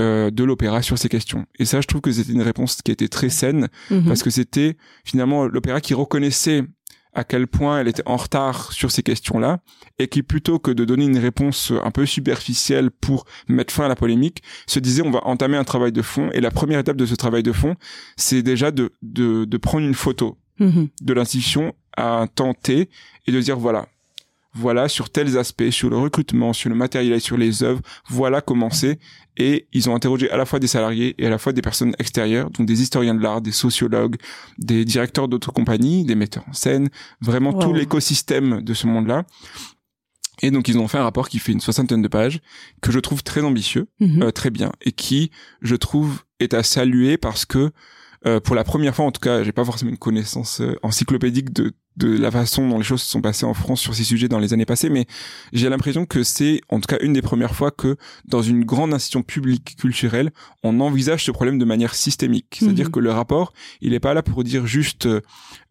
euh, 0.00 0.30
de 0.30 0.44
l'opéra 0.44 0.82
sur 0.82 0.98
ces 0.98 1.08
questions. 1.08 1.46
Et 1.58 1.64
ça, 1.64 1.80
je 1.80 1.86
trouve 1.86 2.00
que 2.00 2.12
c'était 2.12 2.32
une 2.32 2.42
réponse 2.42 2.80
qui 2.82 2.90
était 2.92 3.08
très 3.08 3.28
saine, 3.28 3.68
Mhm. 3.90 4.04
parce 4.06 4.22
que 4.22 4.30
c'était 4.30 4.76
finalement 5.04 5.46
l'opéra 5.46 5.80
qui 5.80 5.94
reconnaissait 5.94 6.62
à 7.16 7.22
quel 7.22 7.46
point 7.46 7.78
elle 7.78 7.86
était 7.86 8.02
en 8.06 8.16
retard 8.16 8.72
sur 8.72 8.90
ces 8.90 9.04
questions-là, 9.04 9.60
et 10.00 10.08
qui 10.08 10.24
plutôt 10.24 10.58
que 10.58 10.72
de 10.72 10.84
donner 10.84 11.04
une 11.04 11.18
réponse 11.18 11.72
un 11.84 11.92
peu 11.92 12.06
superficielle 12.06 12.90
pour 12.90 13.24
mettre 13.46 13.72
fin 13.72 13.84
à 13.84 13.88
la 13.88 13.94
polémique, 13.94 14.42
se 14.66 14.80
disait 14.80 15.02
on 15.02 15.12
va 15.12 15.24
entamer 15.24 15.56
un 15.56 15.62
travail 15.64 15.92
de 15.92 16.02
fond, 16.02 16.28
et 16.32 16.40
la 16.40 16.50
première 16.50 16.80
étape 16.80 16.96
de 16.96 17.06
ce 17.06 17.14
travail 17.14 17.44
de 17.44 17.52
fond, 17.52 17.76
c'est 18.16 18.42
déjà 18.42 18.72
de, 18.72 18.90
de, 19.02 19.44
de 19.44 19.56
prendre 19.58 19.86
une 19.86 19.94
photo 19.94 20.38
Mhm. 20.60 20.88
de 21.02 21.12
l'institution 21.12 21.72
à 21.96 22.18
un 22.20 22.26
temps 22.28 22.54
T 22.54 22.88
et 23.26 23.32
de 23.32 23.40
dire 23.40 23.58
voilà 23.58 23.86
voilà 24.54 24.88
sur 24.88 25.10
tels 25.10 25.36
aspects, 25.36 25.70
sur 25.70 25.90
le 25.90 25.98
recrutement, 25.98 26.52
sur 26.52 26.70
le 26.70 26.76
matériel, 26.76 27.20
sur 27.20 27.36
les 27.36 27.62
œuvres, 27.62 27.80
voilà 28.08 28.40
comment 28.40 28.70
c'est. 28.70 28.98
Et 29.36 29.66
ils 29.72 29.90
ont 29.90 29.94
interrogé 29.96 30.30
à 30.30 30.36
la 30.36 30.44
fois 30.46 30.60
des 30.60 30.68
salariés 30.68 31.14
et 31.18 31.26
à 31.26 31.30
la 31.30 31.38
fois 31.38 31.52
des 31.52 31.62
personnes 31.62 31.94
extérieures, 31.98 32.50
donc 32.50 32.66
des 32.66 32.80
historiens 32.82 33.14
de 33.16 33.20
l'art, 33.22 33.40
des 33.40 33.50
sociologues, 33.52 34.16
des 34.58 34.84
directeurs 34.84 35.26
d'autres 35.28 35.50
compagnies, 35.52 36.04
des 36.04 36.14
metteurs 36.14 36.44
en 36.48 36.52
scène, 36.52 36.88
vraiment 37.20 37.52
tout 37.52 37.72
l'écosystème 37.74 38.62
de 38.62 38.74
ce 38.74 38.86
monde-là. 38.86 39.24
Et 40.42 40.50
donc 40.50 40.68
ils 40.68 40.78
ont 40.78 40.88
fait 40.88 40.98
un 40.98 41.04
rapport 41.04 41.28
qui 41.28 41.38
fait 41.38 41.52
une 41.52 41.60
soixantaine 41.60 42.02
de 42.02 42.08
pages 42.08 42.40
que 42.80 42.90
je 42.92 42.98
trouve 42.98 43.22
très 43.22 43.40
ambitieux, 43.42 43.86
Mhm. 44.00 44.22
euh, 44.24 44.30
très 44.30 44.50
bien, 44.50 44.72
et 44.82 44.92
qui 44.92 45.30
je 45.62 45.76
trouve 45.76 46.22
est 46.40 46.54
à 46.54 46.62
saluer 46.62 47.16
parce 47.16 47.44
que 47.44 47.70
euh, 48.26 48.40
pour 48.40 48.54
la 48.54 48.64
première 48.64 48.94
fois, 48.94 49.04
en 49.04 49.10
tout 49.12 49.20
cas, 49.20 49.42
j'ai 49.42 49.52
pas 49.52 49.64
forcément 49.66 49.90
une 49.90 49.98
connaissance 49.98 50.60
euh, 50.62 50.76
encyclopédique 50.82 51.52
de 51.52 51.72
de 51.96 52.16
la 52.18 52.30
façon 52.30 52.68
dont 52.68 52.78
les 52.78 52.84
choses 52.84 53.02
se 53.02 53.10
sont 53.10 53.20
passées 53.20 53.46
en 53.46 53.54
France 53.54 53.80
sur 53.80 53.94
ces 53.94 54.02
sujets 54.04 54.28
dans 54.28 54.38
les 54.40 54.52
années 54.52 54.64
passées, 54.66 54.90
mais 54.90 55.06
j'ai 55.52 55.68
l'impression 55.68 56.06
que 56.06 56.22
c'est 56.24 56.60
en 56.68 56.80
tout 56.80 56.86
cas 56.88 56.98
une 57.00 57.12
des 57.12 57.22
premières 57.22 57.54
fois 57.54 57.70
que 57.70 57.96
dans 58.24 58.42
une 58.42 58.64
grande 58.64 58.92
institution 58.92 59.22
publique 59.22 59.76
culturelle, 59.78 60.32
on 60.62 60.80
envisage 60.80 61.24
ce 61.24 61.30
problème 61.30 61.58
de 61.58 61.64
manière 61.64 61.94
systémique. 61.94 62.56
C'est-à-dire 62.58 62.86
Mhm. 62.86 62.92
que 62.92 63.00
le 63.00 63.10
rapport, 63.12 63.52
il 63.80 63.90
n'est 63.92 64.00
pas 64.00 64.12
là 64.14 64.22
pour 64.22 64.42
dire 64.42 64.66
juste 64.66 65.06
euh, 65.06 65.20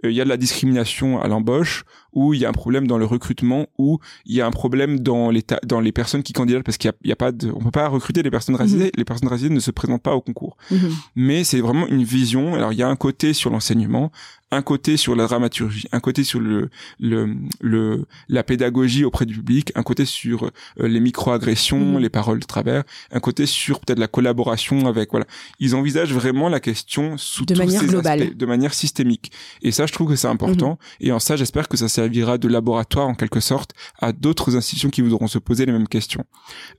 il 0.03 0.15
y 0.15 0.21
a 0.21 0.23
de 0.23 0.29
la 0.29 0.37
discrimination 0.37 1.21
à 1.21 1.27
l'embauche 1.27 1.83
ou 2.13 2.33
il 2.33 2.41
y 2.41 2.45
a 2.45 2.49
un 2.49 2.53
problème 2.53 2.85
dans 2.87 2.97
le 2.97 3.05
recrutement 3.05 3.65
ou 3.77 3.99
il 4.25 4.35
y 4.35 4.41
a 4.41 4.45
un 4.45 4.51
problème 4.51 4.99
dans 4.99 5.29
les 5.31 5.43
dans 5.65 5.79
les 5.79 5.91
personnes 5.91 6.21
qui 6.23 6.33
candidatent 6.33 6.63
parce 6.63 6.77
qu'il 6.77 6.89
y 6.89 6.91
a, 6.91 6.95
il 7.03 7.09
y 7.09 7.11
a 7.11 7.15
pas 7.15 7.31
de 7.31 7.49
on 7.55 7.59
peut 7.59 7.71
pas 7.71 7.87
recruter 7.87 8.21
les 8.21 8.29
personnes 8.31 8.55
racisées, 8.55 8.91
les 8.95 9.05
personnes 9.05 9.29
racisées 9.29 9.49
ne 9.49 9.59
se 9.59 9.71
présentent 9.71 10.03
pas 10.03 10.13
au 10.15 10.21
concours 10.21 10.57
Mhm. 10.71 10.91
mais 11.15 11.43
c'est 11.43 11.59
vraiment 11.61 11.87
une 11.87 12.03
vision. 12.03 12.53
Alors 12.55 12.71
il 12.73 12.77
y 12.79 12.83
a 12.83 12.87
un 12.89 12.95
côté 12.95 13.33
sur 13.33 13.49
l'enseignement, 13.49 14.11
un 14.51 14.61
côté 14.61 14.97
sur 14.97 15.15
la 15.15 15.25
dramaturgie, 15.25 15.87
un 15.91 15.99
côté 15.99 16.23
sur 16.23 16.39
le 16.39 16.69
le, 16.99 17.35
le 17.61 18.05
la 18.29 18.43
pédagogie 18.43 19.03
auprès 19.05 19.25
du 19.25 19.33
public, 19.35 19.71
un 19.75 19.81
côté 19.83 20.05
sur 20.05 20.43
euh, 20.43 20.87
les 20.87 20.99
micro-agressions, 20.99 21.79
Mhm. 21.95 21.99
les 21.99 22.09
paroles 22.09 22.39
de 22.39 22.45
travers, 22.45 22.83
un 23.11 23.19
côté 23.19 23.45
sur 23.47 23.79
peut-être 23.79 23.99
la 23.99 24.07
collaboration 24.07 24.85
avec 24.85 25.09
voilà. 25.11 25.25
Ils 25.59 25.73
envisagent 25.75 26.13
vraiment 26.13 26.47
la 26.49 26.59
question 26.59 27.17
sous 27.17 27.45
De 27.45 27.53
tous 27.55 27.59
manière 27.59 27.81
ces 27.81 27.87
globale. 27.87 28.21
aspects, 28.21 28.37
de 28.37 28.45
manière 28.45 28.73
systémique. 28.75 29.31
Et 29.63 29.71
ça, 29.71 29.85
je 29.87 29.92
trouve 29.93 30.09
que 30.09 30.15
c'est 30.15 30.27
important. 30.27 30.71
Mhm. 31.01 31.07
Et 31.07 31.11
en 31.11 31.19
ça, 31.19 31.35
j'espère 31.35 31.67
que 31.67 31.77
ça 31.77 31.87
servira 31.87 32.37
de 32.37 32.47
laboratoire 32.47 33.07
en 33.07 33.15
quelque 33.15 33.39
sorte 33.39 33.71
à 33.99 34.11
d'autres 34.11 34.55
institutions 34.55 34.89
qui 34.89 35.01
voudront 35.01 35.27
se 35.27 35.39
poser 35.39 35.65
les 35.65 35.71
mêmes 35.71 35.87
questions. 35.87 36.23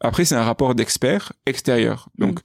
Après, 0.00 0.24
c'est 0.24 0.34
un 0.36 0.42
rapport 0.44 0.74
d'experts 0.74 1.32
extérieurs. 1.46 2.08
Donc, 2.18 2.40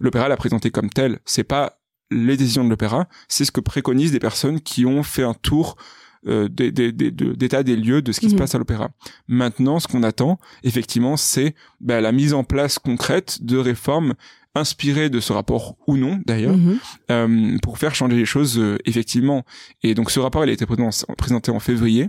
l'opéra 0.00 0.28
l'a 0.28 0.36
présenté 0.36 0.70
comme 0.70 0.90
tel. 0.90 1.20
C'est 1.24 1.44
pas 1.44 1.78
les 2.10 2.36
décisions 2.36 2.64
de 2.64 2.70
l'opéra, 2.70 3.08
c'est 3.28 3.44
ce 3.44 3.50
que 3.52 3.60
préconisent 3.60 4.12
des 4.12 4.20
personnes 4.20 4.60
qui 4.60 4.86
ont 4.86 5.02
fait 5.02 5.22
un 5.24 5.34
tour 5.34 5.76
euh, 6.28 6.48
des- 6.48 6.72
des- 6.72 6.90
des- 6.90 7.12
de- 7.12 7.34
d'état 7.34 7.62
des 7.62 7.76
lieux 7.76 8.02
de 8.02 8.10
ce 8.10 8.18
qui 8.18 8.28
se 8.28 8.34
Mhm. 8.34 8.40
passe 8.40 8.54
à 8.56 8.58
l'opéra. 8.58 8.90
Maintenant, 9.28 9.78
ce 9.78 9.86
qu'on 9.86 10.02
attend, 10.02 10.40
effectivement, 10.64 11.16
c'est 11.16 11.54
bah, 11.80 12.00
la 12.00 12.10
mise 12.10 12.34
en 12.34 12.42
place 12.42 12.80
concrète 12.80 13.44
de 13.44 13.56
réformes 13.56 14.14
inspirées 14.56 15.10
de 15.10 15.20
ce 15.20 15.32
rapport 15.32 15.76
ou 15.86 15.96
non, 15.96 16.20
d'ailleurs, 16.26 16.56
Mhm. 16.56 16.78
euh, 17.10 17.58
pour 17.62 17.78
faire 17.78 17.94
changer 17.94 18.16
les 18.16 18.24
choses 18.24 18.58
euh, 18.58 18.78
effectivement. 18.84 19.44
Et 19.82 19.94
donc 19.94 20.10
ce 20.10 20.18
rapport, 20.20 20.44
il 20.44 20.50
a 20.50 20.52
été 20.52 20.66
présenté, 20.66 21.50
en 21.52 21.60
février. 21.60 22.08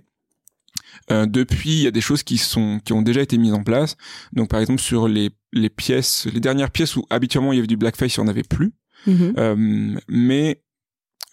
Euh, 1.11 1.25
depuis, 1.25 1.69
il 1.71 1.81
y 1.83 1.87
a 1.87 1.91
des 1.91 2.01
choses 2.01 2.23
qui 2.23 2.37
sont 2.37 2.79
qui 2.83 2.93
ont 2.93 3.01
déjà 3.01 3.21
été 3.21 3.37
mises 3.37 3.53
en 3.53 3.63
place. 3.63 3.95
Donc 4.33 4.49
par 4.49 4.59
exemple 4.59 4.81
sur 4.81 5.07
les 5.07 5.29
les 5.53 5.69
pièces, 5.69 6.27
les 6.33 6.39
dernières 6.39 6.71
pièces 6.71 6.95
où 6.95 7.05
habituellement 7.09 7.53
il 7.53 7.57
y 7.57 7.59
avait 7.59 7.67
du 7.67 7.77
blackface, 7.77 8.15
il 8.15 8.19
n'y 8.21 8.25
en 8.25 8.29
avait 8.29 8.43
plus. 8.43 8.73
Mhm. 9.05 9.33
Euh, 9.37 9.95
mais 10.07 10.61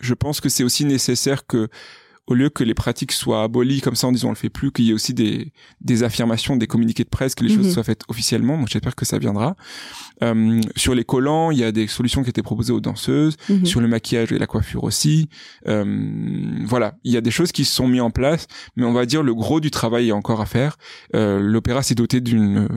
je 0.01 0.15
pense 0.15 0.41
que 0.41 0.49
c'est 0.49 0.65
aussi 0.65 0.85
nécessaire 0.85 1.47
que 1.47 1.69
au 2.27 2.35
lieu 2.35 2.49
que 2.49 2.65
les 2.65 2.75
pratiques 2.75 3.13
soient 3.13 3.43
abolies 3.43 3.81
comme 3.83 3.95
ça 3.97 4.07
en 4.07 4.13
disant 4.13 4.29
on 4.29 4.31
le 4.33 4.37
fait 4.37 4.49
plus, 4.49 4.73
qu'il 4.73 4.87
y 4.87 4.91
ait 4.91 4.95
aussi 4.95 5.13
des, 5.13 5.53
des 5.83 6.03
affirmations, 6.03 6.57
des 6.57 6.67
communiqués 6.67 7.05
de 7.05 7.09
presse, 7.11 7.35
que 7.35 7.45
les 7.45 7.55
Mhm. 7.55 7.63
choses 7.65 7.73
soient 7.75 7.85
faites 7.85 8.03
officiellement. 8.09 8.57
Donc 8.59 8.69
j'espère 8.69 8.95
que 8.95 9.05
ça 9.05 9.19
viendra. 9.19 9.57
Euh, 10.23 10.61
sur 10.77 10.95
les 10.95 11.05
collants, 11.05 11.51
il 11.51 11.59
y 11.59 11.65
a 11.65 11.73
des 11.73 11.87
solutions 11.87 12.23
qui 12.23 12.31
étaient 12.31 12.43
proposées 12.43 12.73
aux 12.73 12.81
danseuses. 12.81 13.37
Mhm. 13.51 13.67
Sur 13.67 13.81
le 13.81 13.89
maquillage 13.89 14.33
et 14.33 14.39
la 14.39 14.47
coiffure 14.47 14.85
aussi. 14.85 15.29
Euh, 15.69 15.85
voilà, 16.65 16.97
il 17.05 17.13
y 17.13 17.17
a 17.17 17.21
des 17.21 17.31
choses 17.31 17.53
qui 17.53 17.65
se 17.65 17.75
sont 17.75 17.89
mises 17.89 18.01
en 18.01 18.11
place, 18.11 18.47
mais 18.77 18.85
on 18.85 18.93
va 18.93 19.05
dire 19.07 19.23
le 19.23 19.35
gros 19.35 19.61
du 19.61 19.71
travail 19.71 20.09
est 20.09 20.13
encore 20.13 20.41
à 20.41 20.47
faire. 20.47 20.77
Euh, 21.15 21.41
L'opéra 21.41 21.83
s'est 21.83 21.95
doté 21.95 22.21
d'une 22.21 22.69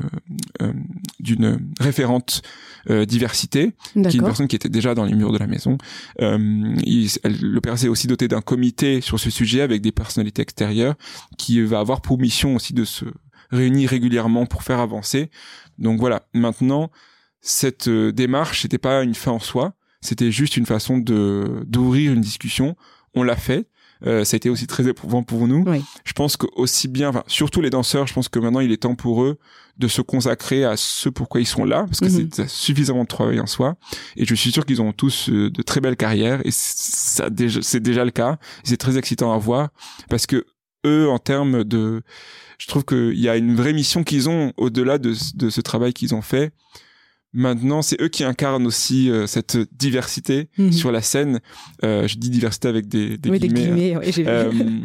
euh, 0.62 0.74
d'une 1.20 1.60
référente 1.80 2.42
euh, 2.90 3.06
diversité 3.06 3.74
qui 3.94 4.00
est 4.00 4.14
une 4.14 4.24
personne 4.24 4.48
qui 4.48 4.56
était 4.56 4.70
déjà 4.70 4.96
dans 4.96 5.04
les 5.06 5.14
murs 5.14 5.32
de 5.32 5.38
la 5.38 5.48
maison. 5.48 5.78
Euh, 6.22 6.76
L'opéra 7.42 7.78
s'est 7.78 7.88
aussi 7.88 8.08
doté 8.08 8.28
d'un 8.28 8.42
comité 8.42 9.02
sur 9.02 9.20
ce 9.20 9.30
sujet 9.38 9.62
avec 9.62 9.82
des 9.82 9.92
personnalités 9.92 10.42
extérieures 10.42 10.96
qui 11.38 11.62
va 11.62 11.80
avoir 11.80 12.02
pour 12.02 12.20
mission 12.20 12.56
aussi 12.56 12.74
de 12.74 12.86
se 12.86 13.06
réunir 13.52 13.90
régulièrement 13.90 14.46
pour 14.46 14.64
faire 14.64 14.80
avancer. 14.80 15.30
Donc 15.78 16.00
voilà, 16.00 16.28
maintenant, 16.34 16.92
cette 17.42 17.88
euh, 17.88 18.12
démarche, 18.12 18.62
c'était 18.64 18.78
pas 18.78 19.04
une 19.04 19.16
fin 19.16 19.32
en 19.32 19.40
soi, 19.40 19.74
c'était 20.02 20.32
juste 20.32 20.58
une 20.58 20.66
façon 20.66 20.98
de 20.98 21.64
d'ouvrir 21.66 22.14
une 22.14 22.22
discussion. 22.22 22.76
On 23.14 23.24
l'a 23.24 23.36
fait. 23.36 23.68
Euh, 24.06 24.24
ça 24.24 24.36
a 24.36 24.38
été 24.38 24.50
aussi 24.50 24.68
très 24.68 24.88
éprouvant 24.88 25.24
pour 25.24 25.48
nous. 25.48 25.64
Oui. 25.66 25.82
Je 26.06 26.14
pense 26.14 26.38
que 26.38 26.46
aussi 26.56 26.88
bien, 26.88 27.10
enfin, 27.10 27.24
surtout 27.28 27.62
les 27.62 27.70
danseurs, 27.70 28.06
je 28.08 28.14
pense 28.14 28.30
que 28.30 28.38
maintenant 28.40 28.60
il 28.60 28.72
est 28.72 28.78
temps 28.84 28.96
pour 28.96 29.24
eux 29.24 29.38
de 29.78 29.88
se 29.88 30.02
consacrer 30.02 30.64
à 30.66 30.76
ce 30.78 31.10
pourquoi 31.10 31.40
ils 31.42 31.46
sont 31.48 31.64
là, 31.64 31.84
parce 31.86 32.00
que 32.00 32.06
Mhm. 32.08 32.30
c'est 32.32 32.50
suffisamment 32.50 33.04
de 33.04 33.08
travail 33.08 33.40
en 33.40 33.46
soi. 33.46 33.76
Et 34.16 34.26
je 34.26 34.34
suis 34.36 34.52
sûr 34.52 34.66
qu'ils 34.66 34.82
ont 34.82 34.92
tous 34.92 35.30
euh, 35.30 35.50
de 35.52 35.62
très 35.62 35.82
belles 35.82 35.96
carrières, 35.98 36.42
et 36.46 36.52
ça 36.52 37.30
déjà, 37.30 37.62
c'est 37.62 37.80
déjà 37.80 38.04
le 38.06 38.12
cas. 38.12 38.38
C'est 38.64 38.78
très 38.78 38.98
excitant 38.98 39.34
à 39.34 39.38
voir, 39.38 39.70
parce 40.10 40.26
que 40.26 40.46
eux, 40.86 41.10
en 41.10 41.20
termes 41.20 41.64
de, 41.64 42.02
je 42.60 42.68
trouve 42.68 42.86
qu'il 42.86 43.20
y 43.20 43.30
a 43.30 43.36
une 43.36 43.56
vraie 43.56 43.74
mission 43.74 44.04
qu'ils 44.04 44.30
ont 44.30 44.54
au-delà 44.58 44.98
de, 44.98 45.14
de 45.36 45.50
ce 45.50 45.62
travail 45.62 45.94
qu'ils 45.94 46.16
ont 46.16 46.22
fait. 46.22 46.52
Maintenant, 47.34 47.82
c'est 47.82 48.02
eux 48.02 48.08
qui 48.08 48.24
incarnent 48.24 48.66
aussi 48.66 49.10
euh, 49.12 49.28
cette 49.28 49.58
diversité 49.78 50.50
Mhm. 50.58 50.72
sur 50.72 50.92
la 50.92 51.02
scène. 51.02 51.40
Euh, 51.84 52.08
je 52.08 52.18
dis 52.18 52.30
diversité 52.30 52.68
avec 52.68 52.88
des, 52.88 53.18
des 53.18 53.30
oui, 53.30 53.40
des 53.40 53.48
guillemets. 53.50 53.94
hein. 53.94 54.00
guillemets, 54.00 54.12
j'ai 54.12 54.24
vu. 54.24 54.30
Euh, 54.30 54.80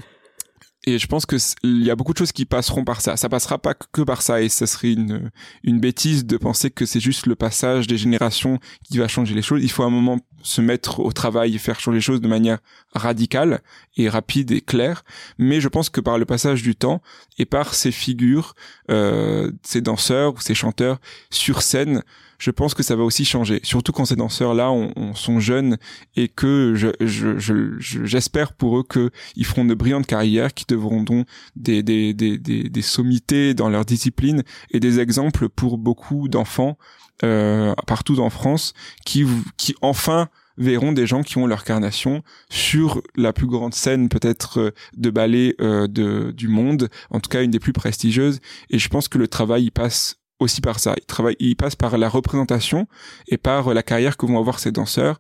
et 0.84 0.98
je 0.98 1.06
pense 1.06 1.26
que 1.26 1.36
il 1.62 1.84
y 1.84 1.90
a 1.92 1.94
beaucoup 1.94 2.12
de 2.12 2.18
choses 2.18 2.32
qui 2.32 2.44
passeront 2.44 2.82
par 2.84 3.00
ça. 3.00 3.16
Ça 3.16 3.28
passera 3.28 3.56
pas 3.58 3.72
que 3.74 4.02
par 4.02 4.20
ça, 4.20 4.42
et 4.42 4.48
ça 4.48 4.66
serait 4.66 4.92
une 4.92 5.30
une 5.62 5.78
bêtise 5.78 6.26
de 6.26 6.36
penser 6.36 6.72
que 6.72 6.86
c'est 6.86 6.98
juste 6.98 7.26
le 7.26 7.36
passage 7.36 7.86
des 7.86 7.96
générations 7.96 8.58
qui 8.90 8.98
va 8.98 9.06
changer 9.06 9.36
les 9.36 9.42
choses. 9.42 9.62
Il 9.62 9.70
faut 9.70 9.84
à 9.84 9.86
un 9.86 9.90
moment 9.90 10.18
se 10.42 10.60
mettre 10.60 10.98
au 10.98 11.12
travail 11.12 11.54
et 11.54 11.58
faire 11.58 11.78
changer 11.78 11.98
les 11.98 12.02
choses 12.02 12.20
de 12.20 12.26
manière 12.26 12.58
radicale 12.94 13.60
et 13.96 14.08
rapide 14.08 14.50
et 14.50 14.60
claire. 14.60 15.04
Mais 15.38 15.60
je 15.60 15.68
pense 15.68 15.88
que 15.88 16.00
par 16.00 16.18
le 16.18 16.24
passage 16.24 16.64
du 16.64 16.74
temps 16.74 17.00
et 17.38 17.44
par 17.46 17.74
ces 17.74 17.92
figures, 17.92 18.56
euh, 18.90 19.52
ces 19.62 19.82
danseurs 19.82 20.34
ou 20.34 20.40
ces 20.40 20.54
chanteurs 20.56 21.00
sur 21.30 21.62
scène, 21.62 22.02
je 22.42 22.50
pense 22.50 22.74
que 22.74 22.82
ça 22.82 22.96
va 22.96 23.04
aussi 23.04 23.24
changer. 23.24 23.60
Surtout 23.62 23.92
quand 23.92 24.04
ces 24.04 24.16
danseurs-là 24.16 24.72
on, 24.72 24.92
on 24.96 25.14
sont 25.14 25.38
jeunes 25.38 25.78
et 26.16 26.26
que 26.26 26.74
je, 26.74 26.88
je, 27.00 27.38
je, 27.38 27.78
j'espère 27.78 28.52
pour 28.52 28.76
eux 28.78 28.82
que 28.82 29.10
ils 29.36 29.46
feront 29.46 29.64
de 29.64 29.74
brillantes 29.74 30.08
carrières, 30.08 30.52
qui 30.52 30.64
devront 30.68 31.04
donc 31.04 31.28
des, 31.54 31.84
des, 31.84 32.14
des, 32.14 32.38
des, 32.38 32.68
des 32.68 32.82
sommités 32.82 33.54
dans 33.54 33.68
leur 33.68 33.84
discipline 33.84 34.42
et 34.72 34.80
des 34.80 34.98
exemples 34.98 35.48
pour 35.48 35.78
beaucoup 35.78 36.26
d'enfants 36.26 36.78
euh, 37.22 37.74
partout 37.86 38.18
en 38.18 38.30
France 38.30 38.72
qui, 39.06 39.24
qui 39.56 39.76
enfin 39.80 40.28
verront 40.56 40.90
des 40.90 41.06
gens 41.06 41.22
qui 41.22 41.38
ont 41.38 41.46
leur 41.46 41.62
carnation 41.62 42.24
sur 42.50 43.02
la 43.14 43.32
plus 43.32 43.46
grande 43.46 43.72
scène 43.72 44.08
peut-être 44.08 44.58
euh, 44.58 44.70
de 44.96 45.10
ballet 45.10 45.54
euh, 45.60 45.86
de, 45.86 46.32
du 46.32 46.48
monde, 46.48 46.88
en 47.10 47.20
tout 47.20 47.28
cas 47.28 47.44
une 47.44 47.52
des 47.52 47.60
plus 47.60 47.72
prestigieuses. 47.72 48.40
Et 48.68 48.80
je 48.80 48.88
pense 48.88 49.06
que 49.06 49.18
le 49.18 49.28
travail 49.28 49.62
il 49.62 49.70
passe 49.70 50.21
aussi 50.42 50.60
par 50.60 50.78
ça. 50.78 50.94
Il, 50.98 51.06
travaille, 51.06 51.36
il 51.38 51.56
passe 51.56 51.76
par 51.76 51.96
la 51.96 52.08
représentation 52.08 52.86
et 53.28 53.38
par 53.38 53.68
euh, 53.68 53.74
la 53.74 53.82
carrière 53.82 54.16
que 54.16 54.26
vont 54.26 54.38
avoir 54.38 54.58
ces 54.58 54.72
danseurs. 54.72 55.18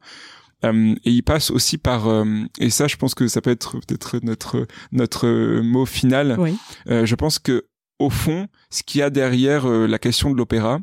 Euh, 0.64 0.94
et 1.04 1.10
il 1.10 1.22
passe 1.22 1.50
aussi 1.50 1.78
par 1.78 2.08
euh, 2.08 2.24
et 2.58 2.70
ça 2.70 2.86
je 2.86 2.96
pense 2.96 3.14
que 3.14 3.26
ça 3.28 3.40
peut 3.40 3.50
être 3.50 3.78
peut-être 3.80 4.20
notre 4.22 4.66
notre 4.92 5.26
euh, 5.26 5.62
mot 5.62 5.86
final 5.86 6.36
Oui. 6.38 6.56
Je 6.86 7.14
pense 7.14 7.38
que 7.38 7.66
au 7.98 8.10
fond 8.10 8.48
ce 8.70 8.82
qu'il 8.82 9.00
y 9.00 9.02
a 9.02 9.10
derrière 9.10 9.68
la 9.68 9.98
question 9.98 10.30
de 10.30 10.36
l'opéra 10.36 10.80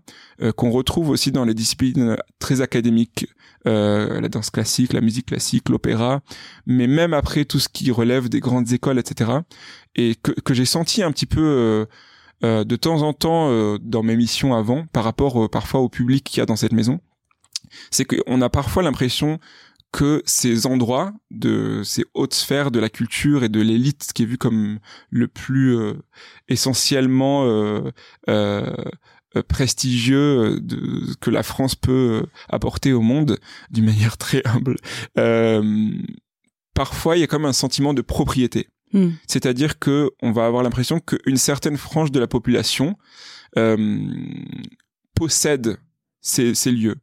qu'on 0.55 0.69
retrouve 0.69 1.09
aussi 1.09 1.33
dans 1.33 1.43
les 1.43 1.53
disciplines 1.53 2.15
très 2.37 2.61
académiques 2.61 3.27
la 3.65 4.29
danse 4.29 4.51
classique 4.51 4.93
la 4.93 5.01
musique 5.01 5.25
classique 5.25 5.67
l'opéra 5.67 6.21
mais 6.65 6.87
même 6.87 7.13
après 7.13 7.43
tout 7.43 7.59
ce 7.59 7.67
qui 7.67 7.91
relève 7.91 8.29
des 8.29 8.39
grandes 8.39 8.71
écoles 8.71 8.99
etc 8.99 9.31
et 9.95 10.15
que, 10.15 10.31
que 10.31 10.53
j'ai 10.53 10.65
senti 10.65 11.03
un 11.03 11.11
petit 11.11 11.25
peu 11.25 11.87
de 12.41 12.75
temps 12.75 13.01
en 13.01 13.13
temps 13.13 13.49
euh, 13.49 13.77
dans 13.81 14.03
mes 14.03 14.15
missions 14.15 14.55
avant 14.55 14.85
par 14.87 15.03
rapport 15.03 15.43
euh, 15.43 15.47
parfois 15.49 15.81
au 15.81 15.89
public 15.89 16.23
qu'il 16.23 16.39
y 16.39 16.41
a 16.41 16.45
dans 16.45 16.55
cette 16.55 16.73
maison 16.73 16.99
c'est 17.91 18.05
qu'on 18.05 18.41
a 18.41 18.49
parfois 18.49 18.83
l'impression 18.83 19.39
que 19.91 20.21
ces 20.25 20.67
endroits 20.67 21.13
de 21.31 21.81
ces 21.83 22.05
hautes 22.13 22.35
sphères 22.35 22.71
de 22.71 22.79
la 22.79 22.89
culture 22.89 23.43
et 23.43 23.49
de 23.49 23.59
l'élite, 23.59 24.11
qui 24.13 24.23
est 24.23 24.25
vu 24.25 24.37
comme 24.37 24.79
le 25.09 25.27
plus 25.27 25.75
euh, 25.75 25.93
essentiellement 26.47 27.45
euh, 27.45 27.91
euh, 28.29 28.71
euh, 29.35 29.43
prestigieux 29.43 30.17
euh, 30.55 30.59
de, 30.59 31.13
que 31.19 31.29
la 31.29 31.43
France 31.43 31.75
peut 31.75 32.21
euh, 32.23 32.29
apporter 32.49 32.93
au 32.93 33.01
monde 33.01 33.39
d'une 33.71 33.85
manière 33.85 34.17
très 34.17 34.41
humble. 34.45 34.77
Euh, 35.17 35.91
parfois, 36.73 37.17
il 37.17 37.21
y 37.21 37.23
a 37.23 37.27
comme 37.27 37.45
un 37.45 37.53
sentiment 37.53 37.93
de 37.93 38.01
propriété. 38.01 38.69
Hmm. 38.93 39.09
C'est-à-dire 39.27 39.79
que 39.79 40.09
on 40.21 40.31
va 40.31 40.45
avoir 40.45 40.63
l'impression 40.63 40.99
qu'une 40.99 41.37
certaine 41.37 41.77
frange 41.77 42.11
de 42.11 42.19
la 42.19 42.27
population 42.27 42.97
euh, 43.57 43.99
possède 45.15 45.77
ces, 46.21 46.55
ces 46.55 46.71
lieux, 46.71 46.95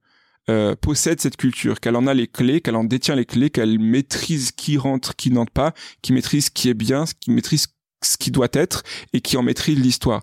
euh, 0.49 0.75
possède 0.77 1.21
cette 1.21 1.37
culture, 1.37 1.81
qu'elle 1.81 1.97
en 1.97 2.07
a 2.07 2.15
les 2.15 2.27
clés, 2.27 2.61
qu'elle 2.61 2.77
en 2.77 2.85
détient 2.85 3.15
les 3.15 3.25
clés, 3.25 3.51
qu'elle 3.51 3.79
maîtrise 3.79 4.53
qui 4.53 4.79
rentre, 4.79 5.17
qui 5.17 5.31
n'entre 5.31 5.53
pas, 5.53 5.75
qui 6.03 6.13
maîtrise 6.13 6.51
qui 6.51 6.69
est 6.69 6.75
bien, 6.75 7.05
qui 7.21 7.31
maîtrise 7.31 7.69
ce 8.03 8.17
qui 8.17 8.31
doit 8.31 8.49
être 8.53 8.83
et 9.13 9.21
qui 9.21 9.37
en 9.37 9.43
maîtrise 9.43 9.79
l'histoire. 9.79 10.23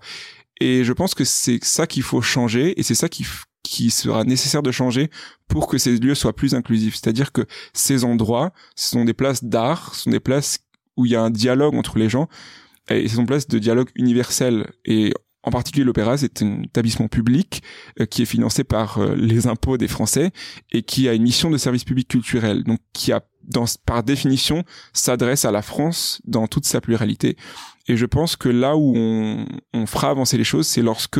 Et 0.61 0.83
je 0.83 0.93
pense 0.93 1.15
que 1.15 1.23
c'est 1.23 1.63
ça 1.63 1.87
qu'il 1.87 2.03
faut 2.03 2.21
changer 2.21 2.79
et 2.79 2.83
c'est 2.83 2.95
ça 2.95 3.09
qui, 3.09 3.25
qui 3.63 3.89
sera 3.89 4.23
nécessaire 4.23 4.61
de 4.61 4.71
changer 4.71 5.09
pour 5.47 5.67
que 5.67 5.77
ces 5.77 5.97
lieux 5.97 6.15
soient 6.15 6.35
plus 6.35 6.53
inclusifs. 6.55 6.95
C'est-à-dire 6.95 7.31
que 7.31 7.45
ces 7.73 8.03
endroits, 8.03 8.53
ce 8.75 8.89
sont 8.89 9.05
des 9.05 9.13
places 9.13 9.43
d'art, 9.43 9.95
ce 9.95 10.03
sont 10.03 10.11
des 10.11 10.19
places 10.19 10.59
où 10.97 11.05
il 11.05 11.11
y 11.11 11.15
a 11.15 11.21
un 11.21 11.31
dialogue 11.31 11.75
entre 11.75 11.97
les 11.97 12.09
gens 12.09 12.27
et 12.89 13.07
ce 13.07 13.15
sont 13.15 13.21
des 13.21 13.27
places 13.27 13.47
de 13.47 13.59
dialogue 13.59 13.89
universel. 13.95 14.71
Et 14.85 15.13
en 15.43 15.51
particulier 15.51 15.85
l'opéra, 15.85 16.17
c'est 16.17 16.41
un 16.41 16.63
établissement 16.63 17.07
public 17.07 17.63
euh, 17.99 18.05
qui 18.05 18.21
est 18.21 18.25
financé 18.25 18.63
par 18.63 18.97
euh, 18.97 19.15
les 19.15 19.47
impôts 19.47 19.77
des 19.77 19.87
Français 19.87 20.31
et 20.71 20.83
qui 20.83 21.07
a 21.07 21.13
une 21.13 21.23
mission 21.23 21.49
de 21.49 21.57
service 21.57 21.83
public 21.83 22.07
culturel, 22.07 22.63
donc 22.63 22.79
qui 22.93 23.11
a, 23.11 23.21
par 23.85 24.03
définition, 24.03 24.63
s'adresse 24.93 25.45
à 25.45 25.51
la 25.51 25.61
France 25.61 26.21
dans 26.25 26.47
toute 26.47 26.65
sa 26.65 26.81
pluralité. 26.81 27.37
Et 27.87 27.97
je 27.97 28.05
pense 28.05 28.35
que 28.35 28.49
là 28.49 28.75
où 28.77 28.93
on, 28.95 29.45
on 29.73 29.85
fera 29.85 30.09
avancer 30.09 30.37
les 30.37 30.45
choses, 30.45 30.67
c'est 30.67 30.81
lorsque 30.81 31.19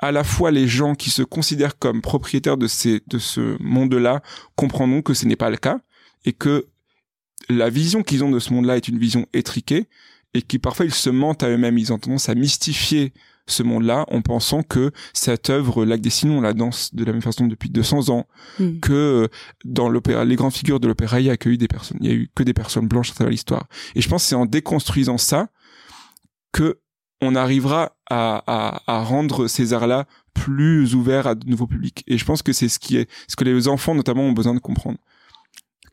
à 0.00 0.12
la 0.12 0.24
fois 0.24 0.50
les 0.50 0.68
gens 0.68 0.94
qui 0.94 1.10
se 1.10 1.22
considèrent 1.22 1.78
comme 1.78 2.02
propriétaires 2.02 2.56
de 2.56 2.68
ces 2.68 3.02
de 3.08 3.18
ce 3.18 3.60
monde-là 3.60 4.22
comprendront 4.54 5.02
que 5.02 5.12
ce 5.12 5.26
n'est 5.26 5.36
pas 5.36 5.50
le 5.50 5.56
cas 5.56 5.80
et 6.24 6.32
que 6.32 6.66
la 7.48 7.70
vision 7.70 8.02
qu'ils 8.02 8.24
ont 8.24 8.30
de 8.30 8.38
ce 8.38 8.52
monde-là 8.52 8.76
est 8.76 8.88
une 8.88 8.98
vision 8.98 9.26
étriquée 9.32 9.88
et 10.34 10.42
qui 10.42 10.58
parfois 10.58 10.86
ils 10.86 10.94
se 10.94 11.10
mentent 11.10 11.42
à 11.42 11.48
eux-mêmes, 11.48 11.78
ils 11.78 11.92
ont 11.92 11.98
tendance 11.98 12.28
à 12.28 12.34
mystifier 12.34 13.12
ce 13.46 13.62
monde-là 13.62 14.04
en 14.10 14.20
pensant 14.20 14.62
que 14.62 14.92
cette 15.14 15.48
œuvre 15.48 15.86
Lac 15.86 16.02
des 16.02 16.10
Sinons 16.10 16.42
la 16.42 16.52
danse 16.52 16.94
de 16.94 17.02
la 17.04 17.12
même 17.12 17.22
façon 17.22 17.46
depuis 17.46 17.70
200 17.70 18.10
ans 18.10 18.26
Hmm. 18.58 18.78
que 18.80 18.92
euh, 18.92 19.28
dans 19.64 19.88
l'opéra 19.88 20.24
les 20.24 20.36
grandes 20.36 20.52
figures 20.52 20.80
de 20.80 20.88
l'opéra 20.88 21.20
il 21.20 21.26
y 21.26 21.30
a 21.30 21.36
que 21.38 21.48
eu 21.48 21.56
des 21.56 21.68
personnes. 21.68 21.96
Il 22.02 22.06
y 22.06 22.10
a 22.10 22.14
eu 22.14 22.28
que 22.34 22.42
des 22.42 22.52
personnes 22.52 22.88
blanches 22.88 23.10
à 23.12 23.14
travers 23.14 23.30
l'histoire. 23.30 23.66
Et 23.94 24.02
je 24.02 24.08
pense 24.08 24.24
que 24.24 24.28
c'est 24.28 24.34
en 24.34 24.44
déconstruisant 24.46 25.16
ça 25.16 25.48
que 26.52 26.78
on 27.20 27.34
arrivera 27.34 27.96
à, 28.10 28.42
à, 28.46 28.82
à 28.86 29.02
rendre 29.02 29.48
ces 29.48 29.72
arts-là 29.72 30.06
plus 30.34 30.94
ouverts 30.94 31.26
à 31.26 31.34
de 31.34 31.48
nouveaux 31.48 31.66
publics. 31.66 32.04
Et 32.06 32.16
je 32.18 32.24
pense 32.24 32.42
que 32.42 32.52
c'est 32.52 32.68
ce 32.68 32.78
qui 32.78 32.96
est 32.96 33.08
ce 33.28 33.34
que 33.34 33.44
les 33.44 33.66
enfants 33.66 33.94
notamment 33.94 34.22
ont 34.22 34.32
besoin 34.32 34.54
de 34.54 34.60
comprendre 34.60 34.98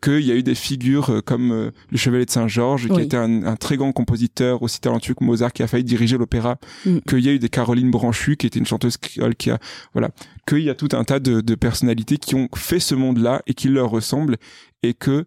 qu'il 0.06 0.22
y 0.22 0.32
a 0.32 0.36
eu 0.36 0.44
des 0.44 0.56
figures 0.56 1.10
euh, 1.10 1.22
comme 1.22 1.52
euh, 1.52 1.72
le 1.90 1.98
Chevalier 1.98 2.26
de 2.26 2.30
Saint-Georges, 2.32 2.88
qui 2.88 3.02
était 3.02 3.18
un, 3.18 3.44
un 3.44 3.56
très 3.56 3.76
grand 3.76 3.92
compositeur, 3.92 4.62
aussi 4.62 4.80
talentueux 4.80 5.16
que 5.16 5.24
Mozart, 5.24 5.52
qui 5.52 5.64
a 5.64 5.68
failli 5.68 5.84
diriger 5.84 6.18
l'opéra, 6.18 6.58
Mm. 6.86 7.00
qu'il 7.10 7.20
y 7.20 7.30
a 7.30 7.34
eu 7.34 7.40
des 7.40 7.50
Caroline 7.50 7.90
Branchu, 7.92 8.38
qui 8.38 8.46
était 8.48 8.60
une 8.60 8.66
chanteuse 8.68 8.98
créole, 8.98 9.36
qui 9.36 9.50
a, 9.52 9.58
voilà, 9.94 10.10
qu'il 10.48 10.60
y 10.60 10.70
a 10.70 10.76
tout 10.76 10.90
un 10.94 11.04
tas 11.04 11.20
de, 11.20 11.42
de 11.42 11.56
personnalités 11.56 12.18
qui 12.18 12.36
ont 12.36 12.48
fait 12.56 12.80
ce 12.80 12.94
monde-là 12.96 13.42
et 13.48 13.54
qui 13.56 13.68
leur 13.70 13.90
ressemblent, 13.90 14.38
et 14.84 14.94
que 14.94 15.26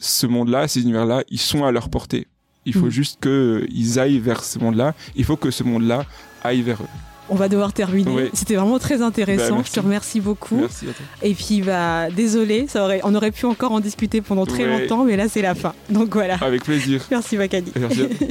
ce 0.00 0.26
monde-là, 0.26 0.66
ces 0.68 0.80
univers-là, 0.82 1.22
ils 1.28 1.38
sont 1.40 1.64
à 1.64 1.70
leur 1.72 1.88
portée. 1.90 2.26
Il 2.64 2.72
faut 2.72 2.86
Mm. 2.86 2.90
juste 2.90 3.20
qu'ils 3.22 3.98
aillent 4.00 4.18
vers 4.18 4.42
ce 4.42 4.58
monde-là. 4.58 4.94
Il 5.14 5.24
faut 5.24 5.36
que 5.36 5.50
ce 5.50 5.62
monde-là 5.62 6.04
aille 6.42 6.62
vers 6.62 6.82
eux. 6.82 6.88
On 7.28 7.34
va 7.34 7.48
devoir 7.48 7.72
terminer. 7.72 8.10
Oui. 8.10 8.30
C'était 8.34 8.54
vraiment 8.54 8.78
très 8.78 9.02
intéressant. 9.02 9.56
Bah, 9.56 9.62
je 9.66 9.70
te 9.72 9.76
merci. 9.76 9.80
remercie 9.80 10.20
beaucoup. 10.20 10.56
Merci 10.56 10.86
à 10.88 10.92
toi. 10.92 11.04
Et 11.22 11.34
puis, 11.34 11.60
bah, 11.62 12.08
désolé, 12.10 12.66
ça 12.68 12.84
aurait, 12.84 13.00
on 13.04 13.14
aurait 13.14 13.32
pu 13.32 13.46
encore 13.46 13.72
en 13.72 13.80
discuter 13.80 14.20
pendant 14.20 14.46
très 14.46 14.64
Ouais. 14.64 14.82
longtemps, 14.82 15.04
mais 15.04 15.16
là, 15.16 15.28
c'est 15.28 15.42
la 15.42 15.54
fin. 15.54 15.74
Donc 15.90 16.12
voilà. 16.14 16.36
Avec 16.40 16.64
plaisir. 16.64 17.04
Merci, 17.10 17.36
toi. 17.36 17.46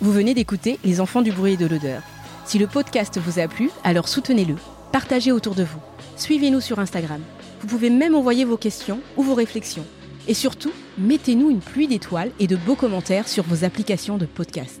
Vous 0.00 0.12
venez 0.12 0.34
d'écouter 0.34 0.78
Les 0.84 1.00
enfants 1.00 1.22
du 1.22 1.32
bruit 1.32 1.54
et 1.54 1.56
de 1.56 1.66
l'odeur. 1.66 2.02
Si 2.44 2.58
le 2.58 2.66
podcast 2.66 3.18
vous 3.18 3.38
a 3.38 3.48
plu, 3.48 3.70
alors 3.82 4.08
soutenez-le. 4.08 4.54
Partagez 4.92 5.32
autour 5.32 5.54
de 5.54 5.64
vous. 5.64 5.78
Suivez-nous 6.16 6.60
sur 6.60 6.78
Instagram. 6.78 7.20
Vous 7.62 7.66
pouvez 7.66 7.88
même 7.90 8.14
envoyer 8.14 8.44
vos 8.44 8.58
questions 8.58 9.00
ou 9.16 9.22
vos 9.22 9.34
réflexions. 9.34 9.84
Et 10.28 10.34
surtout, 10.34 10.72
mettez-nous 10.98 11.50
une 11.50 11.60
pluie 11.60 11.88
d'étoiles 11.88 12.30
et 12.38 12.46
de 12.46 12.56
beaux 12.56 12.74
commentaires 12.74 13.26
sur 13.28 13.44
vos 13.44 13.64
applications 13.64 14.18
de 14.18 14.26
podcast. 14.26 14.80